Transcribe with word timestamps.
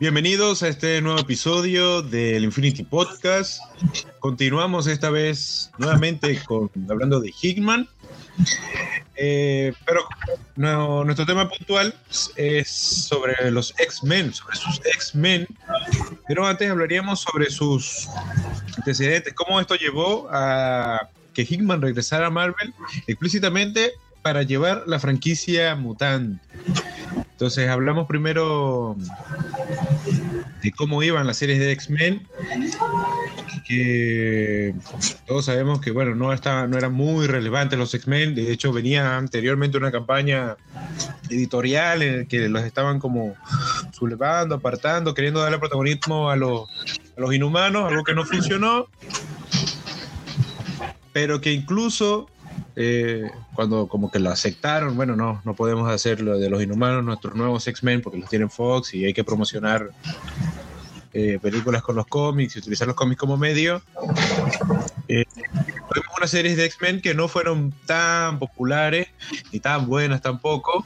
Bienvenidos 0.00 0.64
a 0.64 0.68
este 0.68 1.00
nuevo 1.00 1.20
episodio 1.20 2.02
del 2.02 2.42
Infinity 2.42 2.82
Podcast. 2.82 3.60
Continuamos 4.18 4.88
esta 4.88 5.08
vez 5.08 5.70
nuevamente 5.78 6.42
con, 6.44 6.68
hablando 6.90 7.20
de 7.20 7.32
Hickman. 7.40 7.88
Eh, 9.14 9.72
pero 9.86 10.02
nuestro 10.56 11.24
tema 11.24 11.48
puntual 11.48 11.94
es 12.34 12.68
sobre 12.68 13.52
los 13.52 13.72
X-Men, 13.78 14.34
sobre 14.34 14.56
sus 14.56 14.80
X-Men. 14.84 15.46
Pero 16.26 16.44
antes 16.44 16.68
hablaríamos 16.68 17.20
sobre 17.20 17.48
sus 17.48 18.08
antecedentes, 18.76 19.32
cómo 19.34 19.60
esto 19.60 19.76
llevó 19.76 20.28
a 20.28 21.08
que 21.34 21.42
Hickman 21.42 21.80
regresara 21.80 22.26
a 22.26 22.30
Marvel 22.30 22.74
explícitamente 23.06 23.92
para 24.22 24.42
llevar 24.42 24.82
la 24.86 24.98
franquicia 24.98 25.76
mutante. 25.76 26.42
Entonces 27.34 27.68
hablamos 27.68 28.06
primero 28.06 28.96
de 30.62 30.70
cómo 30.70 31.02
iban 31.02 31.26
las 31.26 31.36
series 31.36 31.58
de 31.58 31.72
X-Men, 31.72 32.28
que 33.66 34.72
todos 35.26 35.46
sabemos 35.46 35.80
que 35.80 35.90
bueno, 35.90 36.14
no, 36.14 36.32
estaba, 36.32 36.68
no 36.68 36.78
eran 36.78 36.92
muy 36.92 37.26
relevantes 37.26 37.76
los 37.76 37.92
X-Men, 37.92 38.36
de 38.36 38.52
hecho 38.52 38.72
venía 38.72 39.16
anteriormente 39.16 39.76
una 39.76 39.90
campaña 39.90 40.56
editorial 41.28 42.02
en 42.02 42.18
la 42.20 42.24
que 42.26 42.48
los 42.48 42.62
estaban 42.62 43.00
como 43.00 43.34
sublevando, 43.90 44.54
apartando, 44.54 45.12
queriendo 45.12 45.40
darle 45.40 45.58
protagonismo 45.58 46.30
a 46.30 46.36
los, 46.36 46.68
a 47.16 47.20
los 47.20 47.34
inhumanos, 47.34 47.90
algo 47.90 48.04
que 48.04 48.14
no 48.14 48.24
funcionó, 48.24 48.86
pero 51.12 51.40
que 51.40 51.50
incluso 51.50 52.28
eh, 52.76 53.30
cuando 53.54 53.86
como 53.86 54.10
que 54.10 54.18
lo 54.18 54.30
aceptaron, 54.30 54.96
bueno, 54.96 55.14
no, 55.14 55.40
no 55.44 55.54
podemos 55.54 55.88
hacer 55.90 56.20
lo 56.20 56.38
de 56.38 56.50
los 56.50 56.62
inhumanos, 56.62 57.04
nuestros 57.04 57.34
nuevos 57.34 57.66
X-Men, 57.68 58.02
porque 58.02 58.18
los 58.18 58.28
tienen 58.28 58.50
Fox 58.50 58.94
y 58.94 59.04
hay 59.04 59.14
que 59.14 59.22
promocionar 59.22 59.90
eh, 61.12 61.38
películas 61.40 61.82
con 61.82 61.94
los 61.94 62.06
cómics 62.06 62.56
y 62.56 62.58
utilizar 62.58 62.88
los 62.88 62.96
cómics 62.96 63.20
como 63.20 63.36
medio. 63.36 63.80
Eh, 65.06 65.24
unas 66.16 66.30
series 66.30 66.56
de 66.56 66.64
X-Men 66.64 67.00
que 67.00 67.14
no 67.14 67.28
fueron 67.28 67.72
tan 67.86 68.38
populares 68.38 69.08
ni 69.52 69.60
tan 69.60 69.86
buenas 69.86 70.22
tampoco, 70.22 70.84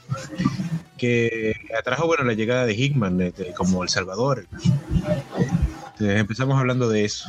que 0.99 1.55
atrajo, 1.79 2.07
bueno, 2.07 2.25
la 2.25 2.35
llegada 2.35 2.67
de 2.67 2.75
Hickman 2.75 3.33
como 3.57 3.83
El 3.83 3.89
Salvador. 3.89 4.47
empezamos 5.99 6.59
hablando 6.59 6.91
de 6.91 7.05
eso. 7.05 7.29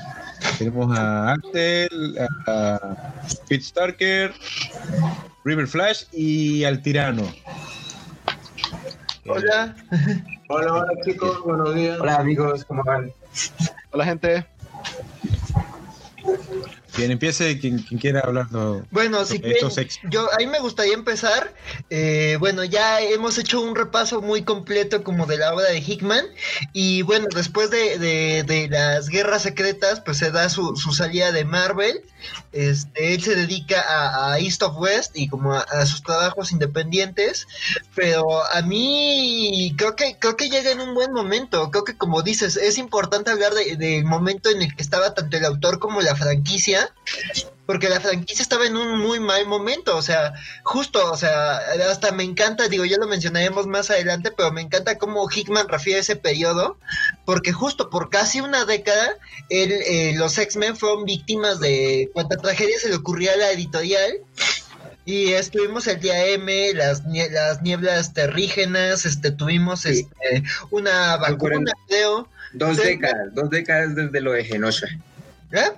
Tenemos 0.58 0.98
a 0.98 1.34
Axel, 1.34 2.18
a 2.48 3.12
Pete 3.48 3.64
Starker, 3.64 4.34
River 5.44 5.68
Flash 5.68 6.04
y 6.12 6.64
al 6.64 6.82
Tirano. 6.82 7.24
Hola. 9.28 9.76
Hola, 10.50 10.74
hola 10.74 10.92
chicos, 11.06 11.44
buenos 11.44 11.76
días. 11.76 12.00
Hola 12.00 12.16
amigos, 12.16 12.66
¿cómo 12.66 12.84
van? 12.84 13.12
Hola 13.92 14.06
gente. 14.06 14.46
Quien 16.94 17.12
empiece, 17.12 17.60
quien, 17.60 17.80
quiera 17.80 18.22
hablar. 18.22 18.48
bueno, 18.92 19.24
sí, 19.26 19.42
yo 20.10 20.32
a 20.34 20.38
mí 20.38 20.48
me 20.48 20.60
gustaría 20.60 20.94
empezar. 20.94 21.54
Eh, 21.90 22.38
bueno, 22.40 22.64
ya 22.64 23.02
hemos 23.02 23.38
hecho 23.38 23.62
un 23.62 23.76
repaso 23.76 24.22
muy 24.22 24.44
completo 24.44 25.04
como 25.04 25.26
de 25.26 25.38
la 25.38 25.54
obra 25.54 25.70
de 25.70 25.80
Hickman. 25.80 26.26
Y 26.74 27.04
bueno, 27.04 27.28
después 27.34 27.70
de, 27.70 28.68
las 28.70 29.10
guerras 29.10 29.44
secretas, 29.44 30.02
pues 30.02 30.18
se 30.18 30.32
da 30.32 30.50
su, 30.50 30.76
salida 30.76 31.32
de 31.32 31.46
Marvel. 31.46 32.02
Este, 32.52 33.14
él 33.14 33.22
se 33.22 33.36
dedica 33.36 34.32
a, 34.32 34.40
East 34.40 34.64
of 34.64 34.78
West 34.78 35.16
y 35.16 35.28
como 35.28 35.54
a, 35.54 35.86
sus 35.86 36.02
trabajos 36.02 36.52
independientes. 36.52 37.48
Pero 37.96 38.44
a 38.46 38.62
mí 38.62 39.74
creo 39.78 39.96
que, 39.96 40.18
creo 40.18 40.36
que 40.36 40.50
llega 40.50 40.72
en 40.72 40.80
un 40.80 40.96
buen 40.96 41.14
momento. 41.14 41.70
Creo 41.72 41.84
que 41.84 41.98
como 41.98 42.22
dices, 42.24 42.58
es 42.58 42.78
importante 42.78 43.32
hablar 43.32 43.54
del 43.54 44.06
momento 44.06 44.50
en 44.50 44.64
el 44.64 44.76
que 44.76 44.82
estaba 44.82 45.14
tanto 45.14 45.38
el 45.38 45.46
autor 45.46 45.80
como 45.80 46.02
la 46.02 46.16
franquicia 46.16 46.79
porque 47.66 47.88
la 47.88 48.00
franquicia 48.00 48.42
estaba 48.42 48.66
en 48.66 48.76
un 48.76 48.98
muy 49.00 49.20
mal 49.20 49.46
momento, 49.46 49.96
o 49.96 50.02
sea, 50.02 50.34
justo, 50.64 51.12
o 51.12 51.16
sea, 51.16 51.58
hasta 51.90 52.12
me 52.12 52.24
encanta, 52.24 52.68
digo, 52.68 52.84
ya 52.84 52.98
lo 52.98 53.06
mencionaremos 53.06 53.68
más 53.68 53.92
adelante, 53.92 54.32
pero 54.36 54.52
me 54.52 54.62
encanta 54.62 54.98
cómo 54.98 55.30
Hickman 55.30 55.68
refiere 55.68 56.00
ese 56.00 56.16
periodo, 56.16 56.78
porque 57.26 57.54
justo 57.54 57.92
por 57.92 58.10
casi 58.10 58.42
una 58.42 58.66
década, 58.66 59.18
eh, 59.50 60.14
los 60.18 60.38
X-Men 60.38 60.78
fueron 60.78 61.06
víctimas 61.06 61.60
de 61.60 62.10
cuánta 62.12 62.38
tragedia 62.38 62.80
se 62.80 62.90
le 62.90 62.96
ocurría 62.96 63.34
a 63.34 63.38
la 63.38 63.52
editorial, 63.52 64.14
y 65.06 65.34
estuvimos 65.34 65.88
el 65.88 66.00
día 66.00 66.26
M, 66.28 66.74
las, 66.74 67.04
las 67.32 67.62
nieblas 67.62 68.14
terrígenas, 68.14 69.06
este, 69.06 69.32
tuvimos 69.32 69.86
este, 69.86 70.44
una 70.70 71.18
vacuna, 71.18 71.72
creo. 71.88 72.28
Dos 72.54 72.78
décadas, 72.78 73.34
dos 73.34 73.50
décadas 73.50 73.96
desde 73.96 74.22
lo 74.22 74.32
de 74.34 74.44
Genosha. 74.44 74.88
¿Eh? 75.52 75.72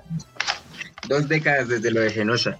Dos 1.07 1.27
décadas 1.27 1.67
desde 1.67 1.91
lo 1.91 2.01
de 2.01 2.11
Genosha. 2.11 2.59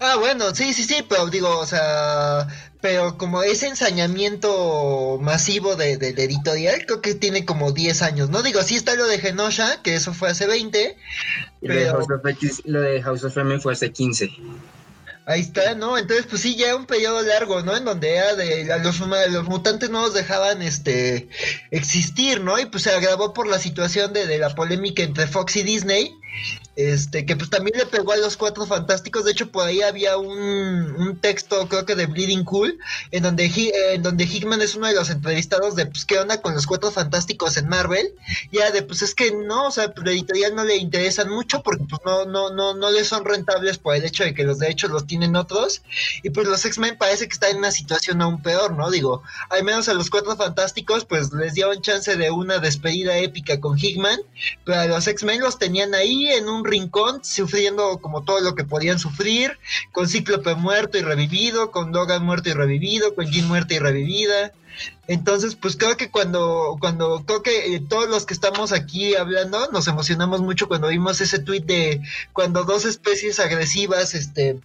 Ah, 0.00 0.16
bueno, 0.16 0.54
sí, 0.54 0.72
sí, 0.74 0.84
sí, 0.84 1.04
pero 1.08 1.28
digo, 1.28 1.58
o 1.58 1.66
sea, 1.66 2.48
pero 2.80 3.16
como 3.16 3.42
ese 3.42 3.68
ensañamiento 3.68 5.18
masivo 5.20 5.76
de, 5.76 5.96
de, 5.96 6.10
editorial, 6.10 6.84
creo 6.84 7.00
que 7.00 7.14
tiene 7.14 7.44
como 7.44 7.72
10 7.72 8.02
años, 8.02 8.28
¿no? 8.28 8.42
Digo, 8.42 8.62
sí 8.62 8.74
está 8.74 8.94
lo 8.96 9.06
de 9.06 9.18
Genosha, 9.18 9.80
que 9.82 9.94
eso 9.94 10.12
fue 10.12 10.30
hace 10.30 10.46
20. 10.46 10.96
Lo, 11.62 11.74
de 11.74 11.86
House 11.86 12.06
of 12.10 12.26
X, 12.26 12.62
lo 12.64 12.80
de 12.80 13.02
House 13.02 13.24
of 13.24 13.36
M 13.38 13.58
fue 13.60 13.72
hace 13.72 13.92
15. 13.92 14.30
Ahí 15.26 15.40
está, 15.40 15.74
¿no? 15.74 15.96
Entonces, 15.96 16.26
pues 16.28 16.42
sí, 16.42 16.56
ya 16.56 16.76
un 16.76 16.84
periodo 16.84 17.22
largo, 17.22 17.62
¿no? 17.62 17.74
En 17.74 17.86
donde 17.86 18.16
era 18.16 18.34
de 18.34 18.66
los, 18.82 19.00
los 19.00 19.44
mutantes 19.44 19.88
no 19.88 20.02
los 20.02 20.12
dejaban 20.12 20.60
este 20.60 21.28
existir, 21.70 22.42
¿no? 22.42 22.58
Y 22.58 22.66
pues 22.66 22.82
se 22.82 22.90
agravó 22.90 23.32
por 23.32 23.46
la 23.46 23.58
situación 23.58 24.12
de, 24.12 24.26
de 24.26 24.36
la 24.36 24.54
polémica 24.54 25.02
entre 25.02 25.26
Fox 25.26 25.56
y 25.56 25.62
Disney, 25.62 26.14
este, 26.76 27.24
que 27.24 27.36
pues 27.36 27.50
también 27.50 27.78
le 27.78 27.86
pegó 27.86 28.12
a 28.12 28.16
los 28.16 28.36
cuatro 28.36 28.66
fantásticos. 28.66 29.24
De 29.24 29.32
hecho, 29.32 29.50
por 29.50 29.66
ahí 29.66 29.82
había 29.82 30.16
un, 30.16 30.30
un 30.30 31.20
texto, 31.20 31.68
creo 31.68 31.86
que 31.86 31.94
de 31.94 32.06
Bleeding 32.06 32.44
Cool, 32.44 32.78
en 33.10 33.22
donde, 33.22 33.50
en 33.92 34.02
donde 34.02 34.24
Hickman 34.24 34.62
es 34.62 34.74
uno 34.74 34.88
de 34.88 34.94
los 34.94 35.10
entrevistados 35.10 35.76
de 35.76 35.86
pues 35.86 36.04
qué 36.04 36.18
onda 36.18 36.40
con 36.40 36.54
los 36.54 36.66
cuatro 36.66 36.90
fantásticos 36.90 37.56
en 37.56 37.68
Marvel. 37.68 38.14
Ya 38.52 38.70
de 38.70 38.82
pues 38.82 39.02
es 39.02 39.14
que 39.14 39.32
no, 39.32 39.68
o 39.68 39.70
sea, 39.70 39.92
la 39.96 40.10
editorial 40.10 40.54
no 40.54 40.64
le 40.64 40.76
interesan 40.76 41.30
mucho 41.30 41.62
porque 41.62 41.84
pues 41.88 42.00
no, 42.04 42.24
no, 42.24 42.50
no, 42.50 42.74
no 42.74 42.90
les 42.90 43.08
son 43.08 43.24
rentables 43.24 43.78
por 43.78 43.94
el 43.94 44.04
hecho 44.04 44.24
de 44.24 44.34
que 44.34 44.44
los 44.44 44.58
derechos 44.58 44.90
los 44.90 45.06
tienen 45.06 45.36
otros. 45.36 45.82
Y 46.22 46.30
pues 46.30 46.46
los 46.46 46.64
X-Men 46.64 46.98
parece 46.98 47.28
que 47.28 47.34
están 47.34 47.50
en 47.52 47.58
una 47.58 47.70
situación 47.70 48.20
aún 48.20 48.42
peor, 48.42 48.72
¿no? 48.72 48.90
Digo, 48.90 49.22
al 49.50 49.62
menos 49.64 49.88
a 49.88 49.94
los 49.94 50.10
cuatro 50.10 50.36
fantásticos, 50.36 51.04
pues 51.04 51.32
les 51.32 51.54
dieron 51.54 51.80
chance 51.82 52.16
de 52.16 52.30
una 52.30 52.58
despedida 52.58 53.16
épica 53.18 53.60
con 53.60 53.78
Hickman, 53.78 54.18
pero 54.64 54.80
a 54.80 54.86
los 54.86 55.06
X-Men 55.06 55.40
los 55.40 55.58
tenían 55.58 55.94
ahí 55.94 56.26
en 56.28 56.48
un 56.48 56.63
rincón, 56.64 57.24
sufriendo 57.24 57.98
como 57.98 58.24
todo 58.24 58.40
lo 58.40 58.54
que 58.54 58.64
podían 58.64 58.98
sufrir, 58.98 59.58
con 59.92 60.08
Cíclope 60.08 60.54
muerto 60.54 60.98
y 60.98 61.02
revivido, 61.02 61.70
con 61.70 61.92
Logan 61.92 62.24
muerto 62.24 62.48
y 62.48 62.52
revivido, 62.52 63.14
con 63.14 63.26
Jean 63.26 63.48
muerta 63.48 63.74
y 63.74 63.78
revivida. 63.78 64.52
Entonces, 65.06 65.54
pues 65.54 65.76
creo 65.76 65.96
que 65.96 66.10
cuando, 66.10 66.76
cuando 66.80 67.24
creo 67.26 67.42
que 67.42 67.74
eh, 67.74 67.80
todos 67.80 68.08
los 68.08 68.26
que 68.26 68.34
estamos 68.34 68.72
aquí 68.72 69.14
hablando 69.14 69.68
nos 69.70 69.86
emocionamos 69.86 70.40
mucho 70.40 70.66
cuando 70.66 70.88
vimos 70.88 71.20
ese 71.20 71.38
tweet 71.38 71.60
de 71.60 72.00
cuando 72.32 72.64
dos 72.64 72.84
especies 72.84 73.38
agresivas, 73.38 74.14
este, 74.14 74.58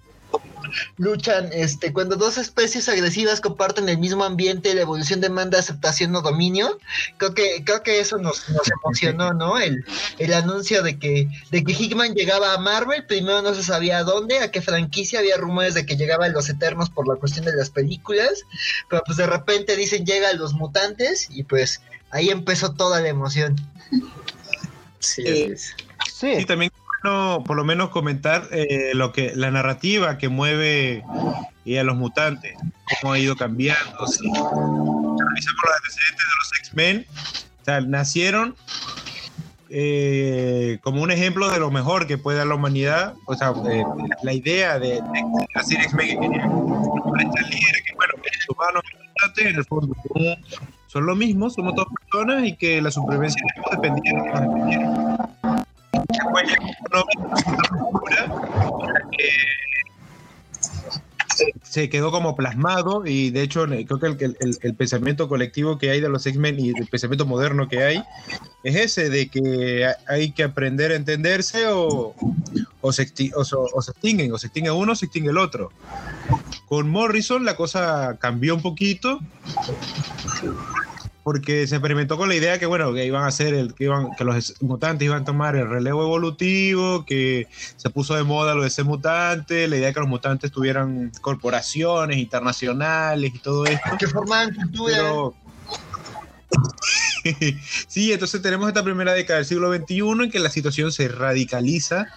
luchan, 0.98 1.50
este, 1.54 1.94
cuando 1.94 2.16
dos 2.16 2.38
especies 2.38 2.90
agresivas 2.90 3.42
comparten 3.42 3.90
el 3.90 3.98
mismo 3.98 4.24
ambiente, 4.24 4.74
la 4.74 4.82
evolución 4.82 5.22
demanda 5.22 5.60
aceptación 5.60 6.16
o 6.16 6.22
dominio. 6.22 6.78
Creo 7.18 7.34
que, 7.34 7.64
creo 7.64 7.84
que 7.84 8.00
eso 8.00 8.18
nos, 8.18 8.46
emocionó, 8.84 9.34
¿no? 9.34 9.58
El, 9.60 9.86
el 10.18 10.34
anuncio 10.34 10.84
de 10.84 11.00
que, 11.00 11.28
de 11.52 11.64
que 11.64 11.74
Hickman 11.74 12.14
llegaba 12.14 12.54
a 12.54 12.60
Marvel, 12.60 13.06
primero 13.06 13.42
no 13.42 13.54
se 13.54 13.64
sabía 13.64 14.00
a 14.00 14.04
dónde, 14.04 14.40
a 14.40 14.52
qué 14.52 14.62
franquicia, 14.62 15.20
había 15.20 15.38
rumores 15.38 15.74
de 15.74 15.86
que 15.86 15.98
llegaba 15.98 16.26
a 16.26 16.30
los 16.30 16.50
Eternos 16.50 16.90
por 16.90 17.08
la 17.08 17.16
cuestión 17.16 17.46
de 17.46 17.56
las 17.56 17.70
películas, 17.70 18.46
pero 18.90 19.04
pues 19.06 19.18
de 19.18 19.28
repente 19.28 19.76
dicen 19.76 20.06
llega 20.06 20.30
a 20.30 20.34
los 20.34 20.54
mutantes 20.54 21.28
y 21.30 21.44
pues 21.44 21.82
ahí 22.12 22.30
empezó 22.30 22.74
toda 22.74 23.02
la 23.02 23.10
emoción. 23.10 23.56
Sí, 25.00 25.56
sí. 25.56 26.36
sí 26.38 26.46
también 26.46 26.72
por 27.02 27.56
lo 27.56 27.64
menos 27.64 27.90
comentar 27.90 28.44
eh, 28.52 28.92
lo 28.94 29.12
que 29.12 29.34
la 29.36 29.52
narrativa 29.52 30.18
que 30.18 30.30
mueve 30.30 31.04
y 31.66 31.78
a 31.78 31.84
los 31.84 31.96
mutantes, 31.96 32.56
cómo 33.02 33.14
ha 33.14 33.20
ido 33.20 33.36
cambiando. 33.36 34.08
Si 34.08 34.28
analizamos 34.28 35.20
los 35.20 35.76
antecedentes 35.76 36.26
de 36.26 36.36
los 36.40 36.60
X-Men, 36.60 37.06
o 37.62 37.66
sea, 37.66 37.82
nacieron 37.82 38.56
eh, 39.70 40.80
como 40.82 41.02
un 41.02 41.12
ejemplo 41.12 41.50
de 41.52 41.60
lo 41.60 41.70
mejor 41.70 42.08
que 42.08 42.18
puede 42.18 42.40
dar 42.40 42.48
la 42.48 42.56
humanidad, 42.56 43.14
o 43.26 43.36
sea, 43.36 43.54
eh, 43.70 43.84
la 44.24 44.34
idea 44.34 44.80
de, 44.80 45.02
hacer 45.56 45.80
X-Men, 45.82 46.20
que 46.20 46.28
bueno, 46.28 47.32
que 47.34 48.30
los 48.34 48.50
humanos 48.50 48.84
en 49.38 49.56
el 49.56 49.66
fondo 49.66 49.96
son 50.88 51.06
lo 51.06 51.16
mismo, 51.16 51.50
somos 51.50 51.76
todas 51.76 51.90
personas 52.02 52.46
y 52.46 52.56
que 52.56 52.82
la 52.82 52.90
supervivencia 52.90 53.42
de 53.44 53.76
dependieron 53.76 54.70
de 54.70 55.59
Después 55.92 56.50
se 61.64 61.90
quedó 61.90 62.12
como 62.12 62.36
plasmado 62.36 63.06
y 63.06 63.30
de 63.30 63.44
hecho 63.44 63.66
creo 63.66 64.18
que 64.18 64.26
el, 64.26 64.38
el, 64.62 64.76
pensamiento 64.76 65.30
colectivo 65.30 65.78
que 65.78 65.92
hay 65.92 66.02
de 66.02 66.10
los 66.10 66.26
X-Men 66.26 66.60
y 66.60 66.70
el 66.70 66.88
pensamiento 66.88 67.26
moderno 67.26 67.70
que 67.70 67.84
hay 67.84 68.04
es 68.64 68.76
ese 68.76 69.10
de 69.10 69.30
que 69.30 69.88
hay 70.08 70.32
que 70.32 70.44
aprender 70.44 70.92
a 70.92 70.96
entenderse 70.96 71.68
o, 71.68 72.16
o, 72.82 72.92
se, 72.92 73.12
o, 73.36 73.42
o 73.42 73.82
se 73.82 73.92
extinguen, 73.92 74.34
o 74.34 74.38
se 74.38 74.48
extingue 74.48 74.72
uno 74.72 74.94
o 74.94 74.96
se 74.96 75.06
extingue 75.06 75.30
el 75.30 75.38
otro. 75.38 75.72
Con 76.68 76.90
Morrison 76.90 77.46
la 77.46 77.56
cosa 77.56 78.18
cambió 78.20 78.56
un 78.56 78.62
poquito 78.62 79.20
porque 81.30 81.68
se 81.68 81.76
experimentó 81.76 82.18
con 82.18 82.28
la 82.28 82.34
idea 82.34 82.58
que 82.58 82.66
bueno 82.66 82.92
que 82.92 83.06
iban 83.06 83.24
a 83.24 83.28
hacer 83.28 83.54
el 83.54 83.76
que 83.76 83.84
iban 83.84 84.16
que 84.18 84.24
los 84.24 84.56
mutantes 84.62 85.06
iban 85.06 85.22
a 85.22 85.26
tomar 85.26 85.56
el 85.56 85.70
relevo 85.70 86.02
evolutivo 86.02 87.06
que 87.06 87.48
se 87.76 87.92
puso 87.92 88.16
de 88.16 88.24
moda 88.24 88.56
lo 88.56 88.64
de 88.64 88.72
ser 88.72 88.86
mutante 88.86 89.68
la 89.68 89.78
idea 89.78 89.90
de 89.90 89.94
que 89.94 90.00
los 90.00 90.10
mutantes 90.10 90.52
tuvieran 90.52 91.12
corporaciones 91.22 92.18
internacionales 92.18 93.32
y 93.36 93.38
todo 93.38 93.68
esto. 93.68 93.96
Que 94.00 94.08
forman 94.08 94.56
cultura. 94.56 95.14
Sí 97.88 98.12
entonces 98.12 98.42
tenemos 98.42 98.68
esta 98.68 98.84
primera 98.84 99.14
década 99.14 99.38
del 99.38 99.46
siglo 99.46 99.72
XXI 99.72 100.24
en 100.24 100.32
que 100.32 100.40
la 100.40 100.50
situación 100.50 100.92
se 100.92 101.10
radicaliza 101.10 102.08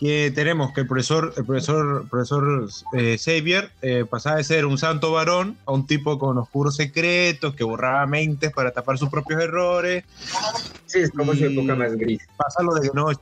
que 0.00 0.32
tenemos 0.34 0.72
que 0.72 0.80
el 0.80 0.86
profesor, 0.86 1.34
el 1.36 1.44
profesor, 1.44 2.08
profesor 2.08 2.66
eh, 2.94 3.18
Xavier 3.18 3.70
eh, 3.82 4.06
pasaba 4.08 4.36
de 4.36 4.44
ser 4.44 4.64
un 4.64 4.78
santo 4.78 5.12
varón 5.12 5.58
a 5.66 5.72
un 5.72 5.86
tipo 5.86 6.18
con 6.18 6.38
oscuros 6.38 6.76
secretos 6.76 7.54
que 7.54 7.64
borraba 7.64 8.06
mentes 8.06 8.50
para 8.50 8.70
tapar 8.70 8.96
sus 8.96 9.10
propios 9.10 9.42
errores. 9.42 10.04
Sí, 10.86 11.00
es 11.00 11.10
como 11.10 11.34
su 11.34 11.44
época 11.44 11.74
más 11.74 11.94
gris. 11.96 12.26
Pasa 12.38 12.62
lo 12.62 12.72
de 12.74 12.90
noche. 12.94 13.20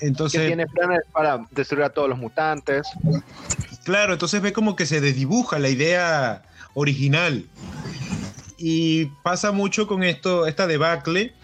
Entonces, 0.00 0.42
que 0.42 0.46
tiene 0.46 0.68
planes 0.68 1.00
para 1.10 1.44
destruir 1.50 1.84
a 1.84 1.90
todos 1.90 2.08
los 2.08 2.18
mutantes. 2.18 2.86
Claro, 3.84 4.12
entonces 4.12 4.40
ve 4.40 4.52
como 4.52 4.76
que 4.76 4.86
se 4.86 5.00
desdibuja 5.00 5.58
la 5.58 5.70
idea 5.70 6.44
original. 6.74 7.46
Y 8.58 9.06
pasa 9.24 9.50
mucho 9.50 9.88
con 9.88 10.04
esto, 10.04 10.46
esta 10.46 10.68
debacle 10.68 11.34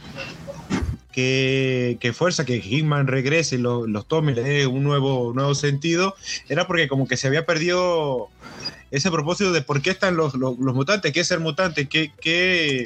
que, 1.13 2.13
fuerza 2.15 2.45
que 2.45 2.57
Hickman 2.57 3.07
regrese 3.07 3.57
y 3.57 3.59
los 3.59 4.07
tome 4.09 4.35
le 4.35 4.43
dé 4.43 4.67
un 4.67 4.83
nuevo, 4.83 5.33
nuevo 5.35 5.55
sentido, 5.55 6.15
era 6.49 6.67
porque 6.67 6.89
como 6.89 7.07
que 7.07 7.17
se 7.17 7.29
había 7.29 7.47
perdido 7.47 8.31
ese 8.91 9.11
propósito 9.11 9.53
de 9.53 9.63
por 9.63 9.81
qué 9.83 9.91
están 9.91 10.17
los, 10.17 10.35
los, 10.35 10.59
mutantes, 10.59 11.13
qué 11.13 11.21
es 11.21 11.29
ser 11.29 11.41
mutante, 11.41 11.89
qué, 11.89 12.13
qué, 12.21 12.85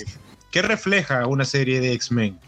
qué 0.51 0.63
refleja 0.63 1.27
una 1.27 1.45
serie 1.45 1.81
de 1.81 1.93
X-Men, 1.93 2.39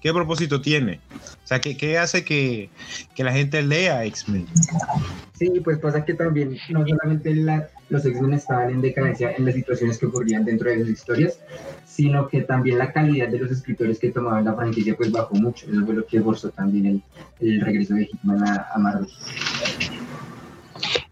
qué 0.00 0.12
propósito 0.12 0.60
tiene. 0.60 1.00
O 1.44 1.46
sea, 1.46 1.60
¿qué, 1.60 1.76
qué 1.76 1.98
hace 1.98 2.24
que, 2.24 2.70
que, 3.14 3.22
la 3.22 3.32
gente 3.32 3.62
lea 3.62 4.04
X-Men? 4.06 4.46
Sí, 5.38 5.50
pues 5.62 5.78
pasa 5.78 6.04
que 6.04 6.14
también 6.14 6.56
no 6.70 6.86
solamente 6.86 7.34
los 7.90 8.04
X-Men 8.04 8.34
estaban 8.34 8.70
en 8.70 8.80
decadencia 8.80 9.32
en 9.32 9.44
las 9.44 9.54
situaciones 9.54 9.98
que 9.98 10.06
ocurrían 10.06 10.44
dentro 10.44 10.70
de 10.70 10.78
las 10.78 10.88
historias, 10.88 11.38
sino 11.94 12.26
que 12.26 12.40
también 12.40 12.78
la 12.78 12.92
calidad 12.92 13.28
de 13.28 13.38
los 13.38 13.52
escritores 13.52 14.00
que 14.00 14.10
tomaban 14.10 14.44
la 14.44 14.54
franquicia 14.54 14.96
pues 14.96 15.12
bajó 15.12 15.36
mucho. 15.36 15.66
Eso 15.70 15.86
fue 15.86 15.94
lo 15.94 16.04
que 16.04 16.20
forzó 16.20 16.50
también 16.50 16.86
el, 16.86 17.02
el 17.38 17.60
regreso 17.60 17.94
de 17.94 18.06
Hitman 18.06 18.42
a, 18.42 18.66
a. 18.74 19.00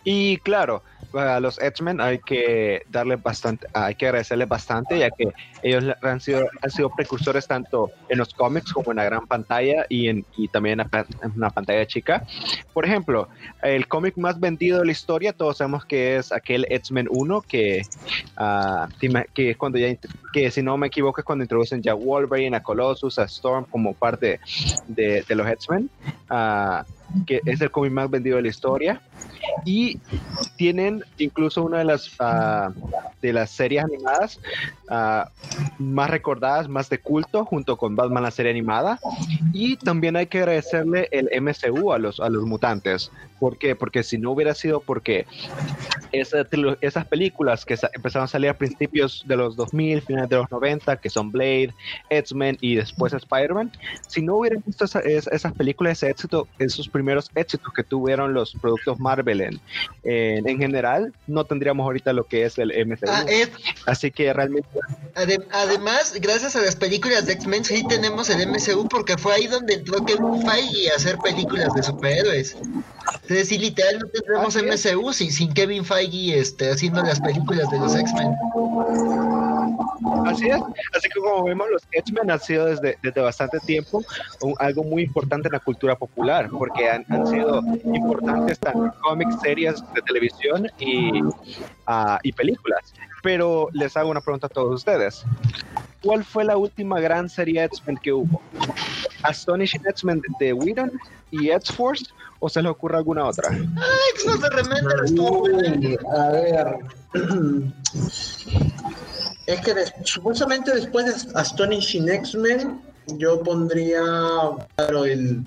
Y 0.02 0.38
claro, 0.38 0.82
a 1.14 1.40
los 1.40 1.60
X-Men 1.60 2.00
hay 2.00 2.18
que 2.18 2.82
darle 2.90 3.16
bastante, 3.16 3.66
hay 3.72 3.94
que 3.94 4.06
agradecerles 4.06 4.48
bastante, 4.48 4.98
ya 4.98 5.10
que 5.10 5.32
ellos 5.62 5.84
han 6.02 6.20
sido, 6.20 6.48
han 6.60 6.70
sido 6.70 6.90
precursores 6.90 7.46
tanto 7.46 7.90
en 8.08 8.18
los 8.18 8.32
cómics 8.34 8.72
como 8.72 8.90
en 8.92 8.96
la 8.96 9.04
gran 9.04 9.26
pantalla 9.26 9.86
y, 9.88 10.08
en, 10.08 10.24
y 10.36 10.48
también 10.48 10.80
en 10.80 11.32
una 11.36 11.50
pantalla 11.50 11.86
chica. 11.86 12.24
Por 12.72 12.84
ejemplo, 12.84 13.28
el 13.62 13.86
cómic 13.88 14.16
más 14.16 14.40
vendido 14.40 14.80
de 14.80 14.86
la 14.86 14.92
historia, 14.92 15.32
todos 15.32 15.58
sabemos 15.58 15.84
que 15.84 16.16
es 16.16 16.32
aquel 16.32 16.66
X-Men 16.68 17.08
1, 17.10 17.42
que, 17.42 17.82
uh, 18.38 19.24
que 19.34 19.50
es 19.50 19.56
cuando 19.56 19.78
ya, 19.78 19.88
que 20.32 20.50
si 20.50 20.62
no 20.62 20.76
me 20.76 20.88
equivoco, 20.88 21.20
es 21.20 21.24
cuando 21.24 21.44
introducen 21.44 21.82
ya 21.82 21.94
Wolverine, 21.94 22.56
a 22.56 22.62
Colossus, 22.62 23.18
a 23.18 23.24
Storm 23.24 23.64
como 23.66 23.94
parte 23.94 24.40
de, 24.88 25.22
de 25.28 25.34
los 25.34 25.46
X-Men. 25.46 25.90
Uh, 26.30 26.84
que 27.26 27.40
es 27.44 27.60
el 27.60 27.70
cómic 27.70 27.92
más 27.92 28.10
vendido 28.10 28.36
de 28.36 28.42
la 28.42 28.48
historia. 28.48 29.00
Y 29.64 29.98
tienen 30.56 31.04
incluso 31.18 31.62
una 31.62 31.78
de 31.78 31.84
las, 31.84 32.08
uh, 32.20 32.72
de 33.20 33.32
las 33.32 33.50
series 33.50 33.84
animadas 33.84 34.40
uh, 34.88 35.24
más 35.78 36.10
recordadas, 36.10 36.68
más 36.68 36.88
de 36.88 36.98
culto, 36.98 37.44
junto 37.44 37.76
con 37.76 37.96
Batman, 37.96 38.22
la 38.22 38.30
serie 38.30 38.52
animada. 38.52 38.98
Y 39.52 39.76
también 39.76 40.16
hay 40.16 40.26
que 40.26 40.38
agradecerle 40.38 41.08
el 41.10 41.28
MCU 41.42 41.92
a 41.92 41.98
los, 41.98 42.20
a 42.20 42.28
los 42.28 42.44
mutantes. 42.44 43.10
¿Por 43.38 43.58
qué? 43.58 43.74
Porque 43.74 44.04
si 44.04 44.18
no 44.18 44.30
hubiera 44.30 44.54
sido 44.54 44.80
porque 44.80 45.26
esa, 46.12 46.46
esas 46.80 47.06
películas 47.06 47.64
que 47.64 47.76
empezaron 47.92 48.24
a 48.24 48.28
salir 48.28 48.50
a 48.50 48.56
principios 48.56 49.24
de 49.26 49.36
los 49.36 49.56
2000, 49.56 50.02
finales 50.02 50.30
de 50.30 50.36
los 50.36 50.50
90, 50.50 50.96
que 50.98 51.10
son 51.10 51.32
Blade, 51.32 51.74
X-Men 52.10 52.56
y 52.60 52.76
después 52.76 53.12
Spider-Man, 53.12 53.72
si 54.06 54.22
no 54.22 54.36
hubieran 54.36 54.62
visto 54.64 54.84
esas 54.84 55.52
películas, 55.54 55.98
ese 55.98 56.10
éxito, 56.10 56.46
esos 56.58 56.88
primeros 56.92 57.30
éxitos 57.34 57.72
que 57.72 57.82
tuvieron 57.82 58.34
los 58.34 58.54
productos 58.54 59.00
Marvel 59.00 59.40
en, 59.40 59.60
en, 60.04 60.58
general, 60.58 61.12
no 61.26 61.44
tendríamos 61.44 61.84
ahorita 61.84 62.12
lo 62.12 62.24
que 62.24 62.44
es 62.44 62.58
el 62.58 62.72
MCU. 62.86 63.06
Ah, 63.08 63.24
Así 63.86 64.10
que 64.10 64.32
realmente... 64.32 64.68
además, 65.50 66.14
gracias 66.20 66.54
a 66.56 66.60
las 66.60 66.76
películas 66.76 67.26
de 67.26 67.32
X-Men, 67.32 67.64
sí 67.64 67.84
tenemos 67.88 68.30
el 68.30 68.46
MCU 68.48 68.86
porque 68.88 69.16
fue 69.16 69.34
ahí 69.34 69.46
donde 69.46 69.74
entró 69.74 70.04
Kevin 70.04 70.42
Feige 70.42 70.90
a 70.90 70.96
hacer 70.96 71.18
películas 71.18 71.72
de 71.74 71.82
superhéroes. 71.82 72.56
Entonces, 73.22 73.48
sí, 73.48 73.58
literal, 73.58 73.98
no 73.98 74.08
tendremos 74.08 74.56
MCU 74.56 75.12
sin, 75.12 75.32
sin 75.32 75.52
Kevin 75.52 75.84
Feige 75.84 76.38
este, 76.38 76.70
haciendo 76.70 77.02
las 77.02 77.20
películas 77.20 77.70
de 77.70 77.78
los 77.78 77.94
X-Men. 77.94 78.34
Así 80.26 80.48
es, 80.48 80.60
así 80.96 81.08
que 81.08 81.20
como 81.20 81.44
vemos, 81.44 81.68
los 81.70 81.82
X-Men 81.90 82.30
han 82.30 82.40
sido 82.40 82.66
desde, 82.66 82.98
desde 83.02 83.20
bastante 83.20 83.58
tiempo 83.60 84.02
algo 84.58 84.84
muy 84.84 85.02
importante 85.02 85.48
en 85.48 85.52
la 85.52 85.60
cultura 85.60 85.96
popular, 85.96 86.48
porque 86.50 86.81
han, 86.90 87.04
han 87.08 87.26
sido 87.26 87.62
importantes 87.84 88.58
tanto 88.58 88.86
en 88.86 88.92
cómics, 89.02 89.40
series 89.42 89.82
de 89.94 90.02
televisión 90.02 90.68
y, 90.78 91.22
uh, 91.22 92.18
y 92.22 92.32
películas. 92.32 92.94
Pero 93.22 93.68
les 93.72 93.96
hago 93.96 94.10
una 94.10 94.20
pregunta 94.20 94.46
a 94.46 94.50
todos 94.50 94.74
ustedes. 94.74 95.24
¿Cuál 96.02 96.24
fue 96.24 96.44
la 96.44 96.56
última 96.56 96.98
gran 97.00 97.28
serie 97.28 97.62
X-Men 97.64 97.98
que 98.02 98.12
hubo? 98.12 98.40
¿Astonishing 99.22 99.82
X-Men 99.86 100.20
de 100.40 100.52
Whedon 100.52 100.92
y 101.30 101.50
X-Force 101.50 102.06
o 102.40 102.48
se 102.48 102.60
les 102.60 102.72
ocurre 102.72 102.96
alguna 102.96 103.26
otra? 103.26 103.56
Estuvo 105.04 105.46
A 106.16 106.28
ver. 106.30 106.76
Es 109.46 109.60
que 109.60 109.74
supuestamente 110.04 110.74
después 110.74 111.06
de 111.06 111.38
Astonishing 111.38 112.08
X-Men, 112.08 112.80
yo 113.18 113.42
pondría 113.42 114.02
claro, 114.76 115.04
el 115.04 115.44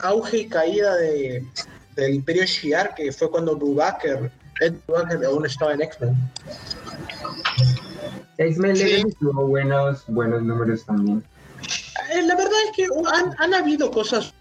auge 0.00 0.38
y 0.38 0.48
caída 0.48 0.96
de, 0.96 1.44
del 1.96 2.14
Imperio 2.14 2.44
Shi'ar, 2.44 2.94
que 2.94 3.12
fue 3.12 3.30
cuando 3.30 3.56
Brubaker, 3.56 4.30
Ed 4.60 4.74
Brubaker 4.86 5.24
aún 5.24 5.46
estaba 5.46 5.74
en 5.74 5.82
X-Men. 5.82 6.16
X-Men 8.38 8.76
sí. 8.76 9.02
tuvo 9.20 9.46
buenos, 9.46 10.04
buenos 10.06 10.42
números 10.42 10.84
también. 10.84 11.22
Eh, 12.12 12.22
la 12.22 12.36
verdad 12.36 12.58
es 12.66 12.76
que 12.76 12.86
han, 13.12 13.34
han 13.38 13.54
habido 13.54 13.90
cosas 13.90 14.32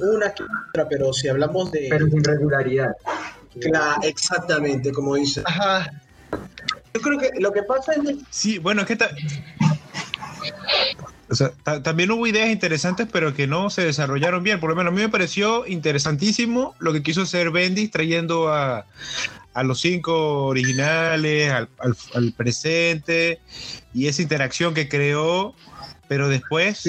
una 0.00 0.32
que 0.32 0.44
otra, 0.70 0.88
pero 0.88 1.12
si 1.12 1.28
hablamos 1.28 1.70
de... 1.72 1.86
Pero 1.90 2.06
sin 2.06 2.24
regularidad. 2.24 2.92
Claro, 3.60 4.00
exactamente, 4.02 4.92
como 4.92 5.14
dice. 5.16 5.42
Ajá. 5.44 5.90
Yo 6.94 7.00
creo 7.00 7.18
que 7.18 7.30
lo 7.38 7.52
que 7.52 7.62
pasa 7.62 7.92
es... 7.92 8.00
Sí, 8.30 8.58
bueno, 8.58 8.82
es 8.82 8.88
que... 8.88 8.98
O 11.30 11.34
sea, 11.34 11.52
también 11.82 12.10
hubo 12.10 12.26
ideas 12.26 12.48
interesantes, 12.50 13.06
pero 13.12 13.34
que 13.34 13.46
no 13.46 13.68
se 13.70 13.82
desarrollaron 13.84 14.42
bien. 14.42 14.60
Por 14.60 14.70
lo 14.70 14.76
menos 14.76 14.92
a 14.92 14.94
mí 14.94 15.02
me 15.02 15.08
pareció 15.08 15.66
interesantísimo 15.66 16.74
lo 16.78 16.92
que 16.92 17.02
quiso 17.02 17.22
hacer 17.22 17.50
Bendis 17.50 17.90
trayendo 17.90 18.48
a, 18.48 18.86
a 19.52 19.62
los 19.62 19.80
cinco 19.80 20.46
originales, 20.46 21.52
al, 21.52 21.68
al, 22.14 22.32
presente, 22.32 23.40
y 23.92 24.06
esa 24.06 24.22
interacción 24.22 24.72
que 24.72 24.88
creó 24.88 25.54
pero 26.08 26.30
después 26.30 26.88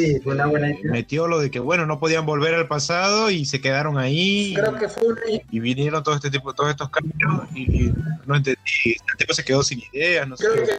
metió 0.83 1.27
lo 1.27 1.39
de 1.39 1.51
que 1.51 1.59
bueno 1.59 1.85
no 1.85 1.99
podían 1.99 2.25
volver 2.25 2.55
al 2.55 2.69
pasado 2.69 3.29
y 3.29 3.45
se 3.45 3.59
quedaron 3.59 3.97
ahí. 3.97 4.53
Creo 4.55 4.77
que 4.77 4.87
fue 4.87 5.03
y 5.51 5.59
vinieron 5.59 6.01
todo 6.03 6.15
este 6.15 6.31
tipo 6.31 6.53
todos 6.53 6.69
estos 6.69 6.89
cambios 6.89 7.19
y, 7.53 7.91
no 8.25 8.37
entendí. 8.37 8.61
El 8.85 9.17
tipo 9.17 9.33
se 9.33 9.43
quedó 9.43 9.61
sin 9.61 9.81
ideas 9.91 10.25
no 10.25 10.37
creo 10.37 10.53
que 10.63 10.77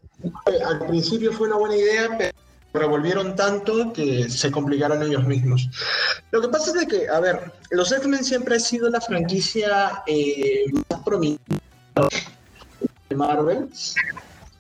al 0.65 0.87
principio 0.87 1.33
fue 1.33 1.49
una 1.49 1.57
buena 1.59 1.77
idea 1.77 2.09
pero 2.17 2.33
revolvieron 2.73 3.35
tanto 3.35 3.93
que 3.93 4.29
se 4.29 4.51
complicaron 4.51 5.03
ellos 5.03 5.27
mismos. 5.27 5.69
Lo 6.31 6.41
que 6.41 6.49
pasa 6.49 6.71
es 6.71 6.81
de 6.81 6.87
que, 6.87 7.09
a 7.09 7.21
ver, 7.21 7.53
los 7.71 7.91
X-Men 7.91 8.25
siempre 8.25 8.57
ha 8.57 8.61
sido 8.61 8.89
la 8.89 9.01
franquicia 9.01 10.03
eh, 10.07 10.65
más 10.89 11.01
prominente 11.03 11.57
de 13.09 13.17
Marvel 13.17 13.69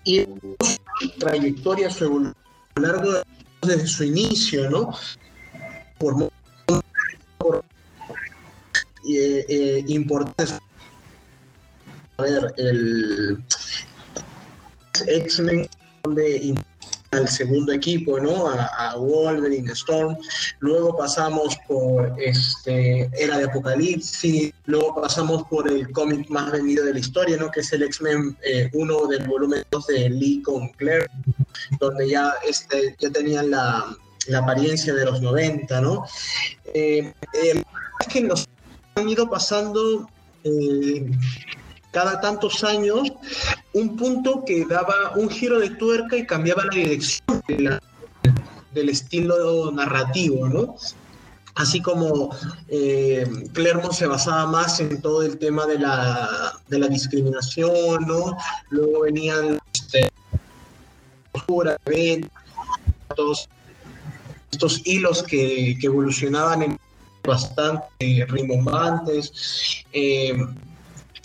y 0.05 0.21
su 0.23 1.11
trayectoria 1.19 1.91
su 1.91 2.05
evolución 2.05 2.37
a 2.75 2.81
lo 2.81 2.87
largo 2.87 3.13
de, 3.13 3.23
desde 3.63 3.87
su 3.87 4.05
inicio, 4.05 4.69
¿no? 4.71 4.95
Por, 5.99 6.31
por 7.39 7.65
eh, 9.09 9.45
eh, 9.49 9.85
importantes. 9.89 10.59
A 12.17 12.23
ver, 12.23 12.55
el 12.59 13.43
X-Men 15.07 15.69
de 16.09 16.55
al 17.11 17.29
segundo 17.29 17.73
equipo, 17.73 18.21
¿no? 18.21 18.49
A, 18.49 18.97
Wolverine, 18.97 19.73
Storm. 19.73 20.17
Luego 20.61 20.97
pasamos 20.97 21.57
por 21.67 22.15
este 22.19 23.11
Era 23.19 23.39
de 23.39 23.45
Apocalipsis. 23.45 24.53
Luego 24.67 25.01
pasamos 25.01 25.45
por 25.49 25.69
el 25.69 25.91
cómic 25.91 26.29
más 26.31 26.53
vendido 26.53 26.85
de 26.85 26.95
la 26.95 27.01
historia, 27.01 27.37
¿no? 27.37 27.51
Que 27.51 27.61
es 27.61 27.73
el 27.73 27.83
X-Men 27.83 28.37
1 28.73 28.95
eh, 28.95 29.19
del 29.19 29.27
volumen 29.27 29.65
2 29.71 29.87
de 29.87 30.11
Lee 30.11 30.43
con 30.43 30.69
Claire, 30.71 31.07
donde 31.81 32.09
ya, 32.09 32.33
este, 32.49 32.95
ya 32.99 33.11
tenían 33.11 33.51
la, 33.51 33.97
la 34.29 34.39
apariencia 34.39 34.95
de 34.95 35.05
los 35.05 35.21
90, 35.21 35.81
¿no? 35.81 36.05
Eh, 36.75 37.13
eh, 37.35 37.63
es 38.01 38.07
que 38.07 38.21
nos 38.21 38.49
han 38.95 39.09
ido 39.09 39.29
pasando 39.29 40.09
eh, 40.45 41.11
cada 41.91 42.21
tantos 42.21 42.63
años 42.65 43.13
un 43.73 43.97
punto 43.97 44.45
que 44.45 44.65
daba 44.65 45.13
un 45.17 45.29
giro 45.29 45.59
de 45.59 45.71
tuerca 45.71 46.17
y 46.17 46.27
cambiaba 46.27 46.65
la 46.65 46.75
dirección 46.75 47.43
del 48.73 48.89
estilo 48.89 49.71
narrativo, 49.73 50.49
¿no? 50.49 50.77
Así 51.57 51.83
como 51.83 52.35
eh, 52.69 53.29
Clermont 53.53 53.93
se 53.93 54.07
basaba 54.07 54.47
más 54.47 54.79
en 54.81 55.03
todo 55.03 55.23
el 55.23 55.39
tema 55.39 55.67
de 55.67 55.79
la, 55.79 56.53
de 56.69 56.79
la 56.79 56.87
discriminación, 56.87 58.07
¿no? 58.07 58.37
Luego 58.71 59.01
venían 59.03 59.59
este, 59.75 60.09
todos 63.17 63.49
estos 64.53 64.81
hilos 64.87 65.23
que, 65.23 65.77
que 65.81 65.87
evolucionaban 65.87 66.63
en 66.63 66.79
bastante 67.25 68.27
rimbombantes. 68.29 69.85
Eh, 69.93 70.37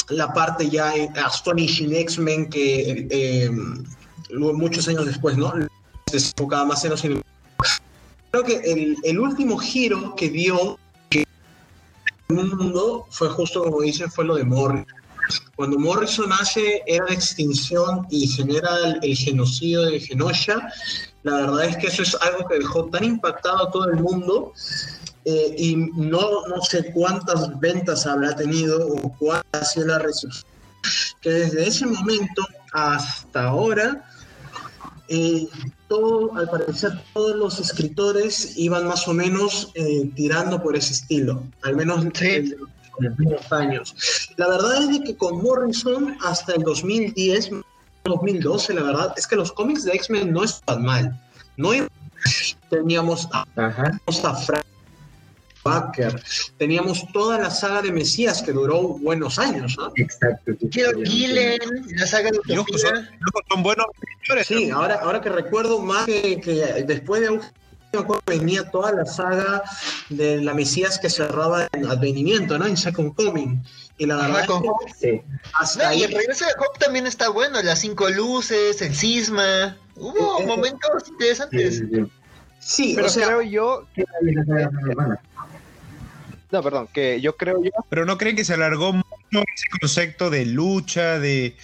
la 0.10 0.34
parte 0.34 0.70
ya 0.70 0.94
Astonishing 1.26 1.96
X-Men 1.96 2.50
que 2.50 3.08
eh, 3.10 3.50
muchos 4.32 4.88
años 4.88 5.06
después, 5.06 5.38
¿no? 5.38 5.54
Se 6.08 6.18
enfocaba 6.18 6.66
más 6.66 6.84
en 6.86 6.92
los 6.92 7.02
Creo 7.02 8.44
que 8.44 8.56
el, 8.72 8.98
el, 9.04 9.20
último 9.20 9.58
giro 9.58 10.14
que 10.16 10.30
dio 10.30 10.78
que 11.10 11.26
el 12.28 12.36
mundo 12.36 13.06
fue 13.10 13.30
justo 13.30 13.64
como 13.64 13.82
dicen, 13.82 14.12
fue 14.12 14.26
lo 14.26 14.36
de 14.36 14.44
Morrison. 14.44 14.86
Cuando 15.56 15.80
Morrison 15.80 16.32
hace 16.34 16.84
era 16.86 17.06
de 17.06 17.16
extinción 17.16 18.06
y 18.12 18.28
genera 18.28 18.70
el, 18.86 19.00
el 19.02 19.16
genocidio 19.16 19.84
de 19.84 20.00
Genosha, 20.00 20.70
la 21.24 21.38
verdad 21.38 21.66
es 21.66 21.78
que 21.78 21.88
eso 21.88 22.04
es 22.04 22.16
algo 22.22 22.48
que 22.48 22.60
dejó 22.60 22.86
tan 22.86 23.04
impactado 23.04 23.68
a 23.68 23.72
todo 23.72 23.90
el 23.90 23.96
mundo 23.96 24.54
eh, 25.26 25.56
y 25.58 25.76
no, 25.76 26.48
no 26.48 26.62
sé 26.62 26.92
cuántas 26.94 27.60
ventas 27.60 28.06
habrá 28.06 28.36
tenido 28.36 28.88
o 28.88 29.12
cuál 29.18 29.42
ha 29.54 29.66
sido 29.66 29.88
la 29.88 29.98
recepción, 29.98 30.46
que 31.20 31.32
desde 31.32 31.68
ese 31.68 31.88
momento 31.88 32.48
hasta 32.74 33.46
ahora, 33.46 34.08
eh, 35.08 35.48
todo, 35.88 36.36
al 36.36 36.48
parecer 36.48 37.02
todos 37.14 37.36
los 37.36 37.60
escritores 37.60 38.56
iban 38.56 38.88
más 38.88 39.08
o 39.08 39.14
menos 39.16 39.72
eh, 39.74 40.12
tirando 40.16 40.62
por 40.62 40.76
ese 40.76 40.94
estilo, 40.94 41.44
al 41.64 41.76
menos 41.76 42.04
sí. 42.14 42.28
en, 42.28 42.46
en 43.00 43.06
los 43.06 43.16
primeros 43.16 43.52
años. 43.52 43.96
La 44.38 44.48
verdad 44.48 44.84
es 44.84 44.90
de 44.90 45.04
que 45.06 45.18
con 45.18 45.42
Morrison 45.42 46.16
hasta 46.24 46.54
el 46.54 46.62
2010, 46.62 47.50
2012, 48.04 48.74
la 48.76 48.84
verdad 48.84 49.14
es 49.18 49.26
que 49.26 49.36
los 49.36 49.52
cómics 49.52 49.86
de 49.86 49.94
X-Men 49.94 50.32
no 50.32 50.44
están 50.44 50.84
mal. 50.84 51.20
No 51.58 51.72
teníamos 52.70 53.28
a, 53.32 53.46
a 53.56 54.36
Frank 54.36 54.66
Baker. 55.66 56.22
Teníamos 56.60 57.12
toda 57.12 57.40
la 57.40 57.50
saga 57.50 57.82
de 57.82 57.92
Mesías 57.92 58.44
que 58.44 58.52
duró 58.52 58.82
buenos 59.00 59.40
años. 59.40 59.76
¿no? 59.80 59.92
Exacto. 59.96 60.52
Quiero 60.72 61.02
Gillen, 61.02 61.60
la 61.96 62.06
saga 62.06 62.30
de 62.30 62.38
Utopía. 62.38 62.78
Son, 62.78 63.08
son, 63.50 63.64
buenos 63.64 63.88
escritores. 64.00 64.48
Sí, 64.48 64.70
ahora, 64.70 64.96
ahora 65.02 65.20
que 65.22 65.30
recuerdo 65.30 65.80
más 65.80 66.06
que, 66.06 66.40
que 66.40 66.84
después 66.86 67.22
de 67.22 67.40
venía 68.26 68.70
toda 68.72 68.92
la 68.92 69.06
saga 69.06 69.64
de 70.10 70.42
la 70.42 70.54
Mesías 70.54 71.00
que 71.00 71.10
cerraba 71.10 71.68
en 71.72 71.86
Advenimiento, 71.86 72.58
¿no? 72.58 72.66
En 72.66 72.78
Second 72.78 73.16
Coming. 73.16 73.64
Y 73.98 74.06
la 74.06 74.18
verdad 74.18 74.42
es 74.42 75.00
que 75.00 75.22
sí. 75.22 75.22
hasta 75.54 75.84
no, 75.84 75.90
ahí... 75.90 76.02
Y 76.02 76.04
el 76.04 76.12
regreso 76.12 76.46
de 76.46 76.52
Hop 76.60 76.78
también 76.78 77.08
está 77.08 77.30
bueno, 77.30 77.62
las 77.62 77.80
cinco 77.80 78.10
luces, 78.10 78.82
el 78.82 78.94
cisma. 78.94 79.78
Hubo 79.96 80.42
eh, 80.42 80.46
momentos 80.46 81.08
interesantes. 81.08 81.78
Sí, 81.80 82.06
sí 82.60 82.94
pero 82.96 83.08
o 83.08 83.10
sea, 83.10 83.28
creo 83.28 83.42
yo 83.42 83.88
que... 83.96 84.04
No, 86.56 86.64
perdón, 86.64 86.88
que 86.94 87.20
yo 87.20 87.36
creo 87.36 87.62
yo. 87.62 87.72
Pero 87.90 88.06
no 88.06 88.18
creen 88.18 88.38
que 88.38 88.46
se 88.46 88.54
alargó 88.54 88.94
mucho 88.94 89.44
ese 89.54 89.68
concepto 89.78 90.30
de 90.30 90.46
lucha, 90.46 91.20
de. 91.20 91.58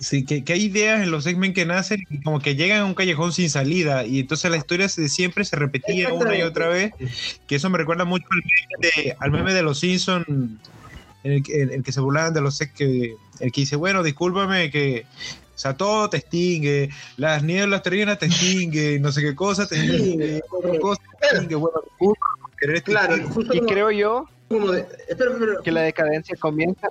Sí, 0.00 0.26
que, 0.26 0.44
que 0.44 0.52
hay 0.52 0.64
ideas 0.64 1.02
en 1.02 1.10
los 1.10 1.26
X-Men 1.26 1.54
que 1.54 1.64
nacen 1.64 2.04
y 2.10 2.20
como 2.20 2.40
que 2.40 2.56
llegan 2.56 2.80
a 2.80 2.84
un 2.84 2.92
callejón 2.92 3.32
sin 3.32 3.48
salida 3.48 4.04
y 4.04 4.20
entonces 4.20 4.50
la 4.50 4.58
historia 4.58 4.86
de 4.94 5.08
siempre 5.08 5.46
se 5.46 5.56
repetía 5.56 6.12
una 6.12 6.36
y 6.36 6.42
otra 6.42 6.68
vez, 6.68 6.92
que 7.46 7.56
eso 7.56 7.70
me 7.70 7.78
recuerda 7.78 8.04
mucho 8.04 8.26
al 8.30 8.42
meme 8.42 8.92
de, 8.94 9.16
al 9.18 9.30
meme 9.30 9.54
de 9.54 9.62
los 9.62 9.80
Simpsons 9.80 10.26
en 10.28 10.58
el, 11.24 11.42
en 11.48 11.70
el, 11.70 11.82
que 11.82 11.90
se 11.90 12.00
burlaban 12.00 12.34
de 12.34 12.42
los 12.42 12.58
que, 12.58 13.16
el 13.40 13.50
que 13.50 13.60
dice, 13.62 13.76
bueno, 13.76 14.02
discúlpame 14.02 14.70
que 14.70 15.06
o 15.56 15.58
sea, 15.58 15.74
todo 15.74 16.10
te 16.10 16.18
extingue, 16.18 16.90
las 17.16 17.42
nieblas 17.42 17.82
terrenas 17.82 18.18
te 18.18 18.26
extingue, 18.26 18.98
no 19.00 19.10
sé 19.10 19.22
qué 19.22 19.34
cosa 19.34 19.66
te 19.66 19.76
extingue, 19.76 20.42
otra 20.50 20.78
cosa 20.78 21.00
te 21.18 21.26
extingue, 21.28 21.54
bueno, 21.54 21.80
querer 21.98 22.14
claro, 22.84 23.16
y 23.52 23.60
creo 23.60 23.90
yo 23.90 24.28
de, 24.48 24.86
espera, 25.08 25.32
espera, 25.32 25.52
que 25.62 25.72
la 25.72 25.82
decadencia 25.82 26.36
comienza 26.38 26.88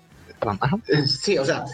Sí, 1.08 1.38
o 1.38 1.46
sea, 1.46 1.66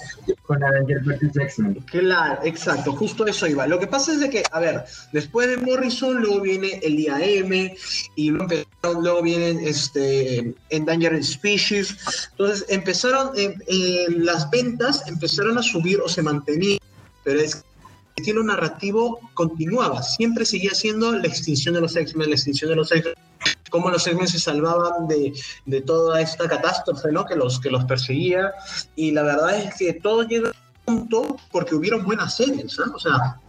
con 0.44 0.62
X-Men. 0.64 1.76
Claro, 1.86 2.40
exacto, 2.44 2.94
justo 2.94 3.26
eso 3.26 3.48
iba. 3.48 3.68
Lo 3.68 3.80
que 3.80 3.88
pasa 3.88 4.14
es 4.14 4.20
de 4.20 4.30
que, 4.30 4.44
a 4.52 4.60
ver, 4.60 4.86
después 5.12 5.50
de 5.50 5.58
Morrison, 5.58 6.22
luego 6.22 6.42
viene 6.42 6.80
el 6.84 7.00
IAM 7.00 7.74
y 8.16 8.30
luego, 8.30 8.64
luego 9.02 9.22
vienen 9.22 9.60
este, 9.62 10.54
Endangered 10.70 11.24
Species. 11.24 12.30
Entonces, 12.32 12.66
empezaron, 12.70 13.38
eh, 13.38 13.56
eh, 13.68 14.06
las 14.10 14.50
ventas 14.50 15.04
empezaron 15.08 15.58
a 15.58 15.64
subir 15.64 16.00
o 16.00 16.08
se 16.08 16.22
mantenían, 16.22 16.80
pero 17.24 17.40
es 17.40 17.56
el 17.56 18.24
estilo 18.24 18.44
narrativo 18.44 19.20
continuaba, 19.34 20.04
siempre 20.04 20.46
seguía 20.46 20.72
siendo 20.72 21.12
la 21.14 21.28
extinción 21.28 21.76
de 21.76 21.82
los 21.82 21.96
X-Men, 21.96 22.30
la 22.30 22.36
extinción 22.36 22.70
de 22.70 22.76
los 22.76 22.92
X-Men 22.92 23.31
cómo 23.72 23.90
los 23.90 24.06
X-Men 24.06 24.28
se 24.28 24.40
salvaban 24.40 25.08
de, 25.08 25.34
de, 25.66 25.82
toda 25.82 26.22
esta 26.22 26.48
catástrofe 26.48 27.12
¿no? 27.12 27.26
que, 27.26 27.36
los, 27.36 27.60
que 27.60 27.72
los 27.72 27.86
perseguía. 27.86 28.52
Y 28.96 29.12
la 29.12 29.24
verdad 29.24 29.58
es 29.58 29.74
que 29.76 29.94
todo 29.94 30.22
llega 30.24 30.50
a 30.50 30.92
un 30.92 31.08
punto 31.08 31.38
porque 31.52 31.74
hubieron 31.74 32.04
buenas 32.04 32.36
series, 32.36 32.78
¿no? 32.78 32.94
O 32.94 33.00
sea, 33.00 33.40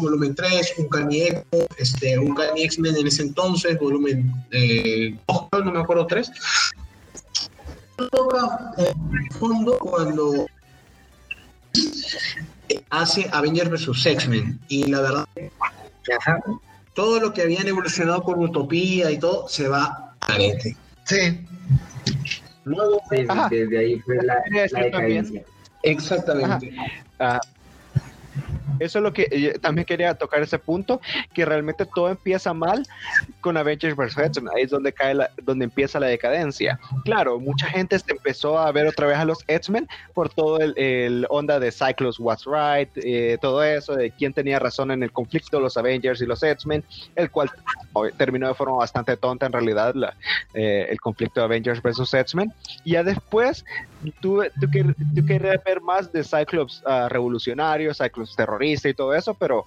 volumen 0.00 0.34
3, 0.34 0.74
un 0.78 0.88
Cani 0.88 1.22
este, 1.78 2.18
un 2.18 2.36
X-Men 2.56 2.96
en 2.96 3.06
ese 3.06 3.22
entonces, 3.22 3.78
volumen 3.78 4.32
eh, 4.52 5.16
2, 5.26 5.64
no 5.64 5.72
me 5.72 5.80
acuerdo, 5.80 6.06
3. 6.06 6.30
Toca 8.10 8.72
en 8.76 9.30
fondo 9.38 9.78
cuando 9.78 10.46
hace 12.90 13.28
Avengers 13.32 13.70
vs. 13.70 14.06
X-Men. 14.06 14.60
Y 14.68 14.84
la 14.86 15.00
verdad, 15.00 15.28
todo 16.94 17.20
lo 17.20 17.32
que 17.32 17.42
habían 17.42 17.66
evolucionado 17.68 18.22
por 18.22 18.38
Utopía 18.38 19.10
y 19.10 19.18
todo 19.18 19.48
se 19.48 19.68
va 19.68 20.14
a 20.20 20.26
garete. 20.28 20.76
Sí. 21.04 21.46
Luego, 22.64 23.02
sí, 23.10 23.26
desde 23.50 23.78
ahí 23.78 24.00
fue 24.00 24.16
la, 24.22 24.36
la 24.70 24.80
decadencia. 24.80 25.42
Exactamente. 25.82 26.74
Ah, 27.18 27.40
eso 28.80 28.98
es 28.98 29.02
lo 29.02 29.12
que 29.12 29.28
yo 29.40 29.58
también 29.60 29.84
quería 29.84 30.14
tocar 30.14 30.42
ese 30.42 30.58
punto, 30.58 31.00
que 31.32 31.44
realmente 31.44 31.86
todo 31.86 32.08
empieza 32.08 32.52
mal 32.54 32.86
con 33.40 33.56
Avengers 33.56 33.96
vs. 33.96 34.18
X-Men, 34.18 34.52
ahí 34.56 34.62
es 34.62 34.70
donde 34.70 34.92
cae 34.92 35.14
donde 35.42 35.64
empieza 35.64 36.00
la 36.00 36.06
decadencia. 36.06 36.78
Claro, 37.04 37.38
mucha 37.38 37.66
gente 37.66 37.96
empezó 38.08 38.58
a 38.58 38.70
ver 38.72 38.86
otra 38.86 39.06
vez 39.06 39.16
a 39.18 39.24
los 39.24 39.38
X-Men 39.46 39.88
por 40.12 40.28
todo 40.28 40.58
el, 40.58 41.26
onda 41.30 41.58
de 41.60 41.70
Cyclops 41.70 42.18
What's 42.18 42.44
Right, 42.46 42.90
eh, 42.96 43.38
todo 43.40 43.62
eso, 43.62 43.94
de 43.94 44.10
quién 44.10 44.32
tenía 44.32 44.58
razón 44.58 44.90
en 44.90 45.02
el 45.02 45.12
conflicto, 45.12 45.60
los 45.60 45.76
Avengers 45.76 46.20
y 46.20 46.26
los 46.26 46.42
X-Men, 46.42 46.84
el 47.14 47.30
cual 47.30 47.50
terminó 48.16 48.48
de 48.48 48.54
forma 48.54 48.76
bastante 48.76 49.16
tonta 49.16 49.46
en 49.46 49.52
realidad 49.52 49.94
eh, 50.54 50.86
el 50.90 51.00
conflicto 51.00 51.40
de 51.40 51.46
Avengers 51.46 51.82
vs. 51.82 52.12
X-Men. 52.14 52.52
Y 52.84 52.92
ya 52.92 53.02
después, 53.02 53.64
tú 54.20 54.42
querías 55.26 55.64
ver 55.64 55.80
más 55.80 56.12
de 56.12 56.24
Cyclops 56.24 56.82
uh, 56.86 57.08
revolucionario, 57.08 57.92
Cyclops 57.94 58.34
terrorista 58.64 58.88
y 58.88 58.94
todo 58.94 59.14
eso, 59.14 59.34
pero 59.34 59.66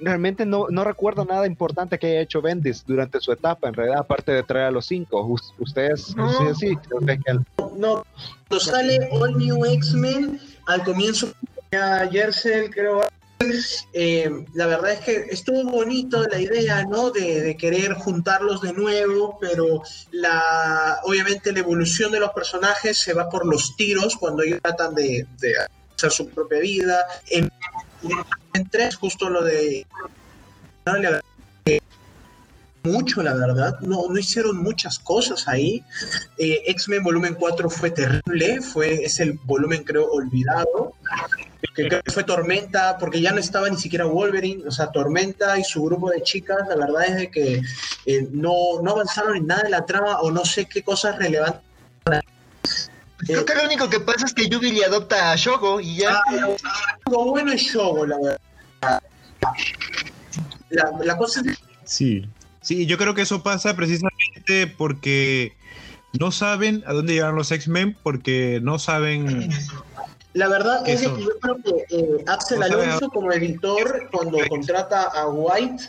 realmente 0.00 0.46
no, 0.46 0.66
no 0.70 0.84
recuerdo 0.84 1.24
nada 1.24 1.46
importante 1.46 1.98
que 1.98 2.06
haya 2.08 2.20
hecho 2.22 2.40
Bendis 2.40 2.84
durante 2.86 3.20
su 3.20 3.32
etapa, 3.32 3.68
en 3.68 3.74
realidad, 3.74 3.98
aparte 4.00 4.32
de 4.32 4.42
traer 4.42 4.66
a 4.66 4.70
los 4.70 4.86
cinco. 4.86 5.22
Us- 5.26 5.52
ustedes, 5.58 6.16
No. 6.16 6.30
ustedes 6.30 6.58
sí, 6.58 6.76
creo 6.76 7.00
que 7.00 7.18
el- 7.30 7.40
No, 7.76 8.04
cuando 8.48 8.60
sale 8.64 9.08
All 9.12 9.36
New 9.36 9.64
X-Men, 9.66 10.40
al 10.66 10.82
comienzo, 10.84 11.32
a 11.72 12.08
Yersel, 12.08 12.70
creo. 12.70 13.02
eh, 13.94 14.30
la 14.52 14.66
verdad 14.66 14.92
es 14.92 15.00
que 15.00 15.12
estuvo 15.30 15.64
bonito 15.64 16.22
la 16.28 16.38
idea, 16.38 16.84
¿no? 16.84 17.10
De, 17.10 17.40
de 17.40 17.56
querer 17.56 17.94
juntarlos 17.94 18.60
de 18.60 18.74
nuevo, 18.74 19.38
pero 19.40 19.82
la, 20.12 20.98
obviamente 21.04 21.50
la 21.52 21.60
evolución 21.60 22.12
de 22.12 22.20
los 22.20 22.30
personajes 22.32 22.98
se 22.98 23.14
va 23.14 23.30
por 23.30 23.46
los 23.46 23.76
tiros 23.76 24.16
cuando 24.16 24.42
ellos 24.42 24.60
tratan 24.62 24.94
de, 24.94 25.26
de 25.40 25.54
hacer 25.96 26.10
su 26.10 26.28
propia 26.28 26.58
vida. 26.60 27.06
En, 27.30 27.50
en 28.54 28.68
tres, 28.68 28.96
justo 28.96 29.28
lo 29.28 29.42
de. 29.42 29.86
mucho, 32.82 33.22
la 33.22 33.34
verdad. 33.34 33.78
No, 33.80 34.08
no 34.08 34.18
hicieron 34.18 34.62
muchas 34.62 34.98
cosas 34.98 35.48
ahí. 35.48 35.84
Eh, 36.38 36.62
X-Men 36.66 37.02
volumen 37.02 37.34
4 37.34 37.68
fue 37.70 37.90
terrible, 37.90 38.60
fue, 38.60 39.04
es 39.04 39.20
el 39.20 39.38
volumen 39.44 39.84
creo 39.84 40.06
olvidado, 40.10 40.94
que 41.74 41.88
que 41.88 42.00
fue 42.10 42.24
Tormenta, 42.24 42.96
porque 42.98 43.20
ya 43.20 43.32
no 43.32 43.38
estaba 43.38 43.68
ni 43.68 43.76
siquiera 43.76 44.06
Wolverine, 44.06 44.66
o 44.66 44.70
sea, 44.70 44.90
Tormenta 44.90 45.58
y 45.58 45.64
su 45.64 45.82
grupo 45.84 46.10
de 46.10 46.22
chicas, 46.22 46.58
la 46.68 46.76
verdad 46.76 47.04
es 47.06 47.16
de 47.16 47.30
que 47.30 47.62
eh, 48.06 48.28
no, 48.30 48.80
no 48.82 48.92
avanzaron 48.92 49.36
en 49.36 49.46
nada 49.46 49.62
de 49.62 49.70
la 49.70 49.84
trama 49.84 50.20
o 50.20 50.30
no 50.30 50.44
sé 50.44 50.66
qué 50.66 50.82
cosas 50.82 51.18
relevantes. 51.18 51.62
Creo 53.26 53.44
que 53.44 53.54
lo 53.54 53.64
único 53.64 53.88
que 53.88 54.00
pasa 54.00 54.26
es 54.26 54.34
que 54.34 54.48
Jubilee 54.50 54.84
adopta 54.84 55.32
a 55.32 55.36
Shogo 55.36 55.80
y 55.80 55.96
ya. 55.96 56.22
Ah, 56.26 56.98
lo 57.10 57.24
bueno 57.26 57.52
es 57.52 57.62
Shogo, 57.62 58.06
la 58.06 58.16
verdad. 58.18 59.02
La, 60.70 60.92
la 61.02 61.16
cosa 61.16 61.42
es 61.44 61.58
Sí. 61.84 62.28
Sí, 62.62 62.86
yo 62.86 62.98
creo 62.98 63.14
que 63.14 63.22
eso 63.22 63.42
pasa 63.42 63.74
precisamente 63.74 64.66
porque 64.76 65.56
no 66.18 66.30
saben 66.30 66.82
a 66.86 66.92
dónde 66.92 67.14
llegan 67.14 67.34
los 67.34 67.50
X-Men, 67.50 67.96
porque 68.02 68.60
no 68.62 68.78
saben. 68.78 69.50
La 70.32 70.46
verdad 70.46 70.84
¿Qué 70.84 70.92
es 70.92 71.00
que 71.00 71.08
yo 71.08 71.38
creo 71.40 71.56
que 71.56 71.96
eh, 71.96 72.24
Axel 72.28 72.62
Alonso 72.62 73.08
como 73.08 73.32
editor, 73.32 74.08
cuando 74.12 74.38
contrata 74.48 75.02
a 75.02 75.26
White, 75.28 75.84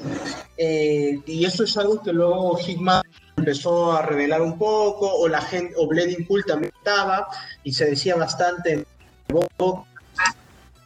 eh, 0.58 1.20
y 1.28 1.46
eso 1.46 1.64
es 1.64 1.78
algo 1.78 2.02
que 2.02 2.12
luego 2.12 2.58
Hickman 2.60 3.04
empezó 3.42 3.92
a 3.92 4.02
revelar 4.02 4.42
un 4.42 4.58
poco, 4.58 5.14
o 5.14 5.28
la 5.28 5.42
gente, 5.42 5.74
o 5.78 5.88
Bleeding 5.88 6.26
Cool 6.26 6.46
también 6.46 6.72
estaba, 6.78 7.28
y 7.64 7.74
se 7.74 7.86
decía 7.86 8.16
bastante 8.16 8.74
en 8.74 8.86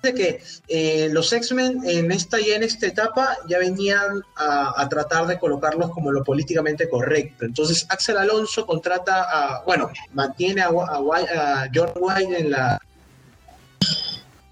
de 0.02 0.14
que 0.14 0.44
eh, 0.68 1.10
los 1.12 1.34
X-Men 1.34 1.82
en 1.84 2.12
esta 2.12 2.40
y 2.40 2.52
en 2.52 2.62
esta 2.64 2.86
etapa 2.86 3.38
ya 3.48 3.58
venían 3.58 4.22
a, 4.36 4.80
a 4.80 4.88
tratar 4.88 5.26
de 5.26 5.40
colocarlos 5.40 5.90
como 5.92 6.12
lo 6.12 6.24
políticamente 6.24 6.88
correcto. 6.88 7.46
Entonces 7.46 7.86
Axel 7.90 8.18
Alonso 8.18 8.66
contrata 8.66 9.24
a, 9.24 9.64
bueno, 9.64 9.90
mantiene 10.14 10.62
a, 10.62 10.68
a, 10.68 11.64
a 11.64 11.70
John 11.74 11.92
White 11.96 12.40
en 12.40 12.52
la 12.52 12.80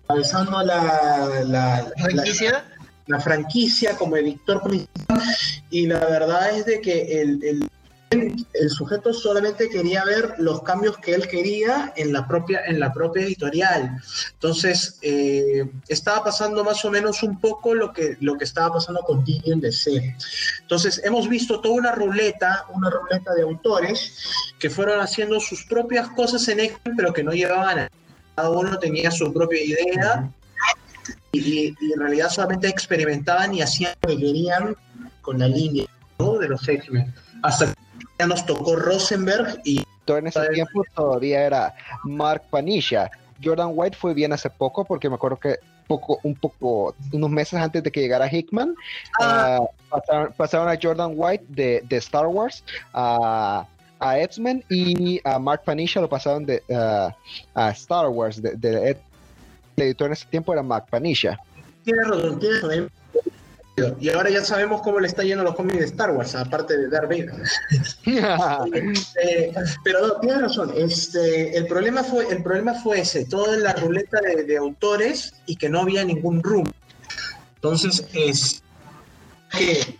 avanzando 0.07 0.63
la, 0.63 1.43
la, 1.45 1.45
la, 1.45 1.93
¿Franquicia? 1.97 2.65
la 3.07 3.19
franquicia 3.19 3.95
como 3.95 4.17
editor 4.17 4.61
principal 4.61 5.21
y 5.69 5.85
la 5.87 5.99
verdad 5.99 6.57
es 6.57 6.65
de 6.65 6.81
que 6.81 7.21
el, 7.21 7.43
el, 7.43 7.69
el 8.53 8.69
sujeto 8.69 9.13
solamente 9.13 9.69
quería 9.69 10.03
ver 10.05 10.35
los 10.37 10.61
cambios 10.63 10.97
que 10.97 11.13
él 11.13 11.27
quería 11.27 11.93
en 11.95 12.13
la 12.13 12.27
propia, 12.27 12.61
en 12.65 12.79
la 12.79 12.93
propia 12.93 13.23
editorial. 13.23 14.01
Entonces, 14.33 14.97
eh, 15.01 15.69
estaba 15.87 16.23
pasando 16.23 16.63
más 16.63 16.83
o 16.85 16.91
menos 16.91 17.23
un 17.23 17.39
poco 17.39 17.73
lo 17.73 17.93
que, 17.93 18.17
lo 18.19 18.37
que 18.37 18.43
estaba 18.43 18.75
pasando 18.75 19.01
con 19.01 19.23
Didion 19.23 19.59
DC. 19.59 20.15
Entonces, 20.61 21.01
hemos 21.03 21.27
visto 21.29 21.61
toda 21.61 21.75
una 21.75 21.91
ruleta, 21.91 22.65
una 22.73 22.89
ruleta 22.89 23.33
de 23.33 23.43
autores 23.43 24.17
que 24.59 24.69
fueron 24.69 24.99
haciendo 24.99 25.39
sus 25.39 25.65
propias 25.65 26.09
cosas 26.09 26.47
en 26.47 26.59
X-Men, 26.59 26.95
pero 26.95 27.13
que 27.13 27.23
no 27.23 27.31
llevaban 27.31 27.79
a 27.79 27.89
cada 28.35 28.49
uno 28.49 28.79
tenía 28.79 29.11
su 29.11 29.31
propia 29.31 29.63
idea 29.63 30.29
y, 31.31 31.75
y 31.79 31.93
en 31.93 31.99
realidad 31.99 32.29
solamente 32.29 32.67
experimentaban 32.67 33.53
y 33.53 33.61
hacían 33.61 33.93
lo 34.01 34.09
que 34.09 34.17
querían 34.17 34.75
con 35.21 35.39
la 35.39 35.47
línea 35.47 35.85
¿no? 36.19 36.37
de 36.37 36.47
los 36.47 36.67
X-Men. 36.67 37.13
Hasta 37.41 37.67
que 37.67 37.82
ya 38.23 38.27
nos 38.27 38.45
tocó 38.45 38.75
Rosenberg 38.77 39.59
y 39.65 39.83
todo 40.05 40.17
en 40.17 40.27
ese 40.27 40.47
tiempo 40.49 40.83
todavía 40.95 41.41
era 41.43 41.75
Mark 42.03 42.43
Panisha. 42.49 43.09
Jordan 43.43 43.71
White 43.73 43.97
fue 43.97 44.13
bien 44.13 44.31
hace 44.31 44.49
poco, 44.49 44.85
porque 44.85 45.09
me 45.09 45.15
acuerdo 45.15 45.37
que 45.37 45.57
poco, 45.87 46.19
un 46.23 46.35
poco, 46.35 46.95
unos 47.11 47.29
meses 47.29 47.59
antes 47.59 47.83
de 47.83 47.91
que 47.91 47.99
llegara 47.99 48.31
Hickman, 48.31 48.73
Ah. 49.19 49.59
ah, 49.59 49.65
pasaron, 49.89 50.33
pasaron 50.37 50.69
a 50.69 50.79
Jordan 50.81 51.11
White 51.15 51.45
de, 51.49 51.83
de 51.87 51.97
Star 51.97 52.27
Wars 52.27 52.63
a, 52.93 53.65
a 53.99 54.19
X-Men 54.19 54.63
y 54.69 55.19
a 55.25 55.37
Mark 55.39 55.63
Panisha 55.65 55.99
lo 55.99 56.07
pasaron 56.07 56.45
de 56.45 56.63
ah, 56.73 57.13
a 57.53 57.69
Star 57.71 58.07
Wars. 58.07 58.41
De, 58.41 58.55
de- 58.55 58.91
el 58.91 59.83
editor 59.83 60.07
en 60.07 60.13
ese 60.13 60.25
tiempo 60.27 60.53
era 60.53 60.63
Mark 60.63 60.85
Panisha. 60.89 61.37
razón, 61.85 62.39
razón. 62.41 62.91
Y 63.99 64.09
ahora 64.09 64.29
ya 64.29 64.43
sabemos 64.43 64.81
cómo 64.81 64.99
le 64.99 65.07
está 65.07 65.23
yendo 65.23 65.41
a 65.41 65.45
los 65.45 65.55
cómics 65.55 65.79
de 65.79 65.85
Star 65.85 66.11
Wars, 66.11 66.35
aparte 66.35 66.77
de 66.77 66.89
Darth 66.89 67.09
Vader. 67.09 67.33
Eh, 69.23 69.53
pero 69.83 70.07
no, 70.07 70.19
tienes 70.19 70.41
razón. 70.41 70.73
Este, 70.75 71.57
el, 71.57 71.65
problema 71.65 72.03
fue, 72.03 72.27
el 72.29 72.43
problema 72.43 72.75
fue 72.75 72.99
ese, 72.99 73.25
toda 73.25 73.57
la 73.57 73.73
ruleta 73.73 74.19
de, 74.21 74.43
de 74.43 74.57
autores 74.57 75.33
y 75.47 75.55
que 75.55 75.69
no 75.69 75.81
había 75.81 76.03
ningún 76.03 76.43
room. 76.43 76.71
Entonces, 77.55 78.05
es 78.13 78.61
que, 79.57 79.97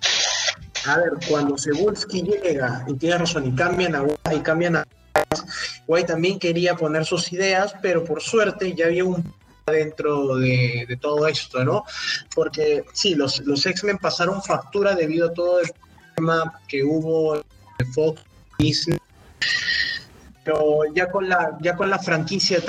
a 0.86 0.98
ver, 0.98 1.14
cuando 1.30 1.58
Cebulski 1.58 2.22
llega, 2.22 2.86
y 2.88 2.94
tienes 2.96 3.22
razón, 3.22 3.48
y 3.48 3.56
cambian 3.56 3.96
a 3.96 4.06
y 4.34 4.40
cambian 4.42 4.76
a 4.76 4.84
Guay 5.88 6.06
también 6.06 6.40
quería 6.40 6.76
poner 6.76 7.06
sus 7.06 7.32
ideas, 7.32 7.74
pero 7.82 8.04
por 8.04 8.22
suerte 8.22 8.74
ya 8.74 8.86
había 8.86 9.06
un 9.06 9.34
dentro 9.72 10.36
de, 10.38 10.98
todo 11.00 11.28
esto, 11.28 11.64
¿no? 11.64 11.84
Porque 12.36 12.84
sí, 12.94 13.16
los, 13.16 13.40
los 13.40 13.66
X-Men 13.66 13.98
pasaron 13.98 14.42
factura 14.42 14.96
debido 14.96 15.30
a 15.30 15.34
todo 15.34 15.62
el 15.62 15.72
tema 16.16 16.60
que 16.68 16.84
hubo 16.84 17.36
de 17.36 17.86
Fox, 17.94 18.22
Disney, 18.60 19.00
pero 20.44 20.82
ya 20.94 21.10
con 21.10 21.30
la, 21.30 21.58
ya 21.62 21.76
con 21.76 21.90
la 21.90 22.00
franquicia 22.00 22.60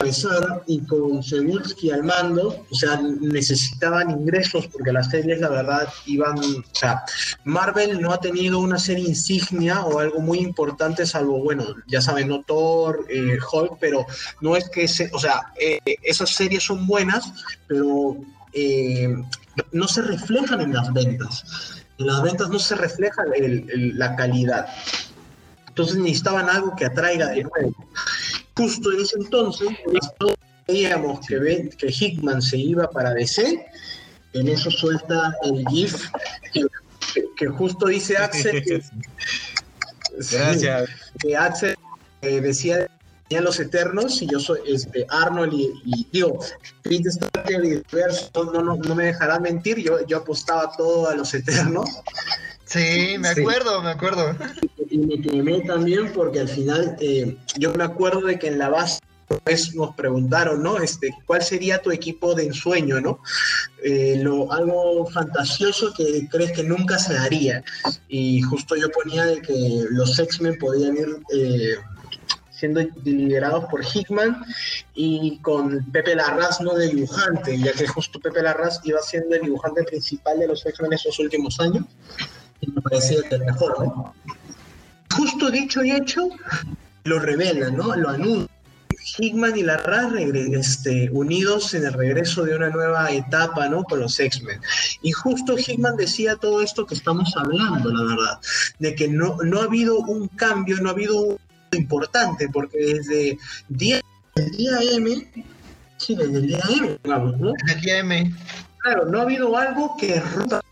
empezar 0.00 0.62
y 0.66 0.80
con 0.80 1.22
Cebulski 1.22 1.90
al 1.90 2.02
mando, 2.02 2.64
o 2.70 2.74
sea, 2.74 3.00
necesitaban 3.20 4.10
ingresos 4.10 4.66
porque 4.68 4.92
las 4.92 5.10
series, 5.10 5.40
la 5.40 5.48
verdad, 5.48 5.88
iban, 6.06 6.38
o 6.38 6.64
sea, 6.72 7.04
Marvel 7.44 8.00
no 8.00 8.12
ha 8.12 8.20
tenido 8.20 8.58
una 8.58 8.78
serie 8.78 9.08
insignia 9.08 9.84
o 9.84 9.98
algo 9.98 10.20
muy 10.20 10.38
importante, 10.38 11.06
salvo, 11.06 11.42
bueno, 11.42 11.64
ya 11.86 12.00
saben, 12.00 12.28
no 12.28 12.42
Thor, 12.42 13.04
eh, 13.08 13.38
Hulk, 13.52 13.76
pero 13.78 14.06
no 14.40 14.56
es 14.56 14.68
que, 14.70 14.88
se, 14.88 15.10
o 15.12 15.18
sea, 15.18 15.52
eh, 15.60 15.78
esas 16.02 16.30
series 16.30 16.64
son 16.64 16.86
buenas, 16.86 17.32
pero 17.66 18.16
eh, 18.52 19.14
no 19.72 19.88
se 19.88 20.02
reflejan 20.02 20.60
en 20.60 20.72
las 20.72 20.92
ventas. 20.92 21.44
En 21.98 22.06
las 22.06 22.22
ventas 22.22 22.48
no 22.48 22.58
se 22.58 22.74
refleja 22.74 23.22
la 23.74 24.16
calidad. 24.16 24.66
Entonces 25.72 25.96
necesitaban 25.96 26.50
algo 26.50 26.76
que 26.76 26.84
atraiga 26.84 27.28
de 27.30 27.44
nuevo. 27.44 27.74
Justo 28.54 28.92
en 28.92 29.00
ese 29.00 29.16
entonces, 29.18 29.68
todos 30.18 30.34
veíamos 30.68 31.26
que, 31.26 31.38
ve- 31.38 31.70
que 31.78 31.86
Hickman 31.88 32.42
se 32.42 32.58
iba 32.58 32.90
para 32.90 33.14
DC, 33.14 33.64
en 34.34 34.48
eso 34.48 34.70
suelta 34.70 35.34
el 35.44 35.66
GIF 35.68 36.08
que, 36.52 36.66
que 37.36 37.46
justo 37.48 37.86
dice 37.86 38.16
Axel 38.18 38.62
que, 38.62 38.82
Gracias. 40.30 40.90
que 41.20 41.36
Axel 41.36 41.74
eh, 42.22 42.40
decía 42.40 42.86
tenía 43.28 43.42
los 43.42 43.58
Eternos 43.60 44.20
y 44.20 44.26
yo 44.30 44.38
soy 44.40 44.60
este 44.66 45.06
Arnold 45.08 45.52
y, 45.54 45.70
y 45.86 46.06
digo 46.12 46.38
Pete 46.82 47.10
Starker 47.10 47.64
y 47.64 47.82
Verso, 47.90 48.30
no, 48.34 48.62
no, 48.62 48.76
no 48.76 48.94
me 48.94 49.06
dejarán 49.06 49.42
mentir, 49.42 49.78
yo, 49.78 50.06
yo 50.06 50.18
apostaba 50.18 50.70
todo 50.76 51.08
a 51.08 51.14
los 51.14 51.32
Eternos 51.34 51.88
Sí, 52.72 53.16
me 53.18 53.34
Sí. 53.34 53.40
acuerdo, 53.42 53.82
me 53.82 53.90
acuerdo. 53.90 54.34
y 54.90 54.98
me 54.98 55.20
quemé 55.20 55.60
también 55.62 56.12
porque 56.12 56.40
al 56.40 56.48
final 56.48 56.96
eh, 57.00 57.36
yo 57.58 57.72
me 57.74 57.84
acuerdo 57.84 58.20
de 58.26 58.38
que 58.38 58.48
en 58.48 58.58
la 58.58 58.68
base 58.68 58.98
pues, 59.44 59.74
nos 59.74 59.94
preguntaron, 59.94 60.62
¿no? 60.62 60.78
Este, 60.78 61.10
¿cuál 61.26 61.42
sería 61.42 61.80
tu 61.80 61.90
equipo 61.90 62.34
de 62.34 62.44
ensueño, 62.46 63.00
no? 63.00 63.18
Eh, 63.82 64.18
lo, 64.22 64.52
algo 64.52 65.06
fantasioso 65.06 65.92
que 65.96 66.28
crees 66.30 66.52
que 66.52 66.62
nunca 66.62 66.98
se 66.98 67.14
daría. 67.14 67.64
Y 68.08 68.42
justo 68.42 68.76
yo 68.76 68.90
ponía 68.90 69.24
de 69.24 69.40
que 69.40 69.84
los 69.90 70.18
X-Men 70.18 70.58
podían 70.58 70.96
ir 70.96 71.16
eh, 71.34 71.76
siendo 72.50 72.80
liderados 73.04 73.64
por 73.70 73.82
Hickman 73.84 74.44
y 74.94 75.38
con 75.38 75.90
Pepe 75.90 76.14
Larraz, 76.14 76.60
¿no? 76.60 76.74
De 76.74 76.88
dibujante, 76.88 77.58
ya 77.58 77.72
que 77.72 77.86
justo 77.86 78.20
Pepe 78.20 78.42
Larraz 78.42 78.80
iba 78.84 79.00
siendo 79.00 79.34
el 79.34 79.42
dibujante 79.42 79.82
principal 79.84 80.38
de 80.38 80.48
los 80.48 80.64
X-Men 80.66 80.92
esos 80.92 81.18
últimos 81.18 81.58
años. 81.60 81.84
Me 82.66 82.80
parecía 82.80 83.22
que 83.28 83.34
el 83.34 83.44
mejor, 83.44 83.78
¿no? 83.78 84.14
justo 85.12 85.50
dicho 85.50 85.84
y 85.84 85.92
hecho, 85.92 86.28
lo 87.04 87.18
revela, 87.18 87.70
¿no? 87.70 87.94
Lo 87.96 88.10
anuncia. 88.10 88.48
Hickman 89.18 89.56
y 89.56 89.62
Larraz 89.62 90.12
este, 90.14 91.10
unidos 91.10 91.74
en 91.74 91.84
el 91.84 91.92
regreso 91.92 92.44
de 92.44 92.54
una 92.54 92.70
nueva 92.70 93.10
etapa, 93.10 93.68
¿no? 93.68 93.82
Con 93.82 94.00
los 94.00 94.18
X-Men. 94.18 94.60
Y 95.02 95.10
justo 95.10 95.56
Hickman 95.58 95.96
decía 95.96 96.36
todo 96.36 96.62
esto 96.62 96.86
que 96.86 96.94
estamos 96.94 97.34
hablando, 97.36 97.92
la 97.92 98.14
verdad, 98.14 98.40
de 98.78 98.94
que 98.94 99.08
no, 99.08 99.36
no 99.42 99.60
ha 99.60 99.64
habido 99.64 99.98
un 99.98 100.28
cambio, 100.28 100.76
no 100.80 100.88
ha 100.88 100.92
habido 100.92 101.20
un 101.20 101.38
importante, 101.72 102.48
porque 102.52 102.78
desde 102.78 103.38
día, 103.68 104.00
el 104.36 104.50
día 104.52 104.78
M, 104.92 105.32
sí, 105.96 106.14
desde 106.14 106.38
el 106.38 106.46
día 106.46 106.62
M, 106.70 106.98
digamos, 107.02 107.38
¿no? 107.38 107.52
El 107.74 107.80
día 107.80 107.98
M. 107.98 108.32
Claro, 108.78 109.06
no 109.06 109.18
ha 109.18 109.22
habido 109.22 109.56
algo 109.56 109.96
que 109.96 110.20
rompa 110.20 110.62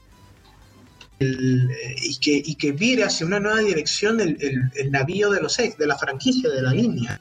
el- 1.20 1.70
eh, 1.70 1.94
y, 2.02 2.16
que, 2.18 2.42
y 2.44 2.54
que 2.56 2.72
vire 2.72 3.04
hacia 3.04 3.26
una 3.26 3.38
nueva 3.38 3.60
dirección 3.60 4.20
el, 4.20 4.36
el- 4.40 4.70
el 4.74 4.90
navío 4.90 5.30
de 5.30 5.40
los 5.40 5.58
ex, 5.58 5.76
de 5.78 5.86
la 5.86 5.96
franquicia, 5.96 6.50
de 6.50 6.62
la 6.62 6.72
línea. 6.72 7.20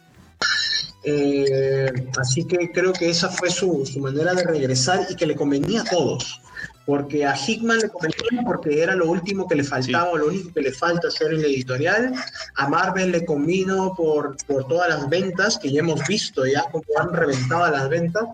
Eh, 1.03 1.91
así 2.19 2.43
que 2.45 2.71
creo 2.71 2.91
que 2.91 3.09
esa 3.09 3.29
fue 3.29 3.49
su, 3.49 3.85
su 3.85 3.99
manera 3.99 4.33
de 4.33 4.43
regresar 4.43 5.07
y 5.09 5.15
que 5.15 5.25
le 5.27 5.35
convenía 5.35 5.81
a 5.81 5.85
todos. 5.85 6.41
Porque 6.85 7.23
a 7.25 7.35
Hickman 7.37 7.77
le 7.77 7.89
convenía 7.89 8.41
porque 8.45 8.81
era 8.81 8.95
lo 8.95 9.09
último 9.09 9.47
que 9.47 9.55
le 9.55 9.63
faltaba, 9.63 10.17
lo 10.17 10.27
único 10.27 10.51
que 10.51 10.61
le 10.61 10.71
falta 10.71 11.07
hacer 11.07 11.31
en 11.33 11.41
la 11.41 11.47
editorial. 11.47 12.13
A 12.55 12.67
Marvel 12.67 13.11
le 13.11 13.23
convino 13.25 13.93
por, 13.95 14.35
por 14.47 14.67
todas 14.67 14.89
las 14.89 15.07
ventas, 15.07 15.59
que 15.59 15.71
ya 15.71 15.79
hemos 15.81 16.05
visto 16.07 16.45
ya 16.47 16.63
como 16.71 16.83
han 16.99 17.13
reventado 17.13 17.69
las 17.69 17.87
ventas. 17.89 18.25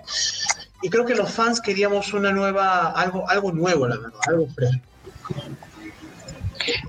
Y 0.81 0.89
creo 0.89 1.05
que 1.05 1.15
los 1.15 1.29
fans 1.29 1.59
queríamos 1.59 2.13
una 2.13 2.31
nueva, 2.31 2.91
algo, 2.91 3.29
algo 3.29 3.51
nuevo, 3.51 3.87
la 3.87 3.97
verdad, 3.97 4.19
algo 4.27 4.47
fresco. 4.55 4.81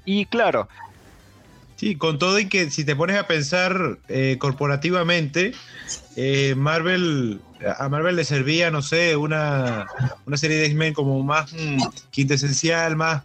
Y 0.05 0.27
claro, 0.27 0.69
Sí, 1.77 1.97
con 1.97 2.19
todo 2.19 2.39
y 2.39 2.49
que 2.49 2.71
si 2.71 2.85
te 2.85 2.97
pones 2.97 3.19
a 3.19 3.27
pensar 3.27 3.99
eh, 4.09 4.37
corporativamente, 4.39 5.53
eh, 6.17 6.55
Marvel, 6.57 7.43
a 7.79 7.91
Marvel 7.91 8.17
le 8.17 8.25
servía, 8.25 8.71
no 8.71 8.81
sé, 8.81 9.15
una, 9.17 9.87
una 10.25 10.37
serie 10.39 10.57
de 10.57 10.65
X-Men 10.67 10.95
como 10.95 11.23
más 11.23 11.53
mm, 11.53 11.83
quintesencial, 12.11 12.97
más 12.97 13.25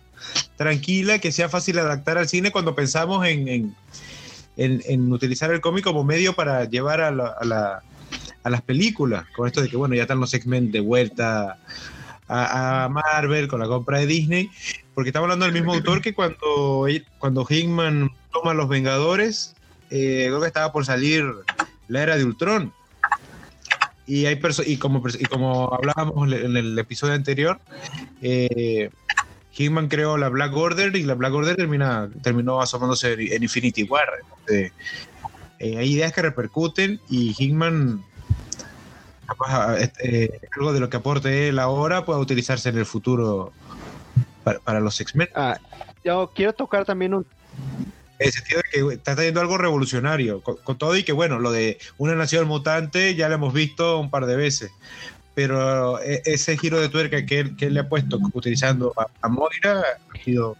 tranquila, 0.57 1.19
que 1.19 1.31
sea 1.31 1.47
fácil 1.47 1.79
adaptar 1.79 2.17
al 2.17 2.27
cine 2.27 2.51
cuando 2.51 2.75
pensamos 2.75 3.25
en, 3.25 3.47
en, 3.47 3.75
en- 4.57 4.83
en 4.85 5.13
utilizar 5.13 5.49
el 5.51 5.61
cómic 5.61 5.85
como 5.85 6.03
medio 6.03 6.33
para 6.33 6.65
llevar 6.65 6.99
a, 6.99 7.11
la- 7.11 7.33
a 7.39 7.45
la- 7.45 7.83
a 8.43 8.49
las 8.49 8.61
películas, 8.63 9.23
con 9.33 9.47
esto 9.47 9.61
de 9.61 9.69
que, 9.69 9.77
bueno, 9.77 9.95
ya 9.95 10.01
están 10.01 10.19
los 10.19 10.33
X-Men 10.33 10.71
de 10.71 10.81
vuelta 10.81 11.57
a, 12.31 12.89
Marvel 12.89 13.47
con 13.47 13.59
la 13.59 13.67
compra 13.67 13.99
de 13.99 14.07
Disney, 14.07 14.49
porque 14.93 15.09
estamos 15.09 15.25
hablando 15.25 15.45
del 15.45 15.53
mismo 15.53 15.73
autor 15.73 16.01
que 16.01 16.13
cuando, 16.13 16.87
cuando 17.19 17.45
Hickman 17.47 18.11
toma 18.31 18.53
Los 18.53 18.69
Vengadores, 18.69 19.55
eh, 19.89 20.25
creo 20.27 20.39
que 20.39 20.47
estaba 20.47 20.71
por 20.71 20.85
salir 20.85 21.25
la 21.87 22.03
era 22.03 22.17
de 22.17 22.25
Ultron. 22.25 22.73
Y, 24.07 24.25
hay 24.25 24.39
y, 24.65 24.77
como, 24.77 25.03
y 25.07 25.25
como 25.25 25.73
hablábamos 25.73 26.31
en 26.33 26.57
el 26.57 26.77
episodio 26.77 27.13
anterior, 27.13 27.59
eh, 28.21 28.89
Hickman 29.55 29.87
creó 29.87 30.17
la 30.17 30.29
Black 30.29 30.55
Order 30.55 30.95
y 30.95 31.03
la 31.03 31.13
Black 31.13 31.33
Order 31.33 31.55
termina, 31.55 32.09
terminó 32.23 32.61
asomándose 32.61 33.13
en 33.13 33.43
Infinity 33.43 33.83
War. 33.83 34.07
Entonces, 34.21 34.71
eh, 35.59 35.77
hay 35.77 35.93
ideas 35.93 36.11
que 36.13 36.23
repercuten 36.23 36.99
y 37.09 37.35
Hickman, 37.37 38.03
capaz, 39.31 39.77
eh, 40.03 40.39
algo 40.57 40.73
de 40.73 40.79
lo 40.79 40.89
que 40.89 40.97
aporte 40.97 41.47
él 41.49 41.59
ahora 41.59 42.05
puede 42.05 42.19
utilizarse 42.19 42.69
en 42.69 42.77
el 42.77 42.85
futuro 42.85 43.51
para, 44.43 44.59
para 44.59 44.79
los 44.79 44.99
X-Men. 44.99 45.29
ah, 45.35 45.57
yo 46.03 46.31
quiero 46.33 46.53
tocar 46.53 46.85
también 46.85 47.13
un 47.13 47.25
En 48.19 48.27
el 48.27 48.31
sentido 48.31 48.61
de 48.61 48.69
que 48.69 48.93
está 48.95 49.15
trayendo 49.15 49.41
algo 49.41 49.57
revolucionario, 49.57 50.41
con, 50.41 50.57
con 50.57 50.77
todo 50.77 50.95
y 50.95 51.03
que, 51.03 51.11
bueno, 51.11 51.39
lo 51.39 51.51
de 51.51 51.77
una 51.97 52.15
nación 52.15 52.47
mutante 52.47 53.15
ya 53.15 53.29
lo 53.29 53.35
hemos 53.35 53.53
visto 53.53 53.99
un 53.99 54.09
par 54.09 54.25
de 54.25 54.35
veces, 54.35 54.71
pero 55.33 55.99
e- 56.01 56.21
ese 56.25 56.57
giro 56.57 56.79
de 56.81 56.89
tuerca 56.89 57.25
que 57.25 57.39
él, 57.39 57.55
que 57.55 57.65
él 57.67 57.75
le 57.75 57.81
ha 57.81 57.89
puesto 57.89 58.19
utilizando 58.33 58.93
a, 58.97 59.07
a 59.21 59.29
Moira 59.29 59.81
ha 59.81 60.23
sido, 60.23 60.55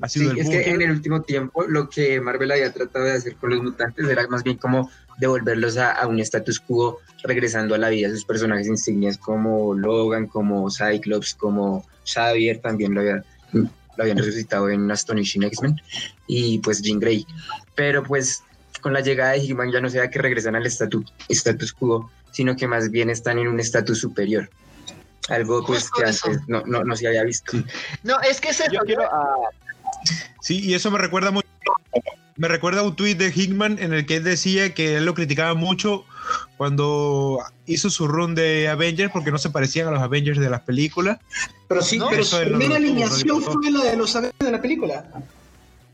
ha 0.00 0.08
sido 0.08 0.26
Sí, 0.26 0.30
el 0.30 0.38
es 0.38 0.46
boom. 0.46 0.56
que 0.64 0.70
en 0.70 0.82
el 0.82 0.90
último 0.90 1.22
tiempo 1.22 1.64
lo 1.64 1.88
que 1.88 2.20
Marvel 2.20 2.52
había 2.52 2.72
tratado 2.72 3.04
de 3.04 3.12
hacer 3.12 3.36
con 3.36 3.50
los 3.50 3.62
mutantes 3.62 4.08
era 4.08 4.26
más 4.28 4.42
bien 4.42 4.56
como 4.56 4.90
devolverlos 5.18 5.76
a, 5.76 5.92
a 5.92 6.06
un 6.06 6.18
status 6.20 6.60
quo, 6.60 6.98
regresando 7.22 7.74
a 7.74 7.78
la 7.78 7.88
vida 7.88 8.10
sus 8.10 8.24
personajes 8.24 8.66
insignias 8.66 9.16
como 9.18 9.74
Logan, 9.74 10.26
como 10.26 10.70
Cyclops, 10.70 11.34
como 11.34 11.86
Xavier, 12.04 12.58
también 12.58 12.94
lo, 12.94 13.00
había- 13.00 13.24
lo 13.52 13.68
habían 13.98 14.18
resucitado 14.18 14.68
en 14.70 14.90
Astonishing 14.90 15.44
X-Men, 15.44 15.76
y 16.26 16.58
pues 16.58 16.82
Jean 16.82 16.98
Grey. 16.98 17.24
Pero 17.76 18.02
pues 18.02 18.42
con 18.80 18.92
la 18.92 19.00
llegada 19.00 19.32
de 19.32 19.38
Hickman 19.38 19.70
ya 19.72 19.80
no 19.80 19.88
sea 19.88 20.10
que 20.10 20.18
regresan 20.18 20.56
al 20.56 20.66
statu- 20.66 21.04
status 21.28 21.72
quo, 21.72 22.10
sino 22.32 22.56
que 22.56 22.66
más 22.66 22.90
bien 22.90 23.08
están 23.08 23.38
en 23.38 23.46
un 23.48 23.60
estatus 23.60 23.98
superior. 24.00 24.50
Algo 25.28 25.64
pues 25.64 25.84
Justo 25.84 26.02
que 26.02 26.10
eso. 26.10 26.28
antes 26.28 26.48
no, 26.48 26.62
no, 26.66 26.84
no 26.84 26.96
se 26.96 27.06
había 27.08 27.24
visto. 27.24 27.52
No, 28.02 28.20
es 28.20 28.40
que 28.40 28.50
quiero 28.84 29.04
ah, 29.04 29.36
Sí, 30.40 30.60
y 30.60 30.74
eso 30.74 30.90
me 30.90 30.98
recuerda 30.98 31.30
mucho. 31.30 31.48
Me 32.36 32.48
recuerda 32.48 32.80
a 32.80 32.82
un 32.82 32.96
tuit 32.96 33.16
de 33.16 33.32
Hickman 33.34 33.78
en 33.78 33.92
el 33.92 34.06
que 34.06 34.16
él 34.16 34.24
decía 34.24 34.74
que 34.74 34.96
él 34.96 35.04
lo 35.04 35.14
criticaba 35.14 35.54
mucho 35.54 36.04
cuando 36.56 37.38
hizo 37.66 37.90
su 37.90 38.08
run 38.08 38.34
de 38.34 38.68
Avengers 38.68 39.12
porque 39.12 39.30
no 39.30 39.38
se 39.38 39.50
parecían 39.50 39.86
a 39.86 39.92
los 39.92 40.02
Avengers 40.02 40.40
de 40.40 40.50
las 40.50 40.62
películas. 40.62 41.18
Pero 41.68 41.80
sí, 41.80 41.96
No, 41.96 42.08
pero 42.10 42.24
su 42.24 42.36
primera 42.38 42.76
alineación 42.76 43.40
fue 43.40 43.70
la 43.70 43.84
de 43.84 43.96
los 43.96 44.16
Avengers 44.16 44.38
de 44.40 44.50
la 44.50 44.60
película. 44.60 45.06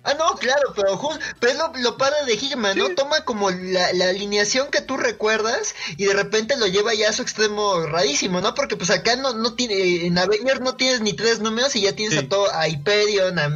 Ah, 0.02 0.14
no, 0.14 0.34
claro, 0.36 0.72
pero, 0.74 0.96
jus- 0.96 1.18
pero 1.40 1.52
es 1.52 1.58
lo, 1.58 1.72
lo 1.76 1.98
padre 1.98 2.16
de 2.24 2.32
Hickman, 2.34 2.78
¿no? 2.78 2.88
Toma 2.94 3.22
como 3.26 3.50
la, 3.50 3.92
la 3.92 4.08
alineación 4.08 4.68
que 4.70 4.80
tú 4.80 4.96
recuerdas 4.96 5.74
y 5.98 6.06
de 6.06 6.14
repente 6.14 6.56
lo 6.56 6.66
lleva 6.66 6.94
ya 6.94 7.10
a 7.10 7.12
su 7.12 7.20
extremo 7.20 7.82
rarísimo, 7.84 8.40
¿no? 8.40 8.54
Porque 8.54 8.76
pues 8.78 8.88
acá 8.88 9.16
no, 9.16 9.34
no 9.34 9.52
tiene, 9.54 10.06
en 10.06 10.16
Avengers 10.16 10.62
no 10.62 10.74
tienes 10.74 11.02
ni 11.02 11.12
tres 11.12 11.40
números 11.40 11.76
y 11.76 11.82
ya 11.82 11.92
tienes 11.94 12.18
Sí. 12.18 12.24
a 12.24 12.28
todo, 12.30 12.50
a 12.50 12.66
Hyperion, 12.66 13.38
a, 13.38 13.50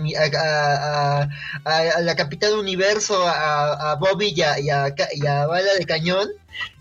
a, 0.44 1.28
a- 1.64 2.00
la 2.00 2.14
Capitán 2.16 2.52
Universo, 2.54 3.26
a, 3.26 3.94
Bobby 3.94 4.34
y 4.36 4.42
a, 4.42 4.58
y 4.60 4.68
a 4.68 4.94
Ca- 4.94 5.08
y 5.14 5.26
a 5.26 5.46
Bala 5.46 5.72
de 5.74 5.86
Cañón. 5.86 6.28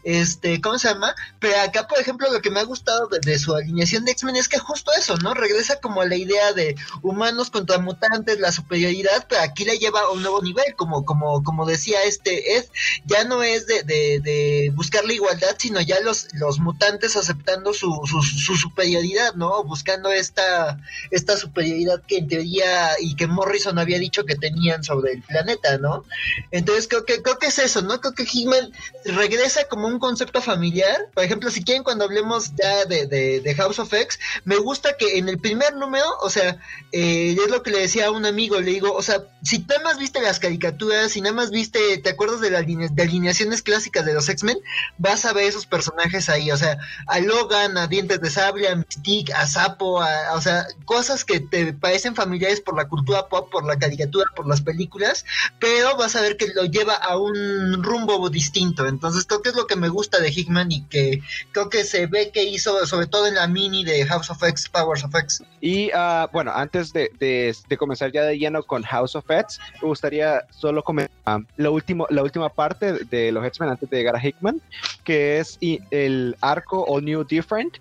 Este, 0.03 0.59
¿cómo 0.61 0.77
se 0.77 0.89
llama? 0.89 1.15
Pero 1.39 1.59
acá, 1.61 1.87
por 1.87 1.99
ejemplo, 1.99 2.31
lo 2.31 2.41
que 2.41 2.49
me 2.49 2.59
ha 2.59 2.63
gustado 2.63 3.07
de, 3.07 3.39
su 3.39 3.55
alineación 3.55 4.05
de 4.05 4.11
X-Men 4.11 4.35
es 4.35 4.49
que 4.49 4.59
justo 4.59 4.91
eso, 4.97 5.17
¿no? 5.17 5.33
Regresa 5.33 5.79
como 5.79 6.01
a 6.01 6.05
la 6.05 6.15
idea 6.15 6.53
de 6.53 6.75
humanos 7.01 7.49
contra 7.49 7.77
mutantes, 7.77 8.39
la 8.39 8.51
superioridad, 8.51 9.25
pero 9.29 9.41
aquí 9.41 9.65
la 9.65 9.75
lleva 9.75 10.01
a 10.01 10.09
un 10.11 10.21
nuevo 10.21 10.41
nivel, 10.41 10.75
como, 10.75 11.05
como, 11.05 11.43
como 11.43 11.65
decía 11.65 12.03
este 12.03 12.57
Ed, 12.57 12.65
ya 13.05 13.23
no 13.23 13.43
es 13.43 13.65
de, 13.67 13.83
de, 13.83 14.71
buscar 14.75 15.05
la 15.05 15.13
igualdad, 15.13 15.55
sino 15.57 15.81
ya 15.81 15.99
los, 16.01 16.27
los 16.33 16.59
mutantes 16.59 17.15
aceptando 17.15 17.73
su, 17.73 18.01
su, 18.05 18.21
su 18.21 18.55
superioridad, 18.55 19.35
¿no? 19.35 19.63
Buscando 19.63 20.11
esta, 20.11 20.79
esta 21.11 21.37
superioridad 21.37 22.01
que 22.07 22.17
en 22.17 22.27
teoría 22.27 22.91
y 22.99 23.15
que 23.15 23.27
Morrison 23.27 23.79
había 23.79 23.99
dicho 23.99 24.25
que 24.25 24.35
tenían 24.35 24.83
sobre 24.83 25.13
el 25.13 25.21
planeta, 25.21 25.77
¿no? 25.77 26.03
Entonces 26.51 26.87
creo 26.87 27.05
que, 27.05 27.21
creo 27.21 27.37
que 27.37 27.47
es 27.47 27.59
eso, 27.59 27.81
¿no? 27.81 27.99
Creo 28.01 28.13
que 28.13 28.23
Hickman 28.23 28.71
regresa 29.05 29.65
como 29.65 29.87
un 29.87 29.92
concepto 29.99 30.41
familiar. 30.41 31.09
Por 31.13 31.23
ejemplo, 31.23 31.49
si 31.49 31.63
quieren 31.63 31.83
cuando 31.83 32.05
hablemos 32.05 32.51
ya 32.55 32.85
de, 32.85 33.07
de, 33.07 33.39
de 33.39 33.55
House 33.55 33.79
of 33.79 33.93
X, 33.93 34.19
me 34.45 34.57
gusta 34.57 34.95
que 34.97 35.17
en 35.17 35.29
el 35.29 35.39
primer 35.39 35.75
número, 35.75 36.05
o 36.21 36.29
sea, 36.29 36.57
eh, 36.91 37.35
es 37.43 37.51
lo 37.51 37.63
que 37.63 37.71
le 37.71 37.79
decía 37.79 38.07
a 38.07 38.11
un 38.11 38.25
amigo, 38.25 38.59
le 38.59 38.71
digo, 38.71 38.93
o 38.93 39.01
sea, 39.01 39.23
si 39.43 39.59
nada 39.59 39.83
más 39.83 39.99
viste 39.99 40.21
las 40.21 40.39
caricaturas, 40.39 41.11
si 41.11 41.21
nada 41.21 41.35
más 41.35 41.51
viste, 41.51 41.97
te 41.97 42.09
acuerdas 42.09 42.41
de 42.41 42.51
las 42.51 42.61
alineaciones 42.61 43.61
clásicas 43.61 44.05
de 44.05 44.13
los 44.13 44.29
X-Men, 44.29 44.57
vas 44.97 45.25
a 45.25 45.33
ver 45.33 45.45
esos 45.45 45.65
personajes 45.65 46.29
ahí, 46.29 46.51
o 46.51 46.57
sea, 46.57 46.77
a 47.07 47.19
Logan, 47.19 47.77
a 47.77 47.87
Dientes 47.87 48.21
de 48.21 48.29
Sable, 48.29 48.67
a 48.67 48.75
Mystique, 48.75 49.33
a 49.33 49.47
Sapo, 49.47 50.01
a, 50.01 50.33
o 50.33 50.41
sea, 50.41 50.67
cosas 50.85 51.25
que 51.25 51.39
te 51.39 51.73
parecen 51.73 52.15
familiares 52.15 52.61
por 52.61 52.75
la 52.75 52.87
cultura 52.87 53.27
pop, 53.27 53.49
por 53.51 53.65
la 53.65 53.77
caricatura, 53.77 54.25
por 54.35 54.47
las 54.47 54.61
películas, 54.61 55.25
pero 55.59 55.97
vas 55.97 56.15
a 56.15 56.21
ver 56.21 56.37
que 56.37 56.47
lo 56.53 56.65
lleva 56.65 56.93
a 56.93 57.17
un 57.17 57.83
rumbo 57.83 58.29
distinto. 58.29 58.87
Entonces 58.87 59.25
creo 59.25 59.41
que 59.41 59.49
es 59.49 59.55
lo 59.55 59.67
que 59.67 59.75
me 59.75 59.82
gusta 59.89 60.19
de 60.19 60.29
Hickman 60.29 60.71
y 60.71 60.81
que 60.83 61.21
creo 61.51 61.69
que 61.69 61.83
se 61.83 62.07
ve 62.07 62.31
que 62.31 62.43
hizo, 62.43 62.85
sobre 62.85 63.07
todo 63.07 63.27
en 63.27 63.35
la 63.35 63.47
mini 63.47 63.83
de 63.83 64.05
House 64.05 64.29
of 64.29 64.41
X, 64.43 64.69
Powers 64.69 65.03
of 65.03 65.15
X. 65.15 65.43
Y 65.61 65.89
ah, 65.93 66.29
bueno, 66.33 66.51
antes 66.53 66.91
de, 66.93 67.11
de- 67.19 67.55
de 67.67 67.77
comenzar 67.77 68.11
ya 68.11 68.23
de 68.23 68.37
lleno 68.37 68.63
con 68.63 68.83
House 68.83 69.15
of 69.15 69.29
X, 69.29 69.59
me 69.81 69.87
gustaría 69.87 70.43
solo 70.51 70.83
comentar 70.83 71.11
ah, 71.25 71.39
la, 71.57 71.69
último, 71.69 72.05
la 72.09 72.23
última 72.23 72.49
parte 72.49 72.93
de 73.05 73.31
los 73.31 73.45
X-Men 73.45 73.69
antes 73.69 73.89
de 73.89 73.97
llegar 73.97 74.15
a 74.15 74.25
Hickman, 74.25 74.61
que 75.03 75.39
es 75.39 75.57
el 75.61 76.35
arco 76.41 76.83
All 76.87 77.03
New 77.05 77.23
Different. 77.23 77.77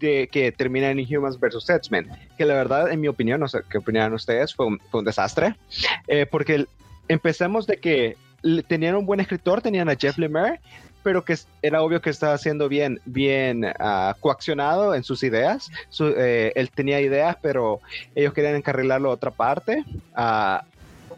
de- 0.00 0.28
que 0.30 0.52
termina 0.52 0.90
en 0.90 0.98
Inhumans 0.98 1.38
vs. 1.40 1.70
X-Men, 1.70 2.10
que 2.36 2.44
la 2.44 2.54
verdad, 2.54 2.90
en 2.92 3.00
mi 3.00 3.08
opinión, 3.08 3.40
no 3.40 3.48
sé 3.48 3.60
qué 3.70 3.78
opinan 3.78 4.12
ustedes, 4.12 4.54
fue 4.54 4.66
un, 4.66 4.78
fue 4.90 5.00
un 5.00 5.06
desastre, 5.06 5.54
eh, 6.08 6.26
porque 6.30 6.66
empezamos 7.08 7.66
de 7.66 7.78
que 7.78 8.16
tenían 8.68 8.96
un 8.96 9.06
buen 9.06 9.20
escritor, 9.20 9.62
tenían 9.62 9.88
a 9.88 9.94
Jeff 9.96 10.18
Lemire, 10.18 10.60
pero 11.04 11.24
que 11.24 11.36
era 11.62 11.82
obvio 11.82 12.00
que 12.00 12.10
estaba 12.10 12.36
siendo 12.38 12.68
bien, 12.68 13.00
bien 13.04 13.66
ah, 13.78 14.16
coaccionado 14.18 14.94
en 14.94 15.04
sus 15.04 15.22
ideas. 15.22 15.70
Eh, 16.00 16.52
él 16.56 16.70
tenía 16.70 17.00
ideas, 17.00 17.36
pero 17.40 17.80
ellos 18.14 18.32
querían 18.32 18.56
encarrilarlo 18.56 19.10
a 19.10 19.12
otra 19.12 19.30
parte. 19.30 19.84
Ah, 20.14 20.64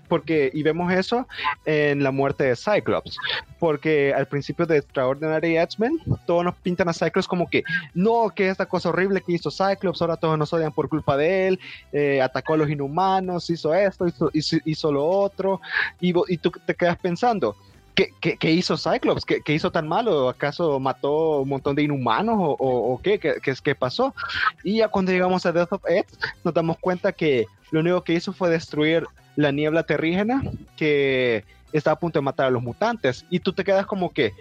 porque, 0.08 0.50
y 0.52 0.62
vemos 0.62 0.92
eso 0.92 1.26
en 1.64 2.02
la 2.02 2.10
muerte 2.10 2.44
de 2.44 2.56
Cyclops, 2.56 3.16
porque 3.58 4.14
al 4.14 4.26
principio 4.26 4.66
de 4.66 4.78
Extraordinary 4.78 5.58
X-Men, 5.58 5.98
todos 6.26 6.44
nos 6.44 6.54
pintan 6.56 6.88
a 6.88 6.92
Cyclops 6.92 7.26
como 7.26 7.48
que, 7.48 7.64
no, 7.94 8.30
que 8.34 8.48
esta 8.48 8.66
cosa 8.66 8.90
horrible 8.90 9.20
que 9.20 9.32
hizo 9.32 9.50
Cyclops, 9.50 10.00
ahora 10.00 10.16
todos 10.16 10.38
nos 10.38 10.52
odian 10.52 10.72
por 10.72 10.88
culpa 10.88 11.16
de 11.16 11.48
él, 11.48 11.60
eh, 11.92 12.22
atacó 12.22 12.54
a 12.54 12.58
los 12.58 12.70
inhumanos, 12.70 13.50
hizo 13.50 13.74
esto, 13.74 14.06
hizo, 14.32 14.60
hizo, 14.64 14.92
lo 14.92 15.04
otro, 15.04 15.60
y, 16.00 16.12
y 16.32 16.36
tú 16.38 16.52
te 16.64 16.74
quedas 16.74 16.98
pensando, 16.98 17.56
¿Qué, 17.96 18.36
qué, 18.36 18.50
hizo 18.52 18.76
Cyclops? 18.76 19.24
¿Qué, 19.24 19.40
¿Qué, 19.40 19.54
hizo 19.54 19.72
tan 19.72 19.88
malo? 19.88 20.28
¿Acaso 20.28 20.78
mató 20.78 21.40
un 21.40 21.48
montón 21.48 21.74
de 21.74 21.82
inhumanos 21.82 22.36
o, 22.38 22.56
o, 22.58 23.00
qué? 23.00 23.18
¿Qué, 23.18 23.36
qué? 23.42 23.54
qué 23.62 23.74
pasó? 23.74 24.14
Y 24.62 24.76
ya 24.76 24.88
cuando 24.88 25.12
llegamos 25.12 25.46
a 25.46 25.52
Death 25.52 25.72
of 25.72 25.82
X, 25.88 26.18
nos 26.44 26.52
damos 26.52 26.76
cuenta 26.78 27.12
que 27.12 27.46
lo 27.70 27.80
único 27.80 28.02
que 28.04 28.12
hizo 28.12 28.34
fue 28.34 28.50
destruir 28.50 29.06
la 29.34 29.50
niebla 29.50 29.84
terrígena 29.84 30.42
que 30.76 31.44
está 31.72 31.92
a 31.92 31.98
punto 31.98 32.18
de 32.18 32.24
matar 32.24 32.46
a 32.46 32.50
los 32.50 32.62
mutantes. 32.62 33.24
Y 33.30 33.40
tú 33.40 33.52
te 33.52 33.64
quedas 33.64 33.86
como 33.86 34.12
que, 34.12 34.32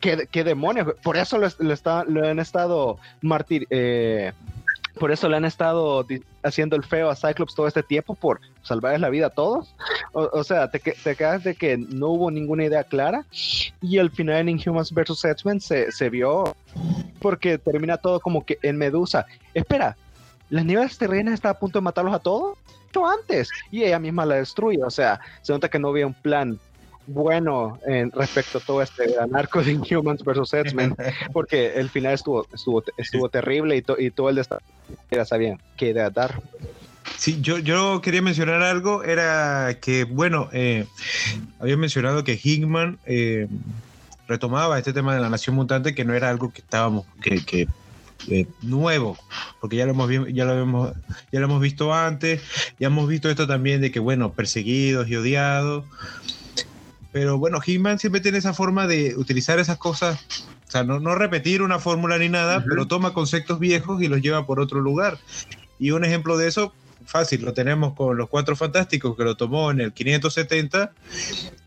¿qué, 0.00 0.44
demonios? 0.44 0.94
Por 1.02 1.16
eso 1.16 1.38
lo, 1.38 1.72
está, 1.72 2.04
lo 2.04 2.26
han 2.26 2.38
estado 2.38 2.98
martir, 3.20 3.66
eh, 3.70 4.32
por 4.98 5.10
eso 5.10 5.28
le 5.28 5.36
han 5.36 5.44
estado 5.44 6.06
haciendo 6.42 6.76
el 6.76 6.84
feo 6.84 7.10
a 7.10 7.16
Cyclops 7.16 7.54
todo 7.54 7.66
este 7.66 7.82
tiempo 7.82 8.14
por 8.14 8.40
salvarles 8.62 9.00
la 9.00 9.10
vida 9.10 9.26
a 9.26 9.30
todos. 9.30 9.74
O, 10.12 10.44
sea, 10.44 10.70
te, 10.70 10.78
te, 10.78 11.16
quedas 11.16 11.42
de 11.42 11.54
que 11.54 11.76
no 11.76 12.08
hubo 12.08 12.30
ninguna 12.30 12.64
idea 12.64 12.84
clara 12.84 13.24
y 13.80 13.98
al 13.98 14.10
final 14.10 14.36
en 14.36 14.48
Inhumans 14.50 14.92
vs. 14.92 15.24
X-Men 15.24 15.60
se, 15.60 16.10
vio 16.10 16.56
porque 17.20 17.58
termina 17.58 17.96
todo 17.96 18.20
como 18.20 18.44
que 18.44 18.58
en 18.62 18.76
Medusa. 18.76 19.26
Espera, 19.52 19.96
¿las 20.50 20.64
nieves 20.64 20.96
terrenas 20.96 21.34
está 21.34 21.50
a 21.50 21.58
punto 21.58 21.78
de 21.78 21.82
matarlos 21.82 22.14
a 22.14 22.20
todos? 22.20 22.58
antes 23.02 23.50
y 23.72 23.82
ella 23.82 23.98
misma 23.98 24.24
la 24.24 24.36
destruye. 24.36 24.82
O 24.84 24.90
sea, 24.90 25.20
se 25.42 25.52
nota 25.52 25.68
que 25.68 25.80
no 25.80 25.88
había 25.88 26.06
un 26.06 26.14
plan 26.14 26.60
bueno 27.06 27.78
en 27.86 28.10
respecto 28.10 28.58
a 28.58 28.60
todo 28.60 28.82
este 28.82 29.18
anarco 29.18 29.62
de 29.62 29.72
Inhumans 29.72 30.22
vs. 30.24 30.54
X-Men, 30.54 30.96
porque 31.32 31.74
el 31.74 31.90
final 31.90 32.14
estuvo, 32.14 32.46
estuvo, 32.52 32.82
estuvo 32.96 33.28
terrible 33.28 33.76
y, 33.76 34.06
y 34.06 34.10
todo 34.10 34.30
el 34.30 34.38
estado 34.38 34.62
ya 35.10 35.24
sabían 35.24 35.60
qué 35.76 35.90
idea 35.90 36.10
dar. 36.10 36.40
Sí, 37.16 37.40
yo, 37.40 37.58
yo 37.58 38.00
quería 38.00 38.22
mencionar 38.22 38.62
algo, 38.62 39.04
era 39.04 39.78
que, 39.80 40.04
bueno, 40.04 40.48
eh, 40.52 40.86
había 41.60 41.76
mencionado 41.76 42.24
que 42.24 42.40
Hickman 42.42 42.98
eh, 43.06 43.46
retomaba 44.26 44.78
este 44.78 44.92
tema 44.92 45.14
de 45.14 45.20
la 45.20 45.28
nación 45.28 45.54
mutante, 45.54 45.94
que 45.94 46.04
no 46.04 46.14
era 46.14 46.30
algo 46.30 46.52
que 46.52 46.60
estábamos, 46.60 47.04
que, 47.22 47.44
que 47.44 47.68
eh, 48.28 48.46
nuevo, 48.62 49.18
porque 49.60 49.76
ya 49.76 49.84
lo 49.84 49.92
hemos 49.92 50.10
ya 50.32 50.44
lo 50.44 50.58
hemos 50.58 50.92
ya 51.30 51.40
lo 51.40 51.46
hemos 51.46 51.60
visto 51.60 51.92
antes, 51.92 52.40
ya 52.78 52.86
hemos 52.86 53.06
visto 53.06 53.28
esto 53.28 53.46
también 53.46 53.80
de 53.82 53.90
que 53.90 54.00
bueno, 54.00 54.32
perseguidos 54.32 55.08
y 55.08 55.16
odiados. 55.16 55.84
Pero 57.14 57.38
bueno, 57.38 57.60
He-Man 57.64 58.00
siempre 58.00 58.20
tiene 58.20 58.38
esa 58.38 58.54
forma 58.54 58.88
de 58.88 59.14
utilizar 59.16 59.60
esas 59.60 59.78
cosas, 59.78 60.18
o 60.66 60.70
sea, 60.70 60.82
no, 60.82 60.98
no 60.98 61.14
repetir 61.14 61.62
una 61.62 61.78
fórmula 61.78 62.18
ni 62.18 62.28
nada, 62.28 62.64
pero 62.68 62.88
toma 62.88 63.14
conceptos 63.14 63.60
viejos 63.60 64.02
y 64.02 64.08
los 64.08 64.20
lleva 64.20 64.46
por 64.46 64.58
otro 64.58 64.80
lugar. 64.80 65.18
Y 65.78 65.92
un 65.92 66.04
ejemplo 66.04 66.36
de 66.36 66.48
eso 66.48 66.72
fácil, 67.06 67.42
lo 67.42 67.52
tenemos 67.52 67.94
con 67.94 68.16
los 68.16 68.28
Cuatro 68.28 68.56
Fantásticos, 68.56 69.16
que 69.16 69.22
lo 69.22 69.36
tomó 69.36 69.70
en 69.70 69.80
el 69.80 69.92
570 69.92 70.92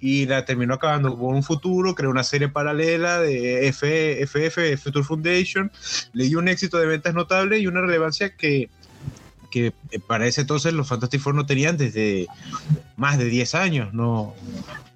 y 0.01 0.25
la 0.25 0.43
terminó 0.43 0.73
acabando 0.73 1.17
con 1.17 1.35
un 1.35 1.43
futuro, 1.43 1.95
creó 1.95 2.09
una 2.09 2.23
serie 2.23 2.49
paralela 2.49 3.21
de 3.21 3.71
FF, 3.71 4.77
Future 4.81 5.05
Foundation, 5.05 5.71
le 6.11 6.25
dio 6.25 6.39
un 6.39 6.49
éxito 6.49 6.77
de 6.77 6.87
ventas 6.87 7.13
notable 7.13 7.59
y 7.59 7.67
una 7.67 7.79
relevancia 7.79 8.35
que, 8.35 8.69
que 9.61 9.99
para 9.99 10.27
ese 10.27 10.41
entonces 10.41 10.73
los 10.73 10.87
Fantastic 10.87 11.21
Four 11.21 11.35
no 11.35 11.45
tenían 11.45 11.77
desde 11.77 12.27
más 12.95 13.17
de 13.17 13.25
10 13.25 13.55
años, 13.55 13.93
no, 13.93 14.35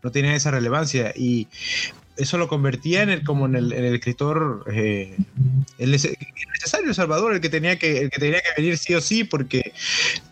no 0.03 0.11
tenían 0.11 0.35
esa 0.35 0.51
relevancia. 0.51 1.13
Y 1.15 1.47
eso 2.17 2.37
lo 2.37 2.47
convertía 2.47 3.03
en 3.03 3.09
el, 3.09 3.23
como 3.23 3.45
en 3.45 3.55
el, 3.55 3.73
escritor 3.73 4.65
eh, 4.71 5.17
el 5.77 5.91
necesario 5.91 6.93
Salvador, 6.93 7.33
el 7.33 7.41
que 7.41 7.49
tenía 7.49 7.77
que, 7.77 7.99
el 7.99 8.09
que 8.09 8.19
tenía 8.19 8.41
que 8.41 8.61
venir 8.61 8.77
sí 8.77 8.93
o 8.93 9.01
sí, 9.01 9.23
porque 9.23 9.73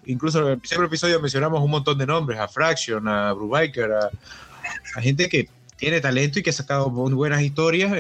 incluso 0.06 0.40
en 0.46 0.54
el 0.54 0.60
primer 0.60 0.88
episodio 0.88 1.20
mencionamos 1.20 1.62
un 1.62 1.72
montón 1.72 1.98
de 1.98 2.06
nombres, 2.06 2.40
a 2.40 2.48
Fraction, 2.48 3.08
a 3.08 3.34
Brubaker, 3.34 3.92
a, 3.92 4.10
a 4.96 5.02
gente 5.02 5.30
que 5.30 5.50
tiene 5.80 6.02
talento 6.02 6.40
y 6.40 6.44
que 6.44 6.50
ha 6.50 6.54
sacado 6.54 6.90
buenas 6.90 7.42
historias 7.42 7.94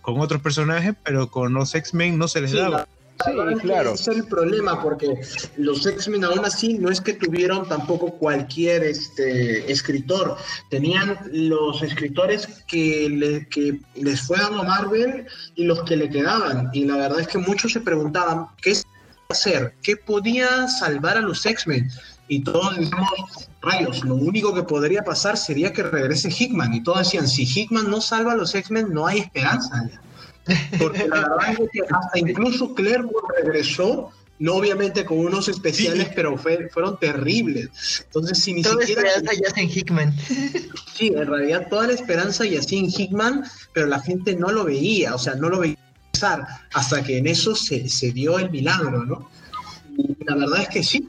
con 0.00 0.20
otros 0.20 0.40
personajes, 0.40 0.94
pero 1.04 1.30
con 1.30 1.52
los 1.52 1.74
X-Men 1.74 2.18
no 2.18 2.26
se 2.26 2.40
les 2.40 2.52
daba. 2.52 2.88
Sí, 3.24 3.32
claro. 3.62 3.94
Ese 3.94 4.10
es 4.10 4.16
el 4.18 4.26
problema, 4.26 4.82
porque 4.82 5.20
los 5.56 5.86
X-Men 5.86 6.24
aún 6.24 6.44
así 6.44 6.74
no 6.78 6.90
es 6.90 7.00
que 7.00 7.14
tuvieron 7.14 7.66
tampoco 7.68 8.12
cualquier 8.18 8.84
este, 8.84 9.70
escritor. 9.70 10.36
Tenían 10.70 11.18
los 11.32 11.82
escritores 11.82 12.46
que, 12.66 13.46
que 13.50 13.80
les 13.94 14.20
fue 14.20 14.38
dando 14.38 14.64
Marvel 14.64 15.26
y 15.54 15.64
los 15.64 15.82
que 15.84 15.96
le 15.96 16.10
quedaban. 16.10 16.70
Y 16.72 16.84
la 16.84 16.96
verdad 16.96 17.20
es 17.20 17.28
que 17.28 17.38
muchos 17.38 17.72
se 17.72 17.80
preguntaban, 17.80 18.48
¿qué 18.60 18.76
hacer? 19.28 19.74
¿Qué 19.82 19.96
podía 19.96 20.68
salvar 20.68 21.16
a 21.16 21.20
los 21.20 21.44
X-Men? 21.46 21.90
Y 22.28 22.42
todos 22.42 22.76
decíamos, 22.76 23.48
rayos, 23.62 24.04
lo 24.04 24.16
único 24.16 24.52
que 24.52 24.64
podría 24.64 25.02
pasar 25.02 25.36
sería 25.36 25.72
que 25.72 25.82
regrese 25.84 26.28
Hickman. 26.28 26.74
Y 26.74 26.82
todos 26.82 26.98
decían, 26.98 27.28
si 27.28 27.44
Hickman 27.44 27.88
no 27.88 28.00
salva 28.00 28.32
a 28.32 28.36
los 28.36 28.54
X-Men, 28.54 28.92
no 28.92 29.06
hay 29.06 29.20
esperanza. 29.20 29.88
Porque 30.78 31.08
la 31.08 31.20
verdad 31.20 31.50
es 31.50 31.70
que 31.72 31.80
hasta 31.82 32.18
incluso 32.18 32.74
Claremont 32.74 33.16
regresó, 33.42 34.12
no 34.38 34.54
obviamente 34.54 35.04
con 35.04 35.18
unos 35.18 35.48
especiales, 35.48 36.08
pero 36.14 36.36
fueron 36.36 36.98
terribles. 36.98 38.04
Entonces, 38.06 38.38
si 38.38 38.54
ni 38.54 38.62
toda 38.62 38.86
siquiera. 38.86 39.02
la 39.02 39.08
esperanza 39.08 39.42
ya 39.42 39.62
en 39.62 39.70
Hickman. 39.70 40.14
Sí, 40.94 41.08
en 41.08 41.26
realidad 41.26 41.66
toda 41.68 41.88
la 41.88 41.92
esperanza 41.92 42.44
así 42.44 42.78
en 42.78 42.86
Hickman, 42.86 43.44
pero 43.72 43.86
la 43.86 44.00
gente 44.00 44.34
no 44.34 44.50
lo 44.50 44.64
veía, 44.64 45.14
o 45.14 45.18
sea, 45.18 45.34
no 45.34 45.48
lo 45.48 45.60
veía 45.60 45.76
hasta 46.72 47.04
que 47.04 47.18
en 47.18 47.26
eso 47.26 47.54
se, 47.54 47.88
se 47.88 48.12
dio 48.12 48.38
el 48.38 48.50
milagro, 48.50 49.04
¿no? 49.04 49.28
Y 49.98 50.16
la 50.24 50.36
verdad 50.36 50.62
es 50.62 50.68
que 50.68 50.82
sí. 50.82 51.08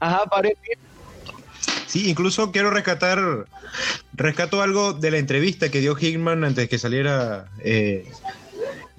Ajá, 0.00 0.24
parece 0.26 0.78
Sí, 1.88 2.10
incluso 2.10 2.52
quiero 2.52 2.70
rescatar, 2.70 3.46
rescato 4.12 4.60
algo 4.60 4.92
de 4.92 5.10
la 5.10 5.18
entrevista 5.18 5.70
que 5.70 5.80
dio 5.80 5.96
Hickman 5.98 6.44
antes 6.44 6.64
de 6.64 6.68
que 6.68 6.78
saliera 6.78 7.48
eh, 7.64 8.06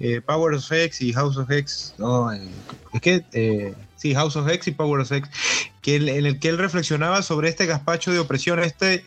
eh, 0.00 0.20
Power 0.20 0.54
of 0.54 0.72
X 0.72 1.00
y 1.00 1.12
House 1.12 1.36
of 1.36 1.48
X. 1.52 1.94
No, 1.98 2.32
eh, 2.32 2.48
es 2.92 3.00
que 3.00 3.76
sí, 3.94 4.12
House 4.12 4.34
of 4.34 4.48
X 4.48 4.66
y 4.66 4.70
Power 4.72 5.00
of 5.02 5.12
X, 5.12 5.30
que 5.82 5.96
en, 5.96 6.26
el 6.26 6.40
que 6.40 6.48
él 6.48 6.58
reflexionaba 6.58 7.22
sobre 7.22 7.48
este 7.48 7.66
gazpacho 7.66 8.10
de 8.10 8.18
opresión, 8.18 8.58
este, 8.58 9.04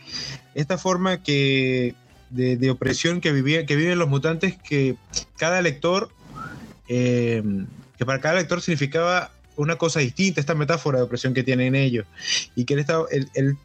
esta 0.56 0.78
forma 0.78 1.22
que 1.22 1.94
de, 2.30 2.72
opresión 2.72 3.20
que, 3.20 3.34
vivía, 3.34 3.66
que 3.66 3.76
viven 3.76 4.00
los 4.00 4.08
mutantes, 4.08 4.56
que 4.58 4.96
cada 5.36 5.62
lector, 5.62 6.10
que 6.88 7.56
para 8.06 8.22
cada 8.22 8.36
lector 8.36 8.62
significaba 8.62 9.33
una 9.56 9.76
cosa 9.78 10.00
distinta, 10.00 10.40
esta 10.40 10.56
metáfora 10.56 11.00
de 11.00 11.06
opresión 11.06 11.34
que 11.34 11.44
tienen 11.44 11.76
ellos. 11.76 12.06
Y 12.56 12.66
que 12.66 12.74
él, 12.74 12.80
estaba, 12.80 13.06
él, 13.12 13.58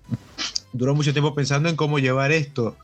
duró 0.72 0.94
mucho 0.94 1.12
tiempo 1.12 1.34
pensando 1.34 1.68
en 1.68 1.76
cómo 1.76 1.98
llevar 1.98 2.32
esto. 2.32 2.76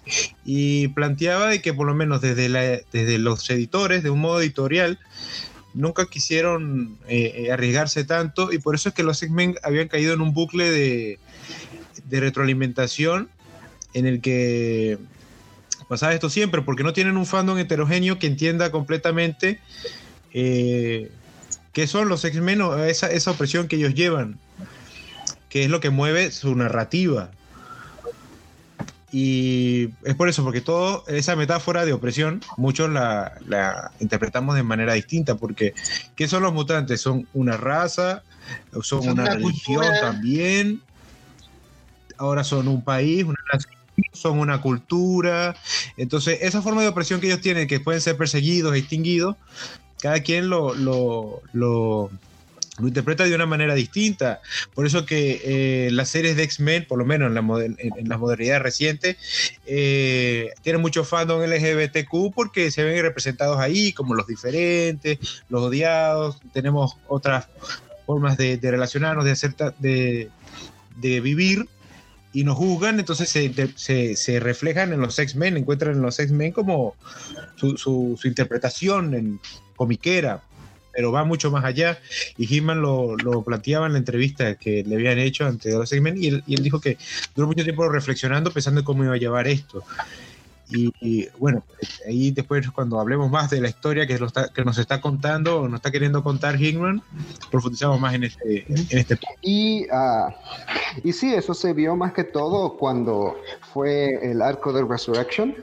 Y 0.45 0.88
planteaba 0.88 1.49
de 1.49 1.62
que 1.62 1.75
por 1.75 1.87
lo 1.87 1.95
menos 1.95 2.21
desde, 2.21 2.49
la, 2.49 2.61
desde 2.93 3.19
los 3.19 3.49
editores, 3.51 4.03
de 4.03 4.11
un 4.11 4.21
modo 4.21 4.40
editorial, 4.40 4.99
nunca 5.75 6.07
quisieron 6.07 6.99
eh, 7.09 7.47
eh, 7.47 7.53
arriesgarse 7.53 8.05
tanto 8.05 8.53
y 8.53 8.59
por 8.59 8.77
eso 8.77 8.90
es 8.90 8.95
que 8.95 9.03
los 9.03 9.21
X-Men 9.21 9.57
habían 9.64 9.88
caído 9.88 10.14
en 10.14 10.21
un 10.21 10.33
bucle 10.33 10.71
de, 10.71 11.19
de 12.05 12.21
retroalimentación 12.21 13.29
en 13.93 14.07
el 14.07 14.21
que 14.21 14.99
pasaba 15.88 16.14
esto 16.14 16.31
siempre, 16.31 16.62
porque 16.62 16.83
no 16.83 16.93
tienen 16.93 17.17
un 17.17 17.27
fandom 17.27 17.59
heterogéneo 17.59 18.19
que 18.19 18.27
entienda 18.27 18.71
completamente 18.71 19.61
eh, 20.33 21.11
¿Qué 21.75 21.87
son 21.87 22.09
los 22.09 22.25
X-Men 22.25 22.63
esa, 22.87 23.09
esa 23.09 23.33
opresión 23.33 23.69
que 23.69 23.77
ellos 23.77 23.95
llevan? 23.95 24.39
¿Qué 25.51 25.65
es 25.65 25.71
lo 25.71 25.81
que 25.81 25.91
mueve 25.91 26.31
su 26.31 26.55
narrativa? 26.55 27.31
Y 29.17 29.91
es 30.05 30.15
por 30.17 30.29
eso, 30.29 30.43
porque 30.43 30.61
toda 30.61 31.03
esa 31.07 31.37
metáfora 31.37 31.85
de 31.85 31.93
opresión, 31.93 32.41
muchos 32.57 32.91
la, 32.91 33.91
interpretamos 34.01 34.57
de 34.57 34.65
manera 34.65 34.95
distinta, 34.95 35.37
porque 35.37 35.75
¿qué 36.17 36.27
son 36.27 36.43
los 36.43 36.53
mutantes? 36.53 37.01
Son 37.01 37.29
una 37.33 37.57
raza, 37.57 38.25
son, 38.83 39.09
una, 39.09 39.27
religión 39.27 39.85
también, 40.01 40.81
ahora 42.19 42.43
son 42.43 42.67
un 42.67 42.83
país, 42.83 43.23
una 43.23 43.39
nación, 43.53 43.75
son 44.13 44.39
una 44.41 44.61
cultura. 44.61 45.55
Entonces, 45.97 46.39
esa 46.43 46.61
forma 46.63 46.83
de 46.83 46.89
opresión 46.89 47.21
que 47.21 47.29
ellos 47.29 47.41
tienen, 47.41 47.69
que 47.69 47.79
pueden 47.79 48.01
ser 48.01 48.17
perseguidos, 48.17 48.75
extinguidos, 48.77 49.37
cada 50.05 50.21
quien 50.21 50.51
lo, 50.51 50.75
lo, 50.75 51.40
lo, 51.55 52.11
interpreta 52.81 53.25
de 53.25 53.35
una 53.35 53.47
manera 53.47 53.75
distinta. 53.75 54.43
Por 54.75 54.85
eso 54.85 55.07
que 55.07 55.40
eh, 55.43 55.90
las 55.93 56.11
series 56.11 56.37
de 56.37 56.43
X-Men, 56.43 56.85
por 56.87 56.99
lo 56.99 57.07
menos 57.07 57.29
en 57.29 57.35
la, 57.35 57.64
en, 57.64 58.07
la 58.07 58.19
modernidad 58.19 58.61
reciente, 58.61 59.17
eh, 59.64 60.51
tienen 60.61 60.83
mucho 60.83 61.05
fandom 61.05 61.40
LGBTQ 61.40 62.35
porque 62.35 62.71
se 62.71 62.85
ven 62.85 63.01
representados 63.01 63.59
ahí 63.59 63.95
como 63.95 64.14
los 64.14 64.27
diferentes, 64.27 65.19
los 65.49 65.62
odiados. 65.62 66.38
Tenemos 66.53 66.99
otras 67.09 67.47
formas 68.05 68.37
de, 68.37 68.59
relacionarnos, 68.61 69.25
de, 69.25 69.31
hacer, 69.31 69.55
de, 69.79 70.29
de 70.97 71.21
vivir 71.23 71.67
y 72.35 72.45
nos 72.45 72.57
juzgan, 72.57 72.99
entonces 72.99 73.31
se, 73.31 73.73
se, 73.77 74.17
se 74.17 74.40
reflejan 74.40 74.93
en 74.93 75.01
los 75.01 75.19
X-Men, 75.19 75.57
encuentran 75.57 75.95
en 75.95 76.03
los 76.03 76.19
X-Men 76.19 76.53
como 76.53 76.95
su, 77.55 77.79
su, 77.79 78.19
su, 78.21 78.29
interpretación 78.29 79.14
en 79.14 79.40
comiquera, 79.77 80.43
pero 80.93 81.13
va 81.13 81.25
mucho 81.25 81.51
más 81.51 81.65
allá. 81.65 81.99
Y 82.37 82.47
Hitman 82.47 82.81
lo, 82.81 83.17
lo, 83.17 83.43
planteaba 83.43 83.87
en 83.87 83.93
la 83.93 83.99
entrevista 83.99 84.55
que 84.57 84.85
le 84.85 84.95
habían 84.95 85.19
hecho 85.19 85.47
ante 85.47 85.71
los 85.71 85.93
X-Men 85.93 86.17
y, 86.17 86.43
y 86.47 86.55
él, 86.55 86.63
dijo 86.63 86.81
que 86.81 86.97
duró 87.35 87.49
mucho 87.49 87.65
tiempo 87.65 87.89
reflexionando, 87.89 88.51
pensando 88.51 88.81
en 88.81 88.87
cómo 88.87 89.05
iba 89.05 89.15
a 89.15 89.19
llevar 89.19 89.49
esto. 89.49 89.83
Y, 90.70 90.92
y, 91.00 91.29
bueno, 91.38 91.62
ahí 92.07 92.31
después 92.31 92.68
cuando 92.70 92.98
hablemos 92.98 93.31
más 93.31 93.50
de 93.50 93.61
la 93.61 93.68
historia 93.68 94.07
que, 94.07 94.18
lo 94.18 94.27
está, 94.27 94.48
que 94.48 94.64
nos 94.64 94.79
está 94.79 95.00
contando 95.00 95.61
o 95.61 95.68
nos 95.68 95.79
está 95.79 95.90
queriendo 95.90 96.22
contar 96.22 96.61
Hickman, 96.61 97.03
profundizamos 97.50 98.00
más 98.00 98.14
en 98.14 98.24
este, 98.24 98.64
en 98.68 98.98
este 98.98 99.16
punto. 99.16 99.38
Y, 99.42 99.85
uh, 99.85 100.33
y 101.03 101.12
sí, 101.12 101.35
eso 101.35 101.55
se 101.55 101.72
vio 101.72 101.96
más 101.96 102.12
que 102.12 102.24
todo 102.24 102.77
cuando 102.77 103.37
fue 103.72 104.18
el 104.22 104.40
arco 104.40 104.72
de 104.72 104.85
Resurrection, 104.85 105.55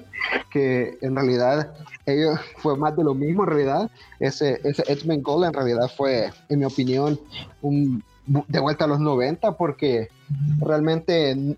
que 0.51 0.97
en 1.01 1.15
realidad 1.15 1.73
ellos 2.05 2.39
fue 2.57 2.77
más 2.77 2.95
de 2.95 3.03
lo 3.03 3.13
mismo 3.13 3.43
en 3.43 3.49
realidad. 3.49 3.91
Ese, 4.19 4.59
ese 4.63 4.83
X-Men 4.87 5.23
Gold 5.23 5.45
en 5.45 5.53
realidad 5.53 5.91
fue, 5.95 6.31
en 6.49 6.59
mi 6.59 6.65
opinión, 6.65 7.19
un, 7.61 8.03
de 8.25 8.59
vuelta 8.59 8.85
a 8.85 8.87
los 8.87 8.99
90 8.99 9.57
porque 9.57 10.09
realmente 10.59 11.57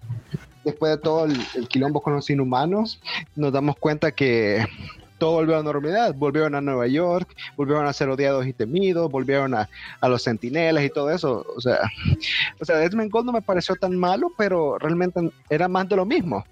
después 0.63 0.91
de 0.91 0.97
todo 0.97 1.25
el, 1.25 1.67
quilombo 1.69 2.01
con 2.01 2.13
los 2.13 2.29
inhumanos, 2.29 2.99
nos 3.35 3.51
damos 3.51 3.75
cuenta 3.77 4.11
que 4.11 4.65
todo 5.23 5.35
volvió 5.35 5.55
a 5.55 5.59
la 5.59 5.63
normalidad. 5.63 6.13
Volvieron 6.13 6.53
a 6.53 6.59
Nueva 6.59 6.85
York, 6.85 7.33
volvieron 7.55 7.87
a 7.87 7.93
ser 7.93 8.09
odiados 8.09 8.45
y 8.45 8.51
temidos, 8.51 9.09
volvieron 9.09 9.53
a, 9.53 9.69
a 10.01 10.09
los 10.09 10.21
sentinelas 10.21 10.83
y 10.83 10.89
todo 10.89 11.11
eso. 11.11 11.45
O 11.55 11.61
sea, 11.61 11.79
o 12.59 12.65
sea, 12.65 12.85
Gold 12.89 13.25
no 13.25 13.31
me 13.31 13.41
pareció 13.41 13.73
tan 13.77 13.95
malo, 13.95 14.33
pero 14.37 14.77
realmente 14.79 15.21
era 15.49 15.69
más 15.69 15.87
de 15.87 15.95
lo 15.95 16.03
mismo. 16.03 16.43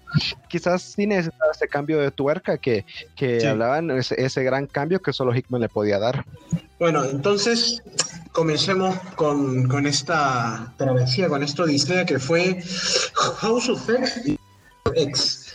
Quizás 0.48 0.80
sí 0.80 1.06
necesitaba 1.06 1.52
ese 1.52 1.68
cambio 1.68 2.00
de 2.00 2.10
tuerca 2.12 2.56
que, 2.56 2.86
que 3.14 3.42
sí. 3.42 3.46
hablaban, 3.46 3.90
ese, 3.90 4.18
ese 4.18 4.42
gran 4.42 4.66
cambio 4.66 5.02
que 5.02 5.12
solo 5.12 5.34
Hickman 5.34 5.60
le 5.60 5.68
podía 5.68 5.98
dar. 5.98 6.24
Bueno, 6.78 7.04
entonces 7.04 7.82
comencemos 8.32 8.96
con, 9.16 9.68
con, 9.68 9.86
esta 9.86 10.72
travesía, 10.78 11.28
con 11.28 11.42
esta 11.42 11.64
odisea 11.64 12.06
que 12.06 12.18
fue 12.18 12.62
House 13.36 13.68
of 13.68 13.86
X 13.90 14.28
y 14.28 14.38
X. 14.96 15.51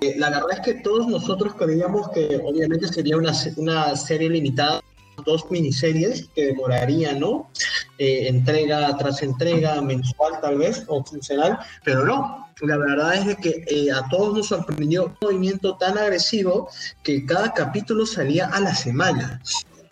Eh, 0.00 0.14
la 0.16 0.30
verdad 0.30 0.52
es 0.52 0.60
que 0.60 0.74
todos 0.74 1.06
nosotros 1.06 1.54
creíamos 1.54 2.08
que 2.10 2.40
obviamente 2.44 2.88
sería 2.88 3.16
una, 3.16 3.32
una 3.56 3.96
serie 3.96 4.28
limitada, 4.28 4.80
dos 5.24 5.50
miniseries 5.50 6.28
que 6.34 6.46
demorarían, 6.46 7.20
¿no? 7.20 7.50
Eh, 7.98 8.28
entrega 8.28 8.96
tras 8.96 9.22
entrega, 9.22 9.80
mensual 9.82 10.40
tal 10.40 10.58
vez, 10.58 10.84
o 10.86 11.02
quincenal, 11.02 11.58
pero 11.84 12.04
no. 12.04 12.46
La 12.60 12.76
verdad 12.76 13.14
es 13.14 13.26
de 13.26 13.36
que 13.36 13.64
eh, 13.68 13.92
a 13.92 14.08
todos 14.08 14.34
nos 14.34 14.46
sorprendió 14.48 15.06
un 15.06 15.16
movimiento 15.20 15.76
tan 15.76 15.96
agresivo 15.96 16.68
que 17.04 17.24
cada 17.24 17.52
capítulo 17.52 18.04
salía 18.04 18.46
a 18.46 18.60
la 18.60 18.74
semana. 18.74 19.40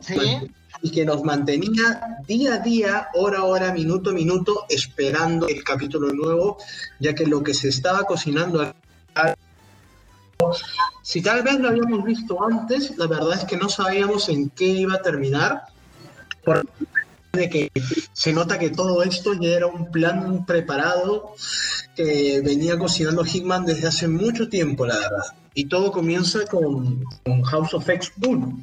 Sí 0.00 0.18
y 0.82 0.90
que 0.90 1.04
nos 1.04 1.22
mantenía 1.22 2.00
día 2.26 2.54
a 2.54 2.58
día, 2.58 3.08
hora 3.14 3.38
a 3.38 3.44
hora, 3.44 3.72
minuto 3.72 4.10
a 4.10 4.12
minuto, 4.12 4.66
esperando 4.68 5.48
el 5.48 5.64
capítulo 5.64 6.12
nuevo, 6.12 6.58
ya 7.00 7.14
que 7.14 7.26
lo 7.26 7.42
que 7.42 7.54
se 7.54 7.68
estaba 7.68 8.04
cocinando 8.04 8.74
si 11.02 11.22
tal 11.22 11.42
vez 11.42 11.58
lo 11.58 11.68
habíamos 11.68 12.04
visto 12.04 12.44
antes, 12.44 12.96
la 12.96 13.06
verdad 13.06 13.34
es 13.34 13.44
que 13.44 13.56
no 13.56 13.68
sabíamos 13.68 14.28
en 14.28 14.50
qué 14.50 14.66
iba 14.66 14.94
a 14.94 15.02
terminar. 15.02 15.62
Por 16.44 16.64
de 17.36 17.48
que 17.48 17.70
se 18.12 18.32
nota 18.32 18.58
que 18.58 18.70
todo 18.70 19.02
esto 19.02 19.34
ya 19.34 19.50
era 19.50 19.66
un 19.66 19.90
plan 19.92 20.44
preparado 20.44 21.34
que 21.94 22.40
venía 22.44 22.78
cocinando 22.78 23.24
Hickman 23.24 23.64
desde 23.64 23.86
hace 23.86 24.08
mucho 24.08 24.48
tiempo, 24.48 24.86
la 24.86 24.96
verdad. 24.98 25.24
Y 25.54 25.66
todo 25.66 25.92
comienza 25.92 26.44
con, 26.46 27.04
con 27.24 27.42
House 27.42 27.74
of 27.74 27.88
X 27.88 28.12
Bull. 28.16 28.54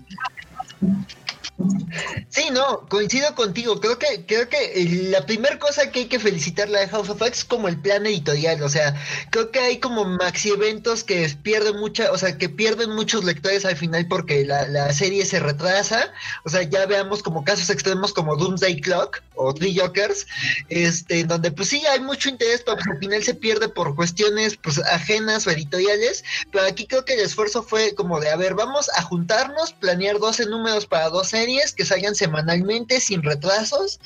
Sí, 2.29 2.49
no, 2.51 2.87
coincido 2.89 3.35
contigo. 3.35 3.79
Creo 3.79 3.99
que, 3.99 4.25
creo 4.25 4.49
que 4.49 5.07
la 5.09 5.25
primera 5.25 5.59
cosa 5.59 5.91
que 5.91 5.99
hay 5.99 6.05
que 6.07 6.19
felicitarle 6.19 6.79
a 6.81 6.87
House 6.89 7.09
of 7.09 7.21
X 7.21 7.39
es 7.39 7.45
como 7.45 7.67
el 7.67 7.79
plan 7.79 8.05
editorial. 8.05 8.63
O 8.63 8.69
sea, 8.69 8.95
creo 9.29 9.51
que 9.51 9.59
hay 9.59 9.77
como 9.79 10.03
maxi 10.03 10.49
eventos 10.49 11.03
que 11.03 11.29
pierden 11.43 11.79
mucha, 11.79 12.11
o 12.11 12.17
sea, 12.17 12.37
que 12.37 12.49
pierden 12.49 12.89
muchos 12.91 13.23
lectores 13.23 13.65
al 13.65 13.75
final 13.75 14.07
porque 14.07 14.45
la, 14.45 14.67
la 14.67 14.91
serie 14.93 15.25
se 15.25 15.39
retrasa. 15.39 16.11
O 16.43 16.49
sea, 16.49 16.63
ya 16.63 16.85
veamos 16.87 17.21
como 17.21 17.43
casos 17.43 17.69
extremos 17.69 18.13
como 18.13 18.35
Doomsday 18.35 18.81
Clock 18.81 19.21
o 19.35 19.53
Three 19.53 19.77
Jokers, 19.77 20.25
este, 20.69 21.23
donde 21.23 21.51
pues 21.51 21.69
sí 21.69 21.85
hay 21.85 21.99
mucho 21.99 22.29
interés, 22.29 22.63
pero 22.65 22.77
pues, 22.77 22.87
al 22.87 22.97
final 22.97 23.23
se 23.23 23.35
pierde 23.35 23.69
por 23.69 23.95
cuestiones 23.95 24.57
pues 24.57 24.79
ajenas 24.79 25.45
o 25.45 25.51
editoriales. 25.51 26.23
Pero 26.51 26.65
aquí 26.65 26.87
creo 26.87 27.05
que 27.05 27.13
el 27.13 27.19
esfuerzo 27.19 27.61
fue 27.61 27.93
como 27.93 28.19
de, 28.19 28.29
a 28.29 28.35
ver, 28.35 28.55
vamos 28.55 28.89
a 28.97 29.03
juntarnos, 29.03 29.73
planear 29.73 30.17
12 30.17 30.47
números 30.47 30.87
para 30.87 31.09
12 31.09 31.42
que 31.75 31.85
salgan 31.85 32.15
semanalmente 32.15 32.99
sin 32.99 33.21
retrasos 33.21 33.99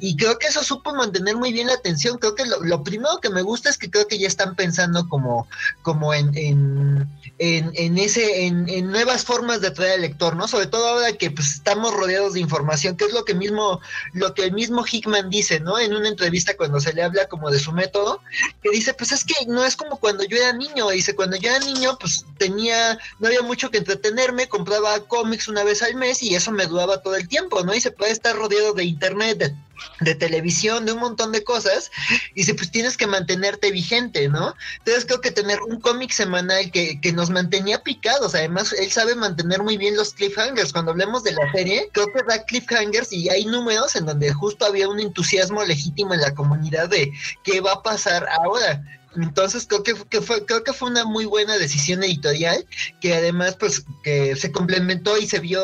y 0.00 0.16
creo 0.16 0.38
que 0.38 0.48
eso 0.48 0.62
supo 0.62 0.94
mantener 0.94 1.36
muy 1.36 1.52
bien 1.52 1.66
la 1.66 1.74
atención. 1.74 2.18
Creo 2.18 2.34
que 2.34 2.46
lo, 2.46 2.62
lo 2.62 2.82
primero 2.82 3.18
que 3.20 3.30
me 3.30 3.42
gusta 3.42 3.70
es 3.70 3.78
que 3.78 3.90
creo 3.90 4.06
que 4.06 4.18
ya 4.18 4.28
están 4.28 4.54
pensando 4.54 5.08
como 5.08 5.48
como 5.82 6.14
en 6.14 6.36
en, 6.36 7.08
en, 7.38 7.70
en 7.74 7.98
ese 7.98 8.46
en, 8.46 8.68
en, 8.68 8.90
nuevas 8.90 9.24
formas 9.24 9.60
de 9.60 9.68
atraer 9.68 9.92
al 9.92 10.00
lector 10.02 10.36
no 10.36 10.48
sobre 10.48 10.66
todo 10.66 10.88
ahora 10.88 11.12
que 11.12 11.30
pues 11.30 11.52
estamos 11.52 11.92
rodeados 11.92 12.34
de 12.34 12.40
información 12.40 12.96
que 12.96 13.04
es 13.04 13.12
lo 13.12 13.24
que 13.24 13.34
mismo 13.34 13.80
lo 14.12 14.34
que 14.34 14.44
el 14.44 14.52
mismo 14.52 14.84
Hickman 14.90 15.28
dice 15.28 15.60
no 15.60 15.78
en 15.78 15.94
una 15.94 16.08
entrevista 16.08 16.56
cuando 16.56 16.80
se 16.80 16.92
le 16.92 17.02
habla 17.02 17.28
como 17.28 17.50
de 17.50 17.58
su 17.58 17.72
método 17.72 18.20
que 18.62 18.70
dice 18.70 18.94
pues 18.94 19.12
es 19.12 19.24
que 19.24 19.46
no 19.46 19.64
es 19.64 19.76
como 19.76 19.98
cuando 19.98 20.24
yo 20.24 20.36
era 20.36 20.52
niño 20.52 20.88
dice 20.90 21.14
cuando 21.14 21.36
yo 21.36 21.50
era 21.50 21.60
niño 21.60 21.96
pues 22.00 22.24
tenía 22.38 22.98
no 23.18 23.28
había 23.28 23.42
mucho 23.42 23.70
que 23.70 23.78
entretenerme 23.78 24.48
compraba 24.48 25.00
cómics 25.00 25.48
una 25.48 25.64
vez 25.64 25.82
al 25.82 25.94
mes 25.94 26.22
y 26.22 26.34
eso 26.34 26.52
me 26.52 26.66
todo 27.02 27.16
el 27.16 27.28
tiempo, 27.28 27.62
¿no? 27.64 27.74
Y 27.74 27.80
se 27.80 27.90
puede 27.90 28.12
estar 28.12 28.36
rodeado 28.36 28.72
de 28.74 28.84
internet, 28.84 29.38
de, 29.38 29.54
de, 30.00 30.14
televisión, 30.14 30.86
de 30.86 30.92
un 30.92 31.00
montón 31.00 31.32
de 31.32 31.44
cosas, 31.44 31.90
y 32.34 32.44
se, 32.44 32.54
pues 32.54 32.70
tienes 32.70 32.96
que 32.96 33.06
mantenerte 33.06 33.70
vigente, 33.70 34.28
¿no? 34.28 34.54
Entonces 34.78 35.04
creo 35.06 35.20
que 35.20 35.30
tener 35.30 35.60
un 35.62 35.80
cómic 35.80 36.10
semanal 36.10 36.70
que, 36.70 37.00
que, 37.00 37.12
nos 37.12 37.30
mantenía 37.30 37.82
picados, 37.82 38.34
además 38.34 38.72
él 38.72 38.90
sabe 38.90 39.14
mantener 39.14 39.62
muy 39.62 39.76
bien 39.76 39.96
los 39.96 40.14
cliffhangers, 40.14 40.72
cuando 40.72 40.92
hablemos 40.92 41.22
de 41.24 41.32
la 41.32 41.50
serie, 41.52 41.88
creo 41.92 42.06
que 42.06 42.22
da 42.28 42.44
cliffhangers 42.44 43.12
y 43.12 43.28
hay 43.28 43.44
números 43.46 43.96
en 43.96 44.06
donde 44.06 44.32
justo 44.32 44.66
había 44.66 44.88
un 44.88 45.00
entusiasmo 45.00 45.64
legítimo 45.64 46.14
en 46.14 46.20
la 46.20 46.34
comunidad 46.34 46.88
de 46.88 47.12
qué 47.42 47.60
va 47.60 47.72
a 47.72 47.82
pasar 47.82 48.26
ahora. 48.28 48.82
Entonces 49.22 49.66
creo 49.66 49.82
que, 49.82 49.94
que, 50.08 50.20
fue, 50.20 50.44
creo 50.44 50.64
que 50.64 50.72
fue 50.72 50.90
una 50.90 51.04
muy 51.04 51.24
buena 51.24 51.58
decisión 51.58 52.02
editorial 52.02 52.64
que 53.00 53.14
además 53.14 53.56
pues 53.56 53.84
que 54.02 54.36
se 54.36 54.52
complementó 54.52 55.18
y 55.18 55.26
se 55.26 55.40
vio 55.40 55.62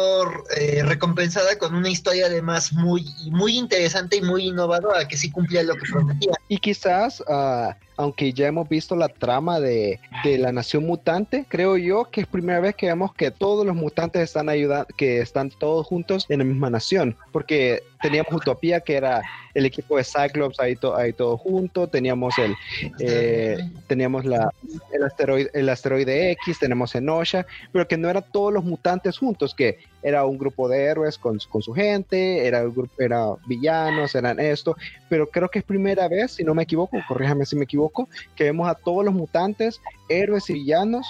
eh, 0.56 0.82
recompensada 0.84 1.56
con 1.58 1.74
una 1.74 1.88
historia 1.88 2.26
además 2.26 2.72
muy, 2.72 3.06
muy 3.30 3.58
interesante 3.58 4.16
y 4.16 4.22
muy 4.22 4.48
innovadora 4.48 5.08
que 5.08 5.16
sí 5.16 5.30
cumplía 5.30 5.62
lo 5.62 5.74
que 5.74 5.90
prometía. 5.90 6.32
Y 6.48 6.58
quizás 6.58 7.20
uh, 7.20 7.72
aunque 8.02 8.32
ya 8.32 8.48
hemos 8.48 8.68
visto 8.68 8.96
la 8.96 9.08
trama 9.08 9.60
de, 9.60 10.00
de, 10.24 10.38
la 10.38 10.50
nación 10.52 10.84
mutante, 10.84 11.46
creo 11.48 11.76
yo 11.76 12.04
que 12.10 12.22
es 12.22 12.26
primera 12.26 12.60
vez 12.60 12.74
que 12.74 12.86
vemos 12.86 13.14
que 13.14 13.30
todos 13.30 13.64
los 13.64 13.76
mutantes 13.76 14.22
están 14.22 14.48
ayudando, 14.48 14.86
que 14.96 15.20
están 15.20 15.50
todos 15.50 15.86
juntos 15.86 16.26
en 16.28 16.38
la 16.38 16.44
misma 16.44 16.68
nación, 16.68 17.16
porque 17.30 17.82
teníamos 18.00 18.32
Utopía, 18.32 18.80
que 18.80 18.96
era 18.96 19.22
el 19.54 19.66
equipo 19.66 19.96
de 19.96 20.04
Cyclops 20.04 20.58
ahí, 20.58 20.74
to, 20.76 20.96
ahí 20.96 21.12
todo 21.12 21.36
junto, 21.36 21.86
teníamos 21.86 22.36
el 22.38 22.54
eh, 22.98 23.58
teníamos 23.86 24.24
la, 24.24 24.52
el, 24.92 25.04
asteroide, 25.04 25.50
el 25.54 25.68
asteroide 25.68 26.32
X, 26.32 26.58
tenemos 26.58 26.94
Enosha, 26.94 27.46
pero 27.70 27.86
que 27.86 27.96
no 27.96 28.08
eran 28.10 28.24
todos 28.32 28.52
los 28.52 28.64
mutantes 28.64 29.18
juntos, 29.18 29.54
que 29.54 29.78
era 30.02 30.24
un 30.26 30.38
grupo 30.38 30.68
de 30.68 30.84
héroes 30.84 31.18
con, 31.18 31.38
con 31.48 31.62
su 31.62 31.72
gente, 31.72 32.46
era, 32.46 32.60
el 32.60 32.70
grupo, 32.70 32.92
era 32.98 33.34
villanos, 33.46 34.14
eran 34.14 34.40
esto, 34.40 34.76
pero 35.08 35.28
creo 35.28 35.48
que 35.48 35.60
es 35.60 35.64
primera 35.64 36.08
vez, 36.08 36.32
si 36.32 36.44
no 36.44 36.54
me 36.54 36.64
equivoco, 36.64 36.98
corríjame 37.08 37.46
si 37.46 37.56
me 37.56 37.64
equivoco, 37.64 38.08
que 38.34 38.44
vemos 38.44 38.68
a 38.68 38.74
todos 38.74 39.04
los 39.04 39.14
mutantes, 39.14 39.80
héroes 40.08 40.48
y 40.50 40.54
villanos, 40.54 41.06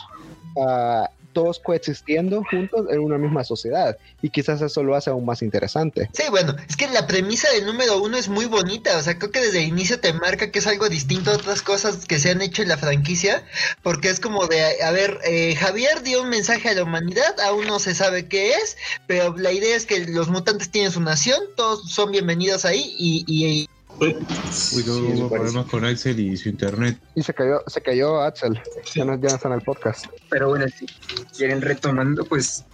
uh, 0.57 1.07
todos 1.32 1.58
coexistiendo 1.58 2.44
juntos 2.50 2.86
en 2.90 3.00
una 3.00 3.18
misma 3.18 3.44
sociedad. 3.44 3.96
Y 4.20 4.30
quizás 4.30 4.60
eso 4.62 4.82
lo 4.82 4.94
hace 4.94 5.10
aún 5.10 5.24
más 5.24 5.42
interesante. 5.42 6.08
Sí, 6.12 6.24
bueno, 6.30 6.54
es 6.68 6.76
que 6.76 6.88
la 6.88 7.06
premisa 7.06 7.50
del 7.50 7.66
número 7.66 8.00
uno 8.02 8.16
es 8.16 8.28
muy 8.28 8.46
bonita. 8.46 8.96
O 8.96 9.02
sea, 9.02 9.18
creo 9.18 9.30
que 9.30 9.40
desde 9.40 9.60
el 9.60 9.68
inicio 9.68 10.00
te 10.00 10.12
marca 10.12 10.50
que 10.50 10.58
es 10.58 10.66
algo 10.66 10.88
distinto 10.88 11.30
a 11.30 11.35
otras 11.35 11.62
cosas 11.62 12.06
que 12.06 12.18
se 12.18 12.30
han 12.30 12.42
hecho 12.42 12.62
en 12.62 12.68
la 12.68 12.76
franquicia. 12.76 13.44
Porque 13.83 14.10
es 14.10 14.20
como 14.20 14.46
de, 14.46 14.83
a 14.83 14.90
ver, 14.90 15.18
eh, 15.24 15.54
Javier 15.56 16.02
dio 16.02 16.22
un 16.22 16.28
mensaje 16.28 16.68
a 16.68 16.74
la 16.74 16.85
humanidad, 16.85 17.40
aún 17.40 17.66
no 17.66 17.78
se 17.78 17.94
sabe 17.94 18.26
qué 18.26 18.52
es, 18.52 18.76
pero 19.06 19.37
la 19.37 19.52
idea 19.52 19.76
es 19.76 19.87
que 19.87 20.06
los 20.06 20.28
mutantes 20.28 20.70
tienen 20.70 20.92
su 20.92 21.00
nación, 21.00 21.40
todos 21.56 21.90
son 21.90 22.10
bienvenidos 22.10 22.64
ahí 22.64 22.94
y, 22.98 23.24
y 23.26 23.68
Uy, 24.00 24.16
sí, 24.50 25.24
problemas 25.30 25.66
con 25.66 25.84
Axel 25.84 26.18
y 26.18 26.36
su 26.36 26.48
internet. 26.48 26.98
Y 27.14 27.22
se 27.22 27.32
cayó, 27.34 27.62
se 27.66 27.80
cayó 27.80 28.20
Axel. 28.20 28.60
Ya 28.94 29.04
no, 29.04 29.14
ya 29.20 29.28
no 29.28 29.34
está 29.36 29.48
en 29.48 29.54
el 29.54 29.62
podcast. 29.62 30.06
Pero 30.28 30.48
bueno, 30.48 30.66
si 30.68 30.86
quieren 31.36 31.60
retomando, 31.62 32.24
pues 32.24 32.64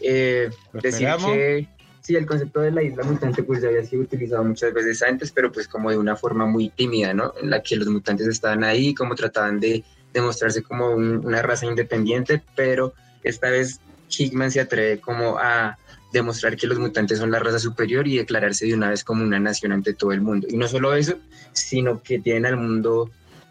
eh, 0.00 0.50
decir 0.82 1.08
que 1.26 1.68
Sí, 2.02 2.14
el 2.14 2.24
concepto 2.24 2.60
de 2.60 2.70
la 2.70 2.84
isla 2.84 3.02
mutante 3.02 3.42
pues 3.42 3.60
ya 3.62 3.66
había 3.68 3.84
sido 3.84 4.02
utilizado 4.02 4.44
muchas 4.44 4.72
veces 4.72 5.02
antes, 5.02 5.32
pero 5.32 5.50
pues 5.50 5.66
como 5.66 5.90
de 5.90 5.98
una 5.98 6.14
forma 6.14 6.46
muy 6.46 6.68
tímida, 6.68 7.12
¿no? 7.12 7.34
En 7.42 7.50
la 7.50 7.64
que 7.64 7.74
los 7.74 7.88
mutantes 7.88 8.28
estaban 8.28 8.62
ahí, 8.62 8.94
como 8.94 9.16
trataban 9.16 9.58
de 9.58 9.82
demostrarse 10.12 10.62
como 10.62 10.90
un- 10.90 11.26
una 11.26 11.42
raza 11.42 11.66
independiente, 11.66 12.42
pero 12.54 12.94
esta 13.24 13.50
vez 13.50 13.80
Hickman 14.08 14.52
se 14.52 14.60
atreve 14.60 15.00
como 15.00 15.36
a 15.36 15.78
demostrar 16.18 16.56
que 16.56 16.66
los 16.66 16.78
mutantes 16.78 17.18
son 17.18 17.30
la 17.30 17.38
raza 17.38 17.58
superior 17.58 18.06
y 18.06 18.16
declararse 18.18 18.66
de 18.66 18.74
una 18.74 18.90
vez 18.90 19.04
como 19.04 19.22
una 19.22 19.38
nación 19.40 19.72
ante 19.72 19.94
todo 19.94 20.12
el 20.12 20.20
mundo. 20.20 20.46
Y 20.50 20.56
no 20.56 20.68
solo 20.68 20.94
eso, 20.94 21.14
sino 21.52 22.02
que 22.02 22.18
tienen 22.18 22.46
al 22.46 22.56
mundo 22.56 23.10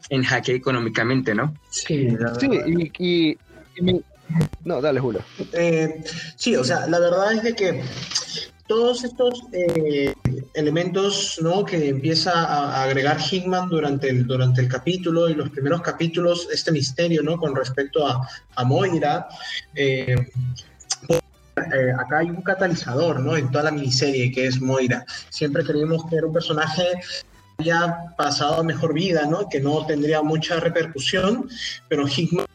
en 0.09 0.23
jaque 0.23 0.53
económicamente, 0.53 1.33
¿no? 1.33 1.55
Sí, 1.69 2.09
Sí, 2.39 2.47
y, 2.67 2.91
y- 2.99 3.37
y 3.77 3.81
mi- 3.81 4.01
No, 4.63 4.81
dale, 4.81 4.99
Julio. 4.99 5.21
Eh, 5.53 6.03
sí, 6.35 6.55
o 6.55 6.63
sea, 6.63 6.87
la 6.87 6.99
verdad 6.99 7.33
es 7.33 7.43
de 7.43 7.53
que 7.55 7.83
todos 8.67 9.03
estos 9.03 9.43
eh, 9.51 10.13
elementos 10.55 11.37
¿no? 11.41 11.63
que 11.65 11.89
empieza 11.89 12.31
a, 12.31 12.77
a 12.77 12.83
agregar 12.83 13.19
Hickman 13.19 13.69
durante 13.69 14.09
el, 14.09 14.25
durante 14.25 14.61
el 14.61 14.67
capítulo 14.67 15.29
y 15.29 15.35
los 15.35 15.49
primeros 15.49 15.81
capítulos, 15.81 16.47
este 16.51 16.71
misterio 16.71 17.21
¿no? 17.21 17.37
con 17.37 17.55
respecto 17.55 18.07
a, 18.07 18.27
a 18.55 18.63
Moira, 18.63 19.27
eh, 19.75 20.15
eh, 21.57 21.91
acá 21.97 22.19
hay 22.19 22.29
un 22.29 22.41
catalizador 22.41 23.19
¿no? 23.19 23.35
en 23.37 23.49
toda 23.51 23.65
la 23.65 23.71
miniserie 23.71 24.31
que 24.31 24.47
es 24.47 24.61
Moira. 24.61 25.05
Siempre 25.29 25.63
creímos 25.63 26.05
que 26.09 26.17
era 26.17 26.27
un 26.27 26.33
personaje 26.33 26.83
que 27.57 27.71
había 27.71 28.13
pasado 28.17 28.63
mejor 28.63 28.93
vida, 28.93 29.25
¿no? 29.25 29.47
que 29.49 29.59
no 29.61 29.85
tendría 29.85 30.21
mucha 30.21 30.59
repercusión, 30.59 31.49
pero 31.87 32.05
Hickman 32.07 32.45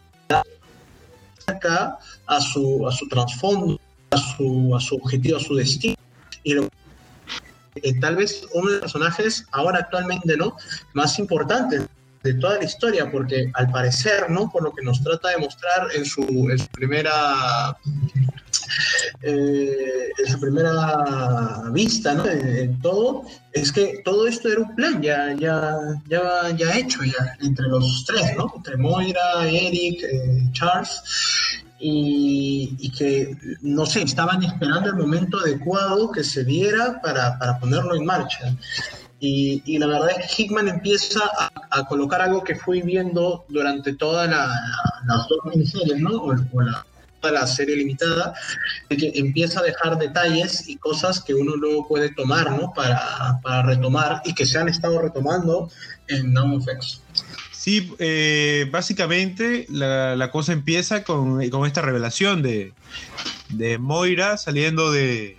acá 1.46 1.98
a 2.26 2.40
su, 2.40 2.86
a 2.86 2.92
su 2.92 3.08
trasfondo, 3.08 3.80
a 4.10 4.16
su, 4.18 4.74
a 4.76 4.80
su 4.80 4.96
objetivo, 4.96 5.36
a 5.38 5.40
su 5.40 5.54
destino. 5.56 5.96
Y 6.44 6.54
lo- 6.54 6.68
eh, 7.76 7.98
tal 8.00 8.16
vez 8.16 8.46
uno 8.52 8.66
de 8.68 8.72
los 8.74 8.80
personajes, 8.82 9.46
ahora 9.52 9.78
actualmente, 9.80 10.36
¿no? 10.36 10.56
Más 10.92 11.18
importantes 11.18 11.82
de 12.22 12.34
toda 12.34 12.58
la 12.58 12.64
historia, 12.64 13.10
porque 13.10 13.50
al 13.54 13.70
parecer, 13.70 14.28
¿no? 14.28 14.50
Por 14.50 14.62
lo 14.62 14.72
que 14.72 14.82
nos 14.84 15.02
trata 15.02 15.30
de 15.30 15.38
mostrar 15.38 15.88
en 15.94 16.04
su, 16.04 16.22
en 16.50 16.58
su 16.58 16.66
primera 16.68 17.76
eh, 19.22 20.08
en 20.18 20.32
su 20.32 20.40
primera 20.40 21.62
vista, 21.72 22.14
¿no? 22.14 22.26
En, 22.26 22.56
en 22.56 22.80
todo, 22.80 23.24
es 23.52 23.72
que 23.72 24.02
todo 24.04 24.26
esto 24.26 24.48
era 24.48 24.60
un 24.60 24.74
plan 24.74 25.00
ya, 25.02 25.34
ya, 25.34 25.76
ya, 26.08 26.50
ya 26.56 26.78
hecho 26.78 27.02
ya 27.04 27.36
entre 27.40 27.66
los 27.68 28.04
tres, 28.06 28.36
¿no? 28.36 28.52
Entre 28.56 28.76
Moira, 28.76 29.46
Eric, 29.46 30.02
eh, 30.02 30.48
Charles, 30.52 31.02
y, 31.78 32.76
y 32.78 32.90
que, 32.90 33.36
no 33.62 33.86
sé, 33.86 34.02
estaban 34.02 34.42
esperando 34.42 34.90
el 34.90 34.96
momento 34.96 35.38
adecuado 35.38 36.10
que 36.12 36.22
se 36.22 36.44
diera 36.44 37.00
para, 37.00 37.38
para 37.38 37.58
ponerlo 37.58 37.94
en 37.94 38.04
marcha. 38.04 38.54
Y, 39.18 39.62
y 39.66 39.78
la 39.78 39.86
verdad 39.86 40.10
es 40.18 40.34
que 40.34 40.42
Hickman 40.42 40.68
empieza 40.68 41.20
a, 41.38 41.50
a 41.70 41.84
colocar 41.84 42.22
algo 42.22 42.42
que 42.42 42.54
fui 42.54 42.80
viendo 42.80 43.44
durante 43.48 43.94
todas 43.94 44.30
la, 44.30 44.46
las 45.06 45.28
dos 45.28 45.38
miniseries, 45.44 46.00
¿no? 46.00 46.10
O, 46.10 46.34
o 46.52 46.60
la, 46.62 46.86
toda 47.20 47.32
la 47.34 47.46
serie 47.46 47.76
limitada, 47.76 48.34
que 48.88 49.12
empieza 49.14 49.60
a 49.60 49.62
dejar 49.62 49.98
detalles 49.98 50.68
y 50.68 50.76
cosas 50.76 51.20
que 51.22 51.34
uno 51.34 51.56
luego 51.56 51.86
puede 51.86 52.12
tomar, 52.14 52.50
¿no? 52.50 52.72
Para, 52.74 53.38
para 53.42 53.62
retomar 53.62 54.22
y 54.24 54.34
que 54.34 54.46
se 54.46 54.58
han 54.58 54.68
estado 54.68 55.00
retomando 55.00 55.70
en 56.08 56.32
Now 56.32 56.58
Effects. 56.58 57.02
Sí, 57.52 57.94
eh, 57.98 58.66
básicamente 58.72 59.66
la, 59.68 60.16
la 60.16 60.30
cosa 60.30 60.52
empieza 60.52 61.04
con, 61.04 61.46
con 61.50 61.66
esta 61.66 61.82
revelación 61.82 62.42
de, 62.42 62.72
de 63.50 63.76
Moira 63.76 64.38
saliendo 64.38 64.90
de, 64.90 65.36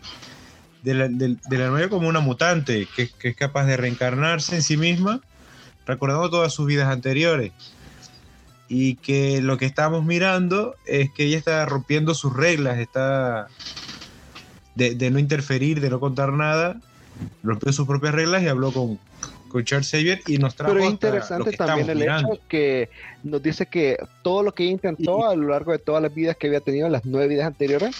de, 0.83 0.93
la, 0.93 1.07
de, 1.07 1.89
como 1.89 2.07
una 2.07 2.19
mutante 2.19 2.87
que 2.95 3.09
es 3.21 3.35
capaz 3.35 3.65
de 3.65 3.75
reencarnarse 3.75 4.55
en 4.55 4.61
sí 4.61 4.77
misma, 4.77 5.21
recordando 5.87 6.29
todas 6.29 6.53
sus 6.53 6.67
vidas 6.67 6.89
anteriores. 6.89 7.53
Y 8.73 8.95
que 8.95 9.41
lo 9.41 9.57
que 9.57 9.65
estamos 9.65 10.05
mirando 10.05 10.75
es 10.85 11.11
que 11.11 11.25
ella 11.25 11.37
está 11.37 11.65
rompiendo 11.65 12.13
sus 12.15 12.33
reglas, 12.33 12.79
está 12.79 13.49
de, 14.75 14.95
de 14.95 15.11
no 15.11 15.19
interferir, 15.19 15.81
de 15.81 15.89
no 15.89 15.99
contar 15.99 16.31
nada, 16.31 16.79
rompió 17.43 17.73
sus 17.73 17.85
propias 17.85 18.15
reglas 18.15 18.43
y 18.43 18.47
habló 18.47 18.71
con, 18.71 18.97
con 19.49 19.65
Charles 19.65 19.91
Xavier 19.91 20.21
y 20.25 20.37
nos 20.37 20.55
trajo 20.55 20.73
Pero 20.73 20.85
es 20.85 20.91
interesante 20.91 21.51
también 21.51 21.89
el 21.89 21.97
mirando. 21.99 22.33
hecho 22.33 22.41
que 22.47 22.89
nos 23.23 23.43
dice 23.43 23.65
que 23.65 23.97
todo 24.21 24.41
lo 24.41 24.53
que 24.53 24.63
ella 24.63 24.71
intentó 24.71 25.27
a 25.27 25.35
lo 25.35 25.49
largo 25.49 25.73
de 25.73 25.79
todas 25.79 26.01
las 26.01 26.13
vidas 26.13 26.37
que 26.37 26.47
había 26.47 26.61
tenido, 26.61 26.87
las 26.87 27.03
nueve 27.03 27.27
vidas 27.27 27.47
anteriores, 27.47 27.93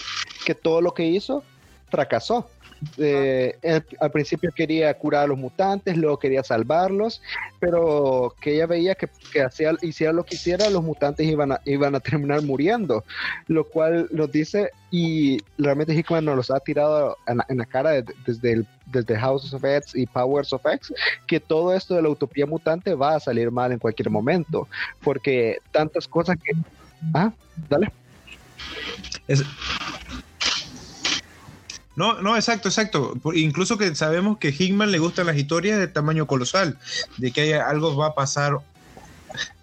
que 0.45 0.55
todo 0.55 0.79
lo 0.79 0.93
que 0.93 1.05
hizo 1.05 1.43
fracasó. 1.89 2.49
Eh, 2.97 3.55
al 3.99 4.11
principio 4.11 4.49
quería 4.55 4.91
curar 4.97 5.25
a 5.25 5.27
los 5.27 5.37
mutantes, 5.37 5.95
luego 5.95 6.17
quería 6.17 6.43
salvarlos, 6.43 7.21
pero 7.59 8.33
que 8.41 8.55
ella 8.55 8.65
veía 8.65 8.95
que, 8.95 9.07
que 9.31 9.43
hacía, 9.43 9.73
hiciera 9.83 10.11
lo 10.13 10.23
que 10.23 10.33
hiciera, 10.35 10.67
los 10.71 10.83
mutantes 10.83 11.27
iban 11.27 11.51
a, 11.51 11.61
iban 11.65 11.93
a 11.93 11.99
terminar 11.99 12.41
muriendo, 12.41 13.03
lo 13.47 13.65
cual 13.67 14.07
nos 14.11 14.31
dice, 14.31 14.71
y 14.89 15.37
realmente 15.59 15.93
Hickman 15.93 16.25
nos 16.25 16.35
los 16.35 16.49
ha 16.51 16.59
tirado 16.59 17.17
en, 17.27 17.39
en 17.49 17.57
la 17.59 17.65
cara 17.67 17.91
de- 17.91 18.05
desde, 18.25 18.53
el, 18.53 18.67
desde 18.87 19.15
House 19.15 19.53
of 19.53 19.63
X 19.63 19.93
y 19.95 20.07
Powers 20.07 20.51
of 20.51 20.65
X, 20.65 20.91
que 21.27 21.39
todo 21.39 21.75
esto 21.75 21.93
de 21.95 22.01
la 22.01 22.09
utopía 22.09 22.47
mutante 22.47 22.95
va 22.95 23.13
a 23.15 23.19
salir 23.19 23.51
mal 23.51 23.71
en 23.71 23.79
cualquier 23.79 24.09
momento, 24.09 24.67
porque 25.03 25.59
tantas 25.71 26.07
cosas 26.07 26.35
que... 26.43 26.53
Ah, 27.13 27.31
dale. 27.69 27.91
Es- 29.27 29.43
No, 31.95 32.21
no, 32.21 32.35
exacto, 32.35 32.69
exacto. 32.69 33.13
Incluso 33.33 33.77
que 33.77 33.93
sabemos 33.95 34.37
que 34.37 34.49
Hickman 34.57 34.91
le 34.91 34.99
gustan 34.99 35.27
las 35.27 35.35
historias 35.35 35.77
de 35.77 35.87
tamaño 35.87 36.25
colosal, 36.25 36.77
de 37.17 37.31
que 37.31 37.55
algo 37.55 37.95
va 37.97 38.07
a 38.07 38.15
pasar, 38.15 38.57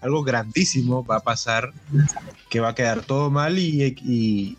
algo 0.01 0.23
grandísimo 0.23 1.05
va 1.05 1.17
a 1.17 1.21
pasar, 1.21 1.73
que 2.51 2.61
va 2.61 2.71
a 2.71 2.75
quedar 2.75 3.03
todo 3.03 3.31
mal 3.31 3.59
y, 3.59 3.97
y, 4.05 4.59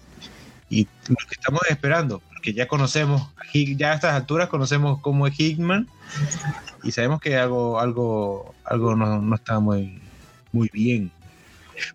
y 0.70 0.88
lo 1.08 1.28
que 1.28 1.36
estamos 1.36 1.62
esperando, 1.70 2.22
porque 2.30 2.54
ya 2.54 2.68
conocemos, 2.68 3.30
ya 3.54 3.92
a 3.92 3.96
estas 3.96 4.14
alturas 4.14 4.50
conocemos 4.50 5.00
cómo 5.02 5.28
es 5.28 5.40
Hickman 5.40 5.88
y 6.84 6.92
sabemos 6.92 7.20
que 7.20 7.38
algo, 7.38 7.80
algo, 7.80 8.56
algo 8.64 8.96
no, 8.96 9.22
no 9.22 9.36
está 9.36 9.60
muy, 9.60 10.02
muy 10.52 10.70
bien. 10.74 11.12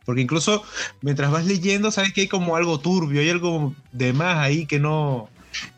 Porque 0.04 0.22
incluso 0.22 0.64
mientras 1.02 1.30
vas 1.30 1.44
leyendo, 1.44 1.90
sabes 1.90 2.12
que 2.12 2.22
hay 2.22 2.28
como 2.28 2.56
algo 2.56 2.80
turbio, 2.80 3.20
hay 3.20 3.28
algo 3.28 3.74
de 3.92 4.12
más 4.12 4.38
ahí 4.38 4.66
que 4.66 4.80
no, 4.80 5.28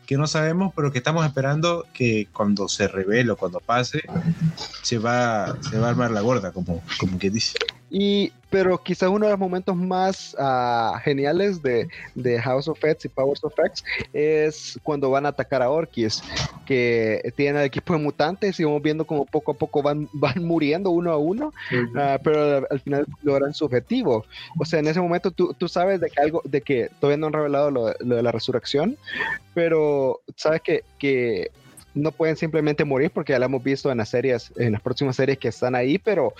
que 0.05 0.17
no 0.17 0.27
sabemos, 0.27 0.73
pero 0.75 0.91
que 0.91 0.99
estamos 0.99 1.25
esperando 1.25 1.85
que 1.93 2.27
cuando 2.31 2.67
se 2.67 2.87
revele 2.87 3.31
o 3.31 3.37
cuando 3.37 3.59
pase, 3.59 4.03
se 4.81 4.97
va, 4.97 5.57
se 5.61 5.77
va 5.77 5.87
a 5.87 5.89
armar 5.91 6.11
la 6.11 6.21
gorda, 6.21 6.51
como, 6.51 6.81
como 6.99 7.19
que 7.19 7.29
dice. 7.29 7.57
Y, 7.89 8.33
pero 8.49 8.77
quizás 8.77 9.09
uno 9.09 9.25
de 9.25 9.31
los 9.31 9.39
momentos 9.39 9.75
más 9.75 10.35
ah, 10.39 10.99
geniales 11.03 11.61
de, 11.61 11.87
de 12.15 12.41
House 12.41 12.67
of 12.67 12.83
X 12.83 13.05
y 13.05 13.09
Powers 13.09 13.43
of 13.43 13.53
X 13.57 13.83
es 14.11 14.79
cuando 14.83 15.09
van 15.09 15.25
a 15.25 15.29
atacar 15.29 15.61
a 15.61 15.69
Orkis, 15.69 16.21
que 16.65 17.33
tienen 17.35 17.61
el 17.61 17.67
equipo 17.67 17.93
de 17.93 17.99
mutantes 17.99 18.59
y 18.59 18.63
vamos 18.65 18.81
viendo 18.81 19.05
como 19.05 19.25
poco 19.25 19.51
a 19.51 19.55
poco 19.55 19.81
van, 19.81 20.09
van 20.13 20.43
muriendo 20.43 20.89
uno 20.89 21.11
a 21.11 21.17
uno, 21.17 21.53
ah, 21.95 22.19
pero 22.21 22.57
al, 22.57 22.67
al 22.69 22.79
final 22.81 23.05
logran 23.23 23.53
su 23.53 23.65
objetivo. 23.65 24.25
O 24.59 24.65
sea, 24.65 24.79
en 24.79 24.87
ese 24.87 24.99
momento 24.99 25.31
tú, 25.31 25.53
tú 25.57 25.67
sabes 25.67 26.01
de 26.01 26.09
que 26.09 26.21
algo, 26.21 26.41
de 26.43 26.61
que 26.61 26.89
todavía 26.99 27.17
no 27.17 27.27
han 27.27 27.33
revelado 27.33 27.71
lo, 27.71 27.93
lo 27.99 28.15
de 28.15 28.23
la 28.23 28.31
resurrección, 28.31 28.97
pero 29.53 30.21
sabes 30.35 30.61
que, 30.61 30.83
que 30.99 31.51
no 31.97 32.11
pueden 32.11 32.35
simplemente 32.35 32.85
morir 32.85 33.11
porque 33.11 33.33
ya 33.33 33.39
lo 33.39 33.45
hemos 33.45 33.63
visto 33.63 33.91
en 33.91 33.97
las 33.97 34.09
series, 34.09 34.51
en 34.57 34.73
las 34.73 34.81
próximas 34.81 35.15
series 35.15 35.37
que 35.37 35.49
están 35.49 35.75
ahí, 35.75 35.97
pero 35.97 36.33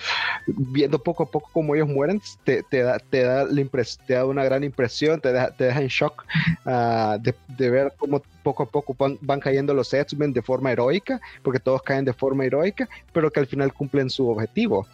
viendo 0.45 0.99
poco 0.99 1.23
a 1.23 1.25
poco 1.25 1.49
cómo 1.51 1.75
ellos 1.75 1.87
mueren, 1.87 2.21
te, 2.43 2.63
da, 2.71 2.99
te, 2.99 3.23
da 3.23 3.43
la 3.45 3.67
te 4.05 4.13
da 4.13 4.25
una 4.25 4.43
gran 4.43 4.63
impresión, 4.63 5.19
te 5.19 5.33
deja, 5.33 5.51
te 5.51 5.65
deja 5.65 5.81
en 5.81 5.87
shock 5.87 6.25
ah, 6.65 7.17
de, 7.19 7.33
de 7.57 7.69
ver 7.69 7.93
cómo 7.97 8.21
poco 8.43 8.63
a 8.63 8.65
poco 8.65 8.95
van, 9.19 9.39
cayendo 9.39 9.73
los 9.73 9.93
X-Men 9.93 10.31
de 10.31 10.41
forma 10.41 10.71
heroica, 10.71 11.19
porque 11.43 11.59
todos 11.59 11.81
caen 11.81 12.05
de 12.05 12.13
forma 12.13 12.45
heroica, 12.45 12.87
pero 13.11 13.29
que 13.29 13.41
al 13.41 13.47
final 13.47 13.73
cumplen 13.73 14.09
su 14.09 14.29
objetivo. 14.29 14.87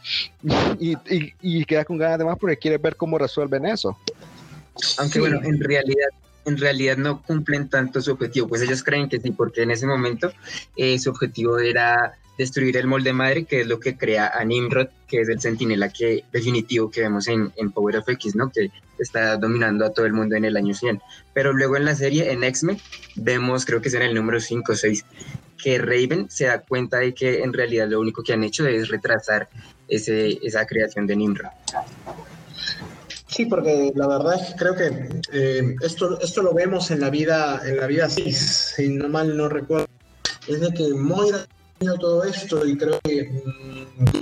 Y, 0.80 0.97
y, 1.07 1.34
y 1.41 1.66
queda 1.66 1.86
con 1.86 1.97
ganas 1.99 2.18
de 2.18 2.26
más 2.26 2.38
porque 2.39 2.57
quiere 2.57 2.80
ver 2.80 2.95
cómo 2.95 3.20
resuelven 3.20 3.68
eso. 3.68 3.95
Aunque 4.97 5.20
bueno, 5.20 5.39
en 5.43 5.59
realidad, 5.59 6.09
en 6.45 6.57
realidad 6.57 6.97
no 6.97 7.21
cumplen 7.21 7.69
tanto 7.69 8.01
su 8.01 8.11
objetivo, 8.11 8.47
pues 8.47 8.61
ellos 8.61 8.83
creen 8.83 9.09
que 9.09 9.19
sí, 9.19 9.31
porque 9.31 9.63
en 9.63 9.71
ese 9.71 9.85
momento 9.85 10.31
eh, 10.75 10.99
su 10.99 11.09
objetivo 11.09 11.59
era 11.59 12.17
destruir 12.37 12.77
el 12.77 12.87
molde 12.87 13.13
madre, 13.13 13.45
que 13.45 13.61
es 13.61 13.67
lo 13.67 13.79
que 13.79 13.95
crea 13.95 14.31
a 14.33 14.43
Nimrod, 14.43 14.87
que 15.07 15.21
es 15.21 15.29
el 15.29 15.39
sentinela 15.39 15.89
que, 15.89 16.23
definitivo 16.31 16.89
que 16.89 17.01
vemos 17.01 17.27
en, 17.27 17.51
Power 17.73 17.97
of 17.97 18.09
X, 18.09 18.35
¿no? 18.35 18.49
Que 18.49 18.71
está 18.97 19.37
dominando 19.37 19.85
a 19.85 19.91
todo 19.91 20.05
el 20.05 20.13
mundo 20.13 20.35
en 20.35 20.45
el 20.45 20.57
año 20.57 20.73
100. 20.73 21.01
Pero 21.33 21.53
luego 21.53 21.77
en 21.77 21.85
la 21.85 21.95
serie, 21.95 22.31
en 22.31 22.43
X-Men, 22.43 22.79
vemos, 23.15 23.65
creo 23.65 23.81
que 23.81 23.89
es 23.89 23.93
en 23.93 24.01
el 24.01 24.15
número 24.15 24.39
5 24.39 24.71
o 24.71 24.75
6, 24.75 25.05
que 25.61 25.77
Raven 25.77 26.29
se 26.29 26.45
da 26.45 26.59
cuenta 26.61 26.97
de 26.97 27.13
que 27.13 27.43
en 27.43 27.53
realidad 27.53 27.87
lo 27.87 27.99
único 27.99 28.23
que 28.23 28.33
han 28.33 28.43
hecho 28.43 28.67
es 28.67 28.89
retrasar 28.89 29.49
ese, 29.87 30.39
esa 30.41 30.65
creación 30.65 31.05
de 31.05 31.15
Nimrod. 31.15 31.49
Sí, 33.34 33.45
porque 33.47 33.91
la 33.95 34.07
verdad 34.07 34.36
es 34.36 34.49
que 34.49 34.55
creo 34.55 34.75
que 34.75 35.09
eh, 35.31 35.75
esto, 35.81 36.19
esto 36.19 36.43
lo 36.43 36.53
vemos 36.53 36.91
en 36.91 36.99
la 36.99 37.09
vida, 37.09 37.61
en 37.65 37.77
la 37.77 37.88
vida 37.88 38.07
6, 38.07 38.73
si 38.75 38.89
no 38.89 39.09
mal 39.09 39.36
no 39.36 39.49
recuerdo. 39.49 39.88
Es 40.47 40.61
de 40.61 40.71
que 40.71 40.93
Moira 40.93 41.47
ha 41.81 41.93
todo 41.99 42.23
esto 42.25 42.63
y 42.63 42.77
creo 42.77 42.99
que 43.03 43.23
mm, 43.23 44.17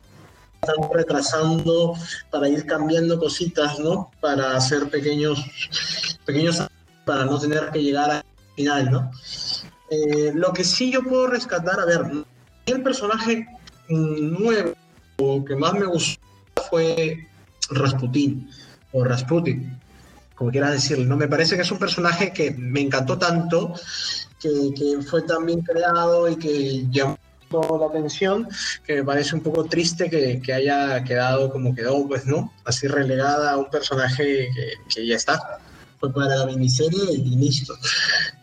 están 0.61 0.93
retrasando 0.93 1.93
para 2.29 2.47
ir 2.47 2.65
cambiando 2.65 3.19
cositas, 3.19 3.79
¿no? 3.79 4.11
Para 4.21 4.55
hacer 4.55 4.89
pequeños, 4.89 5.43
pequeños 6.25 6.63
para 7.05 7.25
no 7.25 7.37
tener 7.37 7.69
que 7.71 7.83
llegar 7.83 8.11
al 8.11 8.23
final, 8.55 8.91
¿no? 8.91 9.11
Eh, 9.89 10.31
lo 10.33 10.53
que 10.53 10.63
sí 10.63 10.89
yo 10.89 11.03
puedo 11.03 11.27
rescatar, 11.27 11.81
a 11.81 11.85
ver, 11.85 12.01
el 12.65 12.81
personaje 12.81 13.45
mm, 13.89 14.41
nuevo 14.41 15.45
que 15.45 15.55
más 15.57 15.73
me 15.73 15.85
gustó 15.85 16.21
fue 16.69 17.27
Rasputin 17.71 18.49
o 18.91 19.03
Rasputin, 19.03 19.79
como 20.35 20.51
quieras 20.51 20.73
decirlo. 20.73 21.05
¿no? 21.05 21.17
Me 21.17 21.27
parece 21.27 21.55
que 21.55 21.61
es 21.61 21.71
un 21.71 21.79
personaje 21.79 22.31
que 22.33 22.51
me 22.51 22.81
encantó 22.81 23.17
tanto, 23.17 23.73
que, 24.39 24.99
fue 25.07 25.21
tan 25.23 25.45
bien 25.45 25.61
creado 25.61 26.27
y 26.27 26.35
que 26.35 26.85
llamó 26.89 27.17
la 27.79 27.87
atención, 27.87 28.47
que 28.85 28.95
me 28.95 29.03
parece 29.03 29.35
un 29.35 29.41
poco 29.41 29.65
triste 29.65 30.09
que, 30.09 30.53
haya 30.53 31.03
quedado 31.03 31.51
como 31.51 31.75
quedó, 31.75 32.07
pues, 32.07 32.25
¿no? 32.25 32.51
Así 32.65 32.87
relegada 32.87 33.51
a 33.51 33.57
un 33.57 33.69
personaje 33.69 34.49
que, 34.93 35.05
ya 35.05 35.15
está. 35.15 35.59
Fue 35.99 36.11
para 36.11 36.35
la 36.35 36.45
miniserie 36.47 37.13
y 37.13 37.35
listo. 37.35 37.75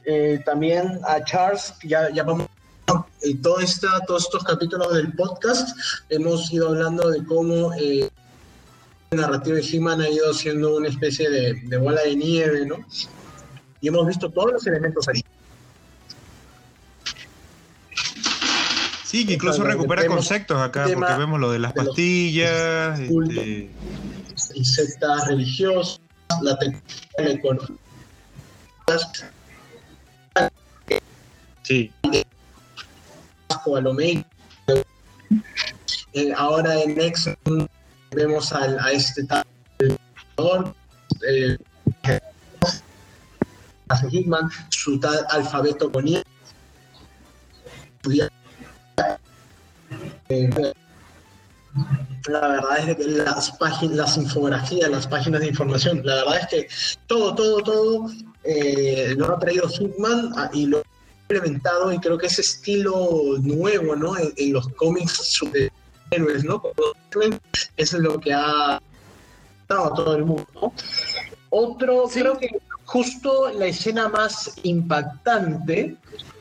Eh, 0.04 0.40
también 0.44 1.00
a 1.04 1.24
Charles, 1.24 1.74
ya, 1.82 2.08
ya 2.10 2.22
vamos 2.22 2.46
y 3.22 3.34
todo 3.36 3.60
esta, 3.60 4.00
todos 4.06 4.24
estos 4.24 4.44
capítulos 4.44 4.94
del 4.94 5.12
podcast 5.12 5.76
hemos 6.08 6.50
ido 6.52 6.68
hablando 6.68 7.10
de 7.10 7.24
cómo 7.24 7.72
eh, 7.74 8.08
el 9.10 9.20
narrativo 9.20 9.56
de 9.56 9.62
He-Man 9.62 10.00
ha 10.02 10.08
ido 10.08 10.32
siendo 10.34 10.76
una 10.76 10.88
especie 10.88 11.30
de, 11.30 11.54
de, 11.54 11.76
bola 11.78 12.02
de 12.02 12.16
nieve, 12.16 12.66
¿no? 12.66 12.76
Y 13.80 13.88
hemos 13.88 14.06
visto 14.06 14.30
todos 14.30 14.52
los 14.52 14.66
elementos 14.66 15.08
ahí. 15.08 15.24
Sí, 19.04 19.24
que 19.24 19.34
incluso 19.34 19.64
recupera 19.64 20.06
conceptos 20.06 20.60
acá, 20.60 20.86
porque 20.92 21.14
vemos 21.14 21.40
lo 21.40 21.50
de 21.50 21.58
las 21.58 21.72
pastillas, 21.72 23.00
este... 23.00 23.70
sectas 24.62 25.26
religiosas, 25.28 26.00
la 26.42 26.58
tecnología, 26.58 27.78
Sí. 31.62 31.90
A 33.48 33.80
lo 33.80 33.98
eh, 36.12 36.32
ahora 36.36 36.82
en 36.82 36.94
Next 36.94 37.28
vemos 38.10 38.52
al, 38.52 38.78
a 38.78 38.90
este 38.92 39.24
tal 39.24 39.44
eh, 41.26 41.56
hace 43.88 44.10
Hitman, 44.10 44.50
su 44.70 44.98
tal 45.00 45.26
alfabeto 45.30 45.90
con 45.90 46.06
la 52.28 52.48
verdad 52.48 52.88
es 52.88 52.96
que 52.96 53.04
las 53.04 53.50
páginas, 53.52 53.96
las 53.96 54.16
infografías, 54.16 54.90
las 54.90 55.06
páginas 55.06 55.40
de 55.40 55.48
información, 55.48 56.02
la 56.04 56.16
verdad 56.16 56.40
es 56.40 56.46
que 56.48 56.68
todo, 57.06 57.34
todo, 57.34 57.62
todo 57.62 58.10
eh, 58.44 59.14
lo 59.16 59.34
ha 59.34 59.38
traído 59.38 59.68
Hitman 59.68 60.32
y 60.52 60.66
lo 60.66 60.78
ha 60.78 60.82
implementado 61.22 61.92
y 61.92 61.98
creo 61.98 62.18
que 62.18 62.26
ese 62.26 62.42
estilo 62.42 63.38
nuevo, 63.40 63.96
¿no? 63.96 64.16
En, 64.18 64.32
en 64.36 64.52
los 64.52 64.68
cómics 64.70 65.40
de 65.52 65.72
héroes, 66.10 66.44
¿no? 66.44 66.62
Eso 67.76 67.96
es 67.96 68.02
lo 68.02 68.18
que 68.20 68.32
ha 68.32 68.80
dado 69.68 69.84
a 69.84 69.94
todo 69.94 70.16
el 70.16 70.24
mundo, 70.24 70.46
¿no? 70.54 70.72
Otro, 71.50 72.08
sí. 72.08 72.20
creo 72.20 72.38
que 72.38 72.50
justo 72.84 73.50
la 73.52 73.66
escena 73.66 74.08
más 74.08 74.52
impactante 74.62 75.96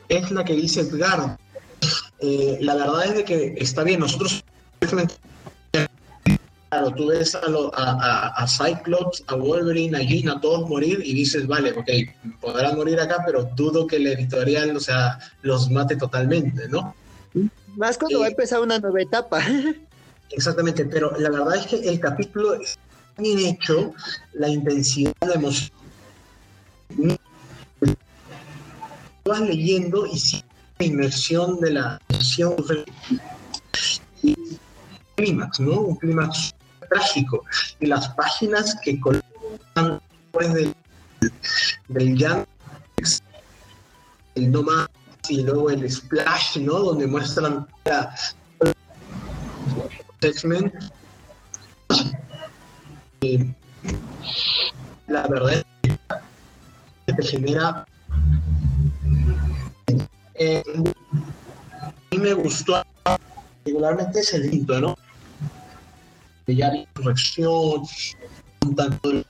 es 0.08 0.30
la 0.30 0.44
que 0.44 0.54
dice 0.54 0.80
Edgar. 0.80 1.38
Eh, 2.20 2.58
la 2.60 2.74
verdad 2.74 3.06
es 3.06 3.14
de 3.14 3.24
que 3.24 3.54
está 3.58 3.84
bien, 3.84 4.00
nosotros 4.00 4.44
Claro, 6.70 6.90
tú 6.90 7.06
ves 7.06 7.34
a, 7.34 7.48
lo, 7.48 7.74
a, 7.74 7.92
a, 7.92 8.28
a, 8.28 8.46
Cyclops, 8.46 9.24
a 9.28 9.36
Wolverine, 9.36 9.96
a 9.96 10.02
Jean, 10.02 10.28
a 10.28 10.38
todos 10.38 10.68
morir 10.68 11.00
y 11.02 11.14
dices, 11.14 11.46
vale, 11.46 11.72
ok, 11.72 11.88
podrán 12.42 12.76
morir 12.76 13.00
acá, 13.00 13.22
pero 13.24 13.44
dudo 13.56 13.86
que 13.86 13.96
el 13.96 14.06
editorial, 14.06 14.76
o 14.76 14.80
sea, 14.80 15.18
los 15.40 15.70
mate 15.70 15.96
totalmente, 15.96 16.68
¿no? 16.68 16.94
Más 17.78 17.96
cuando 17.96 18.18
eh, 18.18 18.20
va 18.22 18.26
a 18.26 18.30
empezar 18.30 18.60
una 18.60 18.80
nueva 18.80 19.00
etapa. 19.00 19.40
Exactamente, 20.30 20.84
pero 20.84 21.16
la 21.16 21.30
verdad 21.30 21.56
es 21.56 21.66
que 21.68 21.88
el 21.88 22.00
capítulo 22.00 22.54
es 22.54 22.76
bien 23.16 23.38
hecho, 23.38 23.94
la 24.32 24.48
intensidad, 24.48 25.12
la 25.20 25.34
emoción. 25.34 25.70
Vas 29.24 29.40
leyendo 29.40 30.06
y 30.06 30.18
sí, 30.18 30.42
la 30.80 30.86
inmersión 30.86 31.60
de 31.60 31.70
la 31.70 32.00
emoción 32.08 32.56
y 34.22 34.34
clímax, 35.14 35.60
¿no? 35.60 35.80
Un 35.80 35.96
clímax 35.96 36.54
trágico. 36.90 37.44
Y 37.78 37.86
las 37.86 38.08
páginas 38.10 38.76
que 38.82 38.98
colocan 38.98 40.00
después 40.24 40.52
del, 40.52 40.74
del 41.86 42.16
llanto, 42.16 42.50
el 44.34 44.50
no 44.50 44.62
más 44.64 44.88
y 45.28 45.42
luego 45.42 45.70
el 45.70 45.90
splash, 45.90 46.58
¿no? 46.58 46.78
Donde 46.80 47.06
muestran 47.06 47.66
la 47.84 48.14
X-Men. 50.20 50.72
Eh, 53.20 53.54
la 55.06 55.26
verdad 55.26 55.64
que 57.06 57.12
te 57.12 57.22
genera. 57.22 57.86
Eh, 60.34 60.62
a 61.72 61.92
mí 62.10 62.18
me 62.18 62.34
gustó 62.34 62.84
particularmente 63.02 64.20
ese 64.20 64.38
lindo, 64.38 64.80
¿no? 64.80 64.96
ya 66.46 66.68
la 66.68 66.76
insurrección, 66.78 67.82
un 68.62 68.74
tanto 68.74 69.12
y, 69.12 69.26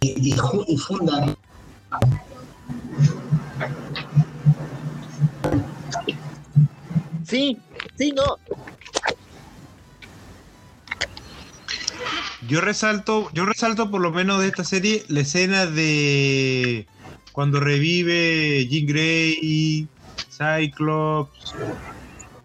y, 0.00 0.34
y 0.68 0.76
fundan 0.78 1.36
Sí, 7.24 7.58
sí, 7.98 8.12
no. 8.12 8.36
Yo 12.46 12.60
resalto, 12.60 13.28
yo 13.32 13.44
resalto 13.44 13.90
por 13.90 14.00
lo 14.00 14.12
menos 14.12 14.40
de 14.40 14.46
esta 14.46 14.62
serie 14.62 15.04
la 15.08 15.20
escena 15.20 15.66
de 15.66 16.86
cuando 17.32 17.58
revive 17.58 18.66
Jean 18.68 18.86
Grey 18.86 19.88
Cyclops, 20.30 21.54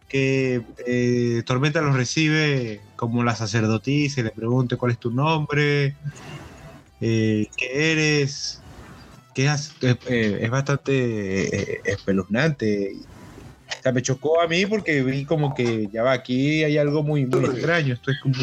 que 0.10 0.64
eh, 0.88 1.44
Tormenta 1.46 1.82
los 1.82 1.96
recibe 1.96 2.82
como 2.96 3.24
la 3.24 3.36
sacerdotisa 3.36 4.22
y 4.22 4.24
le 4.24 4.32
pregunte 4.32 4.78
cuál 4.78 4.94
es 4.94 4.98
tu 4.98 5.12
nombre, 5.12 5.96
eh, 7.02 7.50
qué 7.58 7.92
eres, 7.92 8.62
que 9.34 9.48
es, 9.48 9.74
eh, 9.82 10.40
es 10.42 10.50
bastante 10.50 11.74
eh, 11.74 11.82
espeluznante. 11.86 12.96
O 13.80 13.82
sea, 13.82 13.92
me 13.92 14.02
chocó 14.02 14.42
a 14.42 14.48
mí 14.48 14.66
porque 14.68 15.02
vi 15.02 15.26
como 15.26 15.56
que 15.56 15.90
ya 15.92 16.04
va, 16.04 16.12
aquí 16.12 16.64
hay 16.64 16.78
algo 16.78 17.02
muy, 17.02 17.26
muy 17.26 17.46
extraño. 17.46 17.96
Esto 17.96 18.12
es 18.12 18.20
como 18.22 18.36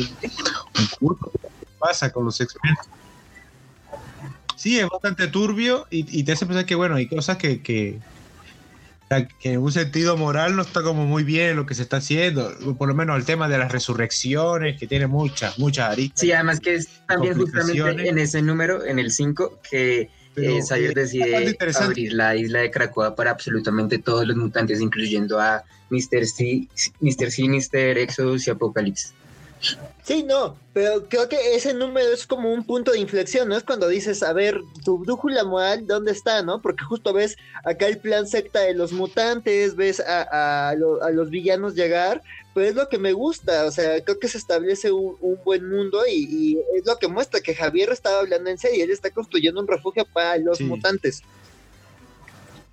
un, 1.01 1.17
¿Qué 1.17 1.67
pasa 1.79 2.11
con 2.11 2.25
los 2.25 2.41
X-Men? 2.41 2.75
Sí, 4.57 4.81
es 4.81 4.89
bastante 4.89 5.29
turbio 5.29 5.87
y, 5.89 6.25
te 6.25 6.33
hace 6.33 6.45
pensar 6.45 6.67
que, 6.67 6.75
bueno, 6.75 6.97
hay 6.97 7.07
cosas 7.07 7.37
que, 7.37 7.63
que, 7.63 8.01
que 9.39 9.53
en 9.53 9.61
un 9.61 9.73
sentido 9.73 10.17
moral 10.17 10.55
no 10.57 10.63
está 10.63 10.83
como 10.83 11.07
muy 11.07 11.25
bien 11.25 11.57
lo 11.57 11.67
que 11.67 11.75
se 11.75 11.83
está 11.83 11.99
haciendo, 11.99 12.53
por 12.77 12.89
lo 12.89 12.95
menos 12.95 13.17
el 13.17 13.25
tema 13.25 13.49
de 13.49 13.59
las 13.59 13.73
resurrecciones, 13.73 14.79
que 14.79 14.87
tiene 14.87 15.07
muchas, 15.07 15.59
muchas 15.59 15.93
aristas. 15.93 16.21
Sí, 16.21 16.33
además 16.33 16.61
que 16.61 16.75
es 16.75 16.89
también 17.07 17.35
justamente 17.35 18.09
en 18.09 18.19
ese 18.19 18.43
número, 18.43 18.85
en 18.85 18.99
el 18.99 19.11
5, 19.11 19.61
que 19.71 20.11
eh, 20.37 20.63
Sayers 20.63 20.95
decide 20.95 21.57
abrir 21.81 22.13
la 22.13 22.37
isla 22.37 22.61
de 22.61 22.71
Krakoa 22.71 23.15
para 23.15 23.31
absolutamente 23.31 23.99
todos 23.99 24.27
los 24.27 24.37
mutantes, 24.37 24.81
incluyendo 24.81 25.41
a 25.41 25.65
Mr. 25.91 26.27
C, 26.27 26.69
Mr. 27.01 27.31
Sinister, 27.31 27.99
Exodus 27.99 28.47
y 28.47 28.51
Apocalypse. 28.51 29.09
Sí, 30.03 30.23
no, 30.23 30.57
pero 30.73 31.09
creo 31.09 31.29
que 31.29 31.55
ese 31.55 31.75
número 31.75 32.13
es 32.13 32.27
como 32.27 32.53
un 32.53 32.65
punto 32.65 32.93
de 32.93 33.01
inflexión, 33.01 33.49
¿no? 33.49 33.57
Es 33.57 33.65
cuando 33.65 33.89
dices, 33.89 34.23
a 34.23 34.33
ver, 34.33 34.61
tu 34.85 34.99
brújula 34.99 35.45
moral, 35.45 35.87
¿dónde 35.87 36.13
está, 36.13 36.43
no? 36.43 36.63
Porque 36.63 36.85
justo 36.85 37.13
ves 37.13 37.37
acá 37.65 37.87
el 37.87 37.99
plan 37.99 38.27
secta 38.27 38.61
de 38.61 38.75
los 38.75 38.93
mutantes, 38.93 39.77
ves 39.77 40.01
a, 40.01 40.69
a, 40.69 40.75
lo, 40.77 41.03
a 41.03 41.11
los 41.11 41.31
villanos 41.31 41.75
llegar, 41.75 42.23
pero 42.55 42.69
es 42.69 42.75
lo 42.75 42.89
que 42.89 42.99
me 42.99 43.13
gusta, 43.13 43.67
o 43.67 43.71
sea, 43.71 44.03
creo 44.03 44.19
que 44.19 44.29
se 44.29 44.39
establece 44.39 44.93
un, 44.93 45.17
un 45.21 45.39
buen 45.45 45.69
mundo 45.69 46.03
y, 46.07 46.25
y, 46.25 46.59
es 46.77 46.87
lo 46.87 46.97
que 46.97 47.09
muestra 47.09 47.41
que 47.41 47.55
Javier 47.55 47.91
estaba 47.91 48.21
hablando 48.21 48.49
en 48.51 48.59
serio, 48.59 48.85
él 48.85 48.91
está 48.91 49.11
construyendo 49.11 49.61
un 49.61 49.69
refugio 49.69 50.07
para 50.07 50.39
los 50.39 50.59
sí. 50.59 50.65
mutantes, 50.65 51.23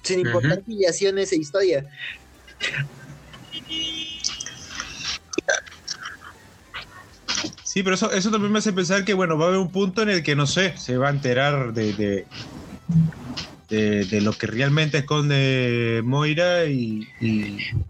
sin 0.04 0.20
importar 0.20 0.60
uh 0.60 0.62
-huh. 0.62 0.66
filiaciones 0.66 1.32
e 1.32 1.38
historia. 1.38 1.86
Sí, 7.76 7.84
pero 7.84 7.96
eso, 7.96 8.10
eso 8.14 8.32
también 8.32 8.54
me 8.54 8.60
hace 8.60 8.72
pensar 8.72 9.04
que, 9.04 9.14
bueno, 9.14 9.38
va 9.38 9.44
a 9.44 9.48
haber 9.50 9.60
un 9.60 9.70
punto 9.70 10.02
en 10.02 10.08
el 10.08 10.24
que, 10.24 10.34
no 10.34 10.48
sé, 10.48 10.78
se 10.78 10.96
va 10.96 11.10
a 11.10 11.10
enterar 11.10 11.74
de, 11.74 11.92
de, 13.68 14.06
de, 14.06 14.22
lo 14.22 14.32
que 14.32 14.48
realmente 14.48 15.00
esconde 15.00 16.02
Moira 16.06 16.68
y... 16.68 17.06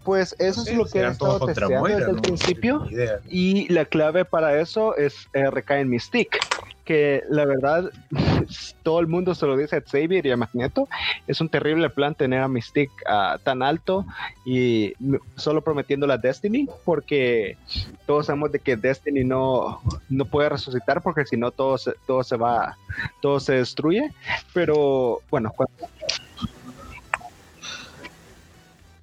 pues 0.02 0.34
eso 0.40 0.64
es 0.66 0.76
lo 0.76 0.86
que 0.86 0.98
he 0.98 1.06
estado 1.06 1.46
testeando 1.46 1.86
desde 1.86 2.10
el 2.10 2.20
principio 2.20 2.84
y 3.28 3.72
la 3.72 3.84
clave 3.84 4.24
para 4.24 4.60
eso 4.60 4.96
es 4.96 5.28
eh, 5.34 5.48
recae 5.52 5.82
en 5.82 5.90
Mystique 5.90 6.40
que 6.86 7.24
la 7.28 7.44
verdad 7.44 7.90
todo 8.82 9.00
el 9.00 9.08
mundo 9.08 9.34
se 9.34 9.44
lo 9.44 9.56
dice 9.56 9.76
a 9.76 9.82
Xavier 9.82 10.24
y 10.24 10.30
a 10.30 10.36
Magneto. 10.36 10.88
Es 11.26 11.40
un 11.40 11.50
terrible 11.50 11.90
plan 11.90 12.14
tener 12.14 12.40
a 12.40 12.48
Mystique 12.48 12.94
uh, 13.06 13.38
tan 13.40 13.62
alto 13.62 14.06
y 14.46 14.94
solo 15.34 15.62
prometiendo 15.62 16.06
la 16.06 16.16
Destiny, 16.16 16.68
porque 16.84 17.58
todos 18.06 18.26
sabemos 18.26 18.52
de 18.52 18.60
que 18.60 18.76
Destiny 18.76 19.24
no, 19.24 19.82
no 20.08 20.24
puede 20.24 20.48
resucitar, 20.48 21.02
porque 21.02 21.26
si 21.26 21.36
no 21.36 21.50
todo 21.50 21.76
se, 21.76 21.92
todo 22.06 22.22
se 22.22 22.36
va, 22.36 22.78
todo 23.20 23.40
se 23.40 23.54
destruye. 23.54 24.14
Pero 24.54 25.20
bueno, 25.28 25.52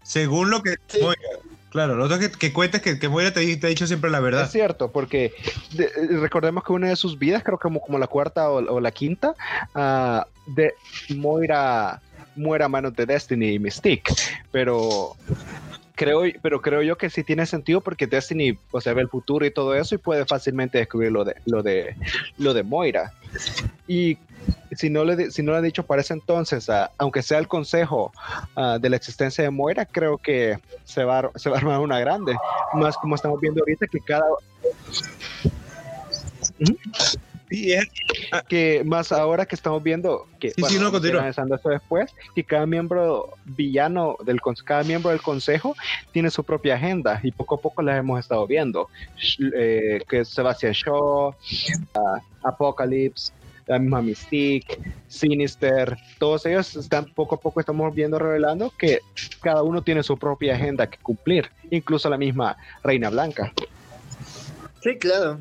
según 0.03 0.49
lo 0.49 0.63
que 0.63 0.77
Claro, 1.73 1.95
lo 1.95 2.05
otro 2.05 2.19
que, 2.19 2.31
que 2.31 2.53
cuentas 2.53 2.83
que, 2.83 2.99
que 2.99 3.09
Moira 3.09 3.33
te, 3.33 3.39
ha 3.39 3.67
dicho 3.67 3.87
siempre 3.87 4.11
la 4.11 4.19
verdad. 4.19 4.43
Es 4.43 4.51
cierto, 4.51 4.91
porque 4.91 5.33
recordemos 6.21 6.63
que 6.63 6.71
una 6.71 6.89
de 6.89 6.95
sus 6.95 7.17
vidas, 7.17 7.41
creo 7.43 7.57
que 7.57 7.67
como, 7.67 7.97
la 7.97 8.05
cuarta 8.05 8.51
o, 8.51 8.79
la 8.79 8.91
quinta, 8.91 9.33
uh, 9.73 10.21
de 10.45 10.75
Moira 11.15 11.99
muera 12.35 12.65
a 12.65 12.69
manos 12.69 12.95
de 12.95 13.07
Destiny 13.07 13.53
y 13.53 13.59
Mystique. 13.59 14.13
Pero 14.51 15.15
creo, 15.95 16.23
pero 16.41 16.61
creo 16.61 16.81
yo 16.81 16.97
que 16.97 17.09
sí 17.09 17.23
tiene 17.23 17.45
sentido 17.45 17.81
porque 17.81 18.07
Destiny, 18.07 18.57
o 18.71 18.81
sea, 18.81 18.93
ve 18.93 19.01
el 19.01 19.09
futuro 19.09 19.45
y 19.45 19.51
todo 19.51 19.75
eso 19.75 19.95
y 19.95 19.99
puede 19.99 20.25
fácilmente 20.25 20.77
descubrir 20.77 21.11
lo 21.11 21.23
de, 21.23 21.35
lo 21.45 21.63
de, 21.63 21.95
lo 22.37 22.53
de 22.53 22.63
Moira. 22.63 23.13
Y 23.87 24.17
si 24.75 24.89
no 24.89 25.03
le, 25.05 25.31
si 25.31 25.43
no 25.43 25.51
le 25.51 25.59
ha 25.59 25.61
dicho 25.61 25.83
para 25.83 26.01
ese 26.01 26.13
entonces, 26.13 26.67
aunque 26.97 27.21
sea 27.21 27.39
el 27.39 27.47
consejo 27.47 28.11
de 28.79 28.89
la 28.89 28.95
existencia 28.95 29.43
de 29.43 29.49
Moira, 29.49 29.85
creo 29.85 30.17
que 30.17 30.57
se 30.83 31.03
va, 31.03 31.29
se 31.35 31.49
va 31.49 31.57
a 31.57 31.59
armar 31.59 31.79
una 31.79 31.99
grande. 31.99 32.35
Más 32.73 32.97
como 32.97 33.15
estamos 33.15 33.39
viendo 33.39 33.61
ahorita 33.61 33.87
que 33.87 33.99
cada... 33.99 34.25
que 38.47 38.83
más 38.85 39.11
ahora 39.11 39.45
que 39.45 39.55
estamos 39.55 39.83
viendo 39.83 40.27
que 40.39 40.51
sí, 40.51 40.63
sí, 40.67 40.79
no, 40.79 40.89
eso 40.97 41.69
después 41.69 42.11
que 42.35 42.43
cada 42.43 42.65
miembro 42.65 43.33
villano 43.45 44.17
del 44.25 44.39
cada 44.65 44.83
miembro 44.83 45.11
del 45.11 45.21
consejo 45.21 45.75
tiene 46.11 46.29
su 46.29 46.43
propia 46.43 46.75
agenda 46.75 47.19
y 47.23 47.31
poco 47.31 47.55
a 47.55 47.61
poco 47.61 47.81
las 47.81 47.99
hemos 47.99 48.19
estado 48.19 48.47
viendo 48.47 48.89
eh, 49.55 50.01
que 50.09 50.25
Sebastian 50.25 50.73
Shaw 50.73 51.35
Apocalypse 52.43 53.31
la 53.67 53.79
misma 53.79 54.01
Mystique, 54.01 54.77
Sinister, 55.07 55.97
todos 56.19 56.45
ellos 56.45 56.75
están 56.75 57.05
poco 57.05 57.35
a 57.35 57.39
poco 57.39 57.59
estamos 57.61 57.93
viendo 57.95 58.19
revelando 58.19 58.73
que 58.77 58.99
cada 59.41 59.63
uno 59.63 59.81
tiene 59.81 60.03
su 60.03 60.17
propia 60.17 60.55
agenda 60.55 60.89
que 60.89 60.97
cumplir, 60.97 61.49
incluso 61.71 62.09
la 62.09 62.17
misma 62.17 62.57
Reina 62.83 63.09
Blanca. 63.09 63.53
Sí, 64.81 64.97
claro. 64.97 65.39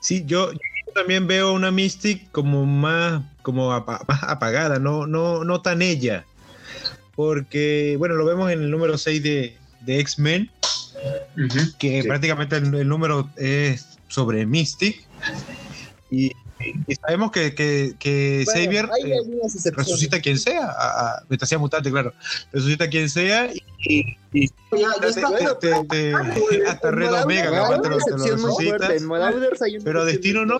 Sí, 0.00 0.24
yo, 0.26 0.52
también 0.94 1.26
veo 1.26 1.52
una 1.52 1.70
Mystic 1.70 2.30
como 2.30 2.64
más, 2.66 3.22
como 3.42 3.72
apagada, 3.72 4.78
no, 4.78 5.06
no, 5.06 5.44
no 5.44 5.62
tan 5.62 5.82
ella. 5.82 6.24
Porque, 7.14 7.96
bueno, 7.98 8.14
lo 8.14 8.24
vemos 8.24 8.50
en 8.50 8.62
el 8.62 8.70
número 8.70 8.96
6 8.96 9.22
de, 9.22 9.56
X-Men, 9.86 10.50
que 11.78 12.02
prácticamente 12.04 12.56
el, 12.56 12.88
número 12.88 13.28
es 13.36 13.98
sobre 14.08 14.46
Mystic. 14.46 15.04
Y, 16.10 16.32
sabemos 17.00 17.30
que, 17.30 17.54
que, 17.54 18.44
Xavier 18.46 18.88
eh, 19.04 19.20
resucita 19.72 20.20
quien 20.20 20.38
sea, 20.38 20.66
a, 20.66 21.18
a 21.18 21.58
mutante, 21.58 21.90
claro, 21.90 22.12
resucita 22.52 22.84
a 22.84 22.88
quien 22.88 23.08
sea 23.08 23.50
y, 23.52 24.16
y 24.32 24.50
hasta 26.66 26.90
Red 26.90 27.22
Omega, 27.22 27.50
capaz 27.50 27.82
te 27.82 27.88
lo, 27.88 27.98
resucitas, 27.98 28.92
pero 29.84 30.04
Destino 30.04 30.44
no. 30.44 30.58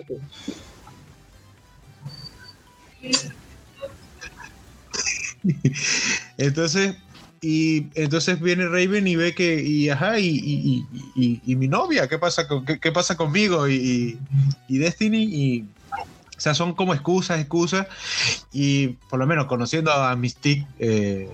Entonces, 6.37 6.95
y 7.41 7.87
entonces 7.95 8.41
viene 8.41 8.67
Raven 8.67 9.07
y 9.07 9.15
ve 9.15 9.33
que, 9.33 9.61
y 9.61 9.89
ajá, 9.89 10.19
y, 10.19 10.85
y, 11.15 11.55
mi 11.55 11.67
novia, 11.69 12.07
¿qué 12.07 12.17
pasa, 12.17 12.47
con, 12.47 12.65
qué, 12.65 12.91
pasa 12.91 13.15
conmigo? 13.15 13.67
Y, 13.69 14.19
Destiny, 14.67 15.23
y, 15.23 15.65
o 16.39 16.41
sea, 16.41 16.53
son 16.53 16.73
como 16.73 16.93
excusas, 16.93 17.37
excusas, 17.37 17.85
y 18.53 18.95
por 19.09 19.19
lo 19.19 19.27
menos 19.27 19.47
conociendo 19.47 19.91
a 19.91 20.15
Mystique, 20.15 20.65
eh, 20.79 21.29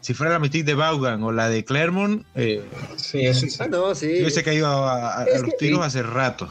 si 0.00 0.14
fuera 0.14 0.32
la 0.32 0.38
Mystique 0.38 0.64
de 0.64 0.74
Vaughan 0.74 1.20
o 1.24 1.32
la 1.32 1.48
de 1.48 1.64
Claremont, 1.64 2.24
eh, 2.36 2.64
sí, 2.94 3.26
eso 3.26 3.40
sí. 3.40 3.56
Ah, 3.58 3.66
no, 3.66 3.92
sí. 3.96 4.06
yo 4.06 4.20
hubiese 4.20 4.44
caído 4.44 4.88
a, 4.88 5.26
los 5.42 5.56
tiros 5.58 5.84
hace 5.84 6.04
rato 6.04 6.48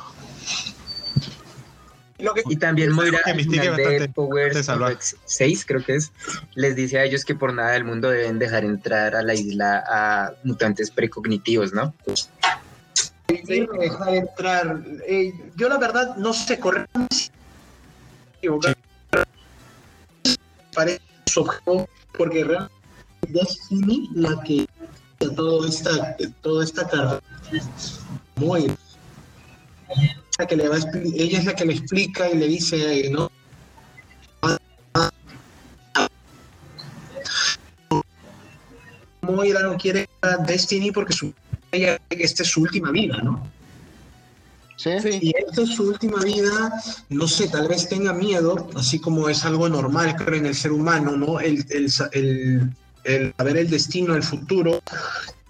y 2.49 2.57
también 2.57 2.91
Moira 2.91 3.19
de 3.25 4.09
Power 4.13 4.53
6, 5.25 5.65
creo 5.65 5.83
que 5.83 5.95
es, 5.95 6.11
les 6.55 6.75
dice 6.75 6.99
a 6.99 7.05
ellos 7.05 7.23
que 7.23 7.35
por 7.35 7.53
nada 7.53 7.71
del 7.71 7.85
mundo 7.85 8.09
deben 8.09 8.39
dejar 8.39 8.65
entrar 8.65 9.15
a 9.15 9.21
la 9.21 9.33
isla 9.33 9.83
a 9.87 10.33
mutantes 10.43 10.91
precognitivos, 10.91 11.71
¿no? 11.71 11.93
dejar 13.27 14.13
entrar. 14.13 14.81
Eh, 15.07 15.33
yo 15.55 15.69
la 15.69 15.77
verdad 15.77 16.15
no 16.17 16.33
sé 16.33 16.59
correr. 18.47 18.77
Parece 20.73 21.01
porque 22.17 22.43
realmente 22.43 22.69
es 23.33 23.59
la 24.13 24.41
que 24.43 24.67
todo 25.19 25.65
esta, 25.65 26.15
toda 26.41 26.63
esta 26.63 26.87
carrera. 26.87 27.21
Moira 28.35 28.75
que 30.47 30.55
le 30.55 30.67
va 30.67 30.77
ella 31.15 31.39
es 31.39 31.45
la 31.45 31.55
que 31.55 31.65
le 31.65 31.73
explica 31.73 32.29
y 32.29 32.37
le 32.37 32.47
dice, 32.47 33.09
¿no? 33.09 33.31
Moira 39.21 39.61
no 39.63 39.77
quiere 39.77 40.07
a 40.21 40.37
Destiny 40.37 40.91
porque 40.91 41.13
su, 41.13 41.33
ella, 41.71 41.99
esta 42.09 42.43
es 42.43 42.49
su 42.49 42.61
última 42.61 42.91
vida, 42.91 43.17
¿no? 43.23 43.49
¿Sí? 44.77 44.89
Y 45.21 45.33
esta 45.37 45.61
es 45.61 45.69
su 45.69 45.83
última 45.83 46.21
vida, 46.21 46.73
no 47.09 47.27
sé, 47.27 47.47
tal 47.47 47.67
vez 47.67 47.87
tenga 47.87 48.11
miedo, 48.11 48.67
así 48.75 48.99
como 48.99 49.29
es 49.29 49.45
algo 49.45 49.69
normal, 49.69 50.15
creo, 50.17 50.35
en 50.35 50.47
el 50.47 50.55
ser 50.55 50.73
humano, 50.73 51.15
¿no? 51.15 51.39
El, 51.39 51.65
el, 51.69 51.89
el, 52.11 52.71
el 53.05 53.33
saber 53.37 53.57
el 53.57 53.69
destino, 53.69 54.15
el 54.15 54.23
futuro, 54.23 54.81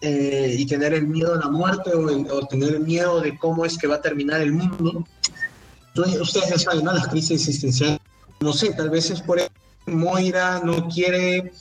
eh, 0.01 0.55
y 0.59 0.65
tener 0.67 0.93
el 0.93 1.07
miedo 1.07 1.33
a 1.33 1.39
la 1.39 1.49
muerte 1.49 1.91
o, 1.95 2.47
tener 2.47 2.75
el 2.75 2.81
miedo 2.81 3.21
de 3.21 3.37
cómo 3.39 3.65
es 3.65 3.77
que 3.77 3.87
va 3.87 3.95
a 3.95 4.01
terminar 4.01 4.41
el 4.41 4.51
mundo. 4.51 5.03
Entonces, 5.87 6.21
ustedes 6.21 6.49
ya 6.49 6.59
saben, 6.59 6.85
¿no? 6.85 6.93
Las 6.93 7.07
crisis 7.07 7.31
existenciales, 7.31 7.99
no 8.41 8.53
sé, 8.53 8.73
tal 8.73 8.89
vez 8.89 9.09
es 9.09 9.21
por 9.21 9.39
eso 9.39 9.49
Moira 9.87 10.61
no 10.63 10.87
quiere 10.87 11.51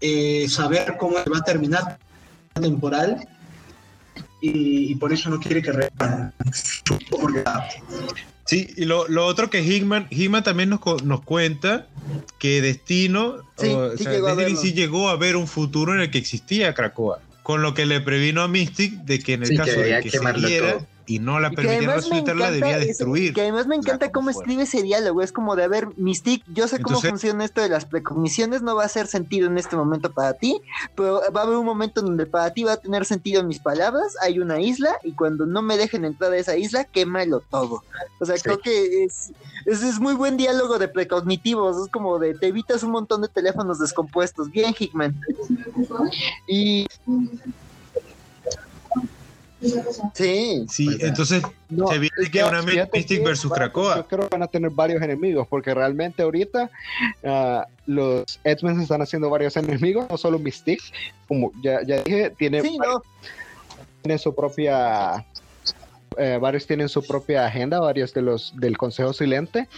eh, 0.00 0.46
saber 0.48 0.96
cómo 0.98 1.14
va 1.14 1.38
a 1.38 1.44
terminar 1.44 1.98
la 2.54 2.62
temporal 2.62 3.28
y, 4.40 4.94
por 4.96 5.12
eso 5.12 5.30
no 5.30 5.40
quiere 5.40 5.62
que 5.62 5.72
Sí, 8.44 8.68
y 8.76 8.84
lo, 8.84 9.08
lo, 9.08 9.26
otro 9.26 9.50
que 9.50 9.62
Hickman, 9.62 10.06
Hickman 10.10 10.44
también 10.44 10.70
nos, 10.70 10.80
nos 11.02 11.22
cuenta 11.22 11.88
que 12.38 12.62
Destino, 12.62 13.38
sí, 13.56 13.74
sí 14.56 14.72
llegó 14.72 15.08
a 15.08 15.16
ver 15.16 15.34
un 15.34 15.48
futuro 15.48 15.94
en 15.94 16.00
el 16.00 16.10
que 16.10 16.18
existía 16.18 16.72
Krakoa. 16.74 17.20
Con 17.42 17.62
lo 17.62 17.74
que 17.74 17.86
le 17.86 18.00
previno 18.00 18.42
a 18.42 18.48
Mystic 18.48 18.92
de 19.04 19.20
que 19.20 19.34
en 19.34 19.44
el 19.44 19.56
caso 19.56 19.80
de 19.80 20.00
que 20.00 20.10
se 20.10 20.32
diera 20.34 20.78
y 21.06 21.20
no 21.20 21.38
la 21.40 21.50
permitiera 21.50 21.94
resucitarla, 21.94 22.50
debía 22.50 22.78
destruir. 22.78 23.32
que 23.32 23.42
además 23.42 23.66
me 23.66 23.76
encanta 23.76 24.10
cómo 24.10 24.30
escribe 24.30 24.64
ese 24.64 24.82
diálogo. 24.82 25.22
Es 25.22 25.32
como 25.32 25.56
de, 25.56 25.64
a 25.64 25.68
ver, 25.68 25.88
Mystic, 25.96 26.44
yo 26.52 26.66
sé 26.68 26.80
cómo 26.80 27.00
funciona 27.00 27.44
esto 27.44 27.60
de 27.60 27.68
las 27.68 27.84
precogniciones, 27.84 28.62
no 28.62 28.74
va 28.74 28.82
a 28.82 28.86
hacer 28.86 29.06
sentido 29.06 29.46
en 29.46 29.58
este 29.58 29.76
momento 29.76 30.12
para 30.12 30.34
ti, 30.34 30.60
pero 30.94 31.20
va 31.34 31.40
a 31.40 31.44
haber 31.44 31.56
un 31.56 31.64
momento 31.64 32.02
donde 32.02 32.26
para 32.26 32.52
ti 32.52 32.64
va 32.64 32.72
a 32.72 32.76
tener 32.76 33.04
sentido 33.04 33.44
mis 33.44 33.60
palabras. 33.60 34.14
Hay 34.20 34.38
una 34.38 34.60
isla 34.60 34.96
y 35.02 35.12
cuando 35.12 35.46
no 35.46 35.62
me 35.62 35.76
dejen 35.76 36.04
entrar 36.04 36.32
a 36.32 36.36
esa 36.36 36.56
isla, 36.56 36.84
quémalo 36.84 37.40
todo. 37.40 37.84
O 38.20 38.26
sea, 38.26 38.36
creo 38.42 38.58
que 38.58 39.04
es, 39.04 39.32
es, 39.64 40.00
muy 40.00 40.14
buen 40.14 40.36
diálogo 40.36 40.78
de 40.78 40.88
precognitivos. 40.88 41.86
Es 41.86 41.92
como 41.92 42.18
de, 42.18 42.34
te 42.34 42.48
evitas 42.48 42.82
un 42.82 42.90
montón 42.90 43.22
de 43.22 43.28
teléfonos 43.28 43.78
descompuestos. 43.78 44.50
Bien, 44.50 44.74
Hickman. 44.76 45.20
Y 46.48 46.86
Sí. 50.14 50.66
Sí, 50.68 50.88
entonces 51.00 51.42
se 51.68 51.98
viene 51.98 52.30
que 52.30 52.44
una 52.44 52.62
Mystic 52.62 53.22
versus 53.22 53.52
Krakoa. 53.52 53.96
Yo 53.96 54.06
creo 54.06 54.28
que 54.28 54.34
van 54.34 54.42
a 54.42 54.46
tener 54.46 54.70
varios 54.70 55.02
enemigos, 55.02 55.46
porque 55.48 55.74
realmente 55.74 56.22
ahorita 56.22 56.70
uh, 57.22 57.62
los 57.86 58.40
X-Men 58.44 58.80
están 58.80 59.02
haciendo 59.02 59.30
varios 59.30 59.56
enemigos, 59.56 60.06
no 60.10 60.16
solo 60.16 60.38
Mystic, 60.38 60.80
como 61.28 61.52
ya, 61.62 61.80
ya 61.86 62.02
dije, 62.02 62.30
tiene. 62.30 62.62
Sí, 62.62 62.78
no. 62.78 63.02
tiene 64.02 64.18
su 64.18 64.34
propia 64.34 65.24
eh, 66.18 66.38
varios 66.40 66.66
tienen 66.66 66.88
su 66.88 67.02
propia 67.02 67.46
agenda, 67.46 67.80
varios 67.80 68.12
de 68.14 68.22
los 68.22 68.54
del 68.56 68.76
Consejo 68.76 69.12
Silente, 69.12 69.68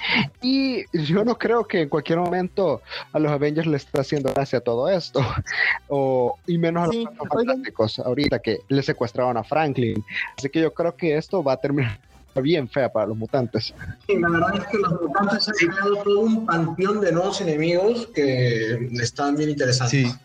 y 0.43 0.85
yo 0.93 1.25
no 1.25 1.39
creo 1.39 1.67
que 1.67 1.83
en 1.83 1.89
cualquier 1.89 2.19
momento 2.19 2.83
a 3.13 3.19
los 3.19 3.31
Avengers 3.31 3.67
les 3.67 3.85
está 3.85 4.03
haciendo 4.03 4.33
gracia 4.33 4.61
todo 4.61 4.89
esto, 4.89 5.21
o, 5.89 6.39
y 6.47 6.59
menos 6.59 6.89
a 6.89 6.93
los 6.93 7.07
fantásticos, 7.29 7.99
ahorita 7.99 8.39
que 8.39 8.59
le 8.69 8.83
secuestraron 8.83 9.37
a 9.37 9.45
Franklin. 9.45 10.05
Así 10.37 10.49
que 10.49 10.61
yo 10.61 10.73
creo 10.73 10.95
que 10.95 11.17
esto 11.17 11.43
va 11.43 11.55
a 11.55 11.57
terminar 11.57 11.99
bien 12.43 12.69
fea 12.69 12.93
para 12.93 13.07
los 13.07 13.17
mutantes. 13.17 13.75
Sí, 14.07 14.17
la 14.19 14.29
verdad 14.29 14.57
es 14.59 14.67
que 14.67 14.79
los 14.79 15.01
mutantes 15.01 15.49
han 15.49 15.55
creado 15.55 15.97
todo 16.03 16.21
un 16.21 16.47
panteón 16.47 17.01
de 17.01 17.13
nuevos 17.13 17.41
enemigos 17.41 18.07
que 18.15 18.89
están 19.01 19.37
bien 19.37 19.51
interesantes. 19.51 20.13
Sí. 20.13 20.19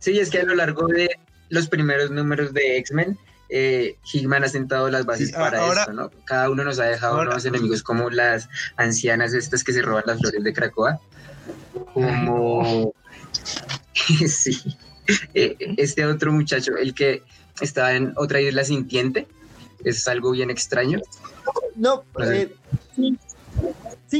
Sí, 0.00 0.18
es 0.18 0.30
que 0.30 0.38
a 0.38 0.44
lo 0.44 0.54
largo 0.54 0.86
de 0.86 1.10
los 1.48 1.68
primeros 1.68 2.10
números 2.10 2.52
de 2.52 2.78
X-Men, 2.78 3.18
eh, 3.48 3.96
Hickman 4.12 4.44
ha 4.44 4.48
sentado 4.48 4.90
las 4.90 5.06
bases 5.06 5.32
para 5.32 5.66
esto, 5.72 5.92
¿no? 5.92 6.10
Cada 6.24 6.50
uno 6.50 6.64
nos 6.64 6.78
ha 6.78 6.84
dejado 6.84 7.24
nuevos 7.24 7.44
enemigos 7.44 7.82
como 7.82 8.10
las 8.10 8.48
ancianas 8.76 9.32
estas 9.34 9.64
que 9.64 9.72
se 9.72 9.82
roban 9.82 10.04
las 10.06 10.18
flores 10.18 10.42
de 10.42 10.52
Cracoa, 10.52 11.00
como... 11.94 12.92
sí, 14.26 14.60
eh, 15.34 15.56
este 15.76 16.04
otro 16.06 16.32
muchacho, 16.32 16.76
el 16.76 16.94
que 16.94 17.22
estaba 17.60 17.94
en 17.94 18.12
otra 18.16 18.40
isla 18.40 18.64
sintiente, 18.64 19.26
es 19.84 20.06
algo 20.08 20.32
bien 20.32 20.50
extraño. 20.50 21.00
No, 21.76 22.04
eh, 22.22 22.54
Sí, 22.94 23.16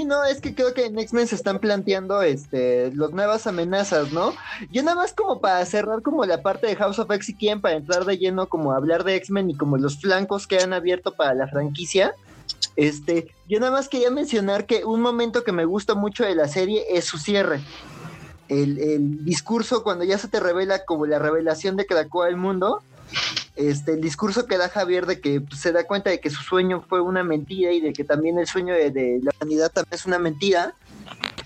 no, 0.05 0.23
es 0.25 0.41
que 0.41 0.55
creo 0.55 0.75
que 0.75 0.85
en 0.85 0.99
X-Men 0.99 1.27
se 1.27 1.35
están 1.35 1.61
planteando 1.61 2.21
este, 2.21 2.93
las 2.95 3.11
nuevas 3.13 3.47
amenazas, 3.47 4.13
¿no? 4.13 4.35
Yo 4.71 4.83
nada 4.83 4.97
más 4.97 5.15
como 5.15 5.41
para 5.41 5.65
cerrar 5.65 6.03
como 6.03 6.27
la 6.27 6.43
parte 6.43 6.67
de 6.67 6.77
House 6.77 6.99
of 6.99 7.11
X 7.11 7.31
y 7.31 7.35
quién, 7.35 7.61
para 7.63 7.77
entrar 7.77 8.05
de 8.05 8.19
lleno 8.19 8.49
como 8.49 8.73
hablar 8.73 9.03
de 9.05 9.17
X-Men 9.17 9.51
y 9.51 9.57
como 9.57 9.79
los 9.79 9.99
flancos 9.99 10.47
que 10.47 10.59
han 10.59 10.75
abierto 10.75 11.15
para 11.15 11.35
la 11.35 11.49
franquicia. 11.49 12.15
Este, 12.77 13.33
yo 13.49 13.61
nada 13.61 13.73
más 13.73 13.89
quería 13.89 14.11
mencionar 14.11 14.67
que 14.67 14.85
un 14.85 15.01
momento 15.01 15.43
que 15.43 15.53
me 15.53 15.65
gusta 15.65 15.95
mucho 15.95 16.25
de 16.25 16.35
la 16.35 16.49
serie 16.49 16.85
es 16.91 17.07
su 17.07 17.17
cierre. 17.17 17.61
El, 18.49 18.79
el 18.79 19.25
discurso 19.25 19.83
cuando 19.83 20.05
ya 20.05 20.19
se 20.19 20.29
te 20.29 20.39
revela 20.39 20.85
como 20.85 21.07
la 21.07 21.19
revelación 21.19 21.77
de 21.77 21.87
que 21.87 21.95
la 21.95 22.07
el 22.29 22.37
mundo 22.37 22.83
este, 23.57 23.95
el 23.95 24.01
discurso 24.01 24.47
que 24.47 24.57
da 24.57 24.69
Javier 24.69 25.07
de 25.07 25.21
que 25.21 25.41
pues, 25.41 25.61
se 25.61 25.73
da 25.73 25.85
cuenta 25.85 26.11
de 26.11 26.21
que 26.21 26.31
su 26.31 26.43
sueño 26.43 26.85
fue 26.89 27.01
una 27.01 27.25
mentira 27.25 27.73
y 27.73 27.81
de 27.81 27.93
que 27.93 28.05
también 28.05 28.39
el 28.39 28.47
sueño 28.47 28.75
de, 28.75 29.21
la 29.23 29.33
humanidad 29.37 29.71
también 29.73 29.95
es 29.95 30.07
una 30.07 30.19
mentira, 30.19 30.75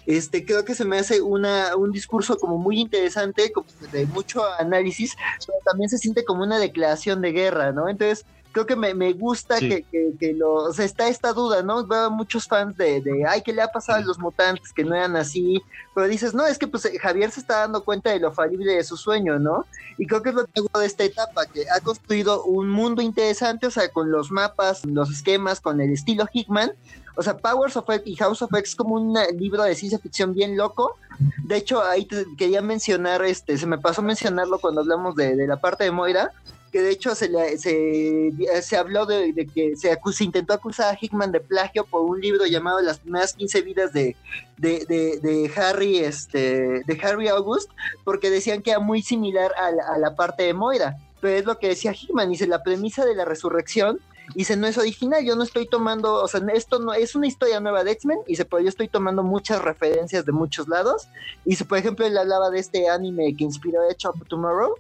este, 0.07 0.45
creo 0.45 0.65
que 0.65 0.75
se 0.75 0.85
me 0.85 0.99
hace 0.99 1.23
una, 1.23 1.77
un 1.77 1.93
discurso 1.93 2.37
como 2.37 2.59
muy 2.59 2.81
interesante, 2.81 3.53
como 3.53 3.67
de 3.93 4.07
mucho 4.07 4.43
análisis, 4.59 5.17
pero 5.47 5.59
también 5.65 5.89
se 5.89 5.99
siente 5.99 6.25
como 6.25 6.43
una 6.43 6.59
declaración 6.59 7.21
de 7.21 7.33
guerra, 7.33 7.73
¿no? 7.73 7.89
Entonces, 7.89 8.27
creo 8.53 8.67
que 8.67 8.77
me, 8.77 8.95
me 8.95 9.13
gusta 9.13 9.59
que, 9.59 9.85
que, 9.91 10.33
lo, 10.35 10.55
o 10.55 10.73
sea, 10.73 10.85
está 10.85 11.09
esta 11.09 11.33
duda, 11.33 11.63
¿no? 11.63 11.87
Veo 11.87 12.11
muchos 12.11 12.47
fans 12.47 12.77
de, 12.77 13.01
de, 13.01 13.27
ay, 13.27 13.43
¿qué 13.43 13.53
le 13.53 13.63
ha 13.63 13.69
pasado 13.69 13.99
a 13.99 14.03
los 14.03 14.19
mutantes 14.19 14.73
que 14.73 14.85
no 14.85 14.95
eran 14.95 15.17
así? 15.17 15.63
Pero 15.95 16.07
dices, 16.07 16.35
no, 16.35 16.47
es 16.47 16.59
que 16.59 16.67
pues 16.67 16.89
Javier 17.01 17.31
se 17.31 17.41
está 17.41 17.61
dando 17.61 17.83
cuenta 17.83 18.11
de 18.11 18.21
lo 18.21 18.33
falible 18.33 18.73
de 18.73 18.85
su 18.85 18.97
sueño, 18.97 19.39
¿no? 19.39 19.67
Y 19.99 20.07
creo 20.07 20.23
que 20.23 20.29
es 20.29 20.35
lo 20.35 20.45
que 20.45 20.61
hago 20.61 20.81
de 20.81 20.87
esta 20.87 21.05
etapa, 21.05 21.47
que 21.47 21.65
ha 21.71 21.81
construido 21.81 22.45
un 22.45 22.69
mundo 22.69 23.03
interesante, 23.03 23.67
o 23.67 23.71
sea, 23.71 23.89
con 23.89 24.13
los 24.13 24.31
mapas, 24.31 24.85
los 24.85 25.11
esquemas, 25.11 25.61
con 25.61 25.81
el 25.81 25.93
estilo 25.93 26.27
Hickman, 26.33 26.73
o 27.17 27.23
sea, 27.23 27.37
Powers 27.37 27.77
of 27.77 27.89
X 27.89 28.07
y 28.07 28.17
House 28.17 28.43
of 28.43 28.55
X 28.55 28.75
como 28.75 28.95
un 28.95 29.15
libro 29.37 29.63
de 29.63 29.75
ciencia 29.75 29.99
ficción 29.99 30.33
bien 30.35 30.57
loco. 30.57 30.97
De 31.45 31.57
hecho, 31.57 31.83
ahí 31.83 32.07
quería 32.39 32.63
mencionar, 32.63 33.23
este, 33.25 33.59
se 33.59 33.67
me 33.67 33.79
pasó 33.79 34.03
mencionarlo 34.03 34.59
cuando 34.59 34.81
hablamos 34.81 35.15
de, 35.15 35.37
de 35.37 35.47
la 35.47 35.59
parte 35.59 35.85
de 35.85 35.91
Moira, 35.91 36.33
que 36.73 36.81
de 36.81 36.91
hecho 36.91 37.15
se, 37.15 37.29
se, 37.59 38.33
se 38.63 38.77
habló 38.77 39.05
de, 39.05 39.47
que 39.55 39.77
se, 39.77 39.97
se, 40.13 40.25
intentó 40.25 40.55
acusar 40.55 40.95
a 40.95 40.99
Hickman 40.99 41.31
de 41.31 41.41
plagio 41.41 41.85
por 41.85 42.01
un 42.01 42.19
libro 42.19 42.47
llamado 42.47 42.81
Las 42.81 42.99
primeras 42.99 43.35
15 43.35 43.61
vidas 43.61 43.93
de, 43.93 44.17
de, 44.57 44.87
de, 44.87 45.53
Harry 45.55 45.99
este 45.99 46.83
de 46.87 47.01
Harry 47.03 47.29
August 47.29 47.71
porque 48.05 48.31
decían 48.31 48.63
que 48.63 48.71
era 48.71 48.81
muy 48.81 49.03
similar 49.03 49.53
a 49.57 49.99
la, 49.99 50.17
parte 50.17 50.45
de 50.45 50.55
Moira 50.55 50.97
pero 51.21 51.37
es 51.37 51.45
lo 51.45 51.59
que 51.59 51.69
decía 51.69 51.93
Hickman 51.93 52.31
dice 52.31 52.47
la 52.47 52.63
premisa 52.63 53.05
de 53.05 53.15
la 53.15 53.27
resurrección 53.27 54.01
dice 54.35 54.57
no 54.57 54.67
es 54.67 54.79
original 54.79 55.23
yo 55.27 55.37
no 55.37 55.43
estoy 55.43 55.69
tomando 55.69 56.15
o 56.15 56.29
sea 56.29 56.41
esto 56.55 56.79
no 56.79 56.95
es 56.95 57.15
una 57.15 57.27
historia 57.27 57.61
nueva 57.61 57.85
de 57.85 57.93
X-Men 57.93 58.21
y 58.27 58.37
se 58.37 58.47
yo 58.51 58.69
estoy 58.69 58.89
tomando 58.89 59.23
muchas 59.23 59.61
referencias 59.61 60.25
de 60.25 60.33
muchos 60.33 60.69
lados 60.69 61.09
y 61.45 61.55
por 61.65 61.77
ejemplo 61.77 62.07
él 62.07 62.17
hablaba 62.17 62.49
de 62.49 62.61
este 62.61 62.89
anime 62.89 63.35
que 63.37 63.45
inspiró 63.45 63.83
Edge 63.91 64.07
of 64.07 64.17
Tomorrow 64.29 64.75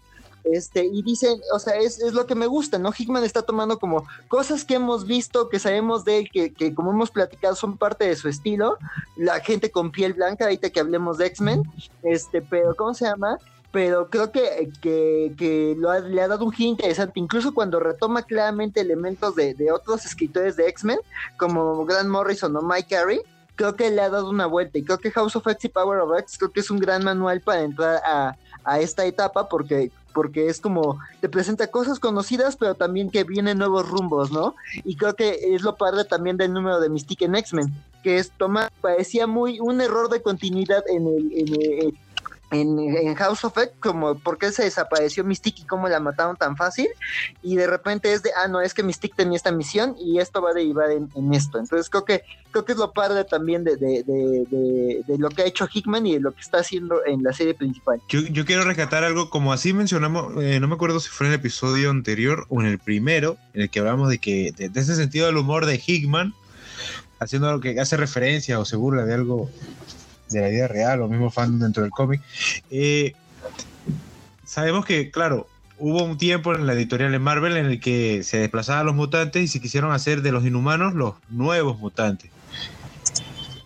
este, 0.44 0.84
y 0.84 1.02
dicen, 1.02 1.40
o 1.54 1.58
sea, 1.58 1.76
es, 1.76 2.00
es, 2.00 2.14
lo 2.14 2.26
que 2.26 2.34
me 2.34 2.46
gusta, 2.46 2.78
¿no? 2.78 2.92
Hickman 2.96 3.24
está 3.24 3.42
tomando 3.42 3.78
como 3.78 4.04
cosas 4.28 4.64
que 4.64 4.74
hemos 4.74 5.06
visto, 5.06 5.48
que 5.48 5.58
sabemos 5.58 6.04
de 6.04 6.18
él, 6.18 6.30
que, 6.32 6.52
que, 6.52 6.74
como 6.74 6.90
hemos 6.90 7.10
platicado 7.10 7.54
son 7.54 7.76
parte 7.76 8.06
de 8.06 8.16
su 8.16 8.28
estilo, 8.28 8.76
la 9.16 9.40
gente 9.40 9.70
con 9.70 9.92
piel 9.92 10.14
blanca, 10.14 10.44
ahorita 10.44 10.70
que 10.70 10.80
hablemos 10.80 11.18
de 11.18 11.26
X-Men, 11.26 11.62
este, 12.02 12.42
pero 12.42 12.74
¿cómo 12.74 12.94
se 12.94 13.04
llama? 13.04 13.38
Pero 13.70 14.10
creo 14.10 14.32
que, 14.32 14.70
que, 14.82 15.32
que 15.38 15.74
lo 15.78 15.98
le 15.98 16.20
ha 16.20 16.28
dado 16.28 16.44
un 16.44 16.52
giro 16.52 16.70
interesante, 16.70 17.18
incluso 17.20 17.54
cuando 17.54 17.80
retoma 17.80 18.22
claramente 18.22 18.80
elementos 18.80 19.34
de, 19.34 19.54
de 19.54 19.72
otros 19.72 20.04
escritores 20.04 20.56
de 20.56 20.68
X-Men, 20.68 20.98
como 21.38 21.86
Grant 21.86 22.08
Morrison 22.08 22.54
o 22.56 22.62
Mike 22.62 22.94
Carey, 22.94 23.22
creo 23.54 23.76
que 23.76 23.90
le 23.90 24.02
ha 24.02 24.10
dado 24.10 24.28
una 24.28 24.46
vuelta 24.46 24.78
y 24.78 24.82
creo 24.84 24.98
que 24.98 25.10
House 25.10 25.36
of 25.36 25.46
X 25.46 25.64
y 25.64 25.68
Power 25.68 26.00
of 26.00 26.18
X 26.18 26.36
creo 26.36 26.50
que 26.50 26.60
es 26.60 26.70
un 26.70 26.78
gran 26.78 27.04
manual 27.04 27.40
para 27.40 27.62
entrar 27.62 28.02
a, 28.04 28.36
a 28.64 28.80
esta 28.80 29.04
etapa 29.04 29.48
porque 29.48 29.90
porque 30.12 30.48
es 30.48 30.60
como 30.60 30.98
te 31.20 31.28
presenta 31.28 31.70
cosas 31.70 31.98
conocidas, 31.98 32.56
pero 32.56 32.74
también 32.74 33.10
que 33.10 33.24
vienen 33.24 33.58
nuevos 33.58 33.88
rumbos, 33.88 34.30
¿no? 34.32 34.54
Y 34.84 34.96
creo 34.96 35.14
que 35.14 35.54
es 35.54 35.62
lo 35.62 35.76
padre 35.76 36.04
también 36.04 36.36
del 36.36 36.52
número 36.52 36.80
de 36.80 36.88
Mystique 36.88 37.24
en 37.24 37.34
X-Men, 37.34 37.72
que 38.02 38.18
es 38.18 38.30
tomar, 38.30 38.72
parecía 38.80 39.26
muy 39.26 39.60
un 39.60 39.80
error 39.80 40.08
de 40.08 40.22
continuidad 40.22 40.84
en 40.88 41.06
el, 41.06 41.32
en 41.32 41.54
el 41.54 41.98
en, 42.52 43.14
House 43.14 43.44
of 43.44 43.56
X, 43.56 43.72
como 43.80 44.18
por 44.18 44.38
qué 44.38 44.52
se 44.52 44.64
desapareció 44.64 45.24
Mystique 45.24 45.62
y 45.62 45.66
cómo 45.66 45.88
la 45.88 46.00
mataron 46.00 46.36
tan 46.36 46.56
fácil, 46.56 46.88
y 47.42 47.56
de 47.56 47.66
repente 47.66 48.12
es 48.12 48.22
de, 48.22 48.30
ah, 48.36 48.48
no, 48.48 48.60
es 48.60 48.74
que 48.74 48.82
Mystique 48.82 49.16
tenía 49.16 49.36
esta 49.36 49.52
misión 49.52 49.96
y 49.98 50.18
esto 50.18 50.42
va 50.42 50.50
a 50.50 50.54
derivar 50.54 50.90
en, 50.90 51.10
esto. 51.32 51.58
Entonces 51.58 51.88
creo 51.88 52.04
que 52.04 52.22
creo 52.50 52.64
que 52.66 52.72
es 52.72 52.78
lo 52.78 52.92
padre 52.92 53.24
también 53.24 53.64
de, 53.64 53.76
de, 53.76 54.04
de, 54.04 55.18
lo 55.18 55.30
que 55.30 55.42
ha 55.42 55.46
hecho 55.46 55.66
Hickman 55.72 56.06
y 56.06 56.14
de 56.14 56.20
lo 56.20 56.32
que 56.34 56.42
está 56.42 56.58
haciendo 56.58 57.04
en 57.06 57.22
la 57.22 57.32
serie 57.32 57.54
principal. 57.54 58.02
Yo, 58.08 58.20
yo 58.20 58.44
quiero 58.44 58.64
rescatar 58.64 59.04
algo, 59.04 59.30
como 59.30 59.52
así 59.54 59.72
mencionamos, 59.72 60.34
eh, 60.42 60.60
no 60.60 60.68
me 60.68 60.74
acuerdo 60.74 61.00
si 61.00 61.08
fue 61.08 61.26
en 61.26 61.32
el 61.32 61.38
episodio 61.38 61.90
anterior 61.90 62.46
o 62.50 62.60
en 62.60 62.66
el 62.66 62.78
primero, 62.78 63.38
en 63.54 63.62
el 63.62 63.70
que 63.70 63.80
hablamos 63.80 64.10
de 64.10 64.18
que, 64.18 64.52
de, 64.52 64.70
ese 64.78 64.96
sentido 64.96 65.26
del 65.26 65.38
humor 65.38 65.64
de 65.64 65.82
Hickman, 65.84 66.34
haciendo 67.18 67.48
algo 67.48 67.60
que 67.60 67.80
hace 67.80 67.96
referencia 67.96 68.58
o 68.58 68.64
se 68.64 68.76
burla 68.76 69.04
de 69.04 69.14
algo 69.14 69.48
de 70.32 70.40
la 70.40 70.48
vida 70.48 70.68
real 70.68 71.02
o 71.02 71.08
mismo 71.08 71.30
fan 71.30 71.58
dentro 71.58 71.82
del 71.82 71.92
cómic. 71.92 72.20
Eh, 72.70 73.12
sabemos 74.44 74.84
que, 74.84 75.10
claro, 75.10 75.46
hubo 75.78 76.04
un 76.04 76.16
tiempo 76.16 76.54
en 76.54 76.66
la 76.66 76.74
editorial 76.74 77.10
de 77.10 77.18
Marvel 77.18 77.56
en 77.56 77.66
el 77.66 77.80
que 77.80 78.22
se 78.22 78.38
desplazaban 78.38 78.86
los 78.86 78.94
mutantes 78.94 79.42
y 79.42 79.48
se 79.48 79.60
quisieron 79.60 79.92
hacer 79.92 80.22
de 80.22 80.30
los 80.30 80.44
inhumanos 80.44 80.94
los 80.94 81.14
nuevos 81.28 81.78
mutantes. 81.78 82.30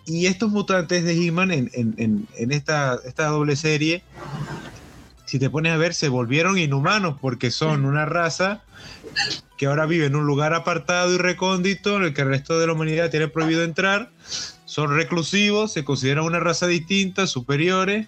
Y 0.05 0.25
estos 0.25 0.49
mutantes 0.49 1.03
de 1.03 1.13
He-Man 1.13 1.51
en, 1.51 1.69
en, 1.73 2.27
en, 2.35 2.51
esta, 2.51 2.97
esta 3.05 3.27
doble 3.27 3.55
serie, 3.55 4.03
si 5.25 5.37
te 5.37 5.49
pones 5.49 5.73
a 5.73 5.77
ver, 5.77 5.93
se 5.93 6.07
volvieron 6.07 6.57
inhumanos 6.57 7.17
porque 7.19 7.51
son 7.51 7.85
una 7.85 8.05
raza 8.05 8.63
que 9.57 9.65
ahora 9.65 9.85
vive 9.85 10.05
en 10.05 10.15
un 10.15 10.25
lugar 10.25 10.53
apartado 10.53 11.13
y 11.13 11.17
recóndito 11.17 11.97
en 11.97 12.03
el 12.03 12.13
que 12.13 12.21
el 12.21 12.29
resto 12.29 12.57
de 12.57 12.67
la 12.67 12.73
humanidad 12.73 13.11
tiene 13.11 13.27
prohibido 13.27 13.63
entrar 13.63 14.09
son 14.77 14.95
reclusivos, 14.95 15.73
se 15.73 15.83
consideran 15.83 16.23
una 16.23 16.39
raza 16.39 16.67
distinta, 16.67 17.25
superiores, 17.25 18.05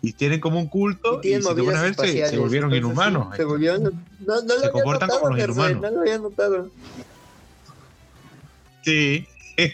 y 0.00 0.14
tienen 0.14 0.40
como 0.40 0.58
un 0.58 0.66
culto, 0.66 1.20
y, 1.22 1.34
si 1.34 1.54
te 1.54 1.62
pones 1.62 1.76
a 1.76 1.82
ver, 1.82 1.94
se, 1.96 2.38
volvieron 2.38 2.74
inhumanos. 2.74 3.36
se 3.36 3.44
volvieron, 3.44 3.82
no, 4.20 4.40
no 4.40 4.54
se 4.58 4.70
comportan 4.70 5.10
como 5.10 5.28
los 5.28 5.44
inhumanos. 5.44 5.82
No 5.82 5.90
lo 5.90 6.00
había 6.00 6.16
notado. 6.16 6.70
Sí. 8.86 9.26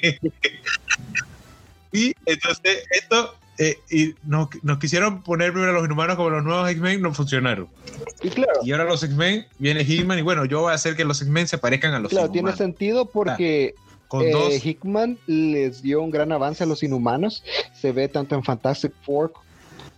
y 1.93 2.13
entonces, 2.27 2.83
esto, 2.91 3.37
eh, 3.59 3.79
y 3.89 4.17
nos, 4.25 4.49
nos, 4.65 4.81
quisieron 4.81 5.23
poner 5.23 5.53
primero 5.53 5.71
a 5.71 5.75
los 5.75 5.85
inhumanos 5.85 6.17
como 6.17 6.31
los 6.31 6.43
nuevos 6.43 6.69
X-Men, 6.69 7.01
no 7.01 7.15
funcionaron. 7.15 7.69
Y 8.25 8.31
claro. 8.31 8.59
Y 8.65 8.73
ahora 8.73 8.87
los 8.87 9.05
X-Men, 9.05 9.47
viene 9.61 9.85
Hickman, 9.85 10.19
y 10.19 10.23
bueno, 10.23 10.47
yo 10.47 10.63
voy 10.63 10.73
a 10.73 10.75
hacer 10.75 10.97
que 10.97 11.05
los 11.05 11.23
X-Men 11.23 11.47
se 11.47 11.59
parezcan 11.59 11.95
a 11.95 12.01
los 12.01 12.11
Claro, 12.11 12.29
tiene 12.33 12.57
sentido 12.57 13.07
porque 13.07 13.77
eh, 14.23 14.61
Hickman 14.63 15.19
les 15.27 15.83
dio 15.83 16.03
un 16.03 16.11
gran 16.11 16.33
avance 16.33 16.65
a 16.65 16.67
los 16.67 16.83
inhumanos. 16.83 17.43
Se 17.73 17.93
ve 17.93 18.09
tanto 18.09 18.35
en 18.35 18.43
Fantastic 18.43 18.93
Four 19.03 19.33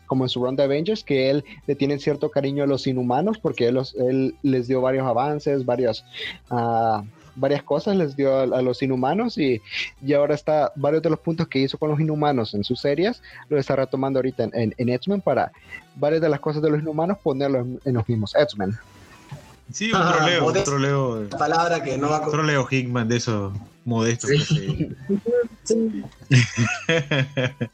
como 0.07 0.25
en 0.25 0.29
su 0.29 0.43
Run 0.43 0.57
de 0.57 0.63
Avengers, 0.63 1.05
que 1.05 1.31
él 1.31 1.45
le 1.67 1.75
tiene 1.75 1.99
cierto 1.99 2.31
cariño 2.31 2.65
a 2.65 2.67
los 2.67 2.87
inhumanos, 2.87 3.39
porque 3.39 3.69
él, 3.69 4.35
les 4.43 4.69
dio 4.69 4.81
varios 4.81 5.07
avances, 5.07 5.65
varias, 5.65 6.05
uh, 6.51 7.03
varias 7.35 7.63
cosas 7.63 7.97
les 7.97 8.17
dio 8.17 8.39
a, 8.39 8.63
los 8.63 8.83
inhumanos 8.83 9.37
y, 9.37 9.61
y, 10.03 10.13
ahora 10.15 10.35
está 10.35 10.73
varios 10.77 11.03
de 11.03 11.11
los 11.11 11.19
puntos 11.19 11.49
que 11.49 11.59
hizo 11.59 11.77
con 11.77 11.91
los 11.91 12.01
inhumanos 12.01 12.55
en 12.55 12.65
sus 12.65 12.81
series, 12.81 13.23
lo 13.49 13.59
está 13.59 13.77
retomando 13.77 14.19
ahorita 14.19 14.45
en, 14.45 14.75
en, 14.77 14.89
X-Men 14.89 15.21
para 15.21 15.53
varias 15.97 16.23
de 16.23 16.29
las 16.29 16.41
cosas 16.41 16.63
de 16.63 16.71
los 16.71 16.81
inhumanos 16.81 17.19
ponerlos 17.19 17.67
en, 17.85 17.95
los 17.95 18.09
mismos 18.09 18.35
X-Men. 18.35 18.77
Sí, 19.73 19.91
un 19.93 20.01
troleo, 20.01 20.47
un 20.47 20.65
troleo. 20.65 21.29
Palabra 21.31 21.83
que 21.83 21.99
no 21.99 22.09
va 22.09 22.19
a... 22.19 22.31
Troleo 22.31 22.69
Hickman 22.71 23.09
de 23.09 23.17
eso 23.17 23.53
modesto. 23.87 24.27
Sí. 24.27 24.95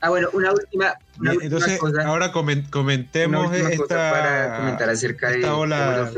ah, 0.01 0.11
bueno, 0.11 0.29
una 0.35 0.53
última, 0.53 0.95
Entonces, 1.41 1.81
ahora 2.05 2.31
comentemos 2.31 3.55
esta 3.57 4.11
para 4.11 4.57
comentar 4.59 4.91
acerca 4.91 5.31
de 5.31 5.45
ola 5.45 6.13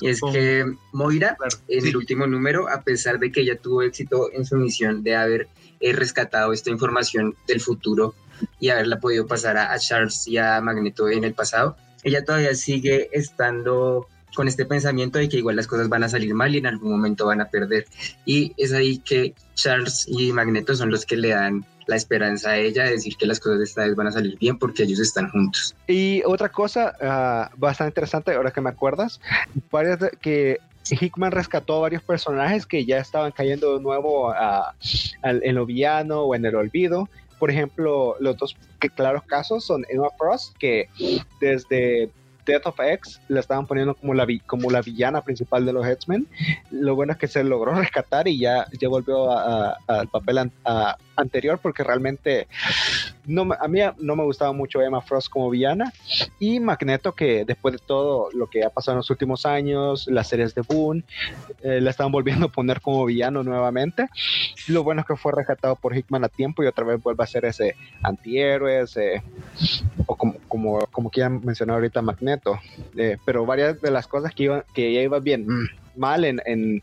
Y 0.00 0.08
es 0.08 0.20
que 0.32 0.64
Moira, 0.92 1.36
en 1.68 1.86
el 1.86 1.96
último 1.96 2.26
número, 2.26 2.68
a 2.68 2.82
pesar 2.82 3.18
de 3.18 3.32
que 3.32 3.40
ella 3.40 3.58
tuvo 3.58 3.82
éxito 3.82 4.30
en 4.32 4.44
su 4.44 4.56
misión 4.56 5.02
de 5.02 5.16
haber 5.16 5.48
eh, 5.80 5.92
rescatado 5.92 6.52
esta 6.52 6.70
información 6.70 7.34
del 7.46 7.60
futuro 7.60 8.14
y 8.60 8.68
haberla 8.68 9.00
podido 9.00 9.26
pasar 9.26 9.56
a, 9.56 9.72
a 9.72 9.78
Charles 9.78 10.28
y 10.28 10.36
a 10.36 10.60
Magneto 10.60 11.08
en 11.08 11.24
el 11.24 11.34
pasado, 11.34 11.76
ella 12.04 12.24
todavía 12.24 12.54
sigue 12.54 13.08
estando 13.12 14.06
con 14.34 14.48
este 14.48 14.64
pensamiento 14.64 15.18
de 15.18 15.28
que 15.28 15.38
igual 15.38 15.56
las 15.56 15.66
cosas 15.66 15.88
van 15.88 16.04
a 16.04 16.08
salir 16.08 16.34
mal 16.34 16.54
y 16.54 16.58
en 16.58 16.66
algún 16.66 16.90
momento 16.90 17.26
van 17.26 17.40
a 17.40 17.48
perder. 17.48 17.86
Y 18.24 18.52
es 18.56 18.72
ahí 18.72 18.98
que 18.98 19.34
Charles 19.54 20.06
y 20.08 20.32
Magneto 20.32 20.74
son 20.74 20.90
los 20.90 21.04
que 21.04 21.16
le 21.16 21.30
dan 21.30 21.64
la 21.86 21.96
esperanza 21.96 22.50
a 22.50 22.58
ella 22.58 22.84
de 22.84 22.90
decir 22.92 23.16
que 23.16 23.26
las 23.26 23.40
cosas 23.40 23.60
esta 23.62 23.84
vez 23.84 23.96
van 23.96 24.06
a 24.06 24.12
salir 24.12 24.38
bien 24.38 24.58
porque 24.58 24.82
ellos 24.82 25.00
están 25.00 25.30
juntos. 25.30 25.74
Y 25.86 26.22
otra 26.26 26.50
cosa 26.50 26.94
uh, 27.00 27.58
bastante 27.58 27.90
interesante, 27.90 28.34
ahora 28.34 28.50
que 28.50 28.60
me 28.60 28.70
acuerdas, 28.70 29.20
varias 29.70 29.98
que 30.20 30.58
Hickman 30.90 31.32
rescató 31.32 31.80
varios 31.80 32.02
personajes 32.02 32.66
que 32.66 32.84
ya 32.84 32.98
estaban 32.98 33.32
cayendo 33.32 33.76
de 33.76 33.82
nuevo 33.82 34.32
en 35.22 35.54
lo 35.54 35.66
villano 35.66 36.22
o 36.22 36.34
en 36.34 36.44
el 36.44 36.54
olvido. 36.54 37.08
Por 37.38 37.50
ejemplo, 37.50 38.16
los 38.20 38.36
dos 38.36 38.56
claros 38.94 39.22
casos 39.24 39.64
son 39.64 39.84
Emma 39.88 40.08
Frost, 40.18 40.56
que 40.56 40.88
desde 41.40 42.10
Death 42.48 42.66
of 42.66 42.80
X 42.80 43.20
la 43.28 43.40
estaban 43.40 43.66
poniendo 43.66 43.94
como 43.94 44.14
la, 44.14 44.26
como 44.46 44.70
la 44.70 44.80
villana 44.80 45.22
principal 45.22 45.66
de 45.66 45.72
los 45.74 45.86
X-Men. 45.86 46.26
Lo 46.70 46.94
bueno 46.94 47.12
es 47.12 47.18
que 47.18 47.28
se 47.28 47.44
logró 47.44 47.74
rescatar 47.74 48.26
y 48.26 48.38
ya, 48.38 48.66
ya 48.80 48.88
volvió 48.88 49.30
al 49.30 50.08
papel 50.08 50.50
anterior 51.16 51.60
porque 51.62 51.84
realmente 51.84 52.48
no, 53.28 53.46
a 53.58 53.68
mí 53.68 53.80
no 53.98 54.16
me 54.16 54.24
gustaba 54.24 54.52
mucho 54.52 54.80
Emma 54.80 55.02
Frost 55.02 55.28
como 55.28 55.50
villana 55.50 55.92
y 56.40 56.58
Magneto 56.60 57.12
que 57.12 57.44
después 57.44 57.72
de 57.72 57.78
todo 57.78 58.30
lo 58.32 58.46
que 58.48 58.64
ha 58.64 58.70
pasado 58.70 58.94
en 58.94 58.98
los 58.98 59.10
últimos 59.10 59.44
años, 59.46 60.06
las 60.08 60.28
series 60.28 60.54
de 60.54 60.62
Boone, 60.62 61.04
eh, 61.62 61.80
la 61.80 61.90
estaban 61.90 62.10
volviendo 62.10 62.46
a 62.46 62.48
poner 62.48 62.80
como 62.80 63.04
villano 63.04 63.42
nuevamente. 63.42 64.08
Lo 64.66 64.82
bueno 64.82 65.02
es 65.02 65.06
que 65.06 65.16
fue 65.16 65.32
rescatado 65.32 65.76
por 65.76 65.96
Hickman 65.96 66.24
a 66.24 66.28
tiempo 66.28 66.62
y 66.62 66.66
otra 66.66 66.84
vez 66.84 67.02
vuelve 67.02 67.22
a 67.22 67.26
ser 67.26 67.44
ese 67.44 67.76
antihéroe, 68.02 68.82
ese, 68.82 69.22
o 70.06 70.16
como, 70.16 70.34
como, 70.48 70.86
como 70.90 71.10
quieran 71.10 71.44
mencionar 71.44 71.76
ahorita 71.76 72.00
Magneto. 72.00 72.58
Eh, 72.96 73.18
pero 73.24 73.44
varias 73.44 73.80
de 73.80 73.90
las 73.90 74.06
cosas 74.06 74.34
que, 74.34 74.44
iban, 74.44 74.64
que 74.72 74.92
ya 74.92 75.02
iban 75.02 75.22
bien. 75.22 75.46
Mm, 75.46 75.68
mal 75.98 76.24
en, 76.24 76.40
en, 76.46 76.82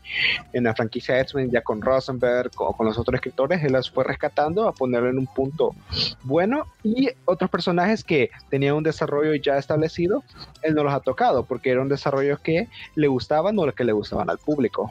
en 0.52 0.64
la 0.64 0.74
franquicia 0.74 1.20
X-Men, 1.20 1.50
ya 1.50 1.62
con 1.62 1.82
Rosenberg 1.82 2.50
o 2.58 2.76
con 2.76 2.86
los 2.86 2.98
otros 2.98 3.16
escritores, 3.16 3.62
él 3.62 3.72
las 3.72 3.90
fue 3.90 4.04
rescatando 4.04 4.68
a 4.68 4.72
ponerlo 4.72 5.10
en 5.10 5.18
un 5.18 5.26
punto 5.26 5.74
bueno 6.22 6.66
y 6.82 7.08
otros 7.24 7.50
personajes 7.50 8.04
que 8.04 8.30
tenían 8.50 8.74
un 8.74 8.82
desarrollo 8.82 9.34
ya 9.34 9.58
establecido, 9.58 10.22
él 10.62 10.74
no 10.74 10.84
los 10.84 10.92
ha 10.92 11.00
tocado 11.00 11.44
porque 11.44 11.70
eran 11.70 11.88
desarrollos 11.88 12.40
que 12.40 12.68
le 12.94 13.06
gustaban 13.08 13.58
o 13.58 13.66
que 13.72 13.84
le 13.84 13.92
gustaban 13.92 14.30
al 14.30 14.38
público. 14.38 14.90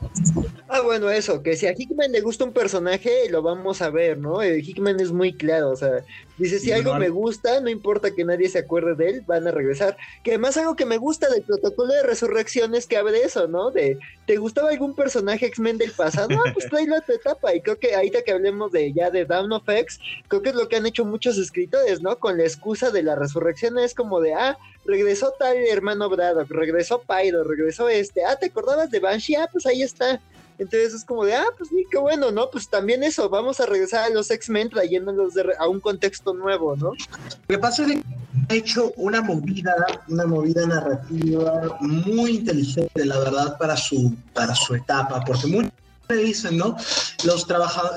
Ah, 0.68 0.82
bueno, 0.82 1.10
eso, 1.10 1.42
que 1.42 1.56
si 1.56 1.68
a 1.68 1.74
Hickman 1.76 2.12
le 2.12 2.22
gusta 2.22 2.44
un 2.44 2.52
personaje, 2.52 3.30
lo 3.30 3.42
vamos 3.42 3.82
a 3.82 3.90
ver, 3.90 4.18
¿no? 4.18 4.42
El 4.42 4.60
Hickman 4.60 5.00
es 5.00 5.12
muy 5.12 5.34
claro, 5.34 5.72
o 5.72 5.76
sea, 5.76 6.04
dice, 6.38 6.60
si 6.60 6.72
algo 6.72 6.96
me 6.96 7.10
gusta, 7.10 7.60
no 7.62 7.70
importa 7.70 8.12
que 8.12 8.26
nadie 8.26 8.50
se 8.50 8.60
acuerde 8.60 8.96
de 8.96 9.10
él, 9.10 9.24
van 9.26 9.48
a 9.48 9.52
regresar. 9.52 9.98
Que 10.24 10.32
además 10.32 10.58
algo 10.58 10.76
que 10.76 10.86
me 10.86 10.98
gusta 10.98 11.30
del 11.30 11.44
protocolo 11.44 11.94
de 11.94 12.04
resurrección 12.04 12.76
es 12.76 12.88
que 12.88 12.98
abre 12.98 13.24
eso, 13.24 13.48
¿no? 13.48 13.72
De, 13.72 13.98
¿te 14.26 14.38
gustaba 14.38 14.70
algún 14.70 14.96
personaje 14.96 15.46
X-Men 15.48 15.78
del 15.78 15.92
pasado? 15.92 16.30
Ah, 16.46 16.52
pues 16.54 16.70
tráelo 16.70 16.96
a 16.96 17.02
tu 17.02 17.14
etapa. 17.14 17.54
Y 17.56 17.62
creo 17.62 17.80
que 17.80 17.96
ahorita 17.96 18.24
que 18.24 18.32
hablemos 18.32 18.72
de 18.72 18.92
ya 18.94 19.10
de 19.10 19.26
Down 19.26 19.52
of 19.52 19.68
X, 19.68 20.00
creo 20.28 20.42
que 20.42 20.50
es 20.50 20.56
lo 20.56 20.68
que 20.68 20.76
han 20.76 20.86
hecho 20.86 21.06
muchos 21.06 21.38
escritores, 21.38 22.02
¿no? 22.02 22.18
Con 22.18 22.38
la 22.38 22.44
excusa 22.44 22.92
de 22.92 23.04
la 23.04 23.16
resurrección 23.16 23.78
es 23.78 23.94
como 23.94 24.20
de, 24.20 24.34
ah, 24.34 24.58
regresó 24.86 25.34
tal 25.38 25.58
hermano 25.58 26.10
Braddock, 26.10 26.50
regresó 26.52 27.02
Pyro, 27.02 27.44
regresó 27.44 27.90
este, 27.90 28.24
ah, 28.26 28.36
¿te 28.36 28.48
acordabas 28.48 28.92
de 28.92 29.00
Banshee? 29.00 29.36
Ah, 29.36 29.50
pues 29.52 29.66
ahí 29.66 29.82
está. 29.82 30.22
Entonces 30.58 30.94
es 30.94 31.06
como 31.06 31.26
de, 31.26 31.36
ah, 31.36 31.46
pues 31.58 31.70
sí, 31.70 31.86
qué 31.92 31.98
bueno, 31.98 32.32
¿no? 32.32 32.50
Pues 32.50 32.70
también 32.70 33.04
eso, 33.04 33.30
vamos 33.30 33.60
a 33.60 33.66
regresar 33.66 34.06
a 34.06 34.10
los 34.10 34.32
X-Men 34.32 34.70
trayéndolos 34.70 35.34
a 35.60 35.68
un 35.68 35.80
contexto 35.80 36.34
nuevo, 36.34 36.76
¿no? 36.76 36.92
Lo 36.92 37.48
que 37.48 37.58
pasa 37.58 37.84
es 37.84 37.94
que 37.94 38.04
ha 38.50 38.54
hecho 38.54 38.94
una 38.96 39.22
movida, 39.22 39.74
una 40.08 40.26
movida 40.26 40.66
narrativa 40.66 41.78
muy 41.82 42.38
inteligente, 42.38 43.06
la 43.06 43.20
verdad, 43.20 43.58
para 43.58 43.76
su, 43.76 44.16
para 44.34 44.56
su 44.56 44.76
etapa, 44.76 45.24
porque 45.26 45.48
muchos 45.48 45.72
dicen, 46.08 46.58
¿no? 46.58 46.78
Los, 47.26 47.48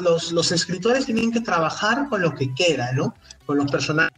los, 0.00 0.32
los 0.32 0.52
escritores 0.52 1.06
tienen 1.06 1.30
que 1.30 1.40
trabajar 1.40 2.08
con 2.08 2.22
lo 2.22 2.34
que 2.34 2.52
queda, 2.54 2.92
¿no? 2.92 3.14
Con 3.46 3.58
los 3.58 3.70
personajes 3.70 4.12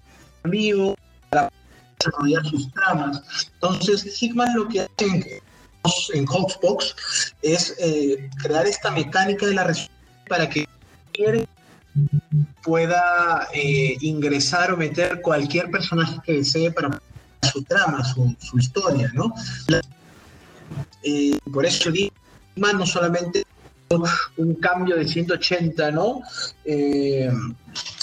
vivos, 0.44 0.96
para 1.28 1.50
desarrollar 1.98 2.46
sus 2.46 2.72
tramas. 2.72 3.22
Entonces, 3.54 4.22
Hickman 4.22 4.54
lo 4.54 4.68
que 4.68 4.80
hace 4.80 5.42
en 6.12 6.26
Hawksbox 6.26 6.94
es 7.42 7.74
eh, 7.78 8.28
crear 8.42 8.66
esta 8.66 8.90
mecánica 8.90 9.46
de 9.46 9.54
la 9.54 9.64
resolución 9.64 9.96
para 10.28 10.48
que 10.48 10.66
pueda 12.62 13.48
eh, 13.52 13.96
ingresar 14.00 14.72
o 14.72 14.76
meter 14.76 15.20
cualquier 15.20 15.70
personaje 15.70 16.18
que 16.24 16.34
desee 16.34 16.70
para 16.70 17.00
su 17.52 17.62
trama, 17.64 18.04
su, 18.04 18.58
historia, 18.58 19.10
¿no? 19.14 19.34
Eh, 21.02 21.38
por 21.52 21.66
eso 21.66 21.90
no 22.56 22.86
solamente 22.86 23.44
un 24.36 24.54
cambio 24.56 24.96
de 24.96 25.08
180, 25.08 25.90
¿no? 25.90 26.22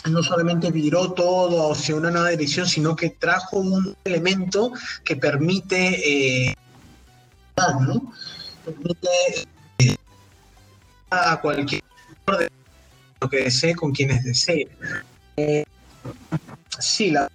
no 0.09 0.23
solamente 0.23 0.69
viró 0.71 1.13
todo 1.13 1.71
hacia 1.71 1.95
una 1.95 2.11
nueva 2.11 2.29
dirección, 2.29 2.67
sino 2.67 2.95
que 2.95 3.11
trajo 3.11 3.57
un 3.59 3.95
elemento 4.03 4.73
que 5.05 5.15
permite 5.15 6.55
Permite 8.65 9.09
eh, 9.79 9.95
a 11.09 11.39
cualquier 11.41 11.81
lo 13.19 13.29
que 13.29 13.43
desee 13.43 13.75
con 13.75 13.91
quienes 13.91 14.23
desee. 14.23 14.67
Eh, 15.37 15.65
sí, 16.79 17.09
la, 17.11 17.29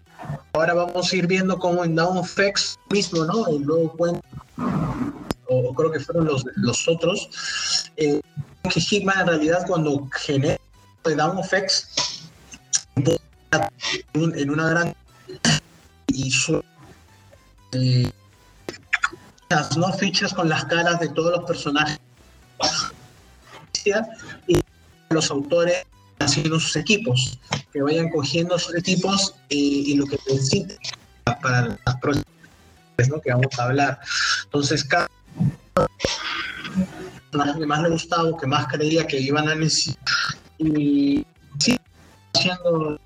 ahora 0.53 0.75
vamos 0.75 1.13
a 1.13 1.17
ir 1.17 1.27
viendo 1.27 1.59
cómo 1.59 1.85
en 1.85 1.97
Down 1.97 2.25
X 2.25 2.79
mismo, 2.91 3.25
¿no? 3.25 3.49
El 3.49 3.67
nuevo 3.67 3.93
cuento, 3.97 4.23
o, 5.49 5.75
creo 5.75 5.91
que 5.91 6.01
fueron 6.01 6.27
los, 6.27 6.45
los 6.57 6.87
otros, 6.89 7.29
eh, 7.97 8.21
que 8.71 8.81
Hitman 8.81 9.21
en 9.23 9.27
realidad 9.27 9.65
cuando 9.67 10.09
genera 10.13 10.57
el 11.05 11.17
Down 11.17 11.41
X 11.41 11.89
en, 14.15 14.51
una 14.51 14.69
gran 14.69 14.95
y 16.09 16.31
su, 16.31 16.63
eh, 17.73 18.11
¿no? 19.77 19.93
Fichas 19.93 20.33
con 20.33 20.49
las 20.49 20.65
caras 20.67 21.01
de 21.01 21.09
todos 21.09 21.33
los 21.33 21.45
personajes 21.45 21.99
y 24.47 24.59
los 25.11 25.31
autores 25.31 25.85
haciendo 26.21 26.61
sus 26.61 26.77
equipos, 26.77 27.39
que 27.73 27.83
vayan 27.83 28.09
cogiendo 28.11 28.59
sus 28.59 28.77
equipos 28.77 29.35
y, 29.49 29.97
lo 29.97 30.07
que 30.07 30.19
necesiten 30.29 30.79
para 31.25 31.77
las 31.85 31.97
próximas 32.01 32.27
¿no? 33.09 33.21
que 33.21 33.33
vamos 33.33 33.59
a 33.59 33.65
hablar. 33.65 34.01
Entonces, 34.45 34.85
cada 34.85 35.09
que 37.59 37.67
más 37.67 37.83
le 37.83 37.91
gustaba, 37.91 38.37
que 38.39 38.47
más 38.47 38.67
creía 38.69 39.07
que 39.07 39.19
iban 39.19 39.49
a 39.49 39.55
necesitar, 39.55 40.15
y 40.59 41.27
sí, 41.59 41.77
haciendo 42.35 43.01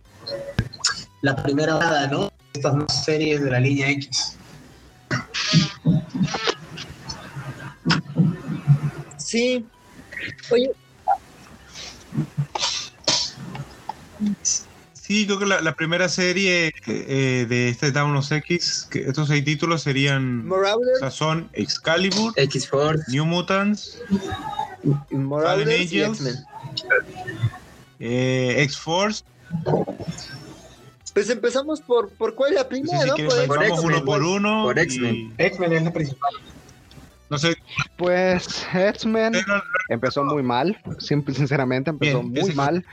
la 1.23 1.37
primera 1.37 1.79
nada, 1.79 2.07
¿no? 2.09 2.31
Estas 2.53 3.05
series 3.05 3.43
de 3.43 3.51
la 3.51 3.61
línea 3.61 3.91
X. 3.91 4.37
Sí. 9.17 9.67
Oye. 10.51 10.71
Sí, 15.07 15.25
creo 15.27 15.39
que 15.39 15.47
la, 15.47 15.75
primera 15.77 16.09
serie 16.09 16.73
eh, 16.87 17.47
de 17.49 17.69
este 17.69 17.93
Down 17.93 18.17
of 18.17 18.33
X, 18.33 18.89
que 18.91 19.03
estos 19.03 19.29
seis 19.29 19.45
títulos 19.45 19.83
serían. 19.83 20.49
son 21.11 21.49
Excalibur, 21.53 22.33
X-Force, 22.37 23.05
New 23.09 23.25
Mutants, 23.25 24.01
Fallen 25.11 25.69
Angels, 25.69 26.45
eh, 28.01 28.63
X-Force. 28.63 29.23
Pues 31.17 31.31
empezamos 31.31 31.81
por, 31.81 32.11
por 32.11 32.35
cuál 32.35 32.51
es 32.51 32.59
la 32.59 32.69
primera, 32.69 33.07
¿no? 33.07 33.15
vamos 33.49 33.83
uno 33.83 34.05
por 34.05 34.23
uno. 34.23 34.71
X-Men. 34.71 35.33
X-Men 35.39 35.73
es 35.73 35.83
la 35.85 35.91
principal. 35.91 36.35
No 37.31 37.39
sé. 37.39 37.57
Pues 37.97 38.67
X-Men 38.71 39.33
empezó 39.89 40.23
muy 40.25 40.43
mal, 40.43 40.77
sinceramente 40.99 41.89
empezó 41.89 42.23
muy 42.23 42.53
mal, 42.55 42.85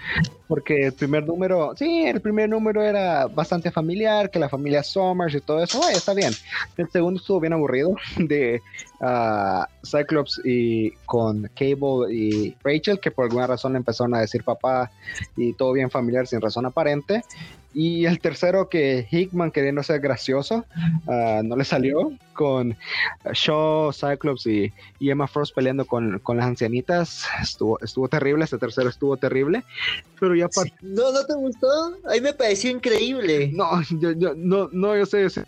porque 0.47 0.85
el 0.85 0.93
primer 0.93 1.27
número, 1.27 1.73
sí, 1.75 2.05
el 2.05 2.21
primer 2.21 2.49
número 2.49 2.81
era 2.81 3.27
bastante 3.27 3.71
familiar, 3.71 4.31
que 4.31 4.39
la 4.39 4.47
familia 4.47 4.83
Summers 4.83 5.35
y 5.35 5.41
todo 5.41 5.61
eso, 5.61 5.81
está 5.89 6.13
bien. 6.13 6.31
El 6.77 6.89
segundo 6.89 7.19
estuvo 7.19 7.41
bien 7.41 7.51
aburrido 7.51 7.93
de 8.17 8.61
uh, 9.01 9.65
Cyclops 9.85 10.39
y 10.45 10.91
con 11.05 11.51
Cable 11.55 12.09
y 12.09 12.55
Rachel, 12.63 13.01
que 13.01 13.11
por 13.11 13.25
alguna 13.25 13.47
razón 13.47 13.75
empezaron 13.75 14.15
a 14.15 14.21
decir 14.21 14.45
papá 14.45 14.89
y 15.35 15.51
todo 15.51 15.73
bien 15.73 15.91
familiar 15.91 16.25
sin 16.25 16.39
razón 16.39 16.65
aparente. 16.65 17.21
Y 17.73 18.05
el 18.05 18.19
tercero 18.19 18.69
que 18.69 19.07
Hickman 19.09 19.51
queriendo 19.51 19.81
ser 19.83 19.99
gracioso, 19.99 20.65
ah, 21.07 21.41
no 21.43 21.55
le 21.55 21.65
salió, 21.65 22.13
con 22.33 22.75
Shaw, 23.33 23.91
Cyclops 23.91 24.45
y, 24.47 24.71
Emma 24.99 25.27
Frost 25.27 25.55
peleando 25.55 25.85
con, 25.85 26.21
las 26.27 26.45
ancianitas, 26.45 27.25
estuvo, 27.41 27.79
estuvo 27.81 28.07
terrible, 28.07 28.43
este 28.43 28.57
tercero 28.57 28.89
estuvo 28.89 29.17
terrible, 29.17 29.63
pero 30.19 30.35
ya... 30.35 30.49
No, 30.81 31.11
¿no 31.11 31.25
te 31.25 31.33
gustó? 31.33 31.67
A 32.07 32.13
mí 32.13 32.21
me 32.21 32.33
pareció 32.33 32.71
increíble. 32.71 33.49
No, 33.53 33.81
yo, 33.99 34.11
yo, 34.11 34.33
no, 34.35 34.69
no, 34.71 34.95
yo 34.95 35.05
sé, 35.05 35.21
yo 35.21 35.29
sé 35.29 35.43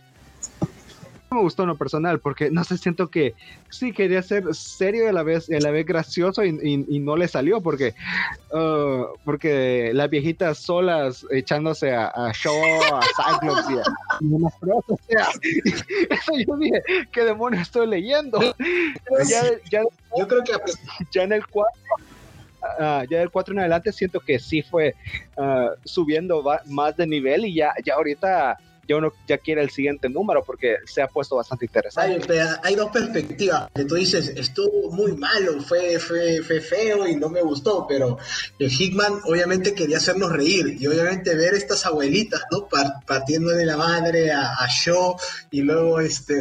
me 1.35 1.41
gustó 1.41 1.63
en 1.63 1.69
lo 1.69 1.77
personal, 1.77 2.19
porque 2.19 2.49
no 2.49 2.63
sé, 2.63 2.77
siento 2.77 3.09
que 3.09 3.33
sí 3.69 3.91
quería 3.91 4.21
ser 4.21 4.53
serio 4.53 5.05
y 5.05 5.07
a 5.07 5.13
la 5.13 5.23
vez, 5.23 5.49
a 5.49 5.59
la 5.59 5.71
vez 5.71 5.85
gracioso 5.85 6.43
y, 6.43 6.77
no 6.99 7.15
le 7.15 7.27
salió, 7.27 7.61
porque, 7.61 7.93
uh, 8.51 9.05
porque 9.23 9.91
las 9.93 10.09
viejitas 10.09 10.57
solas 10.57 11.25
echándose 11.29 11.93
a, 11.93 12.07
a 12.07 12.31
Shaw, 12.31 12.55
a 12.93 13.01
Cyclops 13.01 13.69
y 13.69 13.77
a, 13.77 13.83
o 14.87 14.99
sea, 15.07 15.27
eso 16.09 16.31
yo 16.47 16.57
dije, 16.57 16.81
¿qué 17.11 17.23
demonios 17.23 17.63
estoy 17.63 17.87
leyendo? 17.87 18.39
ya, 19.27 19.43
ya, 19.69 19.83
yo 20.17 20.27
creo 20.27 20.43
que 20.43 20.53
ya 21.11 21.23
en 21.23 21.33
el 21.33 21.45
4 21.47 21.71
Uh, 22.79 23.05
ya 23.07 23.19
del 23.19 23.29
4 23.29 23.53
en 23.53 23.59
adelante 23.59 23.91
siento 23.91 24.19
que 24.19 24.39
sí 24.39 24.63
fue 24.63 24.95
uh, 25.37 25.69
subiendo 25.83 26.43
más 26.65 26.97
de 26.97 27.05
nivel 27.05 27.45
y 27.45 27.53
ya, 27.53 27.71
ya 27.85 27.93
ahorita 27.93 28.57
ya 28.87 28.97
uno 28.97 29.13
ya 29.27 29.37
quiere 29.37 29.61
el 29.61 29.69
siguiente 29.69 30.09
número 30.09 30.43
porque 30.43 30.77
se 30.85 31.01
ha 31.01 31.07
puesto 31.07 31.35
bastante 31.35 31.65
interesante. 31.65 32.41
Hay, 32.63 32.75
dos 32.75 32.91
perspectivas, 32.91 33.69
que 33.73 33.85
tú 33.85 33.95
dices, 33.95 34.29
estuvo 34.35 34.91
muy 34.91 35.15
malo, 35.15 35.61
fue, 35.61 35.99
fue, 35.99 36.41
fue 36.41 36.61
feo 36.61 37.07
y 37.07 37.15
no 37.15 37.29
me 37.29 37.41
gustó, 37.41 37.85
pero 37.87 38.17
el 38.59 38.71
Hickman 38.71 39.21
obviamente 39.25 39.73
quería 39.73 39.97
hacernos 39.97 40.31
reír 40.31 40.77
y 40.79 40.87
obviamente 40.87 41.35
ver 41.35 41.53
estas 41.53 41.85
abuelitas, 41.85 42.41
¿no? 42.51 42.67
partiendo 43.05 43.51
de 43.51 43.65
la 43.65 43.77
madre 43.77 44.31
a, 44.31 44.51
a 44.53 44.67
Shaw 44.67 45.15
y 45.51 45.61
luego 45.61 45.99
este... 45.99 46.35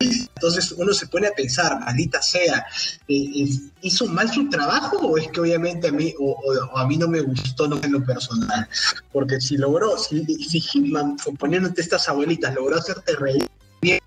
Entonces 0.00 0.72
uno 0.72 0.94
se 0.94 1.06
pone 1.06 1.26
a 1.26 1.32
pensar, 1.32 1.78
maldita 1.80 2.22
sea, 2.22 2.64
eh, 3.06 3.46
¿hizo 3.82 4.06
mal 4.06 4.32
su 4.32 4.48
trabajo 4.48 4.96
o 4.96 5.18
es 5.18 5.28
que 5.28 5.40
obviamente 5.40 5.88
a 5.88 5.92
mí 5.92 6.14
o, 6.18 6.36
a 6.74 6.86
mí 6.86 6.96
no 6.96 7.06
me 7.06 7.20
gustó 7.20 7.68
no 7.68 7.78
en 7.82 7.92
lo 7.92 8.04
personal? 8.04 8.66
Porque 9.12 9.38
si 9.40 9.58
logró, 9.58 9.98
si, 9.98 10.24
si 10.24 10.60
Hitman, 10.60 11.16
poniéndote 11.38 11.82
estas 11.82 12.08
abuelitas, 12.08 12.54
logró 12.54 12.78
hacerte 12.78 13.14
reír, 13.16 13.46
bien, 13.82 14.00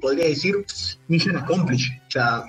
podría 0.00 0.26
decir, 0.26 0.64
mission 1.08 1.36
accomplished. 1.36 1.92
O 2.08 2.10
sea, 2.10 2.44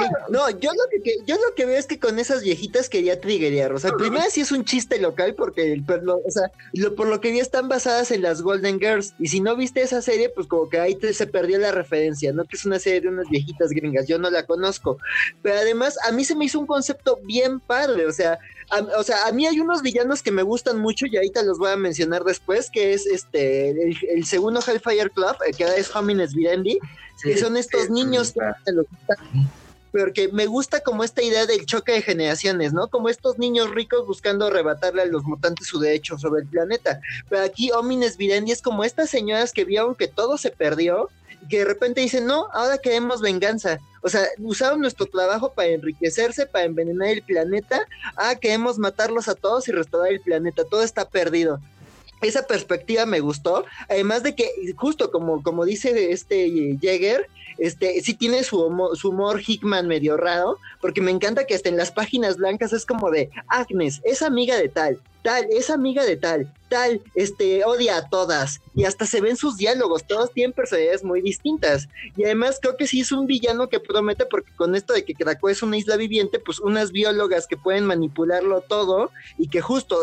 no, 0.00 0.08
no, 0.28 0.50
yo 0.50 0.70
lo 0.72 1.02
que 1.02 1.16
yo 1.26 1.36
lo 1.36 1.54
que 1.54 1.66
veo 1.66 1.78
es 1.78 1.86
que 1.86 1.98
con 1.98 2.18
esas 2.18 2.42
viejitas 2.42 2.88
quería 2.88 3.20
triggerear. 3.20 3.72
O 3.72 3.78
sea, 3.78 3.92
primero 3.92 4.24
sí 4.30 4.40
es 4.40 4.52
un 4.52 4.64
chiste 4.64 4.98
local 4.98 5.34
porque 5.34 5.72
el, 5.72 5.84
o 5.88 6.30
sea, 6.30 6.50
por 6.96 7.06
lo 7.06 7.20
que 7.20 7.30
vi 7.30 7.40
están 7.40 7.68
basadas 7.68 8.10
en 8.10 8.22
las 8.22 8.42
Golden 8.42 8.78
Girls. 8.78 9.14
Y 9.18 9.28
si 9.28 9.40
no 9.40 9.56
viste 9.56 9.82
esa 9.82 10.02
serie, 10.02 10.28
pues 10.28 10.46
como 10.46 10.68
que 10.68 10.78
ahí 10.78 10.94
te, 10.94 11.12
se 11.14 11.26
perdió 11.26 11.58
la 11.58 11.72
referencia, 11.72 12.32
¿no? 12.32 12.44
Que 12.44 12.56
es 12.56 12.64
una 12.64 12.78
serie 12.78 13.02
de 13.02 13.08
unas 13.08 13.28
viejitas 13.28 13.70
gringas. 13.70 14.06
Yo 14.06 14.18
no 14.18 14.30
la 14.30 14.44
conozco. 14.44 14.98
Pero 15.42 15.58
además, 15.58 15.98
a 16.06 16.12
mí 16.12 16.24
se 16.24 16.34
me 16.34 16.44
hizo 16.46 16.58
un 16.58 16.66
concepto 16.66 17.18
bien 17.24 17.60
padre. 17.60 18.06
O 18.06 18.12
sea, 18.12 18.38
a, 18.70 18.80
o 18.98 19.02
sea, 19.02 19.26
a 19.26 19.32
mí 19.32 19.46
hay 19.46 19.60
unos 19.60 19.82
villanos 19.82 20.22
que 20.22 20.30
me 20.30 20.42
gustan 20.42 20.78
mucho 20.78 21.06
y 21.06 21.16
ahorita 21.16 21.42
los 21.42 21.58
voy 21.58 21.70
a 21.70 21.76
mencionar 21.76 22.24
después, 22.24 22.70
que 22.70 22.92
es 22.92 23.06
este 23.06 23.70
el, 23.70 24.24
segundo 24.24 24.60
Hellfire 24.60 25.10
Club, 25.10 25.36
el 25.46 25.56
que 25.56 25.64
es 25.64 25.94
Homines 25.94 26.34
Virendi, 26.34 26.78
que 27.22 27.36
son 27.36 27.56
estos 27.56 27.90
niños 27.90 28.34
porque 29.94 30.28
me 30.28 30.46
gusta 30.46 30.80
como 30.80 31.04
esta 31.04 31.22
idea 31.22 31.46
del 31.46 31.66
choque 31.66 31.92
de 31.92 32.02
generaciones, 32.02 32.72
¿no? 32.72 32.88
Como 32.88 33.08
estos 33.08 33.38
niños 33.38 33.70
ricos 33.70 34.04
buscando 34.06 34.46
arrebatarle 34.46 35.02
a 35.02 35.06
los 35.06 35.22
mutantes 35.22 35.68
su 35.68 35.78
derecho 35.78 36.18
sobre 36.18 36.42
el 36.42 36.48
planeta. 36.48 37.00
Pero 37.28 37.44
aquí 37.44 37.70
Omines 37.70 38.16
Virendi 38.16 38.50
es 38.50 38.60
como 38.60 38.82
estas 38.82 39.08
señoras 39.08 39.52
que 39.52 39.64
vieron 39.64 39.94
que 39.94 40.08
todo 40.08 40.36
se 40.36 40.50
perdió 40.50 41.10
y 41.40 41.46
que 41.46 41.58
de 41.58 41.64
repente 41.66 42.00
dicen, 42.00 42.26
no, 42.26 42.48
ahora 42.52 42.78
queremos 42.78 43.20
venganza. 43.20 43.78
O 44.02 44.08
sea, 44.08 44.26
usaron 44.38 44.80
nuestro 44.80 45.06
trabajo 45.06 45.52
para 45.52 45.68
enriquecerse, 45.68 46.46
para 46.46 46.64
envenenar 46.64 47.10
el 47.10 47.22
planeta. 47.22 47.86
Ah, 48.16 48.34
queremos 48.34 48.78
matarlos 48.78 49.28
a 49.28 49.36
todos 49.36 49.68
y 49.68 49.72
restaurar 49.72 50.12
el 50.12 50.20
planeta. 50.20 50.64
Todo 50.64 50.82
está 50.82 51.08
perdido 51.08 51.60
esa 52.20 52.46
perspectiva 52.46 53.04
me 53.04 53.20
gustó, 53.20 53.66
además 53.88 54.22
de 54.22 54.34
que 54.34 54.48
justo 54.76 55.10
como, 55.10 55.42
como 55.42 55.66
dice 55.66 56.10
este 56.10 56.78
Jäger, 56.80 57.28
este, 57.58 58.00
sí 58.02 58.14
tiene 58.14 58.42
su 58.42 58.60
humor, 58.62 58.96
su 58.96 59.10
humor 59.10 59.40
Hickman 59.44 59.86
medio 59.86 60.16
raro, 60.16 60.58
porque 60.80 61.00
me 61.00 61.10
encanta 61.10 61.46
que 61.46 61.54
hasta 61.54 61.68
en 61.68 61.76
las 61.76 61.90
páginas 61.90 62.36
blancas 62.36 62.72
es 62.72 62.86
como 62.86 63.10
de 63.10 63.30
Agnes, 63.48 64.00
es 64.04 64.22
amiga 64.22 64.56
de 64.56 64.68
tal, 64.68 65.00
tal, 65.24 65.46
es 65.50 65.70
amiga 65.70 66.04
de 66.04 66.18
tal, 66.18 66.52
tal, 66.68 67.00
este, 67.14 67.64
odia 67.64 67.96
a 67.96 68.08
todas. 68.08 68.60
Y 68.74 68.84
hasta 68.84 69.06
se 69.06 69.22
ven 69.22 69.36
sus 69.36 69.56
diálogos, 69.56 70.06
todos 70.06 70.30
tienen 70.32 70.52
personalidades 70.52 71.02
muy 71.02 71.22
distintas. 71.22 71.88
Y 72.14 72.24
además 72.24 72.58
creo 72.60 72.76
que 72.76 72.86
sí 72.86 73.00
es 73.00 73.10
un 73.10 73.26
villano 73.26 73.68
que 73.68 73.80
promete, 73.80 74.26
porque 74.26 74.52
con 74.54 74.74
esto 74.74 74.92
de 74.92 75.04
que 75.04 75.14
Krakow 75.14 75.48
es 75.48 75.62
una 75.62 75.78
isla 75.78 75.96
viviente, 75.96 76.38
pues 76.38 76.60
unas 76.60 76.92
biólogas 76.92 77.46
que 77.46 77.56
pueden 77.56 77.86
manipularlo 77.86 78.60
todo 78.60 79.10
y 79.38 79.48
que 79.48 79.62
justo 79.62 79.96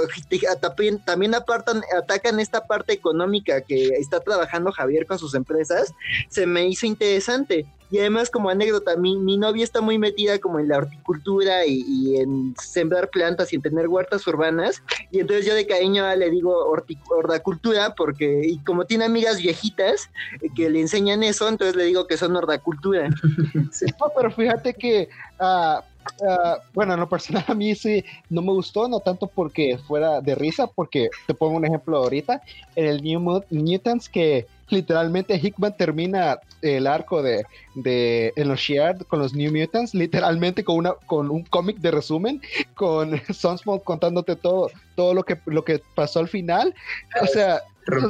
también 1.05 1.35
apartan, 1.35 1.83
atacan 1.95 2.39
esta 2.39 2.65
parte 2.65 2.93
económica 2.93 3.61
que 3.61 3.89
está 3.89 4.19
trabajando 4.19 4.71
Javier 4.71 5.05
con 5.05 5.19
sus 5.19 5.35
empresas, 5.35 5.93
se 6.29 6.47
me 6.47 6.67
hizo 6.67 6.87
interesante. 6.87 7.67
Y 7.91 7.99
además, 7.99 8.29
como 8.29 8.49
anécdota, 8.49 8.95
mi, 8.95 9.17
mi 9.17 9.37
novia 9.37 9.63
está 9.63 9.81
muy 9.81 9.97
metida 9.97 10.39
como 10.39 10.59
en 10.59 10.69
la 10.69 10.77
horticultura 10.77 11.65
y, 11.65 12.17
en 12.17 12.55
sembrar 12.57 13.09
plantas 13.09 13.51
y 13.51 13.57
en 13.57 13.61
tener 13.61 13.87
huertas 13.87 14.25
urbanas. 14.27 14.81
Y 15.11 15.19
entonces 15.19 15.45
yo 15.45 15.53
de 15.53 15.67
cariño 15.67 16.03
le 16.15 16.29
digo 16.29 16.55
horticultura 16.65 17.93
porque, 17.95 18.41
y 18.45 18.59
como 18.59 18.85
tiene 18.85 19.05
amigas 19.05 19.39
viejitas 19.39 20.09
que 20.55 20.69
le 20.69 20.81
enseñan 20.81 21.23
eso, 21.23 21.47
entonces 21.47 21.75
le 21.75 21.85
digo 21.85 22.07
que 22.07 22.17
son 22.17 22.35
horticultura. 22.35 23.09
pero 24.15 24.31
fíjate 24.31 24.73
que 24.73 25.09
uh, 25.39 25.81
Uh, 26.19 26.57
bueno, 26.73 26.95
en 26.95 26.99
lo 26.99 27.07
personal 27.07 27.43
a 27.47 27.53
mí 27.53 27.75
sí 27.75 28.03
no 28.29 28.41
me 28.41 28.51
gustó, 28.51 28.87
no 28.87 28.99
tanto 28.99 29.27
porque 29.27 29.77
fuera 29.87 30.19
de 30.21 30.35
risa, 30.35 30.67
porque 30.67 31.09
te 31.27 31.33
pongo 31.33 31.57
un 31.57 31.65
ejemplo 31.65 31.97
ahorita, 31.97 32.41
en 32.75 32.85
el 32.85 33.03
New 33.03 33.43
Mutants 33.49 34.09
que 34.09 34.47
literalmente 34.71 35.35
Hickman 35.35 35.75
termina 35.75 36.39
el 36.61 36.87
arco 36.87 37.21
de, 37.21 37.43
de 37.75 38.33
en 38.35 38.47
los 38.47 38.59
Sheard 38.59 39.05
con 39.05 39.19
los 39.19 39.33
New 39.33 39.51
Mutants, 39.51 39.93
literalmente 39.93 40.63
con 40.63 40.77
una 40.77 40.93
con 41.05 41.29
un 41.29 41.43
cómic 41.43 41.77
de 41.77 41.91
resumen, 41.91 42.41
con 42.75 43.19
Sunspot 43.33 43.83
contándote 43.83 44.35
todo, 44.35 44.69
todo 44.95 45.13
lo 45.13 45.23
que 45.23 45.37
lo 45.45 45.63
que 45.63 45.81
pasó 45.95 46.19
al 46.19 46.27
final. 46.27 46.73
O 47.21 47.27
sea, 47.27 47.61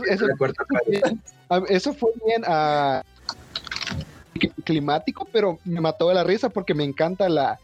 eso, 0.10 0.26
eso, 1.68 1.94
fue 1.94 2.12
bien 2.26 2.44
a 2.46 3.04
climático, 4.64 5.28
pero 5.32 5.60
me 5.66 5.82
mató 5.82 6.10
de 6.10 6.16
la 6.16 6.24
risa 6.24 6.50
porque 6.50 6.74
me 6.74 6.84
encanta 6.84 7.30
la 7.30 7.60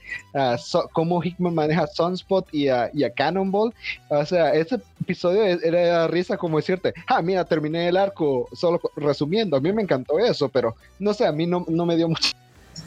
cómo 0.91 1.23
Hickman 1.23 1.55
maneja 1.55 1.87
Sunspot 1.87 2.53
y 2.53 2.67
a, 2.69 2.91
Cannonball. 3.15 3.73
O 4.09 4.25
sea, 4.25 4.53
ese 4.53 4.79
episodio 5.01 5.43
era 5.43 6.01
de 6.01 6.07
risa 6.07 6.37
como 6.37 6.57
decirte, 6.57 6.93
ah, 7.07 7.21
mira, 7.21 7.45
terminé 7.45 7.87
el 7.87 7.97
arco 7.97 8.47
solo 8.53 8.79
resumiendo. 8.95 9.57
A 9.57 9.61
mí 9.61 9.71
me 9.71 9.81
encantó 9.81 10.19
eso, 10.19 10.49
pero 10.49 10.75
no 10.99 11.13
sé, 11.13 11.25
a 11.25 11.31
mí 11.31 11.45
no, 11.45 11.65
no 11.67 11.85
me 11.85 11.95
dio 11.95 12.09
mucho 12.09 12.31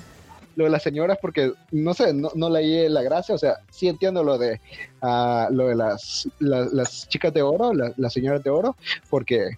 lo 0.56 0.64
de 0.64 0.70
las 0.70 0.82
señoras 0.82 1.18
porque 1.20 1.52
no 1.70 1.94
sé, 1.94 2.12
no, 2.12 2.30
no 2.34 2.50
leí 2.50 2.88
la 2.88 3.02
gracia, 3.02 3.34
o 3.34 3.38
sea, 3.38 3.56
sí 3.70 3.88
entiendo 3.88 4.22
lo 4.22 4.36
de 4.36 4.60
uh, 5.02 5.52
lo 5.52 5.68
de 5.68 5.76
las, 5.76 6.28
las, 6.38 7.08
chicas 7.08 7.32
de 7.32 7.42
oro, 7.42 7.72
las 7.72 8.12
señoras 8.12 8.42
de 8.42 8.50
oro, 8.50 8.76
porque 9.08 9.56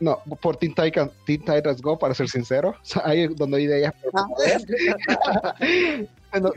no, 0.00 0.18
por 0.40 0.56
Teen 0.56 0.74
Titans, 0.74 1.12
Teen 1.26 1.40
Titans 1.40 1.80
Go, 1.82 1.98
para 1.98 2.14
ser 2.14 2.28
sincero. 2.28 2.74
Ahí 3.04 3.24
es 3.24 3.36
donde 3.36 3.58
hay 3.58 3.66
de 3.66 3.78
ellas. 3.78 3.94
bueno, 6.32 6.52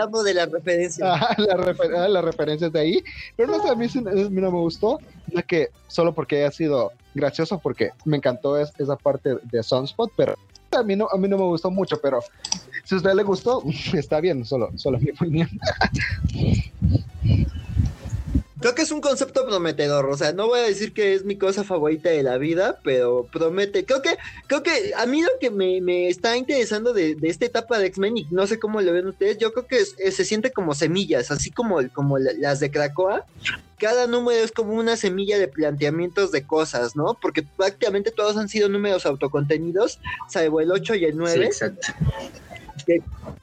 amo 0.00 0.22
de 0.22 0.34
la 0.34 0.46
referencia. 0.46 1.04
la, 1.38 2.08
la 2.08 2.20
referencia 2.22 2.68
de 2.68 2.80
ahí. 2.80 3.04
Pero 3.36 3.52
no 3.52 3.62
sé, 3.62 3.68
a 3.70 3.74
mí, 3.74 3.86
no 3.94 4.50
me 4.50 4.58
gustó. 4.58 4.98
No 5.32 5.42
que 5.42 5.68
solo 5.86 6.12
porque 6.12 6.38
haya 6.38 6.50
sido 6.50 6.92
gracioso, 7.14 7.58
porque 7.58 7.90
me 8.04 8.16
encantó 8.16 8.58
esa 8.58 8.96
parte 8.96 9.36
de 9.44 9.62
Sunspot, 9.62 10.12
pero 10.16 10.34
a 10.76 10.82
mí, 10.82 10.96
no, 10.96 11.08
a 11.10 11.16
mí 11.16 11.28
no 11.28 11.36
me 11.36 11.44
gustó 11.44 11.70
mucho. 11.70 12.00
Pero 12.00 12.20
si 12.84 12.94
a 12.94 12.98
usted 12.98 13.14
le 13.14 13.22
gustó, 13.22 13.62
está 13.94 14.20
bien, 14.20 14.44
solo, 14.44 14.70
solo 14.76 14.98
mi 14.98 15.10
opinión. 15.10 15.48
Creo 18.60 18.74
que 18.74 18.82
es 18.82 18.90
un 18.90 19.00
concepto 19.00 19.46
prometedor. 19.46 20.06
O 20.06 20.16
sea, 20.16 20.32
no 20.32 20.46
voy 20.46 20.60
a 20.60 20.64
decir 20.64 20.92
que 20.92 21.14
es 21.14 21.24
mi 21.24 21.36
cosa 21.36 21.64
favorita 21.64 22.10
de 22.10 22.22
la 22.22 22.38
vida, 22.38 22.78
pero 22.82 23.26
promete. 23.32 23.84
Creo 23.84 24.02
que, 24.02 24.16
creo 24.46 24.62
que 24.62 24.92
a 24.96 25.06
mí 25.06 25.22
lo 25.22 25.30
que 25.40 25.50
me, 25.50 26.08
está 26.08 26.36
interesando 26.36 26.92
de, 26.92 27.16
esta 27.22 27.46
etapa 27.46 27.78
de 27.78 27.86
X-Men, 27.86 28.16
y 28.18 28.26
no 28.30 28.46
sé 28.46 28.58
cómo 28.58 28.80
lo 28.80 28.92
ven 28.92 29.06
ustedes, 29.06 29.38
yo 29.38 29.52
creo 29.52 29.66
que 29.66 29.84
se 29.84 30.24
siente 30.24 30.50
como 30.50 30.74
semillas, 30.74 31.30
así 31.30 31.50
como, 31.50 31.78
como 31.92 32.18
las 32.18 32.60
de 32.60 32.70
Krakoa. 32.70 33.24
Cada 33.78 34.08
número 34.08 34.42
es 34.42 34.50
como 34.50 34.72
una 34.72 34.96
semilla 34.96 35.38
de 35.38 35.46
planteamientos 35.46 36.32
de 36.32 36.42
cosas, 36.42 36.96
¿no? 36.96 37.16
Porque 37.20 37.44
prácticamente 37.44 38.10
todos 38.10 38.36
han 38.36 38.48
sido 38.48 38.68
números 38.68 39.06
autocontenidos, 39.06 40.00
salvo 40.28 40.60
el 40.60 40.72
8 40.72 40.96
y 40.96 41.04
el 41.04 41.16
9. 41.16 41.44
exacto. 41.46 41.86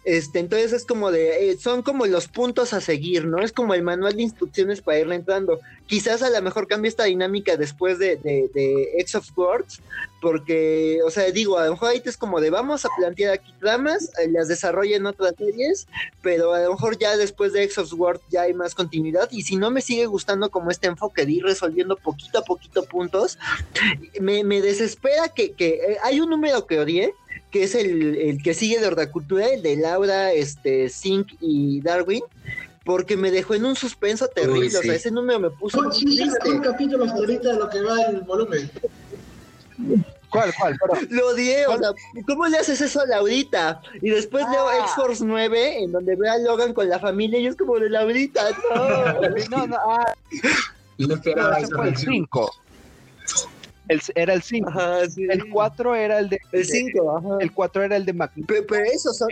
Este, 0.04 0.40
entonces 0.40 0.74
es 0.74 0.86
como 0.86 1.12
de, 1.12 1.50
eh, 1.52 1.58
son 1.58 1.82
como 1.82 2.06
los 2.06 2.28
puntos 2.28 2.74
a 2.74 2.82
seguir, 2.82 3.26
¿no? 3.26 3.40
Es 3.40 3.52
como 3.52 3.74
el 3.74 3.82
manual 3.82 4.16
de 4.16 4.24
instrucciones 4.24 4.82
para 4.82 5.00
irle 5.00 5.16
entrando. 5.16 5.60
Quizás 5.88 6.22
a 6.22 6.30
lo 6.30 6.42
mejor 6.42 6.68
cambie 6.68 6.90
esta 6.90 7.06
dinámica 7.06 7.58
después 7.58 8.00
de, 8.00 8.16
de, 8.18 8.50
de 8.54 9.06
of 9.16 9.26
Swords, 9.26 9.82
porque, 10.22 11.00
o 11.06 11.12
sea, 11.12 11.30
digo, 11.32 11.58
a 11.58 11.66
lo 11.66 11.72
mejor 11.72 11.90
ahí 11.90 12.02
es 12.04 12.18
como 12.18 12.42
de, 12.42 12.50
vamos 12.50 12.86
a 12.86 12.90
plantear 12.98 13.34
aquí 13.34 13.54
tramas, 13.60 14.12
eh, 14.20 14.28
las 14.32 14.48
desarrollen 14.48 15.06
otras 15.06 15.36
series, 15.38 15.88
pero 16.22 16.54
a 16.54 16.62
lo 16.62 16.72
mejor 16.72 16.98
ya 16.98 17.16
después 17.16 17.54
de 17.54 17.64
X 17.64 17.78
of 17.80 17.90
Swords 17.90 18.22
ya 18.30 18.44
hay 18.44 18.54
más 18.54 18.74
continuidad, 18.74 19.30
y 19.32 19.44
si 19.44 19.56
no 19.56 19.70
me 19.70 19.82
sigue 19.82 20.08
gustando 20.08 20.50
como 20.50 20.72
este 20.72 20.88
enfoque 20.88 21.26
de 21.26 21.34
ir 21.34 21.44
resolviendo 21.44 21.96
poquito 21.96 22.40
a 22.40 22.44
poquito 22.44 22.84
puntos, 22.86 23.38
me, 24.20 24.44
me 24.44 24.62
desespera 24.62 25.30
que, 25.30 25.52
que 25.52 25.76
eh, 25.76 25.98
hay 26.04 26.20
un 26.20 26.30
número 26.30 26.66
que 26.66 26.80
odié, 26.80 27.14
que 27.52 27.64
es 27.64 27.76
el, 27.76 28.40
que 28.44 28.54
sigue 28.54 28.80
de 28.80 28.88
horticultura, 28.88 29.48
el 29.48 29.62
de 29.62 29.78
Laura, 29.78 30.32
este, 30.32 30.90
Zink 30.90 31.34
y 31.40 31.82
Darwin, 31.82 32.24
porque 32.84 33.18
me 33.18 33.32
dejó 33.32 33.56
en 33.56 33.66
un 33.66 33.76
suspenso 33.76 34.28
terrible. 34.28 34.78
O 34.78 34.82
sea, 34.82 34.94
ese 34.94 35.12
número 35.12 35.40
me 35.40 35.50
puso. 35.50 35.80
Oh, 35.80 35.92
sí, 35.92 36.22
un 36.46 36.60
capítulo 36.60 37.10
ahorita 37.10 37.54
de 37.54 37.60
lo 37.60 37.70
que 37.70 37.82
va 37.82 38.02
el 38.04 38.22
volumen. 38.22 38.70
¿Cuál, 40.30 40.54
cuál? 40.60 40.78
Lo 41.10 41.30
odié, 41.30 41.66
o 41.68 41.78
sea, 41.78 41.90
¿cómo 42.28 42.46
le 42.48 42.58
haces 42.58 42.82
eso 42.82 43.00
a 43.00 43.06
Laurita? 43.06 43.82
Y 44.02 44.10
después 44.10 44.46
leo 44.52 44.68
ah. 44.68 44.80
X-Force 44.82 45.24
9, 45.26 45.84
en 45.84 45.92
donde 45.94 46.16
ve 46.16 46.30
a 46.30 46.38
Logan 46.38 46.74
con 46.74 46.90
la 46.90 47.00
familia 47.00 47.40
y 47.40 47.48
es 47.48 47.56
como 47.56 47.80
de 47.80 47.90
Laurita, 47.90 48.44
no. 48.76 49.22
no, 49.50 49.68
no, 49.68 49.78
ah. 49.78 50.14
Y 50.98 51.08
no, 51.08 51.16
no, 51.16 51.84
el 51.84 51.98
5 51.98 52.65
era 54.16 54.34
el 54.34 54.42
5. 54.42 54.72
El 55.30 55.50
4 55.50 55.96
era 55.96 56.20
el 56.20 56.30
de. 56.30 56.40
El 56.52 56.66
5, 56.66 57.40
El 57.40 57.52
4 57.52 57.84
era 57.84 57.96
el 57.98 58.06
de 58.06 58.14
Mac. 58.14 58.32
Pero, 58.48 58.66
eso 58.86 59.14
son. 59.14 59.28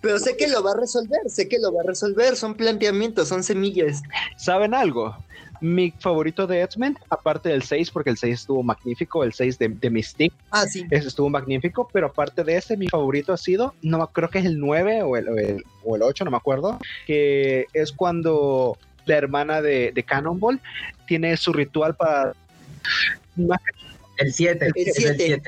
pero 0.00 0.18
sé 0.18 0.36
que 0.36 0.48
lo 0.48 0.62
va 0.62 0.72
a 0.72 0.76
resolver, 0.76 1.20
sé 1.26 1.48
que 1.48 1.58
lo 1.58 1.72
va 1.72 1.82
a 1.82 1.86
resolver. 1.86 2.36
Son 2.36 2.54
planteamientos, 2.54 3.28
son 3.28 3.42
semillas. 3.42 4.02
¿Saben 4.36 4.74
algo? 4.74 5.16
Mi 5.60 5.92
favorito 5.98 6.46
de 6.46 6.62
X-Men, 6.62 6.96
aparte 7.10 7.48
del 7.48 7.62
6, 7.62 7.90
porque 7.90 8.10
el 8.10 8.16
6 8.16 8.40
estuvo 8.40 8.62
magnífico, 8.62 9.24
el 9.24 9.32
6 9.32 9.58
de, 9.58 9.68
de 9.68 9.90
Mystique. 9.90 10.36
Ah, 10.52 10.66
sí. 10.66 10.84
Ese 10.88 11.08
estuvo 11.08 11.28
magnífico, 11.30 11.88
pero 11.92 12.06
aparte 12.06 12.44
de 12.44 12.56
ese, 12.56 12.76
mi 12.76 12.86
favorito 12.86 13.32
ha 13.32 13.36
sido, 13.36 13.74
no 13.82 14.06
creo 14.08 14.30
que 14.30 14.38
es 14.38 14.44
el 14.44 14.60
9 14.60 15.02
o 15.02 15.16
el, 15.16 15.64
o 15.84 15.96
el, 15.96 16.02
8, 16.02 16.24
no 16.24 16.30
me 16.30 16.36
acuerdo, 16.36 16.78
que 17.08 17.66
es 17.72 17.90
cuando 17.90 18.78
la 19.04 19.16
hermana 19.16 19.60
de, 19.60 19.90
de 19.92 20.02
Cannonball 20.04 20.60
tiene 21.06 21.36
su 21.36 21.52
ritual 21.52 21.96
para 21.96 22.34
el 24.18 24.32
7. 24.32 24.72
El 24.74 24.92
7. 24.92 25.42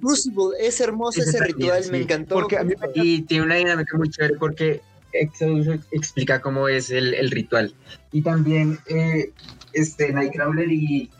Crucible 0.00 0.56
es 0.60 0.80
hermoso 0.80 1.20
ese, 1.20 1.44
ritual, 1.44 1.84
me 1.90 1.98
encantó. 1.98 2.34
Porque 2.36 2.58
Y 2.94 3.22
tiene 3.22 3.44
una 3.44 3.56
dinámica 3.56 3.96
muy 3.96 4.10
chévere 4.10 4.34
porque 4.38 4.80
explica 5.12 6.40
cómo 6.40 6.68
es 6.68 6.90
el, 6.90 7.14
el 7.14 7.30
ritual. 7.30 7.74
Y 8.12 8.22
también 8.22 8.78
eh, 8.88 9.30
este, 9.74 10.10
Nightcrawler 10.12 10.70
y, 10.72 11.10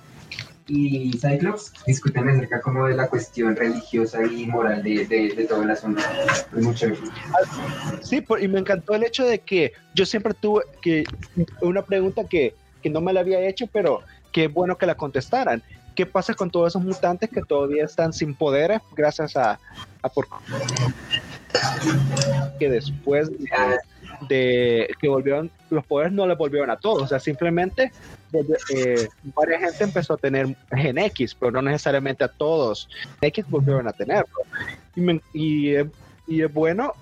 y 0.66 1.12
Cyclops 1.12 1.72
discuten 1.86 2.28
acerca 2.28 2.60
como 2.62 2.86
de 2.86 2.94
la 2.94 3.08
cuestión 3.08 3.54
religiosa 3.54 4.24
y 4.24 4.46
moral 4.46 4.82
de, 4.82 5.06
de, 5.06 5.34
de 5.34 5.44
todo 5.44 5.62
el 5.62 5.70
asunto. 5.70 6.00
Es 6.56 6.62
muy 6.62 6.74
chévere. 6.74 7.00
Sí, 8.02 8.24
y 8.40 8.48
me 8.48 8.60
encantó 8.60 8.94
el 8.94 9.04
hecho 9.04 9.26
de 9.26 9.40
que 9.40 9.72
yo 9.94 10.06
siempre 10.06 10.32
tuve 10.32 10.64
que 10.80 11.04
una 11.60 11.84
pregunta 11.84 12.26
que, 12.26 12.54
que 12.82 12.88
no 12.88 13.02
me 13.02 13.12
la 13.12 13.20
había 13.20 13.46
hecho, 13.46 13.66
pero 13.66 14.00
qué 14.32 14.48
bueno 14.48 14.76
que 14.76 14.86
la 14.86 14.94
contestaran. 14.94 15.62
¿Qué 15.94 16.06
pasa 16.06 16.34
con 16.34 16.50
todos 16.50 16.72
esos 16.72 16.82
mutantes 16.82 17.28
que 17.28 17.42
todavía 17.42 17.84
están 17.84 18.12
sin 18.12 18.34
poderes 18.34 18.80
gracias 18.96 19.36
a, 19.36 19.60
por... 20.14 20.26
que 22.58 22.70
después 22.70 23.30
de, 24.28 24.88
que 24.98 25.08
volvieron 25.08 25.50
los 25.68 25.84
poderes 25.84 26.12
no 26.12 26.26
les 26.26 26.38
volvieron 26.38 26.70
a 26.70 26.76
todos, 26.76 27.02
o 27.02 27.06
sea, 27.06 27.20
simplemente 27.20 27.92
eh, 28.74 29.08
varias 29.34 29.60
gente 29.62 29.84
empezó 29.84 30.14
a 30.14 30.16
tener 30.16 30.56
Gen 30.70 30.98
X, 30.98 31.36
pero 31.38 31.52
no 31.52 31.62
necesariamente 31.62 32.24
a 32.24 32.28
todos. 32.28 32.88
X 33.20 33.44
volvieron 33.48 33.86
a 33.88 33.92
tenerlo. 33.92 34.34
Y, 35.34 35.74
es 36.40 36.52
bueno 36.52 36.94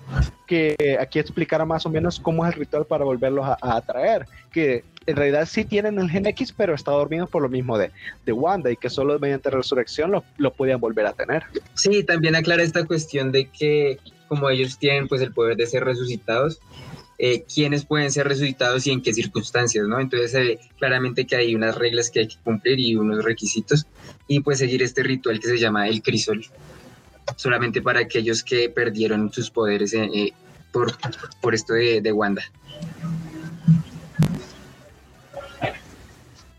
que 0.47 0.97
aquí 0.99 1.19
explicara 1.19 1.63
más 1.63 1.85
o 1.85 1.89
menos 1.89 2.19
cómo 2.19 2.45
es 2.45 2.53
el 2.53 2.59
ritual 2.59 2.85
para 2.85 3.05
volverlos 3.05 3.45
a, 3.45 3.57
a 3.61 3.77
atraer, 3.77 4.25
que 4.51 4.83
en 5.05 5.15
realidad 5.15 5.47
sí 5.49 5.65
tienen 5.65 5.97
el 5.97 6.09
gen 6.09 6.25
X, 6.27 6.53
pero 6.55 6.75
está 6.75 6.91
dormido 6.91 7.27
por 7.27 7.41
lo 7.41 7.49
mismo 7.49 7.77
de, 7.77 7.91
de 8.25 8.31
Wanda 8.33 8.69
y 8.71 8.75
que 8.75 8.89
solo 8.89 9.17
mediante 9.19 9.49
resurrección 9.49 10.11
lo, 10.11 10.23
lo 10.37 10.51
podían 10.51 10.79
volver 10.79 11.05
a 11.05 11.13
tener. 11.13 11.43
Sí, 11.73 12.03
también 12.03 12.35
aclara 12.35 12.63
esta 12.63 12.85
cuestión 12.85 13.31
de 13.31 13.49
que 13.49 13.99
como 14.27 14.49
ellos 14.49 14.77
tienen 14.77 15.07
pues 15.07 15.21
el 15.21 15.33
poder 15.33 15.57
de 15.57 15.67
ser 15.67 15.83
resucitados, 15.83 16.59
eh, 17.17 17.43
quiénes 17.53 17.85
pueden 17.85 18.11
ser 18.11 18.27
resucitados 18.27 18.87
y 18.87 18.91
en 18.91 19.01
qué 19.01 19.13
circunstancias, 19.13 19.85
¿no? 19.87 19.99
Entonces 19.99 20.31
se 20.31 20.39
ve 20.39 20.59
claramente 20.79 21.27
que 21.27 21.35
hay 21.35 21.53
unas 21.53 21.75
reglas 21.75 22.09
que 22.09 22.21
hay 22.21 22.27
que 22.27 22.37
cumplir 22.43 22.79
y 22.79 22.95
unos 22.95 23.23
requisitos 23.23 23.85
y 24.27 24.39
pues 24.39 24.59
seguir 24.59 24.81
este 24.81 25.03
ritual 25.03 25.39
que 25.39 25.47
se 25.47 25.57
llama 25.57 25.87
el 25.87 26.01
crisol, 26.01 26.45
solamente 27.35 27.81
para 27.81 27.99
aquellos 27.99 28.43
que 28.43 28.69
perdieron 28.69 29.31
sus 29.31 29.49
poderes 29.49 29.93
eh, 29.93 30.09
eh, 30.13 30.33
por, 30.71 30.91
por 31.41 31.55
esto 31.55 31.73
de, 31.73 32.01
de 32.01 32.11
Wanda. 32.11 32.43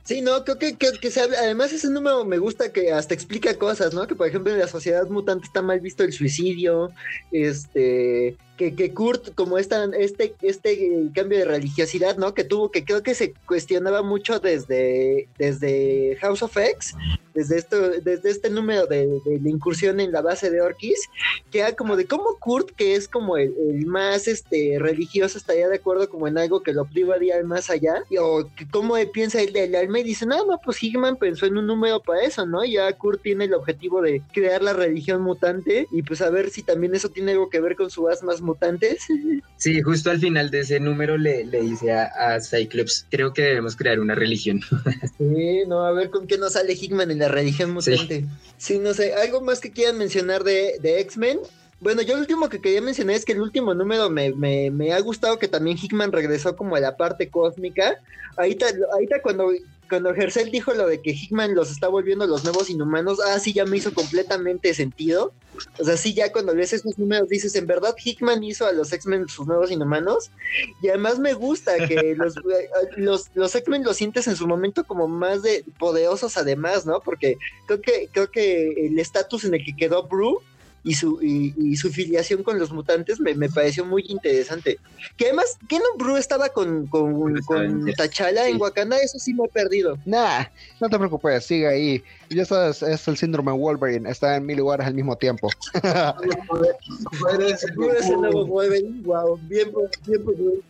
Sí, 0.04 0.20
no, 0.20 0.44
creo 0.44 0.58
que, 0.58 0.76
que, 0.76 1.10
se 1.10 1.20
además 1.20 1.72
ese 1.72 1.88
número 1.88 2.24
me 2.24 2.38
gusta 2.38 2.72
que 2.72 2.92
hasta 2.92 3.14
explica 3.14 3.56
cosas, 3.56 3.94
¿no? 3.94 4.06
Que 4.06 4.16
por 4.16 4.26
ejemplo 4.26 4.52
en 4.52 4.58
la 4.58 4.66
sociedad 4.66 5.08
mutante 5.08 5.46
está 5.46 5.62
mal 5.62 5.78
visto 5.80 6.02
el 6.02 6.12
suicidio, 6.12 6.90
este, 7.30 8.36
que, 8.57 8.94
Kurt, 8.94 9.34
como 9.34 9.59
esta, 9.59 9.84
este, 9.98 10.34
este 10.42 11.11
cambio 11.14 11.38
de 11.38 11.44
religiosidad, 11.44 12.16
¿no? 12.16 12.34
Que 12.34 12.44
tuvo, 12.44 12.70
que 12.70 12.84
creo 12.84 13.03
que 13.03 13.14
se 13.14 13.32
cuestionaba 13.46 14.03
mucho 14.03 14.38
desde, 14.38 15.28
desde 15.38 16.16
House 16.20 16.42
of 16.42 16.57
X, 16.57 16.94
desde 17.34 17.59
esto, 17.59 17.90
desde 18.00 18.30
este 18.30 18.50
número 18.50 18.86
de, 18.86 19.20
la 19.24 19.48
incursión 19.48 20.00
en 20.00 20.12
la 20.12 20.20
base 20.20 20.50
de 20.50 20.61
Orkis, 20.61 21.09
que 21.50 21.61
era 21.61 21.72
como 21.72 21.96
de 21.96 22.07
cómo 22.07 22.36
Kurt, 22.38 22.70
que 22.76 22.94
es 22.94 23.09
como 23.09 23.36
el, 23.36 23.53
más 23.86 24.28
este 24.28 24.76
religioso, 24.78 25.38
estaría 25.38 25.68
de 25.68 25.76
acuerdo 25.76 26.09
como 26.09 26.28
en 26.28 26.38
algo 26.38 26.62
que 26.62 26.72
lo 26.72 26.84
privaría 26.84 27.42
más 27.42 27.70
allá, 27.70 28.05
o 28.20 28.44
que 28.55 28.68
cómo 28.68 28.94
piensa 29.12 29.40
el 29.40 29.53
del 29.53 29.74
alma 29.74 30.00
y 30.00 30.05
dice, 30.05 30.26
no, 30.26 30.44
no, 30.44 30.61
pues 30.62 30.82
Hickman 30.82 31.16
pensó 31.16 31.46
en 31.46 31.57
un 31.57 31.66
número 31.66 32.00
para 32.00 32.22
eso, 32.22 32.46
¿no? 32.46 32.64
Ya 32.64 32.92
Kurt 32.92 33.22
tiene 33.22 33.44
el 33.44 33.55
objetivo 33.55 34.03
de 34.03 34.22
crear 34.32 34.62
la 34.62 34.72
religión 34.72 35.22
mutante 35.22 35.88
y 35.90 36.03
pues 36.03 36.20
a 36.20 36.30
ver 36.30 36.50
si 36.50 36.62
también 36.62 36.94
eso 36.94 37.09
tiene 37.09 37.32
algo 37.32 37.48
que 37.48 37.61
ver 37.61 37.76
con 37.76 37.90
su 37.90 38.09
asmas 38.09 38.41
mutantes. 38.43 39.05
Sí, 39.57 39.80
justo 39.80 40.11
al 40.11 40.18
final 40.18 40.51
de 40.51 40.61
ese 40.61 40.80
número 40.80 41.16
le, 41.16 41.45
le 41.45 41.61
dice 41.61 41.93
a, 41.93 42.40
Cyclops, 42.40 43.07
creo 43.09 43.32
que 43.32 43.43
debemos 43.43 43.76
crear 43.76 44.01
una 44.01 44.16
religión. 44.16 44.61
Sí, 45.18 45.61
no, 45.68 45.84
a 45.84 45.93
ver 45.93 46.11
con 46.11 46.26
qué 46.26 46.36
nos 46.36 46.55
sale 46.55 46.73
Hickman 46.73 47.12
en 47.12 47.20
la 47.20 47.28
religión 47.28 47.70
mutante. 47.70 48.24
Sí, 48.56 48.81
no 48.81 48.93
sé, 48.93 49.14
algo 49.14 49.40
más 49.40 49.60
que 49.60 49.70
quieran 49.70 49.98
mencionar 49.98 50.43
de, 50.43 50.78
de 50.81 51.01
X-Men. 51.02 51.39
Bueno, 51.78 52.02
yo 52.02 52.14
lo 52.14 52.20
último 52.20 52.48
que 52.48 52.60
quería 52.60 52.81
mencionar 52.81 53.14
es 53.14 53.24
que 53.24 53.32
el 53.32 53.40
último 53.40 53.73
número 53.73 54.10
me, 54.10 54.32
me, 54.32 54.70
me, 54.70 54.93
ha 54.93 55.01
gustado 55.01 55.39
que 55.39 55.48
también 55.48 55.78
Hickman 55.81 56.10
regresó 56.10 56.56
como 56.56 56.74
a 56.74 56.81
la 56.81 56.97
parte 56.97 57.28
cósmica. 57.28 58.01
Ahorita, 58.36 58.66
ahorita 58.93 59.23
cuando 59.23 59.52
cuando 59.93 60.14
Hercel 60.14 60.51
dijo 60.51 60.73
lo 60.73 60.86
de 60.86 61.02
que 61.02 61.10
Hickman 61.10 61.55
los 61.55 61.70
está 61.70 61.86
volviendo 61.86 62.27
los 62.27 62.44
nuevos 62.44 62.70
inhumanos, 62.70 63.19
ah, 63.27 63.39
sí, 63.39 63.52
ya 63.52 63.66
me 63.66 63.77
hizo 63.77 63.93
completamente 63.93 64.73
sentido. 64.73 65.35
O 65.78 65.85
sea, 65.85 65.98
sí, 65.98 66.14
ya 66.14 66.32
cuando 66.32 66.55
ves 66.55 66.73
esos 66.73 66.98
números 66.98 67.28
dices, 67.28 67.55
en 67.56 67.66
verdad 67.66 67.94
Hickman 68.02 68.43
hizo 68.43 68.66
a 68.66 68.73
los 68.73 68.90
X-Men 68.90 69.28
sus 69.28 69.47
nuevos 69.47 69.70
inhumanos. 69.70 70.31
Y 70.81 70.89
además 70.89 71.19
me 71.19 71.35
gusta 71.35 71.86
que 71.86 72.14
los, 72.16 72.36
los, 72.97 73.27
los 73.35 73.55
X-Men 73.55 73.85
los 73.85 73.98
sientes 73.98 74.27
en 74.28 74.36
su 74.36 74.47
momento 74.47 74.85
como 74.85 75.09
más 75.09 75.43
de 75.43 75.62
poderosos 75.78 76.39
además, 76.39 76.86
¿no? 76.86 77.01
Porque 77.01 77.36
creo 77.66 77.82
que, 77.82 78.09
creo 78.10 78.31
que 78.31 78.86
el 78.86 78.98
estatus 78.98 79.44
en 79.44 79.52
el 79.52 79.62
que 79.62 79.77
quedó 79.77 80.09
Brew 80.09 80.40
y 80.84 80.94
su, 80.94 81.20
y, 81.22 81.76
su 81.76 81.90
filiación 81.90 82.42
con 82.42 82.59
los 82.59 82.72
mutantes 82.72 83.20
me, 83.20 83.34
pareció 83.48 83.84
muy 83.84 84.04
interesante. 84.09 84.78
Que 85.16 85.26
además, 85.26 85.56
¿qué 85.68 85.78
no 85.78 85.84
Bru 85.96 86.16
estaba 86.16 86.48
con, 86.48 86.86
con, 86.88 87.40
con 87.42 87.86
T'Challa 87.94 88.48
en 88.48 88.60
Wakanda? 88.60 88.96
Eso 88.98 89.18
sí 89.18 89.32
me 89.32 89.44
he 89.44 89.48
perdido. 89.48 89.96
Nah, 90.04 90.44
no 90.80 90.88
te 90.88 90.98
preocupes, 90.98 91.44
sigue 91.44 91.68
ahí. 91.68 92.02
Ya 92.30 92.44
sabes, 92.44 92.82
es 92.82 93.06
el 93.06 93.16
síndrome 93.16 93.52
Wolverine, 93.52 94.10
está 94.10 94.36
en 94.36 94.46
mil 94.46 94.59
lugares 94.59 94.86
al 94.86 94.94
mismo 94.94 95.16
tiempo. 95.16 95.48
Wolverine, 98.48 99.02
wow, 99.04 99.38
bien, 99.48 99.70
bien, 100.06 100.24
bien 100.24 100.62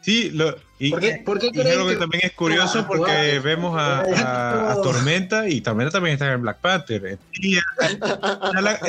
Sí, 0.00 0.30
lo, 0.30 0.54
y, 0.76 0.90
¿Por 0.90 1.00
qué, 1.00 1.22
por 1.24 1.38
qué 1.38 1.50
y 1.52 1.60
algo 1.60 1.88
que, 1.88 1.96
también 1.96 2.22
es 2.24 2.32
curioso 2.32 2.84
porque 2.86 3.38
vemos 3.38 3.78
a, 3.78 4.00
a, 4.72 4.82
Tormenta 4.82 5.48
y 5.48 5.60
Tormenta 5.60 5.92
también 5.92 6.14
está 6.14 6.32
en 6.32 6.42
Black 6.42 6.58
Panther. 6.58 7.16
Y 7.32 7.56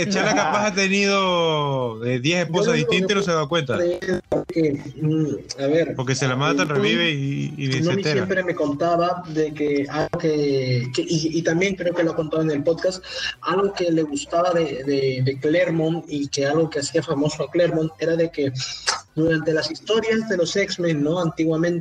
Chala, 0.10 0.36
capaz 0.36 0.66
ha 0.68 0.74
tenido 0.74 2.00
10 2.00 2.26
eh, 2.26 2.42
esposas 2.42 2.74
distintas 2.74 3.12
y 3.12 3.14
no 3.16 3.22
se 3.22 3.32
ha 3.32 3.34
dado 3.36 3.50
cuenta. 3.50 3.78
Porque, 4.30 4.82
mm, 5.00 5.62
a 5.62 5.68
ver, 5.68 5.96
porque 5.96 6.16
se 6.16 6.28
la 6.28 6.36
matan, 6.36 6.68
revive 6.70 7.12
y, 7.12 7.54
y 7.56 7.72
se 7.72 8.04
siempre 8.04 8.44
me 8.44 8.56
contaba 8.56 9.24
de 9.28 9.54
que 9.54 9.86
algo 9.88 10.18
que, 10.18 10.90
y, 10.96 11.42
también 11.44 11.76
creo 11.76 11.94
que 11.94 12.04
lo 12.04 12.12
ha 12.12 12.16
contado 12.16 12.42
en 12.42 12.50
el 12.50 12.64
podcast, 12.64 13.04
algo 13.42 13.72
que 13.74 13.92
le 13.92 14.02
gustaba 14.02 14.52
de, 14.54 14.84
de, 14.84 15.22
de 15.24 15.40
Claremont 15.40 16.04
y 16.08 16.28
que 16.30 16.48
algo 16.48 16.68
que 16.68 16.80
hacía 16.80 17.04
famoso 17.04 17.44
a 17.44 17.52
Claremont 17.52 17.92
era 18.00 18.16
de 18.16 18.32
que 18.32 18.52
durante 19.16 19.54
las 19.54 19.72
historias 19.72 20.28
de 20.28 20.38
los 20.38 20.56
X-Men, 20.56 21.04
¿no? 21.04 21.22
Antiguamente, 21.22 21.75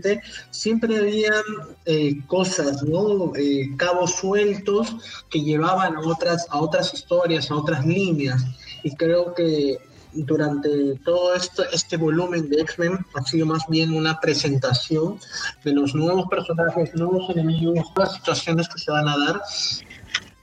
siempre 0.50 0.98
habían 0.98 1.42
eh, 1.84 2.18
cosas, 2.26 2.82
¿no? 2.82 3.34
Eh, 3.36 3.70
cabos 3.76 4.16
sueltos 4.16 4.96
que 5.30 5.40
llevaban 5.40 5.96
a 5.96 6.00
otras, 6.00 6.46
a 6.50 6.60
otras 6.60 6.94
historias, 6.94 7.50
a 7.50 7.56
otras 7.56 7.84
líneas. 7.86 8.44
Y 8.82 8.94
creo 8.94 9.34
que 9.34 9.78
durante 10.14 10.96
todo 11.04 11.34
esto, 11.34 11.64
este 11.72 11.96
volumen 11.96 12.48
de 12.48 12.60
X-Men 12.62 12.98
ha 13.14 13.22
sido 13.22 13.46
más 13.46 13.62
bien 13.68 13.92
una 13.92 14.20
presentación 14.20 15.18
de 15.64 15.72
los 15.72 15.94
nuevos 15.94 16.26
personajes, 16.28 16.94
nuevos 16.94 17.30
enemigos, 17.30 17.86
las 17.96 18.14
situaciones 18.14 18.68
que 18.68 18.78
se 18.78 18.90
van 18.90 19.08
a 19.08 19.16
dar. 19.18 19.40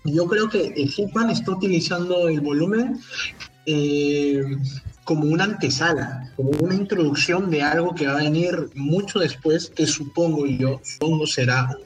Yo 0.03 0.25
creo 0.25 0.49
que 0.49 0.73
Hitman 0.73 1.29
está 1.29 1.51
utilizando 1.51 2.27
el 2.27 2.41
volumen 2.41 2.99
eh, 3.65 4.43
como 5.11 5.25
una 5.25 5.43
antesala, 5.43 6.31
como 6.37 6.51
una 6.51 6.73
introducción 6.73 7.49
de 7.49 7.61
algo 7.61 7.93
que 7.93 8.07
va 8.07 8.13
a 8.13 8.23
venir 8.23 8.69
mucho 8.75 9.19
después, 9.19 9.69
que 9.69 9.85
supongo 9.85 10.45
yo, 10.47 10.79
supongo 10.85 11.27
será. 11.27 11.77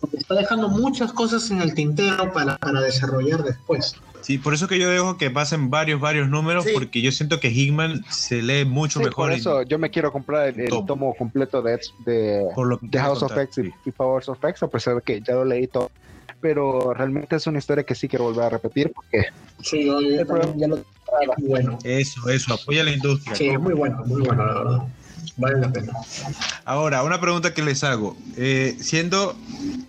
Porque 0.00 0.18
está 0.18 0.36
dejando 0.36 0.68
muchas 0.68 1.12
cosas 1.12 1.50
en 1.50 1.60
el 1.60 1.74
tintero 1.74 2.32
para, 2.32 2.56
para 2.58 2.80
desarrollar 2.82 3.42
después. 3.42 3.96
Sí, 4.20 4.38
por 4.38 4.54
eso 4.54 4.68
que 4.68 4.78
yo 4.78 4.88
dejo 4.90 5.16
que 5.16 5.28
pasen 5.28 5.70
varios, 5.70 6.00
varios 6.00 6.28
números, 6.28 6.64
porque 6.72 7.02
yo 7.02 7.10
siento 7.10 7.40
que 7.40 7.50
Hickman 7.50 8.04
se 8.08 8.42
lee 8.42 8.64
mucho 8.64 9.00
mejor. 9.00 9.30
Por 9.30 9.32
eso 9.32 9.62
yo 9.62 9.76
me 9.80 9.90
quiero 9.90 10.12
comprar 10.12 10.56
el, 10.56 10.68
tomo 10.86 11.16
completo 11.16 11.62
de, 11.62 11.80
de, 12.06 12.46
de 12.80 12.98
House 13.00 13.24
of 13.24 13.36
X 13.36 13.58
y, 13.84 13.90
Powers 13.90 14.28
of 14.28 14.38
X, 14.44 14.62
a 14.62 14.68
pesar 14.68 14.94
de 14.94 15.02
que 15.02 15.20
ya 15.20 15.34
lo 15.34 15.44
leí 15.44 15.66
todo. 15.66 15.90
Pero 16.40 16.94
realmente 16.94 17.34
es 17.34 17.46
una 17.48 17.58
historia 17.58 17.82
que 17.82 17.96
sí 17.96 18.06
quiero 18.06 18.26
volver 18.26 18.44
a 18.44 18.50
repetir, 18.50 18.92
porque 18.92 19.26
sí, 19.60 19.84
yo, 19.84 20.00
ya 20.00 20.68
lo 20.68 20.84
bueno. 21.38 21.78
Eso, 21.84 22.28
eso, 22.28 22.54
apoya 22.54 22.84
la 22.84 22.92
industria. 22.92 23.34
Sí, 23.36 23.48
es 23.48 23.60
muy 23.60 23.74
bueno, 23.74 24.02
muy 24.06 24.22
bueno, 24.22 24.44
la 24.44 24.54
verdad. 24.54 24.78
Vale 25.36 25.60
la 25.60 25.72
pena. 25.72 25.92
Ahora, 26.64 27.02
una 27.02 27.20
pregunta 27.20 27.54
que 27.54 27.62
les 27.62 27.82
hago. 27.84 28.16
Eh, 28.36 28.76
siendo 28.80 29.34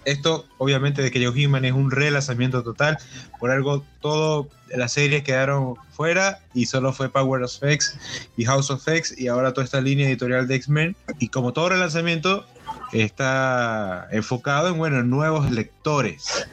esto, 0.06 0.46
obviamente, 0.58 1.02
de 1.02 1.12
que 1.12 1.26
Joe 1.26 1.38
Hickman 1.38 1.66
es 1.66 1.74
un 1.74 1.92
relanzamiento 1.92 2.64
total, 2.64 2.98
por 3.40 3.52
algo 3.52 3.84
todo 4.00 4.48
las 4.76 4.94
series 4.94 5.24
quedaron 5.24 5.76
fuera 5.92 6.40
y 6.54 6.66
solo 6.66 6.94
fue 6.94 7.10
Power 7.10 7.44
of 7.44 7.52
X 7.62 7.96
y 8.38 8.46
House 8.46 8.72
of 8.72 8.88
X 8.88 9.14
y 9.18 9.28
ahora 9.28 9.54
toda 9.54 9.66
esta 9.66 9.82
línea 9.82 10.08
editorial 10.08 10.48
de 10.48 10.56
X-Men. 10.56 10.96
Y 11.20 11.28
como 11.28 11.54
todo 11.54 11.70
relanzamiento, 11.70 12.46
está 12.92 14.08
enfocado 14.12 14.70
en, 14.70 14.78
bueno, 14.78 15.04
nuevos 15.04 15.52
lectores. 15.52 16.48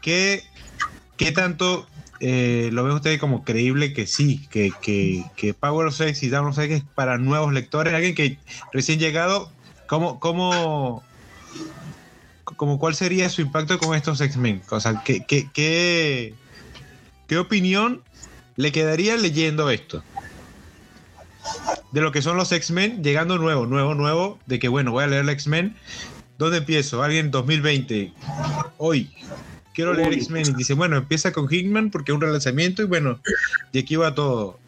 ¿Qué, 0.00 0.44
qué 1.16 1.32
tanto 1.32 1.86
eh, 2.20 2.70
lo 2.72 2.84
ven 2.84 2.94
ustedes 2.94 3.18
como 3.18 3.44
creíble 3.44 3.92
que 3.92 4.06
sí, 4.06 4.46
que, 4.50 4.72
que, 4.80 5.54
Power 5.54 5.88
of 5.88 5.96
Sex 5.96 6.22
y 6.22 6.28
Down 6.28 6.48
of 6.48 6.56
Sex 6.56 6.74
es 6.74 6.82
para 6.94 7.18
nuevos 7.18 7.52
lectores, 7.52 7.92
alguien 7.92 8.14
que 8.14 8.38
recién 8.72 8.98
llegado, 8.98 9.50
¿cómo, 9.86 10.18
cómo, 10.18 11.02
como 12.44 12.78
cuál 12.78 12.94
sería 12.94 13.28
su 13.28 13.42
impacto 13.42 13.78
con 13.78 13.94
estos 13.94 14.20
X-Men? 14.20 14.62
O 14.70 14.80
sea, 14.80 15.02
¿qué, 15.04 15.24
qué, 15.24 15.50
qué, 15.52 16.34
qué 17.26 17.38
opinión 17.38 18.02
le 18.56 18.72
quedaría 18.72 19.16
leyendo 19.16 19.70
esto? 19.70 20.02
De 21.92 22.00
lo 22.00 22.12
que 22.12 22.22
son 22.22 22.36
los 22.36 22.50
X-Men, 22.50 23.02
llegando 23.04 23.38
nuevo, 23.38 23.66
nuevo, 23.66 23.94
nuevo, 23.94 24.38
de 24.46 24.58
que 24.58 24.68
bueno, 24.68 24.92
voy 24.92 25.04
a 25.04 25.06
leer 25.06 25.22
el 25.22 25.28
X-Men. 25.28 25.76
¿Dónde 26.38 26.58
empiezo? 26.58 27.02
Alguien 27.02 27.30
2020, 27.30 28.12
hoy, 28.76 29.10
quiero 29.76 29.92
leer 29.92 30.14
X-Men. 30.14 30.46
Y 30.48 30.54
dice, 30.54 30.72
bueno, 30.72 30.96
empieza 30.96 31.32
con 31.32 31.46
Hickman 31.52 31.90
porque 31.90 32.10
es 32.10 32.14
un 32.14 32.22
relanzamiento 32.22 32.82
y 32.82 32.86
bueno, 32.86 33.20
y 33.72 33.78
aquí 33.78 33.94
va 33.94 34.14
todo. 34.14 34.58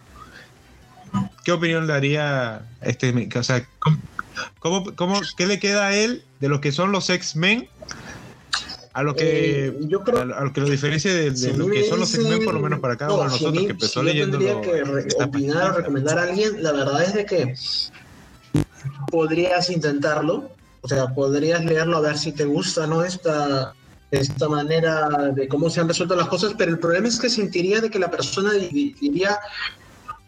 ¿Qué 1.42 1.52
opinión 1.52 1.86
le 1.86 1.94
daría 1.94 2.68
este? 2.82 3.28
O 3.34 3.42
sea, 3.42 3.66
¿cómo, 4.58 4.94
cómo, 4.94 5.20
qué 5.36 5.46
le 5.46 5.58
queda 5.58 5.86
a 5.86 5.96
él 5.96 6.22
de 6.40 6.50
lo 6.50 6.60
que 6.60 6.70
son 6.70 6.92
los 6.92 7.08
X-Men? 7.08 7.68
A 8.92 9.02
lo 9.02 9.14
que, 9.14 9.68
eh, 9.68 9.76
yo 9.82 10.02
creo, 10.02 10.20
a, 10.20 10.24
lo 10.24 10.52
que 10.52 10.60
lo 10.60 10.68
diferencia 10.68 11.12
de, 11.14 11.30
lo 11.56 11.68
que 11.68 11.88
son 11.88 12.00
los 12.00 12.14
X-Men, 12.14 12.44
por 12.44 12.52
lo 12.54 12.60
menos 12.60 12.80
para 12.80 12.96
cada 12.96 13.14
uno 13.14 13.24
de 13.24 13.30
nosotros 13.30 13.64
que 13.64 13.70
empezó 13.70 14.02
leyendo. 14.02 14.38
Yo 14.38 14.60
tendría 14.60 15.06
que 15.06 15.22
opinar 15.22 15.70
o 15.70 15.72
recomendar 15.74 16.18
a 16.18 16.24
alguien, 16.24 16.62
la 16.62 16.72
verdad 16.72 17.02
es 17.02 17.14
de 17.14 17.24
que 17.24 17.54
podrías 19.10 19.70
intentarlo, 19.70 20.50
o 20.82 20.88
sea, 20.88 21.14
podrías 21.14 21.64
leerlo 21.64 21.96
a 21.96 22.00
ver 22.00 22.18
si 22.18 22.32
te 22.32 22.44
gusta, 22.44 22.86
¿no? 22.86 23.04
Esta, 23.04 23.74
esta 24.10 24.48
manera 24.48 25.30
de 25.34 25.48
cómo 25.48 25.68
se 25.68 25.80
han 25.80 25.88
resuelto 25.88 26.16
las 26.16 26.28
cosas, 26.28 26.54
pero 26.56 26.70
el 26.70 26.78
problema 26.78 27.08
es 27.08 27.18
que 27.18 27.28
sentiría 27.28 27.80
de 27.80 27.90
que 27.90 27.98
la 27.98 28.10
persona 28.10 28.52
diría, 28.52 29.38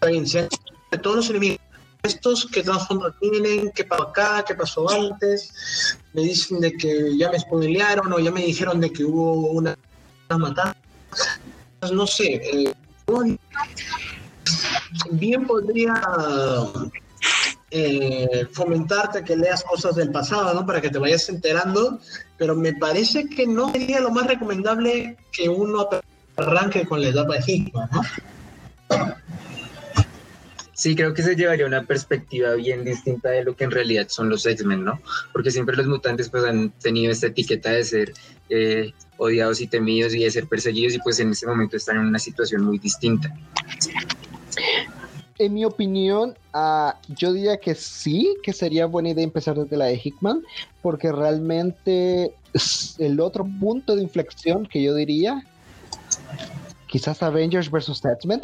de 0.02 0.98
todos 0.98 1.16
los 1.16 1.31
enemigos, 1.31 1.59
estos 2.02 2.47
que 2.47 2.62
trasfondo 2.62 3.12
tienen, 3.20 3.70
qué 3.73 3.85
pasó 3.85 4.02
acá, 4.05 4.44
qué 4.47 4.55
pasó 4.55 4.90
antes, 4.90 5.98
me 6.15 6.23
dicen 6.23 6.61
de 6.61 6.73
que 6.73 7.16
ya 7.16 7.31
me 7.31 7.39
spoilearon 7.39 8.12
o 8.12 8.19
ya 8.19 8.31
me 8.31 8.43
dijeron 8.43 8.81
de 8.81 8.90
que 8.90 9.05
hubo 9.05 9.51
una, 9.51 9.77
matanza, 10.28 10.77
no 11.93 12.07
sé, 12.07 12.35
eh, 12.35 12.74
bien 15.11 15.47
podría 15.47 16.02
eh, 17.70 18.47
fomentarte 18.52 19.24
que 19.24 19.36
leas 19.36 19.62
cosas 19.65 19.97
del 19.97 20.11
pasado, 20.11 20.55
¿no? 20.55 20.66
Para 20.66 20.81
que 20.81 20.90
te 20.90 20.98
vayas 20.98 21.28
enterando, 21.28 22.01
pero 22.41 22.57
me 22.57 22.73
parece 22.73 23.29
que 23.29 23.47
no 23.47 23.71
sería 23.71 24.01
lo 24.01 24.11
más 24.11 24.27
recomendable 24.27 25.19
que 25.31 25.51
uno 25.51 25.87
arranque 26.39 26.87
con 26.87 27.03
la 27.03 27.09
etapa 27.09 27.35
de 27.37 27.71
¿no? 27.71 28.03
Sí, 30.73 30.97
creo 30.97 31.12
que 31.12 31.23
se 31.23 31.37
llevaría 31.37 31.67
una 31.67 31.83
perspectiva 31.83 32.55
bien 32.55 32.83
distinta 32.83 33.29
de 33.29 33.45
lo 33.45 33.55
que 33.55 33.65
en 33.65 33.71
realidad 33.71 34.07
son 34.09 34.31
los 34.31 34.47
X-Men, 34.47 34.83
¿no? 34.83 35.03
Porque 35.35 35.51
siempre 35.51 35.77
los 35.77 35.87
mutantes 35.87 36.31
pues 36.31 36.45
han 36.45 36.71
tenido 36.71 37.12
esta 37.12 37.27
etiqueta 37.27 37.73
de 37.73 37.85
ser 37.85 38.15
eh, 38.49 38.95
odiados 39.19 39.61
y 39.61 39.67
temidos 39.67 40.15
y 40.15 40.25
de 40.25 40.31
ser 40.31 40.47
perseguidos 40.47 40.95
y 40.95 40.99
pues 41.01 41.21
en 41.21 41.33
este 41.33 41.47
momento 41.47 41.77
están 41.77 41.97
en 41.97 42.07
una 42.07 42.19
situación 42.19 42.65
muy 42.65 42.79
distinta 42.79 43.37
en 45.41 45.55
mi 45.55 45.65
opinión, 45.65 46.37
uh, 46.55 46.91
yo 47.09 47.33
diría 47.33 47.57
que 47.57 47.75
sí, 47.75 48.37
que 48.43 48.53
sería 48.53 48.85
buena 48.85 49.09
idea 49.09 49.25
empezar 49.25 49.57
desde 49.57 49.79
la 49.79 49.87
de 49.87 49.99
Hickman, 50.03 50.43
porque 50.83 51.11
realmente 51.11 52.35
el 52.99 53.21
otro 53.21 53.47
punto 53.59 53.97
de 53.97 54.03
inflexión 54.03 54.67
que 54.67 54.83
yo 54.83 54.95
diría, 54.95 55.47
quizás 56.89 57.23
Avengers 57.23 57.71
vs. 57.71 58.03
X-Men, 58.05 58.43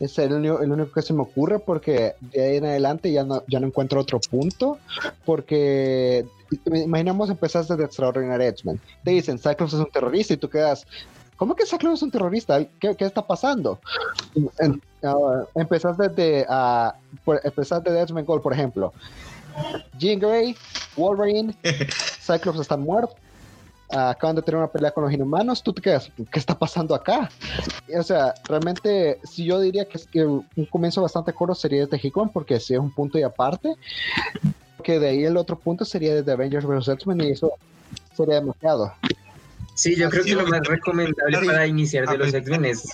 es 0.00 0.18
el 0.18 0.32
único, 0.32 0.60
el 0.60 0.72
único, 0.72 0.90
que 0.92 1.02
se 1.02 1.12
me 1.12 1.22
ocurre, 1.22 1.60
porque 1.60 2.14
de 2.20 2.42
ahí 2.42 2.56
en 2.56 2.64
adelante 2.64 3.12
ya 3.12 3.22
no, 3.22 3.44
ya 3.46 3.60
no 3.60 3.68
encuentro 3.68 4.00
otro 4.00 4.18
punto, 4.18 4.78
porque 5.24 6.26
imaginamos 6.66 7.30
empezar 7.30 7.64
desde 7.64 7.84
Extraordinary 7.84 8.46
X-Men. 8.46 8.80
Te 9.04 9.12
dicen, 9.12 9.38
Cyclops 9.38 9.74
es 9.74 9.78
un 9.78 9.90
terrorista 9.90 10.34
y 10.34 10.38
tú 10.38 10.50
quedas, 10.50 10.84
¿Cómo 11.36 11.54
que 11.54 11.66
Cyclops 11.66 11.96
es 11.96 12.02
un 12.02 12.10
terrorista? 12.10 12.64
¿Qué, 12.80 12.94
qué 12.94 13.04
está 13.04 13.26
pasando? 13.26 13.78
En, 14.58 14.80
uh, 15.02 15.44
empezaste 15.54 16.08
de, 16.08 16.46
uh, 16.48 17.32
empezaste 17.42 17.90
de 17.90 18.02
X-Men 18.02 18.24
Gold, 18.24 18.42
por 18.42 18.52
ejemplo. 18.52 18.92
Jean 19.98 20.18
Grey, 20.18 20.56
Wolverine, 20.96 21.54
Cyclops 22.20 22.60
están 22.60 22.82
muertos. 22.82 23.16
acaban 23.90 24.36
de 24.36 24.42
tener 24.42 24.58
una 24.58 24.68
pelea 24.68 24.92
con 24.92 25.04
los 25.04 25.12
inhumanos. 25.12 25.62
¿Tú 25.62 25.72
te 25.72 25.82
quedas? 25.82 26.10
¿Qué 26.30 26.38
está 26.38 26.56
pasando 26.58 26.94
acá? 26.94 27.30
O 27.98 28.02
sea, 28.02 28.34
realmente, 28.44 29.18
si 29.24 29.44
yo 29.44 29.60
diría 29.60 29.86
que, 29.86 30.00
que 30.10 30.24
un 30.24 30.66
comienzo 30.70 31.02
bastante 31.02 31.32
corto 31.32 31.54
sería 31.54 31.86
desde 31.86 32.06
Hicon, 32.06 32.28
porque 32.28 32.60
si 32.60 32.74
es 32.74 32.80
un 32.80 32.92
punto 32.92 33.18
y 33.18 33.22
aparte. 33.22 33.74
Que 34.82 34.98
de 34.98 35.08
ahí 35.08 35.24
el 35.24 35.38
otro 35.38 35.58
punto 35.58 35.84
sería 35.84 36.14
desde 36.14 36.32
Avengers 36.32 36.66
vs. 36.66 36.88
X-Men, 36.88 37.22
y 37.22 37.30
eso 37.30 37.52
sería 38.14 38.34
demasiado. 38.34 38.92
Sí, 39.74 39.96
yo 39.96 40.08
creo 40.08 40.24
que 40.24 40.34
lo 40.34 40.46
más 40.46 40.62
recomendable 40.62 41.46
para 41.46 41.66
iniciar 41.66 42.08
de 42.08 42.16
los 42.16 42.32
X-Men 42.32 42.64
es 42.64 42.86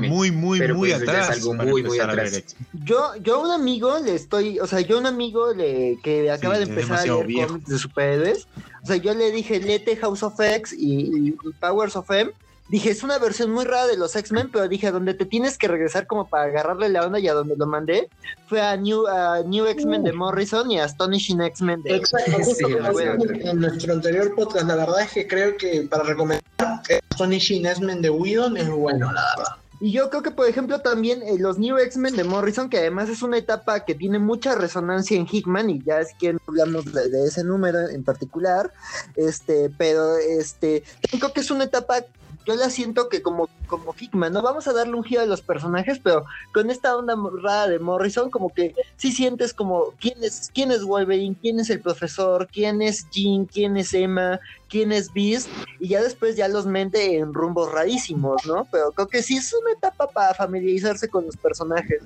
muy, 0.00 0.30
muy, 0.32 0.60
muy 0.60 0.90
pues 0.90 1.02
atrás. 1.02 1.30
algo 1.30 1.54
muy, 1.54 1.82
muy 1.84 2.00
atrás. 2.00 2.44
Yo, 2.84 3.14
yo 3.22 3.36
a 3.36 3.38
un 3.38 3.50
amigo 3.52 3.96
le 4.00 4.16
estoy, 4.16 4.58
o 4.58 4.66
sea, 4.66 4.80
yo 4.80 4.96
a 4.96 5.00
un 5.00 5.06
amigo 5.06 5.54
le, 5.54 5.98
que 6.02 6.30
acaba 6.30 6.58
de 6.58 6.64
empezar 6.64 6.98
a 6.98 7.04
leer 7.04 7.46
cómics 7.46 7.68
de 7.68 7.78
superhéroes, 7.78 8.48
o 8.82 8.86
sea, 8.86 8.96
yo 8.96 9.14
le 9.14 9.30
dije, 9.30 9.60
lete 9.60 9.96
House 9.96 10.24
of 10.24 10.38
X 10.40 10.74
y, 10.76 11.36
Powers 11.60 11.94
of 11.94 12.10
M, 12.10 12.32
dije, 12.70 12.90
es 12.90 13.02
una 13.02 13.18
versión 13.18 13.50
muy 13.50 13.64
rara 13.64 13.86
de 13.86 13.96
los 13.96 14.14
X-Men, 14.14 14.50
pero 14.52 14.68
dije, 14.68 14.86
a 14.86 14.92
donde 14.92 15.14
te 15.14 15.26
tienes 15.26 15.58
que 15.58 15.68
regresar 15.68 16.06
como 16.06 16.28
para 16.28 16.44
agarrarle 16.44 16.88
la 16.88 17.04
onda 17.04 17.18
y 17.18 17.28
a 17.28 17.34
donde 17.34 17.56
lo 17.56 17.66
mandé 17.66 18.08
fue 18.46 18.60
a 18.60 18.76
New, 18.76 19.04
New 19.46 19.66
X-Men 19.66 20.04
de 20.04 20.12
Morrison 20.12 20.70
y 20.70 20.78
a 20.78 20.84
Astonishing 20.84 21.40
X-Men 21.42 21.82
de... 21.82 21.96
Exacto, 21.96 22.30
en, 23.00 23.60
nuestro 23.60 23.92
anterior 23.92 24.34
podcast, 24.34 24.66
la 24.66 24.76
verdad 24.76 25.02
es 25.02 25.12
que 25.12 25.26
creo 25.26 25.56
que 25.56 25.82
para 25.90 26.04
recomendar 26.04 26.44
Astonishing 27.10 27.66
X-Men 27.66 28.02
de 28.02 28.10
Whedon 28.10 28.56
es 28.56 28.70
bueno, 28.70 29.12
la 29.12 29.22
verdad. 29.36 29.56
Y 29.82 29.92
yo 29.92 30.10
creo 30.10 30.22
que, 30.22 30.30
por 30.30 30.46
ejemplo, 30.46 30.80
también 30.80 31.22
eh, 31.22 31.38
los 31.38 31.58
New 31.58 31.78
X-Men 31.78 32.14
de 32.14 32.24
Morrison, 32.24 32.68
que 32.68 32.76
además 32.76 33.08
es 33.08 33.22
una 33.22 33.38
etapa 33.38 33.80
que 33.86 33.94
tiene 33.94 34.18
mucha 34.18 34.54
resonancia 34.54 35.16
en 35.16 35.26
Hickman, 35.26 35.70
y 35.70 35.82
ya 35.82 36.00
es 36.00 36.08
quien 36.18 36.38
hablamos 36.46 36.84
de, 36.92 37.24
ese 37.26 37.44
número 37.44 37.88
en 37.88 38.04
particular, 38.04 38.72
este, 39.16 39.70
pero 39.78 40.18
este, 40.18 40.84
creo 41.10 41.32
que 41.32 41.40
es 41.40 41.50
una 41.50 41.64
etapa 41.64 42.04
yo 42.46 42.54
la 42.54 42.70
siento 42.70 43.08
que 43.08 43.22
como, 43.22 43.48
como 43.66 43.94
Hickman, 43.98 44.32
¿no? 44.32 44.42
Vamos 44.42 44.66
a 44.66 44.72
darle 44.72 44.94
un 44.94 45.04
giro 45.04 45.22
a 45.22 45.26
los 45.26 45.42
personajes, 45.42 46.00
pero 46.02 46.24
con 46.52 46.70
esta 46.70 46.96
onda 46.96 47.14
rara 47.42 47.68
de 47.68 47.78
Morrison, 47.78 48.30
como 48.30 48.52
que 48.52 48.74
sí 48.96 49.12
sientes 49.12 49.52
como 49.52 49.92
quién 50.00 50.22
es, 50.22 50.50
quién 50.52 50.70
es 50.72 50.82
Wolverine, 50.82 51.36
quién 51.40 51.60
es 51.60 51.70
el 51.70 51.80
profesor, 51.80 52.48
quién 52.50 52.82
es 52.82 53.08
Jean, 53.10 53.44
quién 53.44 53.76
es 53.76 53.92
Emma, 53.92 54.40
quién 54.68 54.92
es 54.92 55.12
Beast, 55.12 55.48
y 55.78 55.88
ya 55.88 56.02
después 56.02 56.36
ya 56.36 56.48
los 56.48 56.66
mente 56.66 57.18
en 57.18 57.34
rumbos 57.34 57.70
rarísimos, 57.70 58.44
¿no? 58.46 58.66
Pero 58.70 58.92
creo 58.92 59.08
que 59.08 59.22
sí 59.22 59.36
es 59.36 59.52
una 59.52 59.72
etapa 59.72 60.08
para 60.08 60.34
familiarizarse 60.34 61.08
con 61.08 61.26
los 61.26 61.36
personajes. 61.36 62.00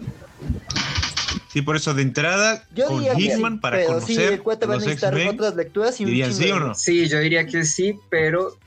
Sí, 1.48 1.62
por 1.62 1.76
eso 1.76 1.94
de 1.94 2.02
entrada 2.02 2.64
yo 2.74 2.88
con 2.88 3.04
Hickman 3.04 3.60
para 3.60 3.84
conocer 3.86 4.40
sí, 4.40 4.66
los 4.66 4.86
X-Men, 4.88 5.28
otras 5.28 5.54
lecturas 5.54 6.00
y 6.00 6.32
sí 6.32 6.50
o 6.50 6.58
no? 6.58 6.74
Sí, 6.74 7.08
yo 7.08 7.20
diría 7.20 7.46
que 7.46 7.64
sí, 7.64 7.96
pero 8.10 8.58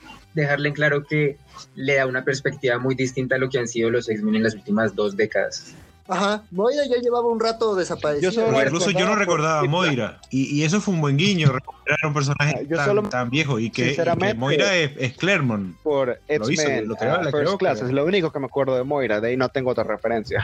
dejarle 0.42 0.68
en 0.68 0.74
claro 0.74 1.04
que 1.04 1.36
le 1.74 1.94
da 1.94 2.06
una 2.06 2.24
perspectiva 2.24 2.78
muy 2.78 2.94
distinta 2.94 3.36
a 3.36 3.38
lo 3.38 3.48
que 3.48 3.58
han 3.58 3.68
sido 3.68 3.90
los 3.90 4.08
X-Men 4.08 4.36
en 4.36 4.42
las 4.44 4.54
últimas 4.54 4.94
dos 4.94 5.16
décadas. 5.16 5.74
Ajá, 6.10 6.42
Moira 6.50 6.86
ya 6.86 6.96
llevaba 6.96 7.28
un 7.28 7.38
rato 7.38 7.74
desaparecido. 7.74 8.32
incluso 8.64 8.90
yo 8.90 9.04
no 9.04 9.14
recordaba 9.14 9.60
a 9.60 9.64
Moira. 9.64 10.18
Y, 10.30 10.62
eso 10.62 10.80
fue 10.80 10.94
un 10.94 11.02
buen 11.02 11.18
guiño, 11.18 11.52
recuperar 11.52 11.98
un 12.06 12.14
personaje 12.14 12.66
tan, 13.10 13.28
viejo. 13.28 13.58
Y 13.58 13.70
que, 13.70 13.94
Moira 14.34 14.74
es, 14.74 15.16
Claremont. 15.18 15.76
Por 15.82 16.18
X-Men, 16.26 16.90
uh, 16.90 16.96
First 17.30 17.58
Class, 17.58 17.82
es 17.82 17.92
lo 17.92 18.06
único 18.06 18.32
que 18.32 18.38
me 18.38 18.46
acuerdo 18.46 18.74
de 18.76 18.84
Moira. 18.84 19.20
De 19.20 19.28
ahí 19.28 19.36
no 19.36 19.50
tengo 19.50 19.70
otra 19.70 19.84
referencia. 19.84 20.42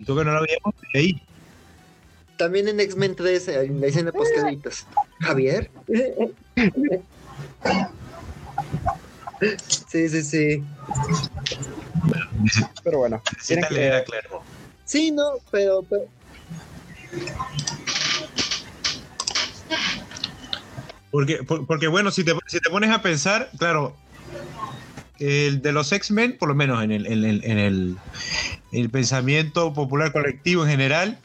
¿Y 0.00 0.04
tú 0.04 0.16
que 0.16 0.24
no 0.24 0.30
habíamos 0.30 0.74
ahí? 0.94 1.22
También 2.38 2.68
en 2.68 2.80
X-Men 2.80 3.14
3, 3.14 3.48
en 3.48 3.82
la 3.82 3.88
escena 3.88 4.12
post 4.12 4.32
Javier. 5.20 5.70
Sí, 9.88 10.08
sí, 10.08 10.22
sí. 10.22 10.64
Pero 12.84 12.98
bueno. 12.98 13.22
Que 13.46 13.60
leer 13.70 13.94
a. 13.94 14.04
Sí, 14.84 15.10
no, 15.10 15.32
pero, 15.50 15.84
Porque, 21.10 21.40
porque 21.44 21.88
bueno, 21.88 22.10
si 22.10 22.24
te, 22.24 22.32
si 22.46 22.58
te 22.58 22.70
pones 22.70 22.90
a 22.90 23.02
pensar, 23.02 23.50
claro, 23.58 23.94
el 25.18 25.60
de 25.60 25.72
los 25.72 25.92
X-Men, 25.92 26.36
por 26.38 26.48
lo 26.48 26.54
menos 26.54 26.82
en 26.82 26.90
el, 26.90 27.06
en, 27.06 27.24
el, 27.24 27.44
en, 27.44 27.58
el, 27.58 27.96
el, 28.72 28.90
pensamiento 28.90 29.74
popular 29.74 30.12
colectivo 30.12 30.64
en 30.64 30.70
general, 30.70 31.18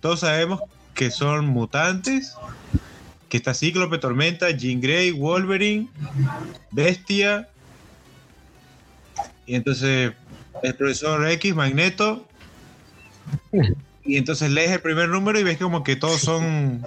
todos 0.00 0.20
sabemos 0.20 0.60
que 0.94 1.10
son 1.10 1.46
mutantes, 1.46 2.34
que 3.28 3.36
está 3.36 3.54
Cíclope, 3.54 3.98
Tormenta, 3.98 4.50
Jean 4.50 4.80
Grey, 4.80 5.10
Wolverine, 5.10 5.88
Bestia, 6.70 7.48
y 9.46 9.54
entonces 9.54 10.12
el 10.62 10.74
profesor 10.74 11.28
X, 11.28 11.54
Magneto. 11.54 12.26
Y 14.04 14.16
entonces 14.16 14.50
lees 14.50 14.70
el 14.70 14.80
primer 14.80 15.08
número 15.08 15.40
y 15.40 15.44
ves 15.44 15.56
como 15.58 15.82
que 15.82 15.96
todos 15.96 16.20
son 16.20 16.84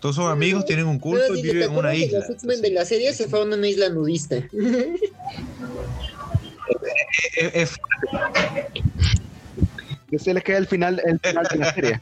todos 0.00 0.16
son 0.16 0.30
amigos, 0.30 0.66
tienen 0.66 0.86
un 0.86 0.98
culto 0.98 1.34
y 1.34 1.42
viven 1.42 1.62
en 1.62 1.76
una 1.78 1.94
isla. 1.94 2.18
Los 2.18 2.30
X-Men 2.30 2.60
de 2.60 2.70
la 2.70 2.84
serie 2.84 3.12
se 3.14 3.26
fueron 3.26 3.52
a 3.52 3.56
una 3.56 3.66
isla 3.66 3.88
nudista. 3.88 4.36
es, 7.36 7.74
se 10.18 10.34
les 10.34 10.44
queda 10.44 10.58
el 10.58 10.66
final, 10.66 11.00
el 11.04 11.18
final 11.20 11.48
de 11.50 11.58
la 11.58 11.74
serie. 11.74 12.00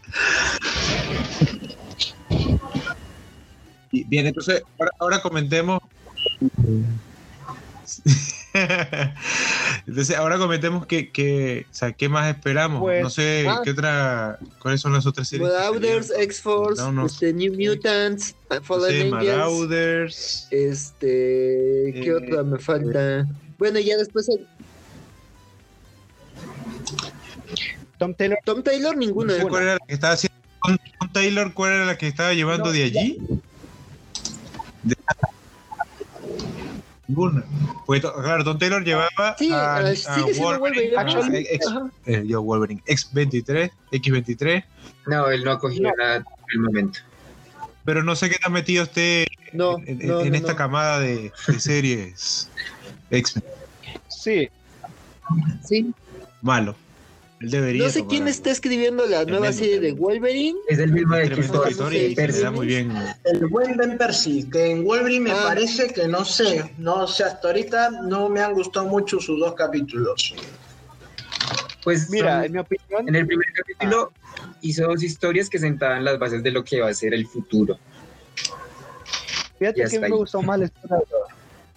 Bien, 3.93 4.27
entonces 4.27 4.63
ahora 4.99 5.23
comentemos 5.23 5.81
Entonces, 9.87 10.17
ahora 10.17 10.39
comentemos 10.39 10.87
que, 10.87 11.11
que, 11.11 11.67
o 11.71 11.75
sea, 11.75 11.93
qué 11.93 12.09
más 12.09 12.35
esperamos. 12.35 12.81
Pues, 12.81 13.03
no 13.03 13.11
sé, 13.11 13.47
ah. 13.49 13.61
¿qué 13.65 13.71
otra, 13.71 14.39
¿cuáles 14.61 14.81
son 14.81 14.93
las 14.93 15.07
otras 15.07 15.29
series? 15.29 15.51
Marauders, 15.51 16.11
X-Force, 16.11 16.83
este, 17.07 17.33
New 17.33 17.55
Mutants, 17.55 18.35
Fallen 18.63 19.11
no 19.11 19.17
Marauders. 19.17 20.49
Este, 20.51 21.07
¿qué 21.95 22.07
eh, 22.07 22.15
otra 22.15 22.43
me 22.43 22.59
falta? 22.59 23.27
Bueno, 23.59 23.79
ya 23.79 23.97
después. 23.97 24.29
Tom 27.99 28.15
Taylor. 28.15 28.39
Tom 28.45 28.63
Taylor, 28.63 28.97
ninguna. 28.97 29.35
¿Cuál 29.49 29.63
era 29.63 29.73
la 29.75 29.87
que 29.87 29.95
estaba 29.95 30.15
haciendo? 30.15 30.37
Tom 30.99 31.13
Taylor, 31.13 31.55
¿cuál 31.55 31.73
era 31.73 31.85
la 31.87 31.99
que 31.99 32.07
estaba 32.07 32.35
llevando 32.35 32.73
de 32.73 32.85
allí? 32.85 33.19
De 33.19 33.39
claro, 38.23 38.45
Don 38.45 38.59
Taylor 38.59 38.85
llevaba 38.85 39.37
sí, 39.39 39.51
a, 39.53 39.93
eh, 39.93 39.97
Wolverine, 40.39 41.47
X, 41.51 41.67
eh, 42.07 42.25
yo 42.27 42.43
Wolverine, 42.43 42.83
X23, 42.87 43.71
X23. 43.93 44.65
No, 45.07 45.29
él 45.29 45.45
no 45.45 45.53
ha 45.53 45.59
cogido 45.59 45.91
nada 45.97 46.17
en 46.17 46.25
el 46.53 46.61
momento. 46.61 47.01
Pero 47.85 48.03
no 48.03 48.15
sé 48.15 48.31
qué 48.31 48.39
tan 48.39 48.53
metido 48.53 48.85
esté 48.85 49.27
en, 49.53 50.35
esta 50.35 50.55
camada 50.55 51.01
de, 51.01 51.33
de 51.49 51.61
series 51.61 52.49
X-Men. 53.11 53.45
Sí. 54.09 54.49
Sí. 55.65 55.93
Malo 56.41 56.77
no 57.43 57.91
sé 57.91 58.07
quién 58.07 58.29
está 58.29 58.51
escribiendo 58.51 59.05
la 59.07 59.25
nueva 59.25 59.53
serie 59.53 59.81
de 59.81 59.93
Wolverine. 59.93 60.59
Es 60.69 60.79
el 60.79 60.93
mismo 60.93 61.17
de 61.17 62.51
muy 62.53 62.67
bien. 62.67 62.93
El 63.25 63.47
buen 63.49 63.77
Ben 63.77 63.99
Percy, 63.99 64.49
que 64.49 64.71
en 64.71 64.85
Wolverine 64.85 65.25
me 65.25 65.33
ah. 65.33 65.45
parece 65.49 65.89
que 65.89 66.07
no 66.07 66.25
sé, 66.25 66.73
no 66.79 67.07
sé, 67.09 67.25
hasta 67.25 67.49
ahorita 67.49 67.91
no 68.03 68.29
me 68.29 68.41
han 68.41 68.55
gustado 68.55 68.87
mucho 68.87 69.19
sus 69.19 69.41
dos 69.41 69.55
capítulos. 69.55 70.35
Pues 71.83 72.09
mira, 72.11 72.45
en 72.45 72.53
mi 72.53 72.59
opinión, 72.59 73.09
en 73.09 73.17
el 73.17 73.27
primer 73.27 73.53
capítulo 73.53 74.13
hizo 74.61 74.87
dos 74.87 75.03
historias 75.03 75.51
que 75.51 75.59
sentaban 75.59 76.05
las 76.05 76.19
bases 76.19 76.43
de 76.45 76.53
lo 76.53 76.63
que 76.63 76.81
va 76.81 76.91
a 76.91 76.95
ser 76.95 77.13
el 77.13 77.27
futuro. 77.27 77.77
Fíjate 79.59 79.85
que 79.85 79.99
me 79.99 80.09
gustó 80.11 80.43
más 80.43 80.61
la 80.61 80.65
historia 80.67 80.99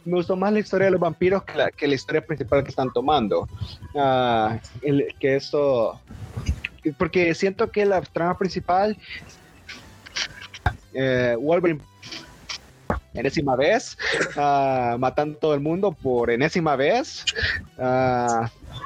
me 0.05 0.17
gustó 0.17 0.35
más 0.35 0.53
la 0.53 0.59
historia 0.59 0.85
de 0.85 0.91
los 0.91 0.99
vampiros 0.99 1.43
que 1.43 1.57
la, 1.57 1.71
que 1.71 1.87
la 1.87 1.95
historia 1.95 2.25
principal 2.25 2.63
que 2.63 2.69
están 2.69 2.91
tomando. 2.93 3.47
Uh, 3.93 4.57
que 5.19 5.35
esto. 5.35 5.99
Porque 6.97 7.33
siento 7.33 7.69
que 7.71 7.85
la 7.85 8.01
trama 8.01 8.37
principal. 8.37 8.97
Eh, 10.93 11.35
Wolverine 11.37 11.81
enésima 13.13 13.55
vez, 13.55 13.97
uh, 14.35 14.97
matando 14.97 15.37
a 15.37 15.39
todo 15.39 15.53
el 15.53 15.59
mundo 15.59 15.91
por 15.91 16.29
enésima 16.29 16.75
vez 16.75 17.25
uh, 17.77 18.45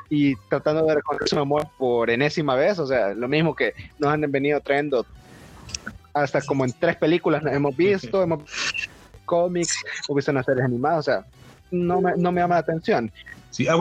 y 0.09 0.35
tratando 0.49 0.85
de 0.85 0.95
reconocer 0.95 1.27
su 1.27 1.39
amor 1.39 1.67
por 1.77 2.09
enésima 2.09 2.55
vez, 2.55 2.79
o 2.79 2.87
sea, 2.87 3.13
lo 3.13 3.27
mismo 3.27 3.55
que 3.55 3.73
nos 3.97 4.11
han 4.11 4.21
venido 4.31 4.59
trayendo 4.61 5.05
hasta 6.13 6.41
como 6.41 6.65
en 6.65 6.73
tres 6.73 6.95
películas 6.95 7.43
hemos 7.45 7.75
visto, 7.75 8.21
hemos 8.21 8.41
cómics 9.29 9.75
o 10.07 10.15
visto 10.15 10.33
las 10.33 10.45
series 10.45 10.65
animadas, 10.65 10.99
o 10.99 11.03
sea, 11.03 11.25
no 11.71 12.01
me, 12.01 12.17
no 12.17 12.31
me 12.31 12.41
llama 12.41 12.55
la 12.55 12.61
atención. 12.61 13.11
Sí, 13.51 13.67
ah, 13.67 13.77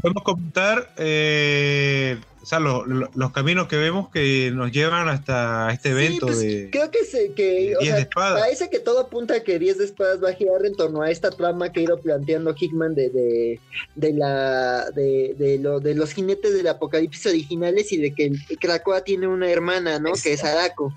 podemos 0.00 0.22
comentar 0.22 0.92
eh, 0.96 2.18
o 2.44 2.46
sea, 2.46 2.58
los 2.58 3.32
caminos 3.32 3.68
que 3.68 3.76
vemos 3.78 4.10
que 4.10 4.50
nos 4.52 4.70
llevan 4.70 5.08
hasta 5.08 5.70
este 5.72 5.92
evento 5.92 6.26
pues, 6.26 6.40
de. 6.40 6.68
Creo 6.70 6.90
que, 6.90 7.02
se, 7.06 7.32
que 7.32 7.74
o 7.74 7.82
sea, 7.82 8.06
parece 8.14 8.68
que 8.68 8.80
todo 8.80 9.00
apunta 9.00 9.36
a 9.36 9.40
que 9.40 9.58
10 9.58 9.78
de 9.78 9.84
espadas 9.86 10.22
va 10.22 10.28
a 10.28 10.34
girar 10.34 10.66
en 10.66 10.74
torno 10.76 11.00
a 11.00 11.10
esta 11.10 11.30
trama 11.30 11.72
que 11.72 11.80
ha 11.80 11.82
ido 11.84 11.98
planteando 11.98 12.54
Hickman 12.54 12.94
de, 12.94 13.08
de, 13.08 13.60
de 13.94 14.12
la 14.12 14.90
de, 14.90 15.34
de, 15.38 15.58
lo, 15.58 15.80
de 15.80 15.94
los 15.94 16.12
jinetes 16.12 16.52
del 16.52 16.68
apocalipsis 16.68 17.24
originales 17.24 17.90
y 17.92 17.96
de 17.96 18.12
que 18.12 18.32
Krakoa 18.60 19.00
tiene 19.00 19.26
una 19.26 19.50
hermana, 19.50 19.98
¿no? 19.98 20.12
Que 20.22 20.34
es 20.34 20.44
Arako. 20.44 20.92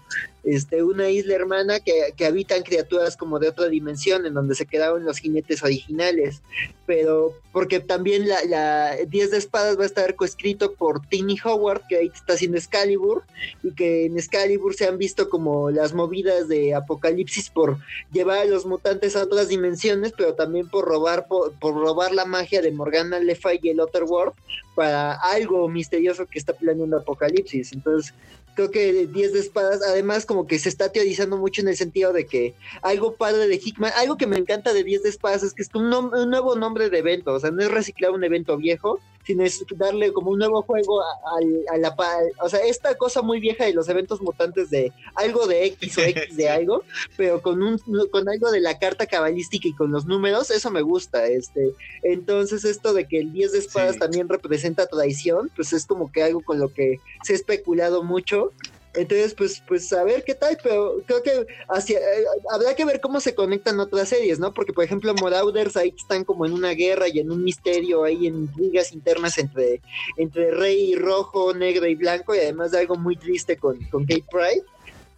Este, 0.48 0.82
una 0.82 1.10
isla 1.10 1.36
hermana 1.36 1.82
que, 1.82 2.14
que 2.16 2.26
habitan 2.26 2.64
criaturas 2.64 3.18
como 3.18 3.38
de 3.38 3.50
otra 3.50 3.68
dimensión, 3.68 4.26
en 4.26 4.34
donde 4.34 4.56
se 4.56 4.66
quedaron 4.66 5.04
los 5.04 5.18
jinetes 5.18 5.62
originales. 5.62 6.42
Pero 6.86 7.34
porque 7.52 7.82
también 7.82 8.30
la, 8.30 8.44
la 8.46 8.96
10 8.96 9.32
de 9.32 9.38
espadas 9.38 9.78
va 9.78 9.84
a 9.84 9.88
estar 9.88 10.16
coescrito 10.16 10.74
por 10.74 11.06
Tiny 11.06 11.38
Howard, 11.44 11.82
que 11.90 11.98
ahí 11.98 12.12
está 12.14 12.34
haciendo 12.34 12.58
Excalibur, 12.58 13.24
y 13.62 13.74
que 13.74 14.06
en 14.06 14.18
Excalibur 14.18 14.74
se 14.74 14.88
han 14.88 14.98
visto 14.98 15.30
como 15.30 15.70
las 15.70 15.94
movidas 15.94 16.48
de 16.48 16.74
Apocalipsis 16.74 17.50
por 17.50 17.78
llevar 18.14 18.40
a 18.40 18.46
los 18.46 18.66
mutantes 18.66 19.18
a 19.18 19.24
otras 19.24 19.50
dimensiones, 19.50 20.14
pero 20.16 20.34
también 20.34 20.70
por 20.70 20.86
robar, 20.86 21.28
por, 21.28 21.54
robar 21.60 22.14
la 22.14 22.24
magia 22.24 22.62
de 22.62 22.72
Morgana 22.72 23.20
Le 23.20 23.36
Fay 23.36 23.60
y 23.62 23.70
el 23.70 23.82
Otherworld 23.82 24.34
para 24.78 25.14
algo 25.14 25.68
misterioso 25.68 26.28
que 26.28 26.38
está 26.38 26.54
planeando 26.54 26.98
Apocalipsis. 26.98 27.74
Entonces, 27.74 28.14
creo 28.54 28.70
que 28.70 29.08
10 29.08 29.34
de 29.34 29.40
espadas, 29.40 29.82
además 29.82 30.28
como 30.28 30.46
que 30.46 30.60
se 30.60 30.70
está 30.70 30.92
teorizando 30.92 31.36
mucho 31.36 31.62
en 31.62 31.70
el 31.70 31.76
sentido 31.76 32.14
de 32.14 32.28
que 32.28 32.54
algo 32.84 33.16
padre 33.16 33.48
de 33.48 33.56
Hickman, 33.56 33.92
algo 33.98 34.18
que 34.18 34.28
me 34.28 34.38
encanta 34.38 34.74
de 34.74 34.84
10 34.84 35.02
de 35.02 35.10
espadas 35.10 35.42
es 35.42 35.56
que 35.56 35.64
es 35.64 35.70
un, 35.74 35.92
un 35.92 36.30
nuevo 36.30 36.56
nombre 36.56 36.92
de 36.92 37.00
evento, 37.00 37.34
o 37.34 37.40
sea, 37.40 37.50
no 37.50 37.64
es 37.64 37.72
reciclar 37.72 38.12
un 38.12 38.24
evento 38.24 38.56
viejo, 38.56 39.00
sino 39.28 39.44
es 39.44 39.66
darle 39.76 40.14
como 40.14 40.32
un 40.32 40.40
nuevo 40.40 40.62
juego 40.62 41.02
a, 41.02 41.78
la... 41.78 41.94
O 42.42 42.48
sea, 42.48 42.62
esta 42.62 42.96
cosa 42.96 43.22
muy 43.22 43.42
vieja 43.42 43.66
de 43.66 43.74
los 43.74 43.90
eventos 43.90 44.22
mutantes 44.22 44.70
de 44.70 44.94
algo 45.16 45.48
de 45.48 45.66
X 45.66 45.98
o 45.98 46.02
X 46.02 46.38
de 46.38 46.50
algo, 46.50 46.86
pero 47.18 47.42
con, 47.42 47.62
un, 47.62 47.78
con 48.10 48.30
algo 48.30 48.50
de 48.52 48.62
la 48.62 48.80
carta 48.80 49.06
cabalística 49.06 49.68
y 49.68 49.74
con 49.74 49.92
los 49.92 50.06
números, 50.06 50.50
eso 50.50 50.72
me 50.72 50.82
gusta. 50.82 51.28
este. 51.28 51.74
Entonces 52.04 52.64
esto 52.64 52.94
de 52.94 53.06
que 53.06 53.20
el 53.20 53.34
10 53.34 53.52
de 53.52 53.60
espadas 53.60 54.00
también 54.00 54.30
representa 54.30 54.88
traición, 54.88 55.52
pues 55.58 55.74
es 55.74 55.86
como 55.86 56.10
que 56.10 56.24
algo 56.24 56.40
con 56.40 56.60
lo 56.60 56.74
que 56.74 57.02
se 57.24 57.34
ha 57.34 57.36
especulado 57.36 58.04
mucho 58.04 58.54
entonces, 58.98 59.36
pues, 59.36 59.62
pues 59.68 59.94
a 59.94 60.04
ver 60.04 60.24
qué 60.24 60.34
tal, 60.34 60.58
pero 60.62 60.98
creo 61.06 61.22
que 61.22 61.46
hacia, 61.70 62.00
eh, 62.00 62.26
habrá 62.50 62.76
que 62.76 62.84
ver 62.84 63.00
cómo 63.00 63.22
se 63.22 63.36
conectan 63.36 63.80
otras 63.80 64.10
series, 64.10 64.40
¿no? 64.40 64.54
Porque, 64.54 64.74
por 64.74 64.84
ejemplo, 64.84 65.14
Morauders 65.14 65.78
ahí 65.78 65.94
están 65.96 66.24
como 66.24 66.48
en 66.48 66.54
una 66.54 66.72
guerra 66.72 67.08
y 67.08 67.20
en 67.20 67.32
un 67.32 67.44
misterio, 67.44 68.04
ahí 68.04 68.26
en 68.26 68.36
intrigas 68.36 68.92
internas 68.92 69.38
entre, 69.38 69.82
entre 70.18 70.50
Rey 70.50 70.96
Rojo, 70.96 71.54
Negro 71.54 71.86
y 71.86 71.94
Blanco, 71.94 72.34
y 72.34 72.40
además 72.40 72.72
de 72.72 72.80
algo 72.80 72.96
muy 72.96 73.16
triste 73.16 73.56
con, 73.58 73.78
con 73.86 74.06
Kate 74.06 74.26
Pride. 74.32 74.64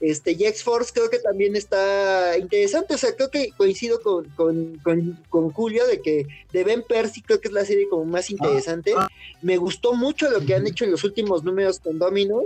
Este, 0.01 0.31
y 0.31 0.45
X-Force 0.45 0.91
creo 0.93 1.09
que 1.09 1.19
también 1.19 1.57
está 1.57 2.37
interesante, 2.37 2.93
o 2.93 2.97
sea, 2.97 3.13
creo 3.15 3.29
que 3.29 3.51
coincido 3.57 4.01
con, 4.01 4.29
con, 4.29 4.77
con, 4.77 5.19
con, 5.29 5.51
Julio 5.51 5.85
de 5.87 6.01
que 6.01 6.25
de 6.53 6.63
Ben 6.63 6.83
Percy 6.87 7.21
creo 7.21 7.41
que 7.41 7.49
es 7.49 7.53
la 7.53 7.65
serie 7.65 7.89
como 7.89 8.05
más 8.05 8.29
interesante. 8.29 8.93
Me 9.41 9.57
gustó 9.57 9.93
mucho 9.93 10.29
lo 10.29 10.39
que 10.45 10.55
han 10.55 10.65
hecho 10.67 10.85
en 10.85 10.91
los 10.91 11.03
últimos 11.03 11.43
números 11.43 11.81
con 11.81 11.99
Domino 11.99 12.43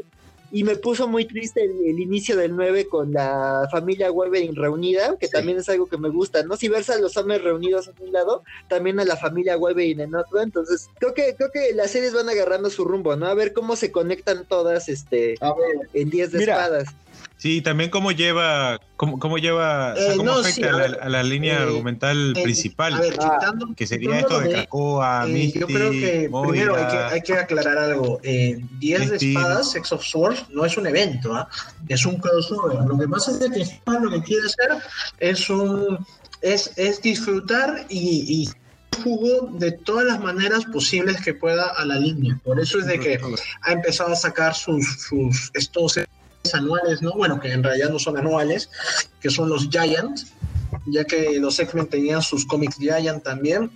y 0.54 0.64
me 0.64 0.76
puso 0.76 1.08
muy 1.08 1.26
triste 1.26 1.64
el, 1.64 2.00
inicio 2.00 2.38
del 2.38 2.56
9 2.56 2.88
con 2.88 3.12
la 3.12 3.68
familia 3.72 4.12
Wolverine 4.12 4.54
reunida, 4.56 5.18
que 5.18 5.28
también 5.28 5.58
es 5.58 5.68
algo 5.68 5.88
que 5.88 5.98
me 5.98 6.10
gusta, 6.10 6.44
¿no? 6.44 6.56
Si 6.56 6.68
ves 6.68 6.92
a 6.92 7.00
los 7.00 7.18
hombres 7.18 7.44
reunidos 7.44 7.88
en 7.88 7.96
un 8.06 8.14
lado, 8.14 8.44
también 8.68 9.00
a 9.00 9.04
la 9.04 9.18
familia 9.18 9.58
Wolverine 9.58 10.04
en 10.04 10.14
otro, 10.14 10.42
entonces 10.42 10.92
creo 11.00 11.16
que 11.16 11.34
creo 11.36 11.50
que 11.52 11.74
las 11.74 11.90
series 11.90 12.14
van 12.14 12.30
agarrando 12.30 12.70
su 12.70 12.86
rumbo, 12.86 13.16
¿no? 13.16 13.26
A 13.26 13.34
ver 13.34 13.52
cómo 13.52 13.76
se 13.76 13.92
conectan 13.92 14.46
todas 14.46 14.90
este 14.90 15.38
en 15.94 16.10
10 16.12 16.32
de 16.32 16.40
espadas. 16.44 16.90
Sí, 17.38 17.62
también 17.62 17.90
cómo 17.90 18.12
lleva, 18.12 18.80
cómo, 18.96 19.20
cómo 19.20 19.38
lleva, 19.38 19.96
eh, 19.98 20.14
cómo 20.16 20.32
afecta 20.32 20.70
a, 20.70 21.10
la, 21.10 21.24
línea 21.24 21.56
eh, 21.56 21.64
argumental 21.64 22.34
principal, 22.42 23.02
que 23.76 23.86
sería 23.86 24.20
esto 24.20 24.40
de 24.40 24.50
Krakoa, 24.50 25.26
eh, 25.28 25.52
Yo 25.54 25.68
creo 25.68 25.92
que 25.92 26.30
primero 26.32 26.78
hay 26.78 26.88
que, 26.88 26.98
hay 26.98 27.22
que 27.22 27.34
aclarar 27.34 27.78
algo. 27.78 28.22
Eh, 28.24 28.64
10 28.80 29.10
de 29.10 29.16
espadas, 29.18 29.72
Sex 29.72 29.92
of 29.92 30.04
Swords, 30.04 30.46
no 30.52 30.64
es 30.64 30.78
un 30.78 30.88
evento, 30.88 31.36
¿ah? 31.36 31.50
es 31.90 32.06
un 32.06 32.18
crossover. 32.18 32.80
Lo 32.88 32.98
que 32.98 33.08
pasa 33.10 33.32
es 33.32 33.40
que 33.40 33.92
lo 34.00 34.10
que 34.10 34.22
quiere 34.22 34.46
hacer 34.46 34.82
es 35.20 35.50
un 35.50 36.06
es, 36.42 36.72
es 36.76 37.02
disfrutar 37.02 37.86
y, 37.90 38.44
y 38.44 38.50
jugo 39.02 39.50
de 39.54 39.72
todas 39.72 40.06
las 40.06 40.20
maneras 40.20 40.66
posibles 40.66 41.22
que 41.22 41.34
pueda 41.34 41.70
a 41.70 41.86
la 41.86 41.96
línea. 41.96 42.40
Por 42.44 42.60
eso 42.60 42.80
es 42.80 42.86
de 42.86 43.00
que 43.00 43.20
ha 43.62 43.72
empezado 43.72 44.14
a 44.14 44.16
sacar 44.16 44.54
sus, 44.54 45.02
sus 45.02 45.52
estos 45.54 46.00
anuales, 46.54 47.02
¿no? 47.02 47.14
Bueno, 47.14 47.40
que 47.40 47.52
en 47.52 47.64
realidad 47.64 47.90
no 47.90 48.00
son 48.00 48.18
anuales, 48.18 48.70
que 49.22 49.30
son 49.30 49.50
los 49.50 49.70
Giants, 49.70 50.34
ya 50.88 51.06
que 51.06 51.40
los 51.40 51.60
X-Men 51.60 51.88
tenían 51.88 52.22
sus 52.22 52.46
cómics 52.46 52.78
Giant 52.78 53.24
también. 53.24 53.72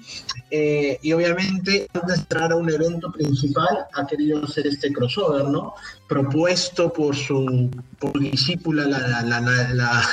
Eh, 0.51 0.99
y 1.01 1.13
obviamente, 1.13 1.87
antes 1.93 2.15
de 2.15 2.21
entrar 2.21 2.51
a 2.51 2.55
un 2.55 2.69
evento 2.69 3.11
principal, 3.11 3.85
ha 3.93 4.05
querido 4.05 4.43
hacer 4.43 4.67
este 4.67 4.91
crossover, 4.91 5.45
¿no? 5.45 5.73
Propuesto 6.09 6.91
por 6.91 7.15
su, 7.15 7.69
discípula, 8.19 8.85
la, 8.85 8.99
la, 8.99 9.23
la, 9.23 9.41
la, 9.41 10.03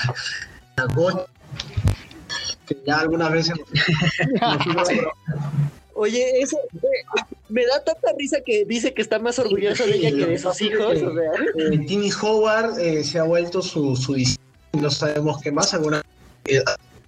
la, 0.76 1.26
que 2.66 2.78
ya 2.86 3.00
algunas 3.00 3.30
veces 3.30 3.54
Oye, 5.94 6.40
eso 6.40 6.58
me 7.48 7.64
da 7.66 7.82
tanta 7.84 8.12
risa 8.18 8.38
que 8.44 8.64
dice 8.64 8.92
que 8.94 9.02
está 9.02 9.18
más 9.18 9.38
orgulloso 9.38 9.86
de 9.86 9.96
ella 9.96 10.10
que 10.10 10.26
de 10.26 10.38
sus 10.38 10.60
hijos. 10.60 10.96
Eh, 10.96 11.78
Timmy 11.86 12.10
Howard 12.20 12.78
eh, 12.80 13.04
se 13.04 13.18
ha 13.18 13.24
vuelto 13.24 13.62
su, 13.62 13.94
su 13.96 14.16
no 14.72 14.90
sabemos 14.90 15.40
qué 15.40 15.52
más, 15.52 15.72
alguna 15.72 16.02
eh, 16.46 16.62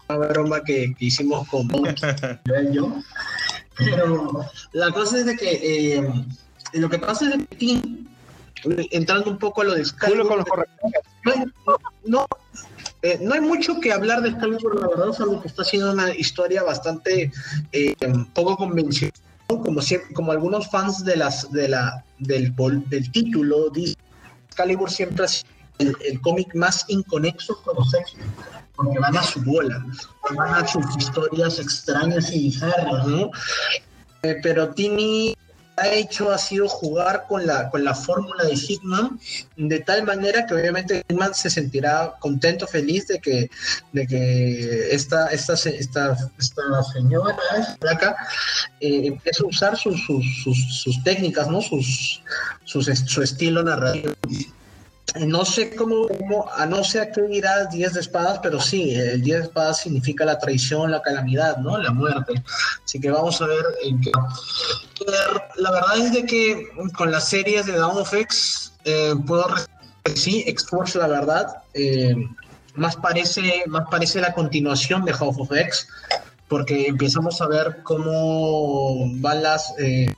una 0.08 0.18
broma 0.28 0.62
que, 0.62 0.94
hicimos 1.00 1.48
con 1.48 1.68
yo. 2.72 2.92
Pero 3.76 4.46
la 4.72 4.90
cosa 4.92 5.18
es 5.18 5.26
de 5.26 5.36
que 5.36 6.02
lo 6.72 6.88
que 6.88 6.98
pasa 6.98 7.28
es 7.28 7.36
que 7.48 7.56
Tim, 7.56 8.06
entrando 8.92 9.30
un 9.30 9.38
poco 9.38 9.62
a 9.62 9.64
lo 9.64 9.74
de 9.74 9.84
Sky, 9.84 10.12
no, 10.14 11.78
no, 12.04 12.26
eh, 13.06 13.18
no 13.22 13.34
hay 13.34 13.40
mucho 13.40 13.78
que 13.78 13.92
hablar 13.92 14.20
de 14.20 14.30
Excalibur, 14.30 14.80
la 14.80 14.88
verdad, 14.88 15.12
salvo 15.12 15.40
que 15.40 15.46
está 15.46 15.62
haciendo 15.62 15.92
una 15.92 16.12
historia 16.12 16.64
bastante 16.64 17.30
eh, 17.70 17.94
poco 18.34 18.56
convencional, 18.56 19.14
como, 19.46 19.80
como 20.12 20.32
algunos 20.32 20.68
fans 20.68 21.04
de 21.04 21.16
las, 21.16 21.48
de 21.52 21.68
la, 21.68 22.04
del, 22.18 22.52
del 22.88 23.12
título 23.12 23.70
dicen. 23.70 23.96
Excalibur 24.48 24.90
siempre 24.90 25.26
es 25.26 25.46
el, 25.78 26.20
cómic 26.20 26.52
más 26.56 26.84
inconexo 26.88 27.62
con 27.62 27.76
los 27.76 27.94
x 27.94 28.16
porque 28.74 28.98
van 28.98 29.16
a 29.16 29.22
su 29.22 29.40
bola, 29.42 29.86
van 30.34 30.64
a 30.64 30.66
sus 30.66 30.84
historias 30.96 31.60
extrañas 31.60 32.32
y 32.32 32.40
bizarras, 32.40 33.06
¿no? 33.06 33.30
Eh, 34.22 34.36
pero 34.42 34.70
Timmy 34.70 35.36
ha 35.76 35.88
hecho 35.88 36.30
ha 36.30 36.38
sido 36.38 36.68
jugar 36.68 37.26
con 37.28 37.46
la, 37.46 37.70
con 37.70 37.84
la 37.84 37.94
fórmula 37.94 38.44
de 38.44 38.56
Hitman 38.56 39.20
de 39.56 39.80
tal 39.80 40.04
manera 40.04 40.46
que 40.46 40.54
obviamente 40.54 41.04
Hitman 41.08 41.34
se 41.34 41.50
sentirá 41.50 42.14
contento, 42.18 42.66
feliz 42.66 43.06
de 43.08 43.20
que, 43.20 43.50
de 43.92 44.06
que 44.06 44.94
esta, 44.94 45.28
esta, 45.28 45.54
esta, 45.54 46.16
esta 46.38 46.82
señora, 46.92 47.36
acá, 47.90 48.16
eh, 48.80 49.06
empiece 49.06 49.42
a 49.42 49.46
usar 49.46 49.76
sus, 49.76 50.02
sus, 50.06 50.82
sus, 50.82 51.02
técnicas, 51.04 51.48
¿no? 51.48 51.60
sus, 51.60 52.22
sus, 52.64 52.86
su 52.86 53.22
estilo 53.22 53.62
narrativo 53.62 54.14
no 55.14 55.44
sé 55.44 55.74
cómo, 55.74 56.08
a 56.54 56.66
no 56.66 56.84
ser 56.84 57.10
qué 57.12 57.22
dirá 57.22 57.66
10 57.66 57.94
de 57.94 58.00
espadas, 58.00 58.40
pero 58.42 58.60
sí, 58.60 58.94
el 58.94 59.22
10 59.22 59.38
de 59.38 59.44
espadas 59.44 59.80
significa 59.80 60.24
la 60.24 60.38
traición, 60.38 60.90
la 60.90 61.00
calamidad, 61.00 61.58
¿no? 61.58 61.78
La 61.78 61.90
muerte. 61.90 62.42
Así 62.84 63.00
que 63.00 63.10
vamos 63.10 63.40
a 63.40 63.46
ver 63.46 63.64
en 63.84 64.00
qué. 64.00 64.10
La 65.56 65.70
verdad 65.70 65.98
es 65.98 66.12
de 66.12 66.26
que 66.26 66.68
con 66.96 67.10
las 67.10 67.28
series 67.28 67.66
de 67.66 67.72
Down 67.72 67.98
of 67.98 68.12
X, 68.12 68.72
eh, 68.84 69.14
puedo 69.26 69.46
sí, 70.14 70.44
X-Force, 70.46 70.98
la 70.98 71.08
verdad, 71.08 71.62
eh, 71.74 72.14
más, 72.74 72.96
parece, 72.96 73.64
más 73.66 73.84
parece 73.90 74.20
la 74.20 74.34
continuación 74.34 75.04
de 75.04 75.12
House 75.12 75.36
of 75.38 75.52
X, 75.52 75.88
porque 76.48 76.86
empezamos 76.86 77.40
a 77.40 77.46
ver 77.46 77.82
cómo 77.84 79.10
van 79.20 79.42
las. 79.42 79.72
Eh, 79.78 80.12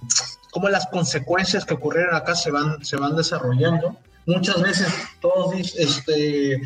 cómo 0.51 0.69
las 0.71 0.87
consecuencias 0.87 1.65
que 1.65 1.75
ocurrieron 1.75 2.15
acá 2.15 2.35
se 2.35 2.51
van, 2.51 2.83
se 2.85 2.97
van 2.97 3.15
desarrollando 3.15 3.97
muchas 4.29 4.61
veces 4.61 4.89
todos 5.21 5.55
este, 5.77 6.61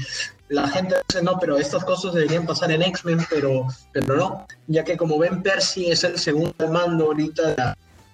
la 0.49 0.69
gente 0.69 0.97
dice, 1.09 1.23
no, 1.23 1.39
pero 1.41 1.57
estas 1.57 1.85
cosas 1.85 2.13
deberían 2.13 2.45
pasar 2.45 2.73
en 2.73 2.83
X-Men, 2.83 3.21
pero, 3.31 3.69
pero 3.93 4.17
no, 4.17 4.47
ya 4.67 4.85
que 4.85 4.97
como 4.97 5.19
ven, 5.19 5.43
Percy 5.43 5.91
es 5.91 6.05
el 6.05 6.19
segundo 6.19 6.69
mando 6.69 7.07
ahorita 7.07 7.51
de 7.51 7.57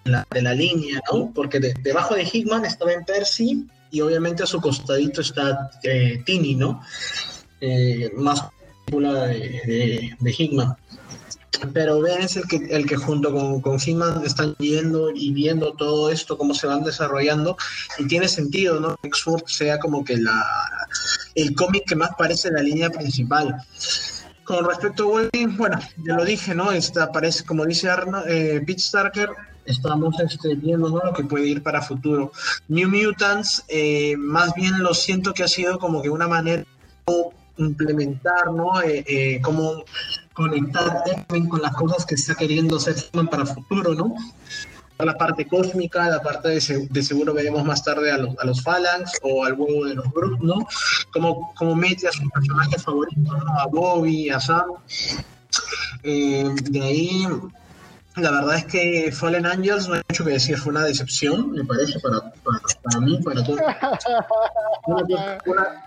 la, 0.04 0.26
de 0.30 0.42
la, 0.42 0.54
línea, 0.54 1.00
¿no? 1.10 1.32
Porque 1.34 1.58
debajo 1.58 2.14
de 2.14 2.28
Hickman 2.30 2.64
está 2.66 2.84
Ben 2.84 3.04
Percy 3.04 3.66
y 3.90 4.00
obviamente 4.02 4.42
a 4.42 4.46
su 4.46 4.60
costadito 4.60 5.22
está 5.22 5.70
eh, 5.82 6.22
Tini, 6.24 6.54
¿no? 6.54 6.82
Eh, 7.60 8.10
más 8.16 8.44
de, 8.86 8.96
de, 8.98 10.16
de 10.18 10.34
Hickman 10.38 10.76
pero 11.72 12.00
Ben 12.00 12.22
es 12.22 12.36
el 12.36 12.46
que, 12.46 12.56
el 12.70 12.86
que 12.86 12.96
junto 12.96 13.32
con, 13.32 13.60
con 13.60 13.78
He-Man 13.84 14.22
están 14.24 14.54
yendo 14.56 15.10
y 15.10 15.32
viendo 15.32 15.72
todo 15.72 16.10
esto, 16.10 16.38
cómo 16.38 16.54
se 16.54 16.66
van 16.66 16.84
desarrollando, 16.84 17.56
y 17.98 18.06
tiene 18.06 18.28
sentido, 18.28 18.80
¿no? 18.80 18.96
x 19.02 19.24
sea 19.46 19.78
como 19.78 20.04
que 20.04 20.16
la, 20.16 20.44
el 21.34 21.54
cómic 21.54 21.84
que 21.86 21.96
más 21.96 22.10
parece 22.16 22.50
la 22.50 22.62
línea 22.62 22.90
principal. 22.90 23.56
Con 24.44 24.64
respecto 24.64 25.04
a 25.04 25.06
Wolverine, 25.06 25.56
bueno, 25.56 25.78
ya 26.06 26.14
lo 26.14 26.24
dije, 26.24 26.54
¿no? 26.54 26.72
Esta 26.72 27.12
parece, 27.12 27.44
como 27.44 27.66
dice 27.66 27.90
Arno, 27.90 28.22
eh, 28.26 28.62
Pete 28.66 28.80
Starker, 28.80 29.28
estamos 29.66 30.18
este, 30.20 30.54
viendo 30.54 30.88
¿no? 30.88 31.00
lo 31.04 31.12
que 31.12 31.24
puede 31.24 31.46
ir 31.46 31.62
para 31.62 31.82
futuro. 31.82 32.32
New 32.68 32.88
Mutants, 32.88 33.64
eh, 33.68 34.16
más 34.16 34.54
bien 34.54 34.82
lo 34.82 34.94
siento 34.94 35.34
que 35.34 35.42
ha 35.42 35.48
sido 35.48 35.78
como 35.78 36.00
que 36.00 36.08
una 36.08 36.26
manera 36.26 36.64
implementar, 37.58 38.52
¿no? 38.52 38.80
Eh, 38.82 39.04
eh, 39.06 39.40
conectar 40.38 41.02
con 41.48 41.60
las 41.60 41.74
cosas 41.74 42.06
que 42.06 42.14
está 42.14 42.36
queriendo 42.36 42.76
hacer 42.76 42.94
para 43.28 43.42
el 43.42 43.48
futuro, 43.48 43.92
¿no? 43.92 44.14
La 44.98 45.14
parte 45.14 45.46
cósmica, 45.46 46.08
la 46.08 46.22
parte 46.22 46.48
de, 46.48 47.02
seguro 47.02 47.34
veremos 47.34 47.64
más 47.64 47.82
tarde 47.82 48.10
a 48.12 48.18
los, 48.18 48.38
a 48.38 48.44
los 48.44 48.62
Phalanx 48.62 49.18
o 49.22 49.44
al 49.44 49.54
huevo 49.54 49.84
de 49.86 49.94
los 49.96 50.08
Brooks, 50.12 50.42
¿no? 50.42 50.66
Como, 51.12 51.52
como 51.54 51.74
mete 51.74 52.06
a 52.06 52.12
sus 52.12 52.30
personajes 52.30 52.82
favoritos, 52.82 53.34
A 53.58 53.66
Bobby, 53.66 54.30
a 54.30 54.38
Sam. 54.38 54.66
Eh, 56.04 56.48
de 56.70 56.82
ahí 56.82 57.26
la 58.16 58.30
verdad 58.30 58.56
es 58.56 58.64
que 58.66 59.12
Fallen 59.12 59.46
Angels 59.46 59.88
no 59.88 59.94
hay 59.94 60.02
mucho 60.08 60.24
que 60.24 60.32
decir, 60.32 60.56
fue 60.56 60.70
una 60.70 60.84
decepción, 60.84 61.52
me 61.52 61.64
parece, 61.64 61.98
para, 62.00 62.32
para, 62.82 63.00
mí, 63.00 63.20
para 63.22 63.44
todos. 63.44 63.60
Una, 64.86 65.84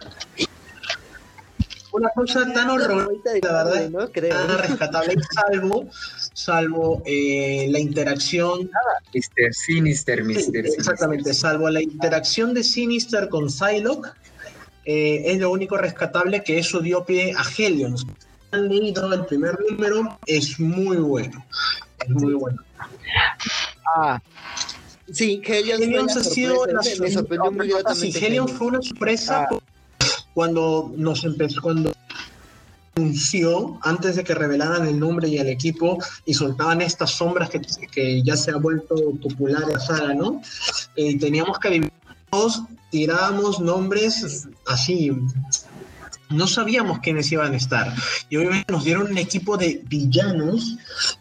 cosa 2.16 2.52
tan 2.54 2.70
horrorosa, 2.70 3.32
la 3.42 3.64
verdad, 3.64 3.90
¿no? 3.90 4.08
tan 4.08 4.58
rescatable, 4.58 5.16
salvo, 5.34 5.88
salvo 6.34 7.02
eh, 7.06 7.68
la 7.70 7.80
interacción. 7.80 8.70
Mr. 9.14 9.54
Sinister, 9.54 10.24
Mr. 10.24 10.66
Exactamente, 10.66 11.34
salvo 11.34 11.70
la 11.70 11.82
interacción 11.82 12.54
de 12.54 12.64
Sinister 12.64 13.30
con 13.30 13.50
Psylocke, 13.50 14.10
eh, 14.86 15.24
es 15.26 15.40
lo 15.40 15.52
único 15.52 15.78
rescatable 15.78 16.44
que 16.44 16.58
eso 16.58 16.80
dio 16.80 17.06
pie 17.06 17.34
a 17.38 17.44
Helion. 17.44 17.96
Han 18.52 18.68
leído 18.68 19.14
el 19.14 19.26
primer 19.26 19.58
número, 19.70 20.18
es 20.26 20.60
muy 20.60 20.98
bueno 20.98 21.46
muy 22.10 22.34
bueno. 22.34 22.62
Ah. 23.96 24.22
Sí, 25.12 25.42
Helion, 25.44 26.10
ha 26.10 26.24
sido 26.24 26.66
Sí, 27.94 28.14
Helion 28.16 28.48
fue 28.48 28.68
una 28.68 28.82
sorpresa 28.82 29.48
ah. 29.50 29.58
Cuando 30.34 30.94
nos 30.95 31.24
empezó, 31.24 31.62
cuando 31.62 31.94
anunció 32.95 33.80
antes 33.84 34.16
de 34.18 34.24
que 34.24 34.36
revelaran 34.36 34.88
el 34.88 34.99
nombre 34.99 35.28
y 35.28 35.38
el 35.38 35.48
equipo 35.48 35.98
y 36.26 36.34
soltaban 36.34 36.82
estas 36.82 37.12
sombras 37.12 37.49
que, 37.49 37.62
que 37.91 38.22
ya 38.24 38.36
se 38.36 38.52
ha 38.52 38.58
vuelto 38.58 38.95
popular 39.22 39.64
la 39.68 39.80
saga, 39.80 40.14
¿no? 40.14 40.41
Eh, 40.95 41.18
teníamos 41.18 41.60
que 41.60 41.90
todos 42.30 42.64
tirábamos 42.90 43.60
nombres 43.60 44.48
así 44.68 45.12
no 46.32 46.48
sabíamos 46.48 46.99
quiénes 46.99 47.32
iban 47.32 47.53
a 47.53 47.58
estar. 47.58 47.94
Y 48.30 48.38
obviamente 48.38 48.72
nos 48.72 48.84
dieron 48.84 49.12
un 49.12 49.18
equipo 49.18 49.58
de 49.58 49.82
villanos 49.88 50.78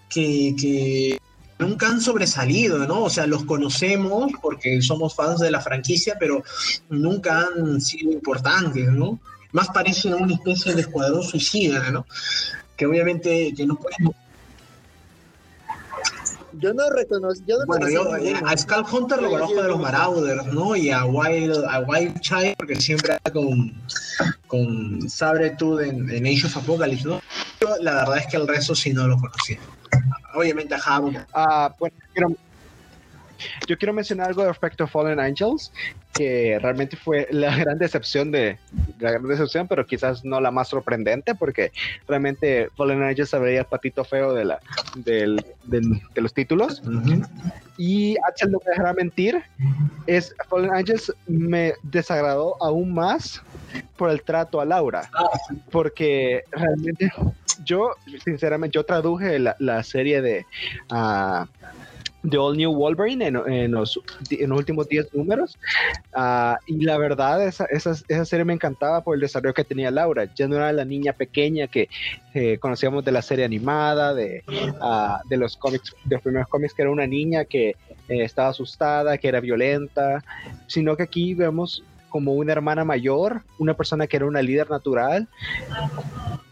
que, 0.08 1.18
nunca 1.60 1.88
han 1.88 2.00
sobresalido, 2.00 2.86
¿no? 2.86 3.04
O 3.04 3.10
sea, 3.10 3.26
los 3.26 3.44
conocemos 3.44 4.32
porque 4.42 4.82
somos 4.82 5.14
fans 5.14 5.40
de 5.40 5.50
la 5.50 5.60
franquicia, 5.60 6.16
pero 6.18 6.42
nunca 6.88 7.46
han 7.46 7.80
sido 7.80 8.12
importantes, 8.12 8.90
¿no? 8.90 9.20
Más 9.52 9.68
parecen 9.68 10.14
una 10.14 10.34
especie 10.34 10.74
de 10.74 10.80
escuadrón 10.80 11.22
suicida, 11.22 11.90
¿no? 11.90 12.06
Que 12.76 12.86
obviamente 12.86 13.52
que 13.54 13.66
no 13.66 13.76
podemos 13.76 14.14
yo 16.60 16.74
no 16.74 16.90
reconozco. 16.90 17.44
bueno, 17.66 17.88
yo 17.88 18.12
a 18.44 18.56
Skull 18.56 18.84
Hunter 18.90 19.22
lo 19.22 19.30
conozco 19.30 19.62
de 19.62 19.68
los 19.68 19.80
Marauders, 19.80 20.46
¿no? 20.46 20.74
Y 20.76 20.90
a 20.90 21.04
Wild, 21.04 21.64
a 21.64 21.80
Wild 21.80 22.20
Child, 22.20 22.54
porque 22.58 22.76
siempre 22.76 23.18
con, 23.32 23.72
con 24.46 25.08
Sabretooth 25.08 25.80
en, 25.80 26.10
en 26.10 26.26
Age 26.26 26.46
of 26.46 26.56
Apocalypse, 26.56 27.06
¿no? 27.06 27.20
Yo, 27.60 27.76
la 27.80 27.94
verdad 27.94 28.18
es 28.18 28.26
que 28.26 28.36
el 28.36 28.48
resto 28.48 28.74
sí 28.74 28.92
no 28.92 29.06
lo 29.06 29.16
conocía. 29.16 29.58
Obviamente 30.34 30.74
a 30.74 30.78
Havok. 30.78 31.26
Ah, 31.32 31.74
yo 33.66 33.78
quiero 33.78 33.92
mencionar 33.92 34.28
algo 34.28 34.46
respecto 34.46 34.84
a 34.84 34.86
Fallen 34.86 35.20
Angels, 35.20 35.72
que 36.12 36.58
realmente 36.60 36.96
fue 36.96 37.28
la 37.30 37.56
gran 37.56 37.78
decepción 37.78 38.30
de 38.30 38.58
la 38.98 39.12
gran 39.12 39.26
decepción, 39.26 39.68
pero 39.68 39.86
quizás 39.86 40.24
no 40.24 40.40
la 40.40 40.50
más 40.50 40.68
sorprendente, 40.68 41.34
porque 41.34 41.72
realmente 42.06 42.68
Fallen 42.76 43.02
Angels 43.02 43.30
se 43.30 43.38
veía 43.38 43.60
el 43.60 43.66
patito 43.66 44.04
feo 44.04 44.34
de, 44.34 44.44
la, 44.44 44.60
de 44.94 45.40
los 46.16 46.34
títulos. 46.34 46.82
Y 47.78 48.16
H 48.28 48.46
no 48.48 48.58
me 48.64 48.70
dejará 48.72 48.92
mentir, 48.92 49.42
es 50.06 50.34
Fallen 50.48 50.74
Angels 50.74 51.12
me 51.26 51.74
desagradó 51.82 52.56
aún 52.62 52.92
más 52.92 53.42
por 53.96 54.10
el 54.10 54.22
trato 54.22 54.60
a 54.60 54.64
Laura, 54.64 55.10
porque 55.70 56.44
realmente 56.50 57.10
yo, 57.64 57.92
sinceramente, 58.24 58.74
yo 58.74 58.84
traduje 58.84 59.38
la, 59.38 59.82
serie 59.82 60.22
de... 60.22 60.46
Uh, 60.90 61.46
The 62.28 62.36
All 62.36 62.56
New 62.56 62.72
Wolverine 62.72 63.26
en, 63.26 63.72
los, 63.72 63.98
últimos 64.50 64.88
10 64.88 65.14
números. 65.14 65.58
Ah, 66.12 66.58
y 66.66 66.84
la 66.84 66.98
verdad, 66.98 67.46
esa, 67.46 67.66
esa, 67.66 67.94
serie 68.24 68.44
me 68.44 68.52
encantaba 68.52 69.02
por 69.02 69.14
el 69.14 69.20
desarrollo 69.20 69.54
que 69.54 69.64
tenía 69.64 69.90
Laura. 69.90 70.28
Ya 70.34 70.46
no 70.46 70.56
era 70.56 70.72
la 70.72 70.84
niña 70.84 71.12
pequeña 71.12 71.66
que 71.66 71.88
eh, 72.34 72.58
conocíamos 72.58 73.04
de 73.04 73.12
la 73.12 73.22
serie 73.22 73.44
animada, 73.44 74.14
de, 74.14 74.44
ah, 74.80 75.20
de 75.28 75.36
los 75.36 75.56
cómics, 75.56 75.94
de 76.04 76.16
los 76.16 76.22
primeros 76.22 76.48
cómics, 76.48 76.74
que 76.74 76.82
era 76.82 76.90
una 76.90 77.06
niña 77.06 77.44
que 77.44 77.70
eh, 77.70 77.76
estaba 78.08 78.48
asustada, 78.48 79.18
que 79.18 79.28
era 79.28 79.40
violenta, 79.40 80.22
sino 80.66 80.96
que 80.96 81.04
aquí 81.04 81.34
vemos 81.34 81.82
como 82.10 82.34
una 82.34 82.52
hermana 82.52 82.84
mayor, 82.84 83.42
una 83.58 83.74
persona 83.74 84.06
que 84.06 84.16
era 84.16 84.26
una 84.26 84.42
líder 84.42 84.68
natural, 84.68 85.28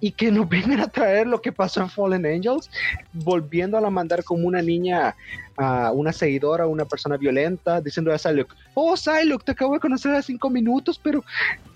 y 0.01 0.13
que 0.13 0.31
nos 0.31 0.49
vengan 0.49 0.81
a 0.81 0.89
traer 0.89 1.27
lo 1.27 1.43
que 1.43 1.53
pasó 1.53 1.81
en 1.81 1.91
Fallen 1.91 2.25
Angels, 2.25 2.71
volviendo 3.13 3.77
a 3.77 3.81
la 3.81 3.91
mandar 3.91 4.25
como 4.25 4.47
una 4.47 4.63
niña, 4.63 5.15
a 5.57 5.91
una 5.93 6.13
seguidora, 6.13 6.67
una 6.67 6.85
persona 6.85 7.17
violenta, 7.17 7.81
diciendo 7.81 8.13
a 8.13 8.19
Psylocke, 8.19 8.55
oh 8.75 8.97
Psylocke, 8.97 9.45
te 9.45 9.53
acabo 9.53 9.75
de 9.75 9.81
conocer 9.81 10.13
hace 10.13 10.29
cinco 10.29 10.49
minutos, 10.49 10.99
pero 11.03 11.23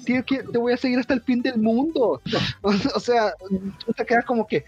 te 0.05 0.59
voy 0.59 0.73
a 0.73 0.77
seguir 0.77 0.99
hasta 0.99 1.15
el 1.15 1.23
fin 1.23 1.43
del 1.43 1.59
mundo. 1.59 2.21
o, 2.63 3.01
sea, 3.01 3.35
te 3.97 4.07
queda 4.07 4.23
como 4.23 4.47
que, 4.47 4.65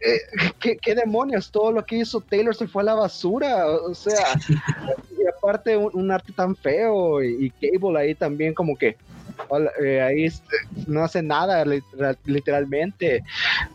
eh, 0.00 0.76
¿qué, 0.80 0.94
demonios? 0.94 1.50
Todo 1.50 1.72
lo 1.72 1.84
que 1.84 1.96
hizo 1.96 2.20
Taylor 2.20 2.54
se 2.54 2.66
fue 2.66 2.82
a 2.82 2.86
la 2.86 2.94
basura. 2.94 3.66
O 3.66 3.94
sea, 3.94 4.34
y 5.18 5.26
aparte 5.26 5.76
un, 5.76 6.10
arte 6.10 6.32
tan 6.32 6.56
feo 6.56 7.22
y, 7.22 7.50
Cable 7.50 7.98
ahí 7.98 8.14
también 8.14 8.54
como 8.54 8.76
que 8.76 8.96
eh, 9.82 10.00
ahí 10.00 10.28
no 10.86 11.02
hace 11.02 11.22
nada 11.22 11.64
literalmente. 12.24 13.22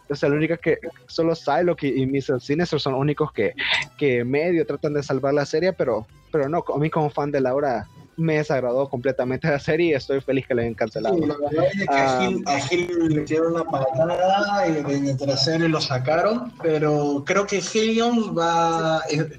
O 0.10 0.15
sea, 0.15 0.30
lo 0.30 0.36
único 0.36 0.57
que 0.57 0.80
solo 1.07 1.36
Psylocke 1.36 1.84
y, 1.84 2.03
y 2.03 2.06
Mr. 2.06 2.41
Sinister 2.41 2.80
son 2.80 2.94
los 2.94 3.02
únicos 3.02 3.32
que, 3.32 3.53
que 3.98 4.24
medio 4.24 4.65
tratan 4.65 4.94
de 4.94 5.03
salvar 5.03 5.34
la 5.34 5.45
serie, 5.45 5.74
pero, 5.74 6.06
pero 6.32 6.49
no, 6.49 6.64
a 6.74 6.78
mí 6.78 6.90
como 6.90 7.10
fan 7.10 7.32
de 7.32 7.41
Laura 7.41 7.88
me 8.18 8.38
desagradó 8.38 8.89
completamente 8.89 9.48
la 9.48 9.60
serie 9.60 9.91
y 9.91 9.94
estoy 9.94 10.19
feliz 10.22 10.48
que 10.48 10.56
la 10.56 10.64
hayan 10.64 10.73
cancelado. 10.73 11.15
Sí, 11.15 11.22
la 11.22 11.38
verdad 11.38 11.65
es 11.72 11.88
que 11.88 11.94
a, 11.94 12.19
ah, 12.48 12.60
Gil, 12.61 12.89
le 13.10 13.15
metieron 13.22 13.53
una 13.53 13.64
patada 13.64 14.68
y 14.68 14.77
en 14.77 15.07
el 15.07 15.18
trasero 15.18 15.68
lo 15.68 15.80
sacaron, 15.80 16.52
pero 16.61 17.23
creo 17.26 17.45
que 17.45 17.60
Helion 17.60 18.35
va... 18.35 19.02
Eh, 19.11 19.30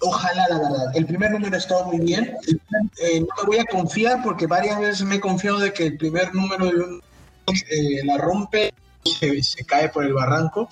ojalá, 0.00 0.46
la 0.48 0.58
verdad. 0.58 0.96
El 0.96 1.04
primer 1.06 1.32
número 1.32 1.56
estuvo 1.56 1.84
muy 1.84 2.06
bien. 2.06 2.34
Eh, 3.02 3.20
no 3.20 3.26
me 3.42 3.46
voy 3.46 3.58
a 3.58 3.64
confiar 3.66 4.22
porque 4.22 4.46
varias 4.46 4.80
veces 4.80 5.02
me 5.02 5.16
he 5.16 5.20
confiado 5.20 5.58
de 5.58 5.72
que 5.72 5.86
el 5.86 5.98
primer 5.98 6.34
número 6.34 6.66
de 6.66 6.80
un, 6.80 7.02
eh, 7.48 8.04
la 8.04 8.16
rompe 8.16 8.72
se, 9.04 9.42
se 9.42 9.64
cae 9.64 9.90
por 9.90 10.04
el 10.04 10.14
barranco. 10.14 10.68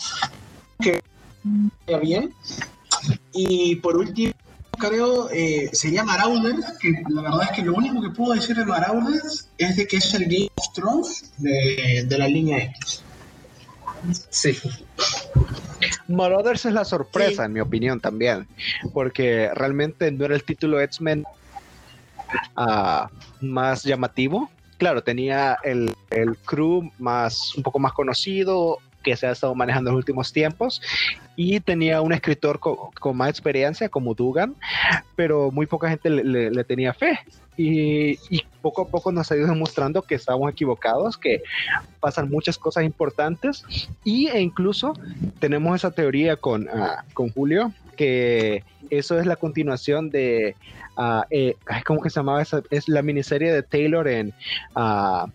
Que 0.78 1.00
bien. 2.02 2.34
Y 3.32 3.76
por 3.76 3.96
último, 3.96 4.32
creo, 4.80 5.30
eh, 5.30 5.70
sería 5.72 6.02
Marauders, 6.02 6.78
que 6.80 6.92
la 7.08 7.22
verdad 7.22 7.42
es 7.42 7.50
que 7.56 7.62
lo 7.62 7.74
único 7.74 8.02
que 8.02 8.10
puedo 8.10 8.34
decir 8.34 8.56
de 8.56 8.64
Marauders 8.64 9.48
es 9.58 9.76
de 9.76 9.86
que 9.86 9.98
es 9.98 10.12
el 10.14 10.24
Game 10.24 10.50
of 10.56 10.72
Thrones 10.74 11.30
de, 11.38 12.04
de 12.08 12.18
la 12.18 12.26
línea 12.26 12.58
X. 12.64 13.04
Sí. 14.30 14.58
Marauders 16.08 16.64
es 16.64 16.72
la 16.72 16.84
sorpresa, 16.84 17.44
en 17.44 17.52
mi 17.52 17.60
opinión, 17.60 18.00
también, 18.00 18.48
porque 18.92 19.50
realmente 19.54 20.10
no 20.10 20.24
era 20.24 20.34
el 20.34 20.42
título 20.42 20.80
X-Men 20.80 21.24
uh, 22.56 23.06
más 23.40 23.84
llamativo. 23.84 24.50
Claro, 24.78 25.02
tenía 25.02 25.58
el, 25.62 25.94
el 26.10 26.36
crew 26.38 26.90
más 26.98 27.54
un 27.54 27.62
poco 27.62 27.78
más 27.78 27.92
conocido, 27.92 28.78
que 29.02 29.16
se 29.16 29.26
ha 29.26 29.32
estado 29.32 29.54
manejando 29.54 29.90
en 29.90 29.96
los 29.96 30.02
últimos 30.02 30.32
tiempos 30.32 30.82
y 31.42 31.58
tenía 31.58 32.02
un 32.02 32.12
escritor 32.12 32.60
con, 32.60 33.16
más 33.16 33.30
experiencia 33.30 33.88
como 33.88 34.12
Dugan, 34.12 34.54
pero 35.16 35.50
muy 35.50 35.64
poca 35.64 35.88
gente 35.88 36.10
le, 36.10 36.64
tenía 36.64 36.92
fe. 36.92 37.18
Y, 37.56 38.18
poco 38.60 38.82
a 38.82 38.88
poco 38.88 39.10
nos 39.10 39.32
ha 39.32 39.36
ido 39.36 39.46
demostrando 39.46 40.02
que 40.02 40.16
estábamos 40.16 40.52
equivocados, 40.52 41.16
que 41.16 41.42
pasan 41.98 42.28
muchas 42.28 42.58
cosas 42.58 42.84
importantes 42.84 43.64
y, 44.04 44.28
e 44.28 44.38
incluso 44.42 44.92
tenemos 45.38 45.76
esa 45.76 45.90
teoría 45.90 46.36
con, 46.36 46.68
ah, 46.68 47.04
con 47.14 47.30
Julio, 47.30 47.72
que 47.96 48.62
eso 48.90 49.18
es 49.18 49.24
la 49.24 49.36
continuación 49.36 50.10
de, 50.10 50.56
uh, 50.98 51.22
eh, 51.30 51.56
¿cómo 51.86 52.02
que 52.02 52.10
se 52.10 52.16
llamaba? 52.16 52.42
Esa? 52.42 52.62
Es 52.68 52.86
la 52.86 53.00
miniserie 53.00 53.50
de 53.50 53.62
Taylor 53.62 54.06
en, 54.08 54.34
uh, 54.76 55.26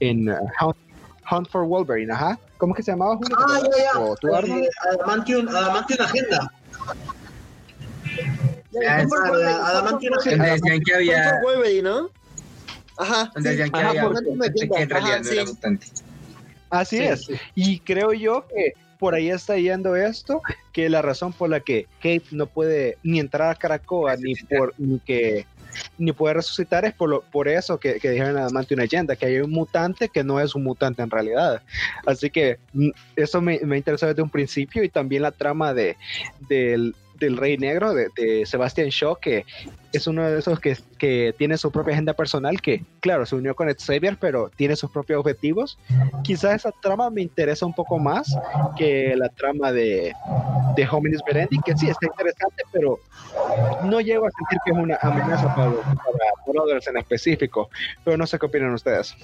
en 0.00 0.28
Hunt 0.28 1.48
for 1.48 1.64
Wolverine, 1.64 2.12
ajá. 2.12 2.38
¿Cómo 2.62 2.74
es 2.74 2.76
que 2.76 2.82
se 2.84 2.92
llamaba? 2.92 3.16
Julio? 3.16 3.36
Ah, 3.40 3.60
ya, 3.60 3.92
ya. 3.92 3.98
¿O 3.98 4.14
tú, 4.14 4.28
eh, 4.28 4.70
Adamantium, 4.92 5.48
Adamantium 5.48 6.00
Agenda. 6.00 6.52
Adamantium 9.64 10.14
Agenda. 10.14 10.44
Decían 10.44 10.80
que 10.84 10.94
había... 10.94 11.40
Wolverine, 11.42 11.82
¿no? 11.82 12.10
Ajá. 12.98 13.32
Donde 13.34 13.50
sí. 13.50 13.56
que, 13.56 13.76
Ajá, 13.76 13.88
había 13.88 14.02
que 14.04 14.82
en 14.82 14.90
realidad 14.90 15.22
no 15.24 15.30
era 15.32 15.44
mutante. 15.44 15.88
Así 16.70 16.98
es. 17.02 17.28
Y 17.56 17.80
creo 17.80 18.12
yo 18.12 18.46
que 18.46 18.74
por 19.00 19.16
ahí 19.16 19.30
está 19.30 19.56
yendo 19.56 19.96
esto, 19.96 20.40
que 20.72 20.88
la 20.88 21.02
razón 21.02 21.32
por 21.32 21.50
la 21.50 21.58
que 21.58 21.88
Kate 21.96 22.26
no 22.30 22.46
puede 22.46 22.96
ni 23.02 23.18
entrar 23.18 23.50
a 23.50 23.56
Caracoa 23.56 24.14
ni 24.14 24.36
por 24.36 24.72
ni 24.78 25.00
que 25.00 25.46
ni 25.98 26.12
puede 26.12 26.34
resucitar 26.34 26.84
es 26.84 26.94
por, 26.94 27.08
lo, 27.08 27.20
por 27.22 27.48
eso 27.48 27.78
que, 27.78 27.94
dijeron 27.94 28.36
Adamante 28.36 28.74
una 28.74 28.84
leyenda, 28.84 29.16
que 29.16 29.26
hay 29.26 29.38
un 29.38 29.50
mutante 29.50 30.08
que 30.08 30.24
no 30.24 30.40
es 30.40 30.54
un 30.54 30.64
mutante 30.64 31.02
en 31.02 31.10
realidad. 31.10 31.62
Así 32.06 32.30
que 32.30 32.58
mm, 32.72 32.90
eso 33.16 33.40
me, 33.40 33.60
me 33.60 33.76
interesó 33.76 34.06
desde 34.06 34.22
un 34.22 34.30
principio 34.30 34.82
y 34.82 34.88
también 34.88 35.22
la 35.22 35.32
trama 35.32 35.74
de, 35.74 35.96
del, 36.48 36.94
del 37.22 37.36
Rey 37.36 37.56
Negro 37.56 37.94
de, 37.94 38.08
de 38.16 38.44
Sebastian 38.46 38.88
Shaw, 38.88 39.16
que 39.16 39.44
es 39.92 40.06
uno 40.06 40.28
de 40.28 40.38
esos 40.38 40.58
que, 40.58 40.76
que, 40.98 41.34
tiene 41.36 41.56
su 41.56 41.70
propia 41.70 41.92
agenda 41.92 42.14
personal, 42.14 42.60
que 42.60 42.84
claro, 43.00 43.26
se 43.26 43.36
unió 43.36 43.54
con 43.54 43.72
Xavier, 43.72 44.16
pero 44.18 44.50
tiene 44.50 44.74
sus 44.74 44.90
propios 44.90 45.20
objetivos. 45.20 45.78
Quizás 46.24 46.56
esa 46.56 46.72
trama 46.82 47.10
me 47.10 47.22
interesa 47.22 47.66
un 47.66 47.74
poco 47.74 47.98
más 47.98 48.34
que 48.76 49.14
la 49.16 49.28
trama 49.28 49.70
de, 49.70 50.12
de 50.76 50.88
Hominis 50.90 51.20
Berendi, 51.26 51.58
que 51.64 51.76
sí 51.76 51.88
está 51.88 52.06
interesante, 52.06 52.62
pero 52.72 52.98
no 53.84 54.00
llego 54.00 54.26
a 54.26 54.30
sentir 54.30 54.58
que 54.64 54.72
es 54.72 54.76
una 54.76 54.98
amenaza 55.02 55.54
para, 55.54 55.72
para 55.72 56.32
Brothers 56.46 56.88
en 56.88 56.96
específico. 56.98 57.68
Pero 58.04 58.16
no 58.16 58.26
sé 58.26 58.38
qué 58.38 58.46
opinan 58.46 58.72
ustedes. 58.72 59.14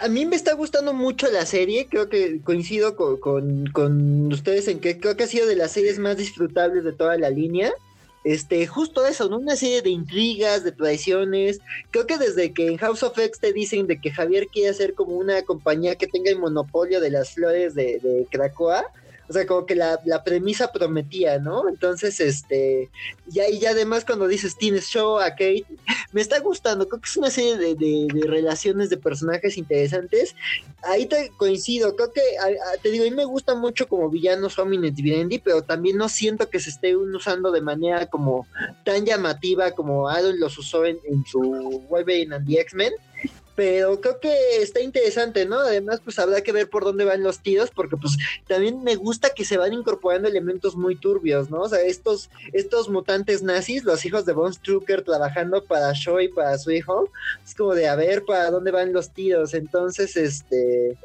A 0.00 0.08
mí 0.08 0.26
me 0.26 0.36
está 0.36 0.54
gustando 0.54 0.92
mucho 0.92 1.28
la 1.30 1.44
serie, 1.44 1.88
creo 1.88 2.08
que 2.08 2.40
coincido 2.42 2.94
con, 2.94 3.16
con, 3.18 3.66
con, 3.72 4.32
ustedes 4.32 4.68
en 4.68 4.78
que 4.78 5.00
creo 5.00 5.16
que 5.16 5.24
ha 5.24 5.28
sido 5.28 5.46
de 5.46 5.56
las 5.56 5.72
series 5.72 5.98
más 5.98 6.16
disfrutables 6.16 6.84
de 6.84 6.92
toda 6.92 7.18
la 7.18 7.30
línea. 7.30 7.72
Este, 8.22 8.66
justo 8.66 9.06
eso, 9.06 9.28
¿no? 9.28 9.38
Una 9.38 9.56
serie 9.56 9.82
de 9.82 9.90
intrigas, 9.90 10.64
de 10.64 10.72
traiciones. 10.72 11.60
Creo 11.90 12.06
que 12.06 12.18
desde 12.18 12.52
que 12.52 12.68
en 12.68 12.76
House 12.76 13.02
of 13.02 13.18
X 13.18 13.40
te 13.40 13.52
dicen 13.52 13.86
de 13.86 14.00
que 14.00 14.10
Javier 14.10 14.48
quiere 14.48 14.70
hacer 14.70 14.94
como 14.94 15.16
una 15.16 15.42
compañía 15.42 15.96
que 15.96 16.06
tenga 16.06 16.30
el 16.30 16.38
monopolio 16.38 17.00
de 17.00 17.10
las 17.10 17.34
flores 17.34 17.74
de, 17.74 18.00
de 18.00 18.26
Cracoa, 18.30 18.84
o 19.28 19.32
sea, 19.32 19.46
como 19.46 19.66
que 19.66 19.74
la, 19.74 20.00
la, 20.04 20.22
premisa 20.22 20.70
prometía, 20.72 21.38
¿no? 21.38 21.68
Entonces, 21.68 22.20
este, 22.20 22.90
y 23.26 23.58
ya 23.58 23.70
además 23.70 24.04
cuando 24.04 24.28
dices 24.28 24.56
tienes 24.56 24.86
show 24.86 25.18
a 25.18 25.30
Kate, 25.30 25.66
me 26.12 26.20
está 26.20 26.38
gustando, 26.40 26.88
creo 26.88 27.00
que 27.00 27.08
es 27.08 27.16
una 27.16 27.30
serie 27.30 27.56
de, 27.56 27.74
de, 27.74 28.26
relaciones 28.26 28.90
de 28.90 28.96
personajes 28.96 29.56
interesantes. 29.56 30.34
Ahí 30.82 31.06
te 31.06 31.30
coincido, 31.36 31.96
creo 31.96 32.12
que, 32.12 32.20
a, 32.20 32.80
te 32.80 32.90
digo, 32.90 33.04
a 33.04 33.10
mí 33.10 33.14
me 33.14 33.24
gusta 33.24 33.54
mucho 33.54 33.88
como 33.88 34.08
villanos 34.10 34.58
Hominin 34.58 34.94
Vivendi, 34.94 35.38
pero 35.38 35.62
también 35.62 35.96
no 35.96 36.08
siento 36.08 36.48
que 36.48 36.60
se 36.60 36.70
esté 36.70 36.96
usando 36.96 37.50
de 37.50 37.60
manera 37.60 38.06
como 38.06 38.46
tan 38.84 39.04
llamativa 39.04 39.72
como 39.72 40.08
Aaron 40.08 40.38
los 40.38 40.56
usó 40.58 40.84
en, 40.84 40.98
en 41.04 41.24
su 41.26 41.40
Wolverine 41.88 42.36
and 42.36 42.46
the 42.46 42.60
X-Men 42.60 42.92
pero 43.56 44.02
creo 44.02 44.20
que 44.20 44.58
está 44.60 44.82
interesante, 44.82 45.46
¿no? 45.46 45.58
Además, 45.58 46.00
pues 46.04 46.18
habrá 46.18 46.42
que 46.42 46.52
ver 46.52 46.68
por 46.68 46.84
dónde 46.84 47.06
van 47.06 47.22
los 47.22 47.40
tiros, 47.40 47.70
porque 47.70 47.96
pues 47.96 48.16
también 48.46 48.84
me 48.84 48.96
gusta 48.96 49.30
que 49.30 49.46
se 49.46 49.56
van 49.56 49.72
incorporando 49.72 50.28
elementos 50.28 50.76
muy 50.76 50.94
turbios, 50.94 51.50
¿no? 51.50 51.62
O 51.62 51.68
sea, 51.68 51.80
estos, 51.80 52.28
estos 52.52 52.90
mutantes 52.90 53.42
nazis, 53.42 53.82
los 53.82 54.04
hijos 54.04 54.26
de 54.26 54.34
Von 54.34 54.52
Strucker 54.52 55.02
trabajando 55.02 55.64
para 55.64 55.90
Shaw 55.94 56.20
y 56.20 56.28
para 56.28 56.58
su 56.58 56.70
hijo, 56.70 57.10
es 57.44 57.54
como 57.54 57.74
de 57.74 57.88
a 57.88 57.96
ver 57.96 58.26
para 58.26 58.50
dónde 58.50 58.70
van 58.70 58.92
los 58.92 59.10
tiros, 59.10 59.54
entonces, 59.54 60.16
este... 60.16 60.96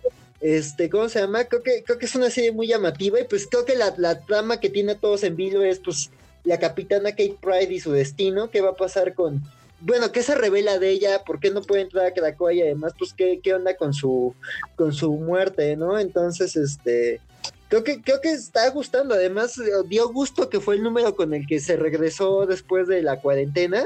Este, 0.41 0.89
¿cómo 0.89 1.07
se 1.07 1.19
llama? 1.19 1.43
Creo 1.43 1.61
que, 1.61 1.83
creo 1.83 1.99
que 1.99 2.07
es 2.07 2.15
una 2.15 2.31
serie 2.31 2.51
muy 2.51 2.65
llamativa 2.65 3.19
y 3.19 3.25
pues 3.25 3.45
creo 3.45 3.63
que 3.63 3.75
la, 3.75 3.93
la 3.97 4.21
trama 4.21 4.59
que 4.59 4.71
tiene 4.71 4.93
a 4.93 4.97
todos 4.97 5.21
en 5.21 5.35
vilo 5.35 5.61
es 5.61 5.77
pues 5.77 6.09
la 6.43 6.57
capitana 6.57 7.11
Kate 7.11 7.37
Pride 7.39 7.71
y 7.71 7.79
su 7.79 7.91
destino, 7.91 8.49
qué 8.49 8.59
va 8.59 8.71
a 8.71 8.75
pasar 8.75 9.13
con, 9.13 9.43
bueno, 9.81 10.11
¿qué 10.11 10.21
se 10.21 10.35
revela 10.35 10.79
de 10.79 10.91
ella? 10.91 11.23
¿Por 11.23 11.39
qué 11.39 11.49
no 11.49 11.61
puede 11.61 11.81
entrar 11.81 12.05
a 12.05 12.13
Krakoa? 12.13 12.53
Y 12.53 12.61
además, 12.61 12.93
pues, 12.97 13.13
¿qué, 13.13 13.39
qué 13.41 13.53
onda 13.53 13.75
con 13.75 13.93
su, 13.93 14.35
con 14.75 14.93
su 14.93 15.11
muerte, 15.13 15.75
no? 15.75 15.99
Entonces, 15.99 16.55
este, 16.55 17.19
creo 17.67 17.83
que, 17.83 18.01
creo 18.01 18.21
que 18.21 18.31
está 18.31 18.69
gustando. 18.69 19.15
Además, 19.15 19.59
dio 19.87 20.09
gusto 20.09 20.49
que 20.49 20.59
fue 20.59 20.75
el 20.75 20.83
número 20.83 21.15
con 21.15 21.33
el 21.33 21.47
que 21.47 21.59
se 21.59 21.75
regresó 21.75 22.45
después 22.45 22.87
de 22.87 23.01
la 23.01 23.19
cuarentena. 23.19 23.83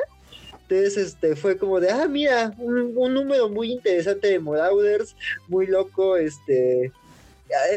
Entonces, 0.68 0.98
este, 0.98 1.36
fue 1.36 1.58
como 1.58 1.80
de, 1.80 1.92
ah, 1.92 2.08
mira, 2.08 2.54
un, 2.58 2.94
un 2.96 3.14
número 3.14 3.50
muy 3.50 3.72
interesante 3.72 4.28
de 4.28 4.40
Marauders, 4.40 5.16
muy 5.48 5.68
loco, 5.68 6.18
este, 6.18 6.92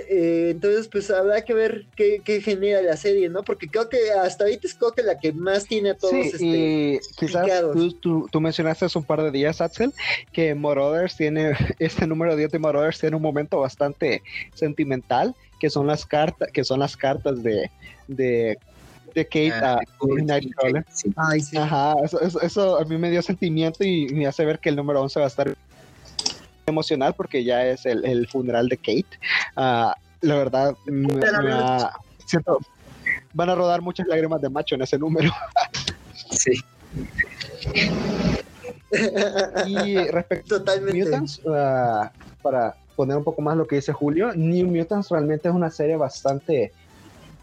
eh, 0.08 0.48
entonces, 0.50 0.88
pues 0.88 1.10
habrá 1.10 1.44
que 1.44 1.52
ver 1.52 1.84
qué, 1.94 2.22
qué, 2.24 2.40
genera 2.40 2.80
la 2.80 2.96
serie, 2.96 3.28
¿no? 3.28 3.42
Porque 3.42 3.68
creo 3.68 3.88
que 3.88 4.10
hasta 4.12 4.44
ahorita 4.44 4.66
es 4.66 4.74
creo 4.74 4.92
que 4.92 5.02
la 5.02 5.18
que 5.18 5.32
más 5.32 5.66
tiene 5.66 5.90
a 5.90 5.94
todos. 5.94 6.12
Sí, 6.12 6.30
este, 6.32 6.46
y 6.46 6.98
quizás 7.16 7.46
tú, 7.72 7.92
tú, 7.92 8.28
tú, 8.30 8.40
mencionaste 8.40 8.86
hace 8.86 8.98
un 8.98 9.04
par 9.04 9.22
de 9.22 9.30
días, 9.30 9.60
Axel, 9.60 9.92
que 10.32 10.54
Marauders 10.54 11.16
tiene, 11.16 11.52
este 11.78 12.06
número 12.06 12.34
10 12.34 12.50
de 12.50 12.58
Marauders 12.58 12.98
tiene 12.98 13.16
un 13.16 13.22
momento 13.22 13.60
bastante 13.60 14.22
sentimental, 14.54 15.34
que 15.60 15.68
son 15.68 15.86
las 15.86 16.06
cartas, 16.06 16.50
que 16.50 16.64
son 16.64 16.80
las 16.80 16.96
cartas 16.96 17.42
de, 17.42 17.70
de 18.06 18.58
de 19.14 19.24
Kate 19.24 19.52
ah, 19.52 19.78
a 19.78 20.22
Nightcrawler. 20.22 20.84
Sí. 20.92 21.12
Ay, 21.16 21.40
sí. 21.40 21.56
Ajá, 21.56 21.94
eso, 22.04 22.20
eso, 22.20 22.40
eso, 22.40 22.78
a 22.78 22.84
mí 22.84 22.96
me 22.98 23.10
dio 23.10 23.22
sentimiento 23.22 23.84
y 23.84 24.08
me 24.10 24.26
hace 24.26 24.44
ver 24.44 24.58
que 24.58 24.68
el 24.68 24.76
número 24.76 25.02
11 25.02 25.18
va 25.18 25.24
a 25.24 25.28
estar 25.28 25.56
emocional 26.68 27.14
porque 27.14 27.44
ya 27.44 27.66
es 27.66 27.86
el, 27.86 28.04
el 28.04 28.26
funeral 28.28 28.68
de 28.68 28.76
Kate. 28.76 29.18
Uh, 29.56 29.92
la 30.20 30.34
verdad, 30.34 30.76
me, 30.86 31.14
me 31.14 31.52
ha, 31.52 31.92
siento, 32.26 32.58
van 33.32 33.50
a 33.50 33.54
rodar 33.54 33.82
muchas 33.82 34.06
lágrimas 34.06 34.40
de 34.40 34.48
macho 34.48 34.74
en 34.74 34.82
ese 34.82 34.98
número. 34.98 35.30
sí. 36.30 36.52
y 39.66 39.98
respecto 40.08 40.58
Totalmente. 40.58 41.02
a 41.02 41.04
Mutants, 41.04 41.40
uh, 41.44 42.08
para 42.42 42.74
poner 42.96 43.16
un 43.16 43.24
poco 43.24 43.42
más 43.42 43.56
lo 43.56 43.66
que 43.66 43.76
dice 43.76 43.92
Julio, 43.92 44.32
New 44.34 44.66
Mutants 44.66 45.10
realmente 45.10 45.48
es 45.48 45.54
una 45.54 45.70
serie 45.70 45.96
bastante 45.96 46.72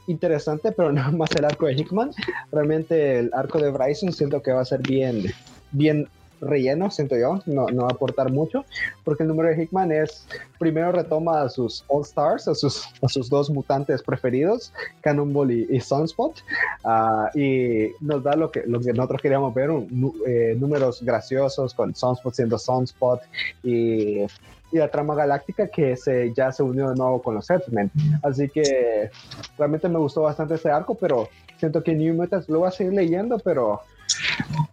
interesante, 0.07 0.71
pero 0.71 0.91
no 0.91 1.11
más 1.13 1.31
el 1.31 1.45
arco 1.45 1.67
de 1.67 1.73
Hickman. 1.73 2.11
Realmente 2.51 3.19
el 3.19 3.31
arco 3.33 3.59
de 3.59 3.71
Bryson 3.71 4.11
siento 4.11 4.41
que 4.41 4.51
va 4.51 4.61
a 4.61 4.65
ser 4.65 4.81
bien, 4.81 5.23
bien 5.71 6.07
relleno, 6.41 6.91
siento 6.91 7.15
yo, 7.17 7.41
no, 7.45 7.67
no 7.67 7.83
va 7.83 7.89
a 7.89 7.93
aportar 7.93 8.31
mucho, 8.31 8.65
porque 9.03 9.23
el 9.23 9.29
número 9.29 9.49
de 9.49 9.63
Hickman 9.63 9.91
es, 9.91 10.27
primero 10.59 10.91
retoma 10.91 11.41
a 11.41 11.49
sus 11.49 11.83
All 11.87 12.03
Stars, 12.03 12.47
a 12.47 12.55
sus, 12.55 12.85
a 13.01 13.07
sus 13.07 13.29
dos 13.29 13.49
mutantes 13.49 14.01
preferidos, 14.01 14.73
Cannonball 15.01 15.51
y, 15.51 15.67
y 15.69 15.79
Sunspot, 15.79 16.39
uh, 16.83 17.37
y 17.37 17.91
nos 18.01 18.23
da 18.23 18.35
lo 18.35 18.51
que, 18.51 18.63
lo 18.65 18.79
que 18.79 18.93
nosotros 18.93 19.21
queríamos 19.21 19.53
ver, 19.53 19.69
un, 19.69 20.13
eh, 20.27 20.55
números 20.57 21.01
graciosos 21.01 21.73
con 21.73 21.95
Sunspot 21.95 22.33
siendo 22.33 22.57
Sunspot 22.57 23.21
y 23.63 24.25
y 24.71 24.77
la 24.77 24.89
trama 24.89 25.15
galáctica 25.15 25.67
que 25.67 25.95
se, 25.95 26.33
ya 26.33 26.51
se 26.51 26.63
unió 26.63 26.89
de 26.89 26.95
nuevo 26.95 27.21
con 27.21 27.35
los 27.35 27.49
X-Men. 27.49 27.91
Así 28.23 28.49
que 28.49 29.09
realmente 29.57 29.87
me 29.87 29.99
gustó 29.99 30.23
bastante 30.23 30.55
ese 30.55 30.69
arco, 30.69 30.95
pero 30.95 31.29
siento 31.57 31.83
que 31.83 31.93
New 31.93 32.13
Mutants 32.13 32.49
lo 32.49 32.59
voy 32.59 32.67
a 32.67 32.71
seguir 32.71 32.93
leyendo, 32.93 33.39
pero 33.39 33.81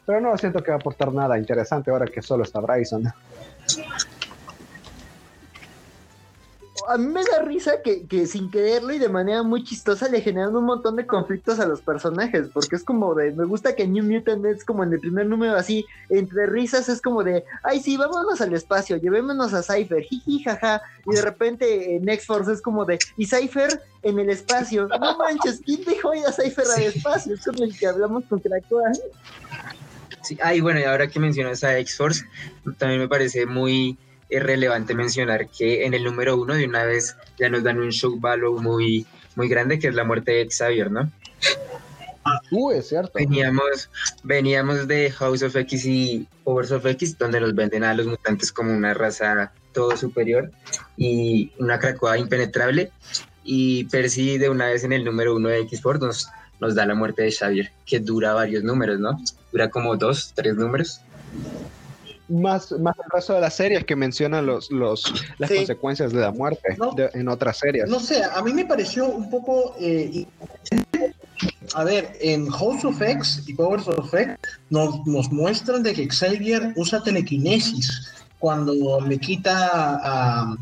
pero 0.04 0.20
no 0.20 0.36
siento 0.36 0.62
que 0.62 0.70
va 0.70 0.76
a 0.76 0.80
aportar 0.80 1.12
nada 1.12 1.38
interesante 1.38 1.90
ahora 1.90 2.06
que 2.06 2.22
solo 2.22 2.44
está 2.44 2.60
Bryson. 2.60 3.12
A 6.88 6.98
mí 6.98 7.06
me 7.06 7.22
da 7.22 7.42
risa 7.42 7.82
que, 7.82 8.06
que, 8.06 8.26
sin 8.26 8.50
quererlo 8.50 8.92
y 8.92 8.98
de 8.98 9.08
manera 9.08 9.42
muy 9.42 9.64
chistosa 9.64 10.08
le 10.08 10.20
generan 10.20 10.54
un 10.56 10.64
montón 10.64 10.96
de 10.96 11.06
conflictos 11.06 11.60
a 11.60 11.66
los 11.66 11.80
personajes, 11.80 12.48
porque 12.52 12.76
es 12.76 12.84
como 12.84 13.14
de, 13.14 13.32
me 13.32 13.44
gusta 13.44 13.74
que 13.74 13.86
New 13.86 14.04
Mutant 14.04 14.44
es 14.46 14.64
como 14.64 14.82
en 14.82 14.92
el 14.92 15.00
primer 15.00 15.26
número 15.26 15.54
así, 15.54 15.84
entre 16.08 16.46
risas 16.46 16.88
es 16.88 17.00
como 17.00 17.22
de, 17.22 17.44
ay 17.62 17.80
sí, 17.80 17.96
vámonos 17.96 18.40
al 18.40 18.52
espacio, 18.54 18.96
llevémonos 18.96 19.54
a 19.54 19.62
Cypher, 19.62 20.02
jiji, 20.02 20.42
jaja, 20.42 20.82
y 21.06 21.14
de 21.14 21.22
repente 21.22 21.96
en 21.96 22.08
X-Force 22.08 22.52
es 22.52 22.62
como 22.62 22.84
de, 22.84 22.98
y 23.16 23.26
Cypher 23.26 23.80
en 24.02 24.18
el 24.18 24.30
espacio, 24.30 24.88
no 24.88 25.18
manches, 25.18 25.60
¿quién 25.64 25.84
dejó 25.84 26.14
ir 26.14 26.26
a 26.26 26.32
Cypher 26.32 26.66
al 26.76 26.82
espacio? 26.82 27.34
Es 27.34 27.44
como 27.44 27.64
el 27.64 27.78
que 27.78 27.86
hablamos 27.86 28.24
con 28.24 28.40
Krakoa. 28.40 28.92
Sí, 30.22 30.38
ay, 30.42 30.60
bueno, 30.60 30.80
y 30.80 30.84
ahora 30.84 31.08
que 31.08 31.18
mencionas 31.18 31.64
a 31.64 31.78
X-Force, 31.78 32.24
también 32.78 33.00
me 33.00 33.08
parece 33.08 33.46
muy 33.46 33.98
relevante 34.40 34.94
mencionar 34.94 35.48
que 35.48 35.84
en 35.84 35.94
el 35.94 36.04
número 36.04 36.36
uno 36.36 36.54
de 36.54 36.64
una 36.64 36.84
vez 36.84 37.16
ya 37.38 37.48
nos 37.48 37.62
dan 37.62 37.78
un 37.78 37.90
show 37.90 38.18
value 38.18 38.60
muy, 38.60 39.06
muy 39.36 39.48
grande, 39.48 39.78
que 39.78 39.88
es 39.88 39.94
la 39.94 40.04
muerte 40.04 40.32
de 40.32 40.48
Xavier, 40.50 40.90
¿no? 40.90 41.10
Uh, 42.50 42.70
es 42.72 42.88
cierto. 42.88 43.12
Veníamos, 43.14 43.90
veníamos 44.22 44.86
de 44.86 45.10
House 45.10 45.42
of 45.42 45.56
X 45.56 45.84
y 45.86 46.26
Powers 46.44 46.70
of 46.70 46.86
X, 46.86 47.18
donde 47.18 47.40
nos 47.40 47.54
venden 47.54 47.84
a 47.84 47.94
los 47.94 48.06
mutantes 48.06 48.52
como 48.52 48.72
una 48.72 48.94
raza 48.94 49.52
todo 49.72 49.96
superior 49.96 50.50
y 50.96 51.52
una 51.58 51.78
cracoa 51.78 52.18
impenetrable. 52.18 52.90
Y 53.44 53.84
Percy 53.84 54.38
de 54.38 54.48
una 54.48 54.66
vez 54.66 54.84
en 54.84 54.92
el 54.92 55.04
número 55.04 55.34
uno 55.34 55.48
de 55.48 55.60
X-Force 55.62 56.04
nos, 56.04 56.28
nos 56.60 56.74
da 56.76 56.86
la 56.86 56.94
muerte 56.94 57.22
de 57.22 57.32
Xavier, 57.32 57.72
que 57.86 57.98
dura 57.98 58.34
varios 58.34 58.62
números, 58.62 59.00
¿no? 59.00 59.18
Dura 59.50 59.68
como 59.68 59.96
dos, 59.96 60.32
tres 60.34 60.54
números 60.54 61.00
más, 62.32 62.72
más 62.72 62.96
el 62.98 63.10
resto 63.12 63.34
de 63.34 63.40
las 63.40 63.54
series 63.54 63.84
que 63.84 63.94
mencionan 63.96 64.46
los, 64.46 64.70
los, 64.70 65.02
las 65.38 65.50
sí. 65.50 65.56
consecuencias 65.56 66.12
de 66.12 66.20
la 66.20 66.32
muerte 66.32 66.76
no, 66.78 66.92
de, 66.92 67.10
en 67.14 67.28
otras 67.28 67.58
series. 67.58 67.88
No 67.88 68.00
sé, 68.00 68.22
a 68.24 68.42
mí 68.42 68.52
me 68.52 68.64
pareció 68.64 69.06
un 69.06 69.30
poco... 69.30 69.74
Eh, 69.78 70.26
a 71.74 71.84
ver, 71.84 72.16
en 72.20 72.48
House 72.50 72.84
of 72.84 73.00
X 73.00 73.44
y 73.46 73.54
Powers 73.54 73.88
of 73.88 74.12
X 74.12 74.34
nos, 74.70 75.06
nos 75.06 75.30
muestran 75.32 75.82
de 75.82 75.94
que 75.94 76.08
Xavier 76.08 76.72
usa 76.76 77.02
telequinesis 77.02 78.12
cuando 78.38 79.00
le 79.00 79.18
quita 79.18 80.00
a 80.02 80.56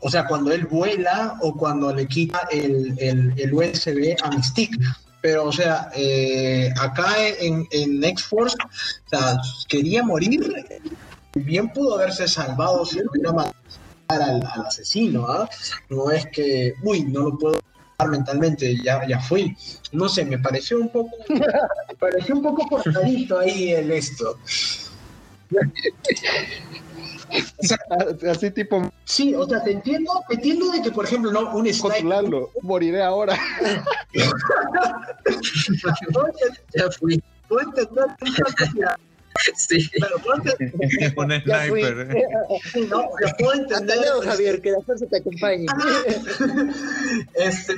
o 0.00 0.10
sea, 0.10 0.26
cuando 0.26 0.52
él 0.52 0.66
vuela 0.66 1.36
o 1.40 1.56
cuando 1.56 1.92
le 1.92 2.06
quita 2.06 2.40
el, 2.50 2.94
el, 2.98 3.52
USB 3.52 4.16
a 4.22 4.30
Mystique. 4.30 4.76
Pero, 5.20 5.46
o 5.46 5.52
sea, 5.52 5.90
eh, 5.94 6.72
acá 6.80 7.14
en, 7.18 7.66
en 7.72 8.02
X-Force, 8.04 8.56
o 8.62 9.08
sea, 9.08 9.36
quería 9.68 10.02
morir, 10.02 10.40
bien 11.34 11.68
pudo 11.70 11.96
haberse 11.96 12.28
salvado 12.28 12.84
si 12.84 13.00
hubiera 13.00 13.32
matado 13.32 13.54
al, 14.08 14.42
asesino, 14.66 15.26
¿ah? 15.28 15.48
No 15.90 16.10
es 16.10 16.26
que, 16.26 16.74
uy, 16.82 17.04
no 17.04 17.30
lo 17.30 17.38
puedo 17.38 17.58
mentalmente, 18.06 18.76
ya, 18.82 19.06
ya 19.06 19.18
fui. 19.20 19.56
No 19.92 20.08
sé, 20.08 20.24
me 20.24 20.38
pareció 20.38 20.78
un 20.78 20.88
poco, 20.88 21.10
me 21.28 21.94
pareció 21.98 22.36
un 22.36 22.42
poco 22.42 22.68
cortadito 22.68 23.40
ahí 23.40 23.72
el 23.72 23.90
esto. 23.90 24.38
Así 28.30 28.50
tipo. 28.50 28.90
Sí, 29.04 29.34
o 29.34 29.46
sea, 29.46 29.62
te 29.62 29.72
entiendo, 29.72 30.12
te 30.28 30.34
entiendo 30.34 30.70
de 30.70 30.82
que, 30.82 30.90
por 30.90 31.04
ejemplo, 31.04 31.30
no, 31.32 31.54
un 31.54 31.72
sniper. 31.72 32.24
moriré 32.62 33.02
ahora. 33.02 33.38
ya 36.74 36.90
fui. 36.98 37.22
Puedo 37.48 37.62
Sí. 39.56 39.88
Pero 39.92 40.16
un 41.16 41.30
sniper. 41.42 42.26
Sí, 42.72 42.80
no, 42.90 43.04
ya 43.24 43.34
puedo 43.38 43.54
entender. 43.54 43.98
Hasta 43.98 44.06
luego, 44.06 44.22
Javier, 44.22 44.60
que 44.60 44.70
la 44.72 44.80
fuerza 44.80 45.06
te 45.06 45.18
acompañe. 45.18 45.66
este, 47.34 47.76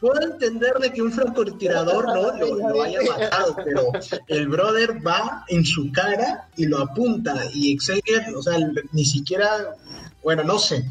puedo 0.00 0.20
entender 0.22 0.74
de 0.74 0.92
que 0.92 1.02
un 1.02 1.12
francotirador 1.12 2.06
no 2.06 2.70
lo, 2.72 2.82
haya 2.82 3.00
matado, 3.02 3.56
pero 3.64 3.92
el 4.28 4.48
brother 4.48 5.04
va 5.06 5.44
en 5.48 5.64
su 5.64 5.90
cara 5.92 6.48
y 6.56 6.66
lo 6.66 6.78
apunta 6.78 7.44
y 7.52 7.76
Xavier, 7.76 8.34
o 8.34 8.42
sea, 8.42 8.58
ni 8.92 9.04
siquiera, 9.04 9.76
bueno, 10.22 10.44
no 10.44 10.58
sé, 10.58 10.84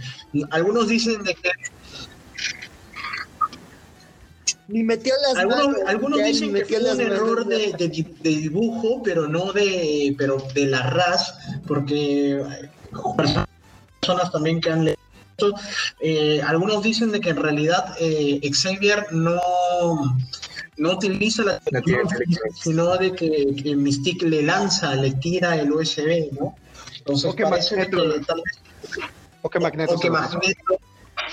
algunos 0.52 0.88
dicen 0.88 1.24
de 1.24 1.36
que 1.36 1.52
ni 4.70 4.84
metió 4.84 5.14
las 5.22 5.38
algunos, 5.38 5.78
algunos 5.88 6.24
dicen 6.26 6.54
que 6.54 6.66
fue 6.66 6.78
un 6.78 7.00
error 7.00 7.46
de, 7.46 7.74
de, 7.78 7.88
dibujo 8.22 9.02
pero 9.02 9.26
no 9.28 9.54
de 9.54 10.14
pero 10.18 10.46
de 10.54 10.66
la 10.66 10.90
RAS 10.90 11.34
porque 11.66 12.44
personas 14.02 14.30
también 14.30 14.60
que 14.60 14.70
han 14.70 14.84
leído 14.84 14.97
eh, 16.00 16.42
algunos 16.46 16.84
dicen 16.84 17.12
de 17.12 17.20
que 17.20 17.30
en 17.30 17.38
realidad 17.38 17.96
eh, 18.00 18.40
Xavier 18.52 19.08
no, 19.12 19.40
no 20.78 20.92
utiliza 20.92 21.44
la 21.44 21.60
tecnología, 21.60 22.38
sino 22.56 22.98
de 22.98 23.14
que, 23.14 23.76
Mystique 23.76 24.28
le 24.28 24.44
lanza, 24.44 24.96
le 24.96 25.12
tira 25.12 25.56
el 25.56 25.72
USB, 25.72 26.32
¿no? 26.40 26.56
Entonces 26.98 27.36
parece 27.36 27.78
Magneto, 27.78 28.14
que 28.14 28.20
tal 28.26 28.38
vez... 28.38 29.02
O 29.42 29.50
que 29.50 29.60
Magneto, 29.60 29.94
o 29.94 30.00
que 30.00 30.10
Magneto 30.10 30.80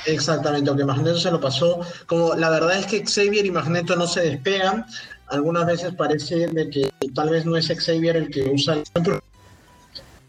Exactamente, 0.07 0.71
o 0.71 0.77
que 0.77 0.85
Magneto 0.85 1.19
se 1.19 1.31
lo 1.31 1.41
pasó. 1.41 1.81
Como 2.07 2.35
la 2.35 2.51
verdad 2.51 2.79
es 2.79 2.87
que 2.87 3.05
Xavier 3.05 3.47
y 3.47 3.51
Magneto 3.51 3.97
no 3.97 4.07
se 4.07 4.21
despegan, 4.21 4.87
algunas 5.29 5.67
veces 5.67 5.95
parece 5.95 6.49
de 6.49 6.71
que 6.71 6.91
tal 7.15 7.31
vez 7.31 7.45
no 7.47 7.57
es 7.57 7.69
Xavier 7.69 8.17
el 8.17 8.31
que 8.31 8.43
usa 8.45 8.75
el... 8.75 8.85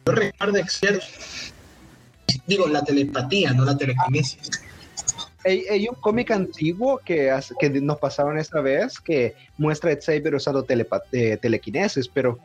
Yo 0.05 0.11
recuerdo 0.11 0.59
Xavier 0.65 1.01
digo, 2.45 2.67
la 2.67 2.83
telepatía, 2.83 3.51
no 3.53 3.65
la 3.65 3.77
telequinesis. 3.77 4.51
Hay, 5.45 5.87
un 5.87 5.95
cómic 6.01 6.31
antiguo 6.31 6.97
que, 7.05 7.31
que 7.59 7.69
nos 7.69 7.99
pasaron 7.99 8.39
esta 8.39 8.61
vez 8.61 8.99
que 8.99 9.35
muestra 9.59 9.91
a 9.91 9.95
Xavier 9.95 10.33
usando 10.33 10.65
eh, 11.11 11.37
telequinesis, 11.39 12.07
pero 12.07 12.39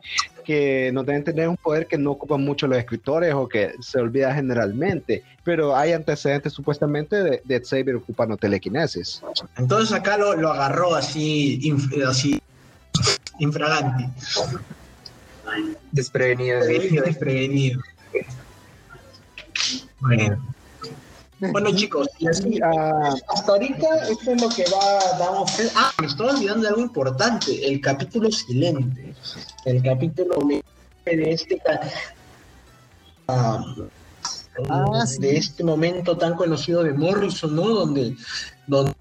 que 0.45 0.91
no 0.93 1.03
deben 1.03 1.23
tener 1.23 1.49
un 1.49 1.57
poder 1.57 1.87
que 1.87 1.97
no 1.97 2.11
ocupan 2.11 2.43
mucho 2.43 2.67
los 2.67 2.77
escritores 2.77 3.33
o 3.33 3.47
que 3.47 3.73
se 3.81 3.99
olvida 3.99 4.35
generalmente. 4.35 5.23
Pero 5.43 5.75
hay 5.75 5.93
antecedentes 5.93 6.53
supuestamente 6.53 7.23
de, 7.23 7.41
de 7.43 7.59
Xavier 7.59 7.95
ocupando 7.95 8.37
telequinesis. 8.37 9.23
Entonces 9.57 9.91
acá 9.95 10.15
lo, 10.17 10.35
lo 10.35 10.51
agarró 10.51 10.93
así, 10.93 11.73
así 12.07 12.39
infragante. 13.39 14.09
Desprevenido. 15.91 16.59
Desprevenido. 16.59 17.81
Bueno. 20.01 21.75
chicos, 21.75 22.07
y 22.19 22.27
así, 22.27 22.59
ah, 22.63 23.13
hasta 23.33 23.51
ahorita 23.51 24.07
esto 24.09 24.31
es 24.31 24.41
lo 24.41 24.49
que 24.49 24.63
va, 24.71 25.17
vamos 25.19 25.59
a 25.59 25.63
Ah, 25.75 25.91
me 25.99 26.07
estoy 26.07 26.29
olvidando 26.29 26.63
de 26.63 26.67
algo 26.69 26.81
importante, 26.81 27.67
el 27.67 27.81
capítulo 27.81 28.31
silente. 28.31 29.13
El 29.65 29.81
capítulo 29.81 30.39
de 30.47 30.63
este 31.05 31.61
ah, 33.27 33.75
ah, 34.69 35.05
de 35.19 35.37
este 35.37 35.63
momento 35.63 36.17
tan 36.17 36.35
conocido 36.35 36.83
de 36.83 36.93
Morrison, 36.93 37.55
¿no? 37.55 37.67
Donde, 37.69 38.15
donde 38.67 38.93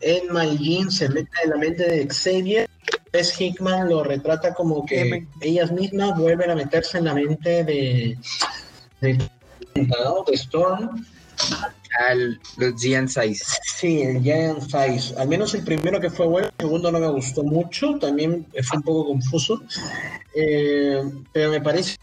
Emma 0.00 0.46
y 0.46 0.58
Jean 0.58 0.90
se 0.90 1.08
meten 1.08 1.30
en 1.44 1.50
la 1.50 1.56
mente 1.56 1.84
de 1.84 2.08
Xavier. 2.08 2.68
Es 3.12 3.38
Hickman 3.38 3.90
lo 3.90 4.02
retrata 4.02 4.54
como 4.54 4.86
que 4.86 5.26
ellas 5.40 5.70
mismas 5.70 6.18
vuelven 6.18 6.50
a 6.50 6.54
meterse 6.54 6.98
en 6.98 7.04
la 7.04 7.14
mente 7.14 7.62
de, 7.64 8.18
de 9.00 9.30
de 9.74 10.34
Storm. 10.34 11.04
Al, 12.08 12.40
los 12.56 12.80
Giant 12.80 13.08
Size. 13.08 13.44
Sí, 13.76 14.02
el 14.02 14.22
Giant 14.22 14.60
Size. 14.62 15.14
Al 15.18 15.28
menos 15.28 15.54
el 15.54 15.64
primero 15.64 16.00
que 16.00 16.10
fue 16.10 16.26
bueno, 16.26 16.48
el 16.48 16.54
segundo 16.66 16.90
no 16.90 17.00
me 17.00 17.08
gustó 17.08 17.42
mucho, 17.42 17.98
también 17.98 18.46
fue 18.62 18.78
un 18.78 18.82
poco 18.82 19.06
confuso. 19.08 19.60
Eh, 20.34 21.02
pero 21.32 21.50
me 21.50 21.60
parece 21.60 21.96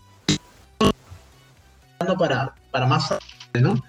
para, 2.17 2.53
para 2.71 2.87
más 2.87 3.13
¿no? 3.53 3.83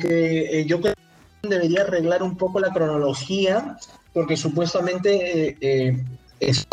Que 0.00 0.60
eh, 0.60 0.66
yo 0.66 0.80
creo 0.80 0.94
que 1.42 1.48
debería 1.48 1.82
arreglar 1.82 2.22
un 2.22 2.36
poco 2.36 2.60
la 2.60 2.72
cronología, 2.72 3.76
porque 4.12 4.36
supuestamente 4.36 5.56
eh, 5.60 6.04
es 6.40 6.66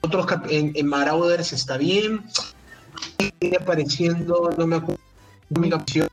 otros 0.00 0.26
en, 0.48 0.72
en 0.74 0.86
Marauders 0.86 1.52
está 1.52 1.76
bien. 1.76 2.24
Sigue 3.18 3.56
apareciendo, 3.60 4.50
no 4.56 4.66
me 4.66 4.76
acuerdo, 4.76 5.02
mi 5.50 5.70
capción. 5.70 6.08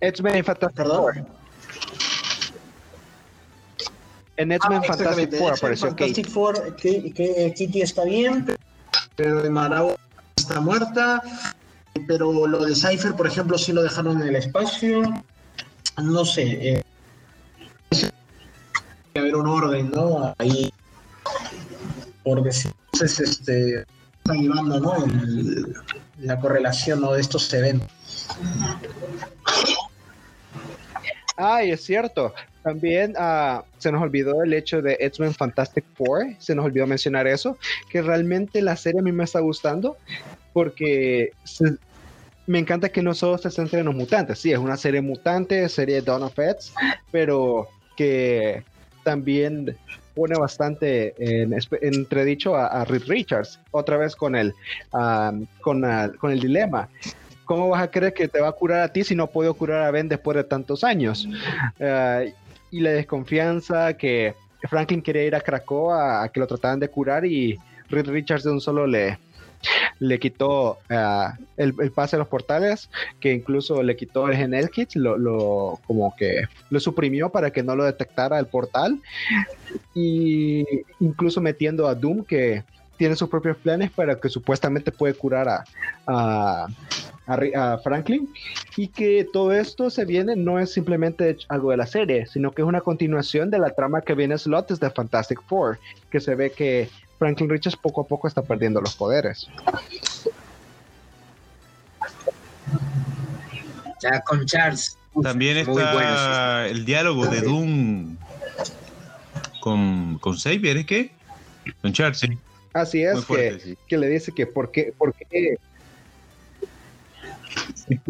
X-Men 0.00 0.44
Fantastic 0.44 0.86
Four. 0.86 1.26
En 4.36 4.52
X-Men 4.52 4.80
ah, 4.82 4.86
Fantastic 4.86 5.38
Four 5.38 5.52
apareció 5.54 5.88
Fantastic 5.88 6.28
Four, 6.28 6.76
que, 6.76 7.12
que, 7.12 7.54
Kitty 7.56 7.82
está 7.82 8.04
bien, 8.04 8.46
pero 9.16 9.42
de 9.42 9.50
Marauders 9.50 9.98
está 10.36 10.60
muerta. 10.60 11.22
Pero 12.06 12.46
lo 12.46 12.64
de 12.64 12.74
Cypher, 12.74 13.14
por 13.14 13.26
ejemplo, 13.26 13.56
sí 13.56 13.72
lo 13.72 13.82
dejaron 13.82 14.20
en 14.20 14.28
el 14.28 14.36
espacio. 14.36 15.02
No 16.02 16.24
sé. 16.26 16.42
Eh, 16.42 16.82
haber 19.18 19.36
un 19.36 19.46
orden, 19.46 19.90
¿no? 19.90 20.34
Ahí, 20.38 20.72
porque 22.22 22.52
si 22.52 22.68
entonces 22.92 23.20
este, 23.20 23.84
están 24.18 24.40
llevando, 24.40 24.80
¿no? 24.80 24.94
la 26.20 26.40
correlación 26.40 27.00
¿no? 27.00 27.12
de 27.12 27.20
estos 27.20 27.52
eventos. 27.52 27.88
Ay, 31.36 31.70
es 31.70 31.84
cierto. 31.84 32.34
También 32.62 33.14
uh, 33.16 33.62
se 33.78 33.92
nos 33.92 34.02
olvidó 34.02 34.42
el 34.42 34.52
hecho 34.52 34.82
de 34.82 34.96
X-Men 34.98 35.34
Fantastic 35.34 35.84
Four, 35.94 36.34
se 36.38 36.54
nos 36.54 36.64
olvidó 36.64 36.86
mencionar 36.86 37.26
eso, 37.26 37.58
que 37.90 38.02
realmente 38.02 38.60
la 38.60 38.76
serie 38.76 39.00
a 39.00 39.02
mí 39.02 39.12
me 39.12 39.24
está 39.24 39.38
gustando 39.40 39.96
porque 40.52 41.32
me 42.46 42.58
encanta 42.58 42.88
que 42.88 43.02
no 43.02 43.14
solo 43.14 43.38
se 43.38 43.50
centre 43.50 43.80
en 43.80 43.86
los 43.86 43.94
mutantes, 43.94 44.40
sí, 44.40 44.52
es 44.52 44.58
una 44.58 44.76
serie 44.76 45.00
mutante, 45.00 45.68
serie 45.68 46.02
Dawn 46.02 46.24
of 46.24 46.36
X, 46.36 46.72
pero 47.12 47.68
que 47.96 48.64
también 49.06 49.76
pone 50.16 50.36
bastante 50.36 51.14
en, 51.18 51.56
entredicho 51.80 52.56
a, 52.56 52.84
Reed 52.84 53.04
Richards, 53.06 53.60
otra 53.70 53.96
vez 53.96 54.16
con 54.16 54.34
el, 54.34 54.52
con, 55.60 55.84
con 56.18 56.32
el 56.32 56.40
dilema. 56.40 56.88
¿Cómo 57.44 57.68
vas 57.68 57.84
a 57.84 57.90
creer 57.92 58.12
que 58.12 58.26
te 58.26 58.40
va 58.40 58.48
a 58.48 58.52
curar 58.52 58.80
a 58.80 58.92
ti 58.92 59.04
si 59.04 59.14
no 59.14 59.28
puedo 59.28 59.54
curar 59.54 59.84
a 59.84 59.92
Ben 59.92 60.08
después 60.08 60.36
de 60.36 60.42
tantos 60.42 60.82
años? 60.82 61.28
Ah, 61.80 62.24
y 62.72 62.80
la 62.80 62.90
desconfianza 62.90 63.96
que 63.96 64.34
Franklin 64.68 65.02
quería 65.02 65.22
ir 65.22 65.36
a 65.36 65.40
Krakoa 65.40 66.24
a 66.24 66.28
que 66.28 66.40
lo 66.40 66.48
trataran 66.48 66.80
de 66.80 66.88
curar 66.88 67.24
y 67.24 67.56
Reed 67.88 68.08
Richards 68.08 68.42
de 68.42 68.50
un 68.50 68.60
solo 68.60 68.88
le, 68.88 69.18
le 69.98 70.18
quitó 70.18 70.78
uh, 70.90 71.30
el, 71.56 71.74
pase 71.92 72.16
a 72.16 72.18
los 72.18 72.28
portales, 72.28 72.90
que 73.20 73.32
incluso 73.32 73.82
le 73.82 73.96
quitó 73.96 74.28
el 74.28 74.36
Genel 74.36 74.70
Kit, 74.70 74.94
lo, 74.94 75.16
lo, 75.16 75.80
como 75.86 76.14
que 76.16 76.44
lo 76.70 76.80
suprimió 76.80 77.30
para 77.30 77.50
que 77.50 77.62
no 77.62 77.76
lo 77.76 77.84
detectara 77.84 78.38
el 78.38 78.46
portal, 78.46 79.00
y 79.94 80.64
incluso 81.00 81.40
metiendo 81.40 81.88
a 81.88 81.94
Doom, 81.94 82.24
que 82.24 82.64
tiene 82.96 83.16
sus 83.16 83.28
propios 83.28 83.56
planes 83.58 83.90
para 83.90 84.18
que 84.18 84.28
supuestamente 84.28 84.90
puede 84.92 85.14
curar 85.14 85.48
a, 85.48 85.64
a, 86.06 86.66
a, 87.26 87.78
Franklin. 87.78 88.32
Y 88.76 88.88
que 88.88 89.26
todo 89.32 89.52
esto 89.52 89.90
se 89.90 90.04
viene 90.04 90.36
no 90.36 90.58
es 90.58 90.72
simplemente 90.72 91.36
algo 91.48 91.70
de 91.70 91.76
la 91.76 91.86
serie, 91.86 92.26
sino 92.26 92.52
que 92.52 92.62
es 92.62 92.68
una 92.68 92.80
continuación 92.80 93.50
de 93.50 93.58
la 93.58 93.70
trama 93.70 94.00
que 94.00 94.14
viene 94.14 94.38
Slot 94.38 94.68
desde 94.68 94.90
Fantastic 94.90 95.42
Four, 95.42 95.78
que 96.10 96.20
se 96.20 96.34
ve 96.34 96.50
que 96.50 96.88
Franklin 97.18 97.48
Richards 97.48 97.76
poco 97.76 98.02
a 98.02 98.06
poco 98.06 98.28
está 98.28 98.42
perdiendo 98.42 98.80
los 98.80 98.94
poderes. 98.94 99.48
Ya 104.02 104.20
con 104.20 104.44
Charles. 104.44 104.98
También 105.22 105.56
está 105.56 106.66
el 106.66 106.84
diálogo 106.84 107.26
de 107.26 107.40
Doom 107.40 108.16
con, 109.60 110.18
con 110.18 110.36
Xavier, 110.36 110.76
¿es 110.76 110.86
que? 110.86 111.10
Con 111.80 111.92
Charles, 111.92 112.18
sí. 112.18 112.38
Así 112.74 113.02
es, 113.02 113.24
que, 113.24 113.76
que, 113.88 113.96
le 113.96 114.08
dice 114.08 114.32
que 114.32 114.46
por 114.46 114.70
qué, 114.70 114.92
por 114.96 115.14
qué 115.14 115.56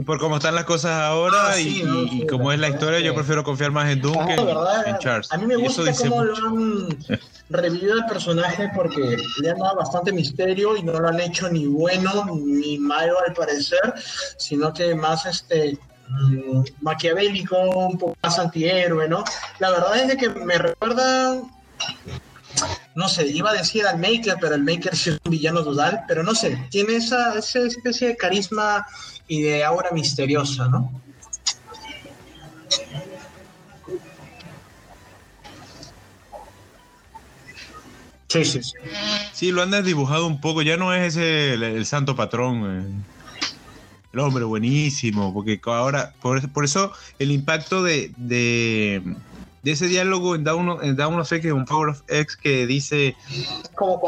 por 0.05 0.19
cómo 0.19 0.37
están 0.37 0.55
las 0.55 0.65
cosas 0.65 0.93
ahora 0.93 1.51
ah, 1.51 1.61
y, 1.61 1.83
y, 2.13 2.27
cómo 2.27 2.53
es 2.53 2.59
la 2.59 2.69
historia, 2.69 3.01
yo 3.01 3.15
prefiero 3.15 3.45
confiar 3.45 3.73
más 3.73 3.91
en 3.91 4.01
Doom 4.01 4.27
que 4.27 4.35
en, 4.35 4.99
Charles. 4.99 5.31
A 5.33 5.37
mí 5.37 5.47
me 5.47 5.57
gusta 5.57 5.83
cómo 5.93 6.25
lo 6.25 6.37
han 6.37 6.99
revivido 7.51 7.95
el 7.95 8.05
personaje 8.07 8.71
porque 8.75 9.17
le 9.41 9.51
han 9.51 9.59
dado 9.59 9.77
bastante 9.77 10.13
misterio 10.13 10.77
y 10.77 10.83
no 10.83 10.99
lo 10.99 11.09
han 11.09 11.21
hecho 11.21 11.49
ni 11.49 11.67
bueno 11.67 12.27
ni 12.35 12.79
malo 12.79 13.17
al 13.27 13.35
parecer, 13.35 13.95
sino 14.39 14.73
que 14.73 14.95
más 14.95 15.27
este 15.27 15.79
mm, 16.09 16.63
maquiavélico, 16.81 17.59
un 17.59 17.99
poco 17.99 18.17
más 18.23 18.39
antihéroe, 18.39 19.09
¿no? 19.09 19.25
La 19.59 19.71
verdad 19.71 19.99
es 19.99 20.09
de 20.09 20.17
que 20.17 20.29
me 20.31 20.59
recuerda 20.59 21.43
no 22.95 23.09
sé, 23.09 23.27
iba 23.27 23.51
a 23.51 23.55
decir 23.55 23.87
al 23.87 23.99
Maker, 23.99 24.37
pero 24.41 24.55
el 24.55 24.63
Maker 24.63 24.97
sí 24.97 25.11
es 25.11 25.21
un 25.25 25.31
villano 25.31 25.63
total, 25.63 26.05
pero 26.09 26.23
no 26.23 26.35
sé, 26.35 26.57
tiene 26.71 26.97
esa, 26.97 27.39
esa 27.39 27.59
especie 27.61 28.09
de 28.09 28.17
carisma 28.17 28.87
y 29.29 29.43
de 29.43 29.65
aura 29.65 29.91
misteriosa, 29.93 30.69
¿no? 30.69 31.01
Sí, 38.29 38.45
sí, 38.45 38.63
sí. 38.63 38.73
Sí, 39.33 39.53
lo 39.53 39.63
han 39.63 39.85
dibujado 39.85 40.27
un 40.27 40.41
poco, 40.41 40.63
ya 40.63 40.77
no 40.77 40.93
es 40.93 41.17
ese 41.17 41.55
el, 41.55 41.87
santo 41.87 42.17
patrón. 42.17 42.65
Eh. 42.65 43.03
El 44.13 44.21
hombre 44.21 44.45
buenísimo, 44.45 45.33
porque 45.33 45.61
ahora, 45.65 46.15
por, 46.23 46.51
por 46.51 46.65
eso 46.65 46.93
el 47.19 47.31
impacto 47.31 47.83
de, 47.83 48.13
de, 48.17 49.03
ese 49.63 49.89
diálogo 49.89 50.35
en 50.35 50.45
Down, 50.45 50.79
en 50.83 50.97
Down 50.97 51.21
of 51.21 51.31
X, 51.31 51.53
un 51.53 51.67
Power 51.67 51.91
of 51.91 52.03
X, 52.09 52.37
que 52.37 52.67
dice 52.67 53.15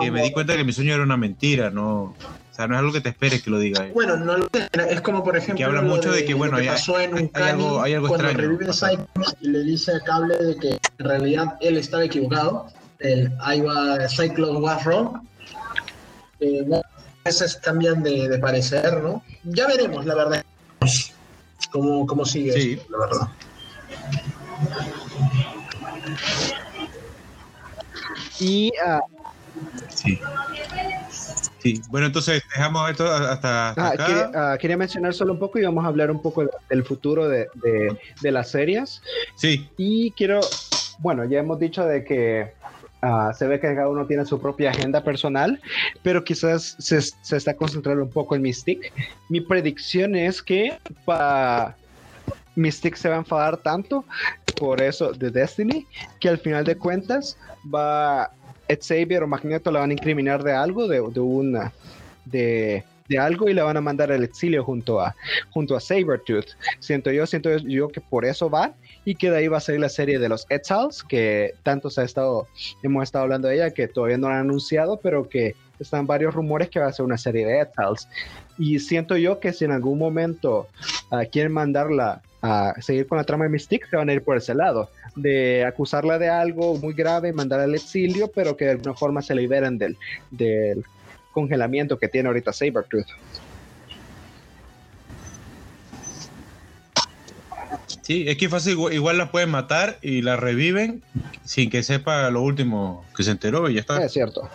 que 0.00 0.10
me 0.10 0.22
di 0.22 0.32
cuenta 0.32 0.56
que 0.56 0.64
mi 0.64 0.72
sueño 0.72 0.94
era 0.94 1.02
una 1.02 1.16
mentira, 1.18 1.70
¿no? 1.70 2.14
Sea, 2.58 2.66
no 2.66 2.74
es 2.74 2.78
algo 2.80 2.92
que 2.92 3.00
te 3.00 3.08
esperes 3.10 3.42
que 3.42 3.50
lo 3.50 3.58
diga. 3.58 3.88
Bueno, 3.94 4.16
no 4.16 4.48
es 4.88 5.00
como 5.00 5.22
por 5.22 5.36
ejemplo. 5.36 5.56
Que 5.56 5.64
habla 5.64 5.82
mucho 5.82 6.10
de, 6.10 6.24
que, 6.24 6.34
bueno, 6.34 6.56
hay, 6.56 6.66
algo, 6.66 7.80
hay 7.80 7.94
algo 7.94 8.08
cuando 8.08 8.26
extraño. 8.26 8.48
revive 8.48 8.72
Cyclops 8.72 9.36
y 9.40 9.48
le 9.48 9.60
dice 9.60 9.92
a 9.94 10.00
Cable 10.00 10.36
de 10.36 10.56
que 10.56 10.68
en 10.70 11.06
realidad 11.06 11.56
él 11.60 11.76
estaba 11.76 12.04
equivocado. 12.04 12.66
El, 12.98 13.32
ahí 13.40 13.60
va 13.60 14.08
Cyclops 14.08 14.60
was 14.60 14.84
wrong. 14.84 15.20
Eh, 16.40 16.66
veces 17.24 17.56
cambian 17.56 18.02
de, 18.02 18.28
de, 18.28 18.38
parecer, 18.38 19.02
¿no? 19.02 19.22
Ya 19.44 19.66
veremos, 19.68 20.04
la 20.04 20.14
verdad. 20.14 20.44
Cómo, 21.70 22.06
cómo 22.06 22.24
sigue, 22.24 22.52
sí. 22.52 22.80
la 22.88 22.98
verdad. 22.98 23.28
Y. 28.40 28.72
Uh, 28.84 29.00
sí. 29.88 30.18
Sí, 31.58 31.80
bueno, 31.90 32.06
entonces 32.06 32.42
dejamos 32.54 32.90
esto 32.90 33.10
hasta, 33.10 33.70
ah, 33.70 33.88
acá. 33.88 34.30
Ah, 34.34 34.58
quería, 34.58 34.76
mencionar 34.76 35.12
solo 35.12 35.32
un 35.32 35.38
poco 35.38 35.58
y 35.58 35.64
vamos 35.64 35.84
a 35.84 35.88
hablar 35.88 36.10
un 36.10 36.22
poco 36.22 36.48
del 36.68 36.84
futuro 36.84 37.28
de, 37.28 37.48
de, 38.20 38.30
las 38.30 38.50
series. 38.50 39.02
Sí. 39.34 39.68
Y 39.76 40.12
quiero, 40.12 40.40
bueno, 40.98 41.24
ya 41.24 41.40
hemos 41.40 41.58
dicho 41.58 41.84
de 41.84 42.04
que 42.04 42.52
ah, 43.02 43.32
se 43.36 43.48
ve 43.48 43.58
que 43.58 43.74
cada 43.74 43.88
uno 43.88 44.06
tiene 44.06 44.24
su 44.24 44.40
propia 44.40 44.70
agenda 44.70 45.02
personal, 45.02 45.60
pero 46.02 46.22
quizás 46.22 46.76
se, 46.78 47.00
se 47.00 47.36
está 47.36 47.54
concentrando 47.54 48.04
un 48.04 48.10
poco 48.10 48.36
en 48.36 48.42
Mystic. 48.42 48.92
Mi 49.28 49.40
predicción 49.40 50.14
es 50.14 50.40
que 50.40 50.78
para 51.04 51.76
Mystic 52.54 52.94
se 52.94 53.08
va 53.08 53.16
a 53.16 53.18
enfadar 53.18 53.56
tanto 53.56 54.04
por 54.58 54.80
eso 54.80 55.12
de 55.12 55.30
Destiny 55.30 55.86
que 56.20 56.28
al 56.28 56.38
final 56.38 56.64
de 56.64 56.76
cuentas 56.76 57.38
va 57.72 58.30
Xavier 58.76 59.22
o 59.22 59.26
Magneto 59.26 59.70
la 59.70 59.80
van 59.80 59.90
a 59.90 59.92
incriminar 59.94 60.42
de 60.42 60.52
algo, 60.52 60.86
de, 60.88 61.00
de 61.00 61.70
de, 62.26 62.84
de, 63.08 63.18
algo 63.18 63.48
y 63.48 63.54
la 63.54 63.64
van 63.64 63.78
a 63.78 63.80
mandar 63.80 64.12
al 64.12 64.22
exilio 64.22 64.62
junto 64.62 65.00
a, 65.00 65.14
junto 65.50 65.76
a 65.76 65.80
Sabertooth. 65.80 66.48
Siento 66.78 67.10
yo, 67.10 67.26
siento 67.26 67.56
yo 67.58 67.88
que 67.88 68.00
por 68.00 68.24
eso 68.24 68.50
va 68.50 68.72
y 69.04 69.14
que 69.14 69.30
de 69.30 69.38
ahí 69.38 69.48
va 69.48 69.58
a 69.58 69.60
salir 69.60 69.80
la 69.80 69.88
serie 69.88 70.18
de 70.18 70.28
los 70.28 70.46
Exiles, 70.50 71.02
que 71.02 71.54
tanto 71.62 71.88
se 71.88 72.02
ha 72.02 72.04
estado, 72.04 72.46
hemos 72.82 73.04
estado 73.04 73.24
hablando 73.24 73.48
de 73.48 73.54
ella, 73.54 73.70
que 73.70 73.88
todavía 73.88 74.18
no 74.18 74.28
la 74.28 74.34
han 74.34 74.40
anunciado, 74.40 74.98
pero 74.98 75.28
que 75.28 75.54
están 75.80 76.06
varios 76.06 76.34
rumores 76.34 76.68
que 76.68 76.80
va 76.80 76.86
a 76.86 76.92
ser 76.92 77.06
una 77.06 77.16
serie 77.16 77.46
de 77.46 77.62
Exiles. 77.62 78.08
Y 78.58 78.78
siento 78.80 79.16
yo 79.16 79.40
que 79.40 79.52
si 79.52 79.64
en 79.64 79.72
algún 79.72 79.98
momento 79.98 80.68
uh, 81.10 81.28
quieren 81.30 81.52
mandarla 81.52 82.20
a 82.42 82.74
seguir 82.80 83.06
con 83.06 83.18
la 83.18 83.24
trama 83.24 83.44
de 83.44 83.50
Mystique, 83.50 83.86
se 83.88 83.96
van 83.96 84.10
a 84.10 84.12
ir 84.12 84.22
por 84.22 84.36
ese 84.36 84.54
lado 84.54 84.90
de 85.18 85.64
acusarla 85.64 86.18
de 86.18 86.28
algo 86.28 86.76
muy 86.78 86.94
grave, 86.94 87.32
mandarla 87.32 87.64
al 87.64 87.74
exilio, 87.74 88.30
pero 88.34 88.56
que 88.56 88.64
de 88.66 88.70
alguna 88.72 88.94
forma 88.94 89.22
se 89.22 89.34
liberen 89.34 89.78
del, 89.78 89.96
del 90.30 90.84
congelamiento 91.32 91.98
que 91.98 92.08
tiene 92.08 92.28
ahorita 92.28 92.52
Sabertooth. 92.52 93.06
Sí, 98.02 98.24
es 98.26 98.38
que 98.38 98.48
fácil, 98.48 98.78
igual, 98.90 99.18
la 99.18 99.30
pueden 99.30 99.50
matar 99.50 99.98
y 100.00 100.22
la 100.22 100.36
reviven 100.36 101.02
sin 101.44 101.68
que 101.68 101.82
sepa 101.82 102.30
lo 102.30 102.40
último 102.40 103.04
que 103.14 103.22
se 103.22 103.32
enteró 103.32 103.68
y 103.68 103.74
ya 103.74 103.80
está. 103.80 104.02
Es 104.02 104.12
cierto. 104.12 104.48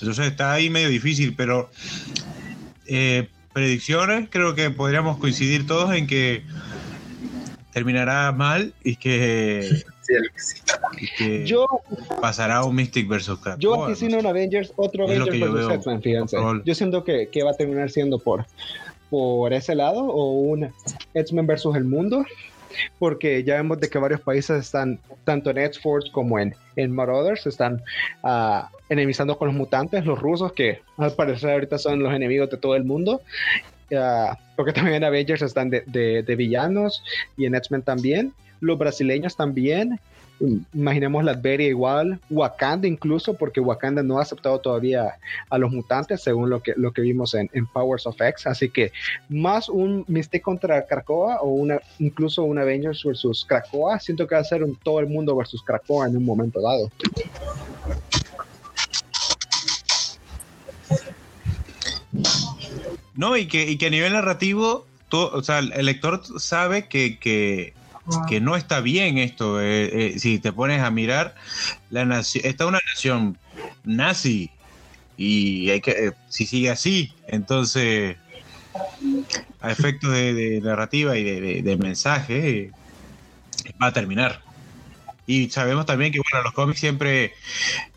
Entonces 0.00 0.26
está 0.26 0.52
ahí 0.52 0.68
medio 0.68 0.88
difícil, 0.88 1.34
pero 1.34 1.70
eh, 2.86 3.28
predicciones, 3.52 4.28
creo 4.30 4.54
que 4.54 4.70
podríamos 4.70 5.18
coincidir 5.18 5.66
todos 5.66 5.94
en 5.94 6.06
que 6.06 6.42
terminará 7.72 8.32
mal 8.32 8.74
y 8.84 8.96
que, 8.96 9.84
yo, 11.44 11.66
pasará 12.20 12.64
un 12.64 12.74
Mystic 12.74 13.08
versus 13.08 13.38
Krakoa. 13.38 13.60
Yo 13.60 13.84
anticino 13.84 14.18
un 14.18 14.26
Avengers, 14.26 14.72
otro 14.76 15.04
Avengers 15.04 15.40
versus 15.40 15.72
X-Men, 15.72 16.02
fíjense. 16.02 16.36
Yo 16.64 16.74
siento 16.74 17.04
que, 17.04 17.28
que, 17.28 17.42
va 17.42 17.52
a 17.52 17.54
terminar 17.54 17.90
siendo 17.90 18.18
por, 18.18 18.44
por 19.08 19.52
ese 19.52 19.74
lado 19.74 20.00
o 20.04 20.32
un 20.32 20.70
X-Men 21.14 21.46
versus 21.46 21.76
el 21.76 21.84
mundo 21.84 22.24
porque 22.98 23.42
ya 23.44 23.56
vemos 23.56 23.80
de 23.80 23.88
que 23.88 23.98
varios 23.98 24.20
países 24.20 24.64
están, 24.64 24.98
tanto 25.24 25.50
en 25.50 25.58
X-Force 25.58 26.10
como 26.10 26.38
en, 26.38 26.54
en 26.76 26.90
Marauders, 26.90 27.46
están 27.46 27.82
uh, 28.22 28.62
enemistando 28.92 29.36
con 29.38 29.48
los 29.48 29.56
mutantes, 29.56 30.04
los 30.04 30.18
rusos, 30.18 30.52
que 30.52 30.80
al 30.96 31.12
parecer 31.14 31.50
ahorita 31.50 31.78
son 31.78 32.02
los 32.02 32.12
enemigos 32.14 32.50
de 32.50 32.56
todo 32.56 32.76
el 32.76 32.84
mundo. 32.84 33.20
Uh, 33.90 34.34
porque 34.56 34.72
también 34.72 34.96
en 34.96 35.04
Avengers 35.04 35.42
están 35.42 35.68
de, 35.68 35.82
de, 35.86 36.22
de 36.22 36.36
villanos 36.36 37.02
y 37.36 37.46
en 37.46 37.54
X-Men 37.54 37.82
también. 37.82 38.32
Los 38.60 38.78
brasileños 38.78 39.36
también 39.36 39.98
imaginemos 40.74 41.24
la 41.24 41.32
Latveria 41.32 41.68
igual, 41.68 42.18
Wakanda 42.30 42.88
incluso, 42.88 43.34
porque 43.34 43.60
Wakanda 43.60 44.02
no 44.02 44.18
ha 44.18 44.22
aceptado 44.22 44.58
todavía 44.60 45.14
a 45.48 45.58
los 45.58 45.70
mutantes, 45.72 46.22
según 46.22 46.50
lo 46.50 46.62
que, 46.62 46.72
lo 46.76 46.92
que 46.92 47.02
vimos 47.02 47.34
en, 47.34 47.48
Powers 47.72 48.06
of 48.06 48.20
X. 48.20 48.46
Así 48.46 48.68
que 48.68 48.92
más 49.28 49.68
un 49.68 50.04
Mystic 50.08 50.42
contra 50.42 50.86
Krakoa 50.86 51.40
o 51.40 51.50
una, 51.50 51.80
incluso 51.98 52.44
un 52.44 52.58
Avengers 52.58 53.02
versus 53.04 53.44
Krakoa, 53.44 53.98
siento 54.00 54.26
que 54.26 54.34
va 54.34 54.40
a 54.40 54.44
ser 54.44 54.62
un 54.64 54.76
todo 54.76 55.00
el 55.00 55.06
mundo 55.06 55.36
versus 55.36 55.62
Krakoa 55.62 56.08
en 56.08 56.16
un 56.16 56.24
momento 56.24 56.60
dado. 56.60 56.90
No, 63.14 63.36
y 63.36 63.46
que, 63.46 63.68
y 63.68 63.76
que 63.76 63.86
a 63.86 63.90
nivel 63.90 64.12
narrativo, 64.12 64.86
todo, 65.08 65.36
o 65.36 65.42
sea, 65.42 65.58
el 65.58 65.86
lector 65.86 66.22
sabe 66.38 66.88
que, 66.88 67.18
que 67.18 67.74
que 68.28 68.40
no 68.40 68.56
está 68.56 68.80
bien 68.80 69.18
esto. 69.18 69.60
Eh, 69.60 70.14
eh, 70.14 70.18
si 70.18 70.38
te 70.38 70.52
pones 70.52 70.82
a 70.82 70.90
mirar, 70.90 71.34
la 71.90 72.04
nación, 72.04 72.44
está 72.46 72.66
una 72.66 72.80
nación 72.92 73.38
nazi 73.84 74.50
y 75.16 75.70
hay 75.70 75.80
que, 75.80 75.90
eh, 75.90 76.12
si 76.28 76.46
sigue 76.46 76.70
así, 76.70 77.12
entonces 77.26 78.16
a 79.60 79.70
efectos 79.70 80.10
de, 80.10 80.60
narrativa 80.62 81.16
y 81.16 81.62
de, 81.62 81.76
mensaje 81.76 82.70
va 83.80 83.88
a 83.88 83.92
terminar. 83.92 84.40
Y 85.24 85.50
sabemos 85.50 85.86
también 85.86 86.12
que, 86.12 86.18
bueno, 86.18 86.44
los 86.44 86.52
cómics 86.52 86.80
siempre 86.80 87.32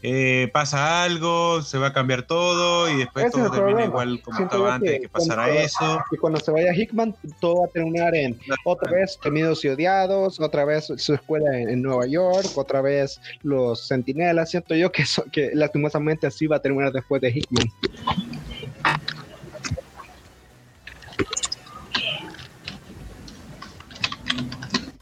eh, 0.03 0.49
pasa 0.53 1.03
algo, 1.03 1.63
se 1.63 1.79
va 1.79 1.87
a 1.87 1.93
cambiar 1.93 2.23
todo 2.23 2.87
y 2.89 2.97
después 2.97 3.31
todo 3.31 3.49
termina 3.49 3.85
igual 3.85 4.21
como 4.21 4.39
estaba 4.39 4.75
antes 4.75 4.91
de 4.91 5.01
que 5.01 5.09
pasara 5.09 5.49
eso. 5.49 5.99
Y 6.11 6.17
cuando 6.17 6.39
se 6.39 6.51
vaya 6.51 6.71
Hickman, 6.73 7.15
todo 7.39 7.61
va 7.61 7.65
a 7.65 7.69
terminar 7.69 8.13
en 8.15 8.39
otra 8.63 8.91
vez 8.91 9.17
Temidos 9.23 9.65
y 9.65 9.69
Odiados, 9.69 10.39
otra 10.39 10.65
vez 10.65 10.91
su 10.97 11.13
escuela 11.15 11.59
en, 11.59 11.81
Nueva 11.81 12.05
York, 12.05 12.47
otra 12.55 12.81
vez 12.81 13.19
los 13.41 13.87
Centinelas. 13.87 14.51
Siento 14.51 14.75
yo 14.75 14.91
que, 14.91 15.03
que 15.31 15.51
lastimosamente 15.53 16.27
así 16.27 16.45
va 16.45 16.57
a 16.57 16.61
terminar 16.61 16.91
después 16.91 17.21
de 17.21 17.29
Hickman. 17.29 17.71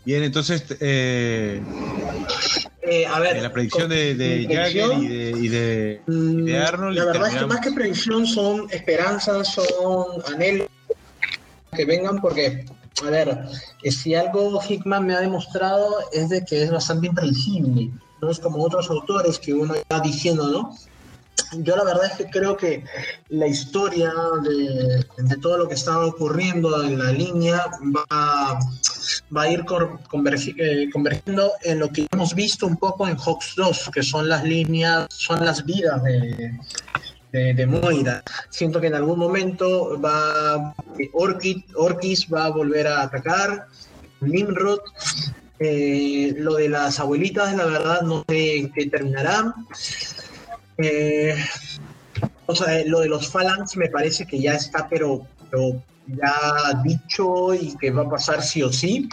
Bien, 0.05 0.23
entonces, 0.23 0.65
eh, 0.81 1.61
eh, 2.81 3.05
a 3.07 3.19
ver, 3.19 3.41
la 3.41 3.53
predicción 3.53 3.89
de, 3.89 4.15
de 4.15 4.47
Jagger 4.53 4.97
y 4.97 5.47
de, 5.47 6.01
mm, 6.05 6.55
Arnold. 6.55 6.97
La 6.97 7.05
verdad 7.05 7.27
es 7.29 7.35
que 7.35 7.45
más 7.45 7.59
que 7.61 7.71
predicción 7.71 8.27
son 8.27 8.67
esperanzas, 8.71 9.53
son 9.53 10.21
anhelos 10.33 10.67
que 11.73 11.85
vengan, 11.85 12.19
porque, 12.19 12.65
a 13.01 13.09
ver, 13.09 13.39
eh, 13.81 13.91
si 13.91 14.13
algo 14.13 14.59
Hickman 14.61 15.07
me 15.07 15.15
ha 15.15 15.21
demostrado 15.21 15.95
es 16.11 16.29
de 16.29 16.43
que 16.43 16.63
es 16.63 16.71
bastante 16.71 17.07
impredecible, 17.07 17.89
no 18.21 18.29
es 18.29 18.39
como 18.39 18.61
otros 18.61 18.89
autores 18.89 19.39
que 19.39 19.53
uno 19.53 19.73
está 19.73 20.01
diciendo, 20.01 20.49
¿no? 20.51 20.77
yo 21.59 21.75
la 21.75 21.83
verdad 21.83 22.05
es 22.05 22.13
que 22.13 22.29
creo 22.29 22.57
que 22.57 22.83
la 23.29 23.47
historia 23.47 24.11
de, 24.43 25.37
todo 25.37 25.57
lo 25.57 25.67
que 25.67 25.75
está 25.75 25.99
ocurriendo 26.05 26.83
en 26.83 26.99
la 26.99 27.11
línea 27.11 27.65
va, 27.95 28.59
va 29.35 29.43
a 29.43 29.51
ir 29.51 29.65
eh, 30.57 30.89
convergiendo 30.91 31.51
en 31.63 31.79
lo 31.79 31.89
que 31.89 32.07
hemos 32.11 32.33
visto 32.35 32.67
un 32.67 32.77
poco 32.77 33.07
en 33.07 33.17
Hawks 33.17 33.53
2, 33.55 33.91
que 33.93 34.03
son 34.03 34.29
las 34.29 34.43
líneas, 34.43 35.07
son 35.09 35.45
las 35.45 35.65
vidas 35.65 36.01
de, 36.03 37.53
de, 37.53 37.65
Moira. 37.65 38.23
Siento 38.49 38.79
que 38.79 38.87
en 38.87 38.95
algún 38.95 39.19
momento 39.19 39.99
va 39.99 40.75
Orchid, 41.13 41.63
Orkis 41.75 42.27
va 42.31 42.45
a 42.45 42.49
volver 42.49 42.87
a 42.87 43.01
atacar, 43.01 43.67
Nimrod. 44.21 44.79
Eh, 45.59 46.33
lo 46.37 46.55
de 46.55 46.67
las 46.67 46.99
abuelitas, 46.99 47.55
la 47.55 47.65
verdad, 47.65 48.01
no 48.01 48.25
sé 48.27 48.57
en 48.57 48.71
qué 48.73 48.87
terminará. 48.87 49.53
Eh, 50.77 51.35
o 52.45 52.55
sea, 52.55 52.83
lo 52.85 52.99
de 52.99 53.07
los 53.07 53.29
Phalanx 53.29 53.77
me 53.77 53.89
parece 53.89 54.25
que 54.25 54.39
ya 54.39 54.53
está, 54.53 54.87
pero, 54.89 55.25
ya 56.07 56.81
dicho 56.83 57.53
y 57.53 57.75
que 57.77 57.91
va 57.91 58.03
a 58.03 58.09
pasar 58.09 58.41
sí 58.41 58.61
o 58.61 58.71
sí, 58.71 59.09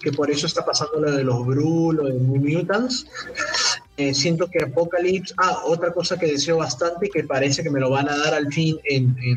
que 0.00 0.12
por 0.12 0.30
eso 0.30 0.46
está 0.46 0.64
pasando 0.64 1.00
lo 1.00 1.12
de 1.12 1.24
los 1.24 1.46
Bru, 1.46 1.92
lo 1.92 2.04
de 2.04 2.14
Mutants. 2.14 3.06
Eh, 3.96 4.14
siento 4.14 4.48
que 4.48 4.62
Apocalypse, 4.62 5.34
ah, 5.36 5.60
otra 5.66 5.92
cosa 5.92 6.18
que 6.18 6.26
deseo 6.26 6.58
bastante 6.58 7.06
y 7.06 7.10
que 7.10 7.24
parece 7.24 7.62
que 7.62 7.70
me 7.70 7.80
lo 7.80 7.90
van 7.90 8.08
a 8.08 8.16
dar 8.16 8.34
al 8.34 8.50
fin 8.50 8.78
en, 8.84 9.14
en, 9.22 9.36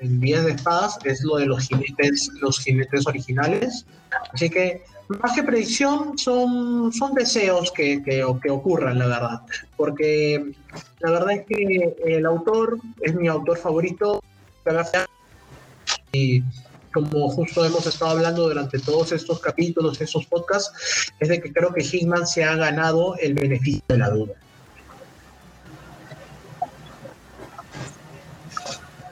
en 0.00 0.20
Vías 0.20 0.44
de 0.44 0.52
Espadas 0.52 0.98
es 1.04 1.22
lo 1.22 1.36
de 1.36 1.46
los 1.46 1.68
jinetes, 1.68 2.30
los 2.40 2.58
jinetes 2.58 3.06
originales. 3.06 3.86
Así 4.32 4.50
que 4.50 4.82
más 5.08 5.32
que 5.32 5.42
predicción, 5.42 6.16
son, 6.18 6.92
son 6.92 7.14
deseos 7.14 7.70
que, 7.72 8.02
que, 8.02 8.24
que, 8.42 8.50
ocurran, 8.50 8.98
la 8.98 9.06
verdad. 9.06 9.40
Porque 9.76 10.52
la 11.00 11.10
verdad 11.10 11.32
es 11.32 11.46
que 11.46 11.94
el 12.04 12.26
autor 12.26 12.78
es 13.00 13.14
mi 13.14 13.28
autor 13.28 13.58
favorito. 13.58 14.22
Y 16.14 16.42
como 16.92 17.28
justo 17.28 17.64
hemos 17.64 17.86
estado 17.86 18.12
hablando 18.12 18.44
durante 18.48 18.78
todos 18.78 19.12
estos 19.12 19.40
capítulos, 19.40 20.00
estos 20.00 20.24
podcasts, 20.26 21.12
es 21.18 21.28
de 21.28 21.40
que 21.40 21.52
creo 21.52 21.74
que 21.74 21.82
Hickman 21.82 22.26
se 22.26 22.44
ha 22.44 22.54
ganado 22.54 23.16
el 23.16 23.34
beneficio 23.34 23.82
de 23.88 23.98
la 23.98 24.10
duda. 24.10 24.34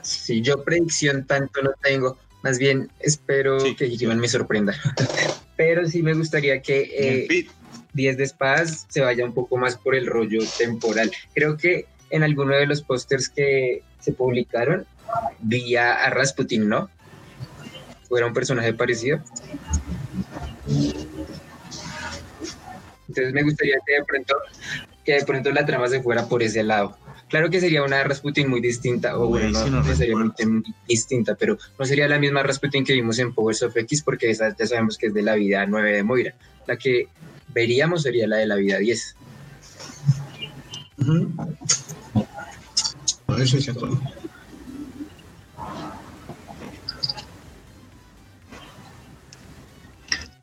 Si 0.01 0.41
yo 0.41 0.63
predicción 0.63 1.25
tanto 1.25 1.61
no 1.61 1.71
tengo. 1.81 2.17
Más 2.41 2.57
bien 2.57 2.89
espero 2.99 3.57
que 3.77 3.87
Hickman 3.87 4.19
me 4.19 4.27
sorprenda. 4.27 4.73
pero 5.55 5.87
sí 5.87 6.01
me 6.01 6.13
gustaría 6.13 6.61
que 6.61 6.89
eh, 6.97 7.47
10 7.93 8.17
de 8.17 8.23
espadas 8.23 8.85
se 8.89 9.01
vaya 9.01 9.25
un 9.25 9.33
poco 9.33 9.57
más 9.57 9.77
por 9.77 9.95
el 9.95 10.07
rollo 10.07 10.39
temporal. 10.57 11.11
Creo 11.33 11.57
que 11.57 11.85
en 12.09 12.23
alguno 12.23 12.55
de 12.55 12.67
los 12.67 12.81
pósters 12.81 13.29
que 13.29 13.83
se 13.99 14.13
publicaron 14.13 14.85
vi 15.39 15.75
a, 15.75 16.09
Rasputin, 16.09 16.67
¿no? 16.67 16.89
Fuera 18.07 18.27
un 18.27 18.33
personaje 18.33 18.73
parecido. 18.73 19.21
Entonces 23.07 23.33
me 23.33 23.43
gustaría 23.43 23.75
que 23.85 23.93
de 23.93 24.03
pronto, 24.05 24.35
que 25.03 25.13
de 25.13 25.25
pronto 25.25 25.51
la 25.51 25.65
trama 25.65 25.87
se 25.87 26.01
fuera 26.01 26.27
por 26.27 26.41
ese 26.41 26.63
lado. 26.63 26.97
Claro 27.29 27.49
que 27.49 27.59
sería 27.59 27.83
una 27.83 28.03
Rasputin 28.03 28.47
muy 28.47 28.61
distinta, 28.61 29.17
o 29.17 29.27
bueno, 29.27 29.49
no, 29.67 29.95
sería 29.95 30.15
muy, 30.15 30.31
distinta, 30.87 31.35
pero 31.35 31.57
no 31.79 31.85
sería 31.85 32.07
la 32.07 32.19
misma 32.19 32.43
Rasputin 32.43 32.83
que 32.83 32.93
vimos 32.93 33.17
en 33.17 33.33
Powers 33.33 33.63
of 33.63 33.75
X, 33.75 34.03
porque 34.03 34.29
esa 34.29 34.55
ya 34.55 34.67
sabemos 34.67 34.97
que 34.97 35.07
es 35.07 35.13
de 35.13 35.23
la 35.23 35.33
vida 35.33 35.65
9 35.65 35.93
de 35.93 36.03
Moira. 36.03 36.35
La 36.67 36.77
que 36.77 37.07
veríamos 37.53 38.03
sería 38.03 38.27
la 38.27 38.37
de 38.37 38.45
la 38.45 38.55
vida 38.55 38.77
10. 38.77 39.15
Eso 43.39 43.57
es 43.57 43.63
cierto. 43.63 43.99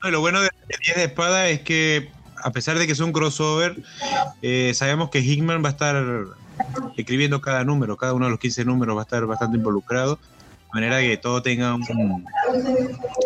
Lo 0.03 0.21
bueno 0.21 0.41
de 0.41 0.49
10 0.87 0.97
de 0.97 1.05
espada 1.05 1.49
es 1.49 1.61
que, 1.61 2.11
a 2.43 2.51
pesar 2.53 2.79
de 2.79 2.87
que 2.87 2.93
es 2.93 3.01
un 3.01 3.13
crossover, 3.13 3.77
eh, 4.41 4.73
sabemos 4.75 5.11
que 5.11 5.21
Hickman 5.21 5.63
va 5.63 5.69
a 5.69 5.73
estar 5.73 6.03
escribiendo 6.97 7.43
cada 7.43 7.65
número, 7.65 7.99
cada 7.99 8.15
uno 8.15 8.25
de 8.25 8.31
los 8.31 8.41
15 8.41 8.65
números 8.65 8.97
va 8.97 9.01
a 9.01 9.05
estar 9.05 9.27
bastante 9.27 9.59
involucrado, 9.59 10.17
de 10.17 10.73
manera 10.73 11.01
que 11.01 11.19
todo 11.19 11.43
tenga 11.43 11.75
un, 11.75 12.25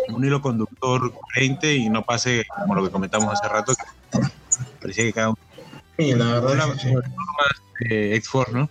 un 0.09 0.25
hilo 0.25 0.41
conductor 0.41 1.13
coherente 1.13 1.75
y 1.75 1.89
no 1.89 2.03
pase 2.03 2.45
como 2.57 2.75
lo 2.75 2.83
que 2.83 2.91
comentamos 2.91 3.31
hace 3.31 3.47
rato, 3.47 3.73
que 3.73 4.19
parecía 4.81 5.05
que 5.05 5.13
cada 5.13 5.29
uno... 5.29 5.37
Sí, 5.97 6.13
la 6.13 6.39
verdad. 6.41 6.75
es 6.75 7.87
que 7.87 8.15
X-Force, 8.15 8.51
¿no? 8.51 8.69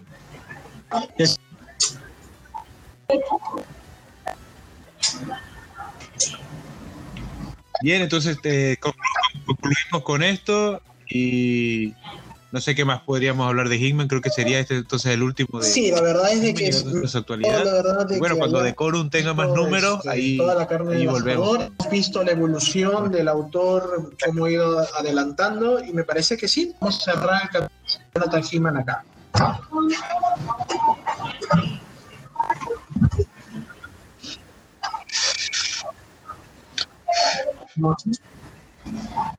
Bien, 7.84 8.00
entonces 8.00 8.38
eh, 8.44 8.78
concluimos 8.80 10.04
con 10.04 10.22
esto 10.22 10.80
y 11.06 11.92
no 12.50 12.58
sé 12.62 12.74
qué 12.74 12.86
más 12.86 13.02
podríamos 13.02 13.46
hablar 13.46 13.68
de 13.68 13.76
Hickman, 13.76 14.08
creo 14.08 14.22
que 14.22 14.30
sería 14.30 14.58
este 14.58 14.76
entonces 14.76 15.12
el 15.12 15.22
último 15.22 15.60
de 15.60 15.66
Sí, 15.66 15.90
la 15.90 16.00
verdad 16.00 16.32
es 16.32 16.40
de 16.40 16.54
que 16.54 16.68
es 16.68 17.14
actualidad. 17.14 17.62
bueno, 18.18 18.38
cuando 18.38 18.62
Decorum 18.62 19.10
tenga 19.10 19.34
más 19.34 19.50
números, 19.50 19.98
este, 19.98 20.10
ahí, 20.10 20.38
toda 20.38 20.54
la 20.54 20.66
carne 20.66 20.96
ahí 20.96 21.06
volvemos. 21.06 21.56
Hemos 21.56 21.90
visto 21.90 22.24
la 22.24 22.32
evolución 22.32 23.12
del 23.12 23.28
autor, 23.28 24.14
cómo 24.24 24.46
ha 24.46 24.50
ido 24.50 24.78
adelantando, 24.98 25.84
y 25.84 25.92
me 25.92 26.04
parece 26.04 26.38
que 26.38 26.48
sí, 26.48 26.74
vamos 26.80 27.06
a 27.06 27.12
cerrar 27.12 27.42
el 27.42 27.50
capítulo 27.50 28.26
de 28.34 28.48
Hickman 28.50 28.78
acá. 28.78 29.04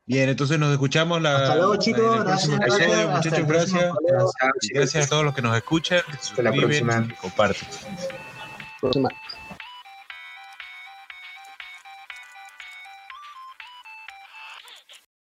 Bien, 0.08 0.30
entonces 0.30 0.60
nos 0.60 0.72
escuchamos 0.72 1.22
la, 1.22 1.38
Hasta 1.38 1.56
luego, 1.56 1.76
chicos. 1.78 2.24
Gracias, 2.24 2.60
episodio, 2.60 3.10
muchachos. 3.10 3.48
Gracias. 3.48 3.94
Gracias. 4.02 4.72
gracias 4.74 5.06
a 5.06 5.10
todos 5.10 5.26
los 5.26 5.36
que 5.36 5.42
nos 5.42 5.56
escuchan, 5.56 6.02
que 6.12 6.18
se 6.18 6.24
suscriben 6.24 7.12
y 7.12 7.14
comparten. 7.16 7.68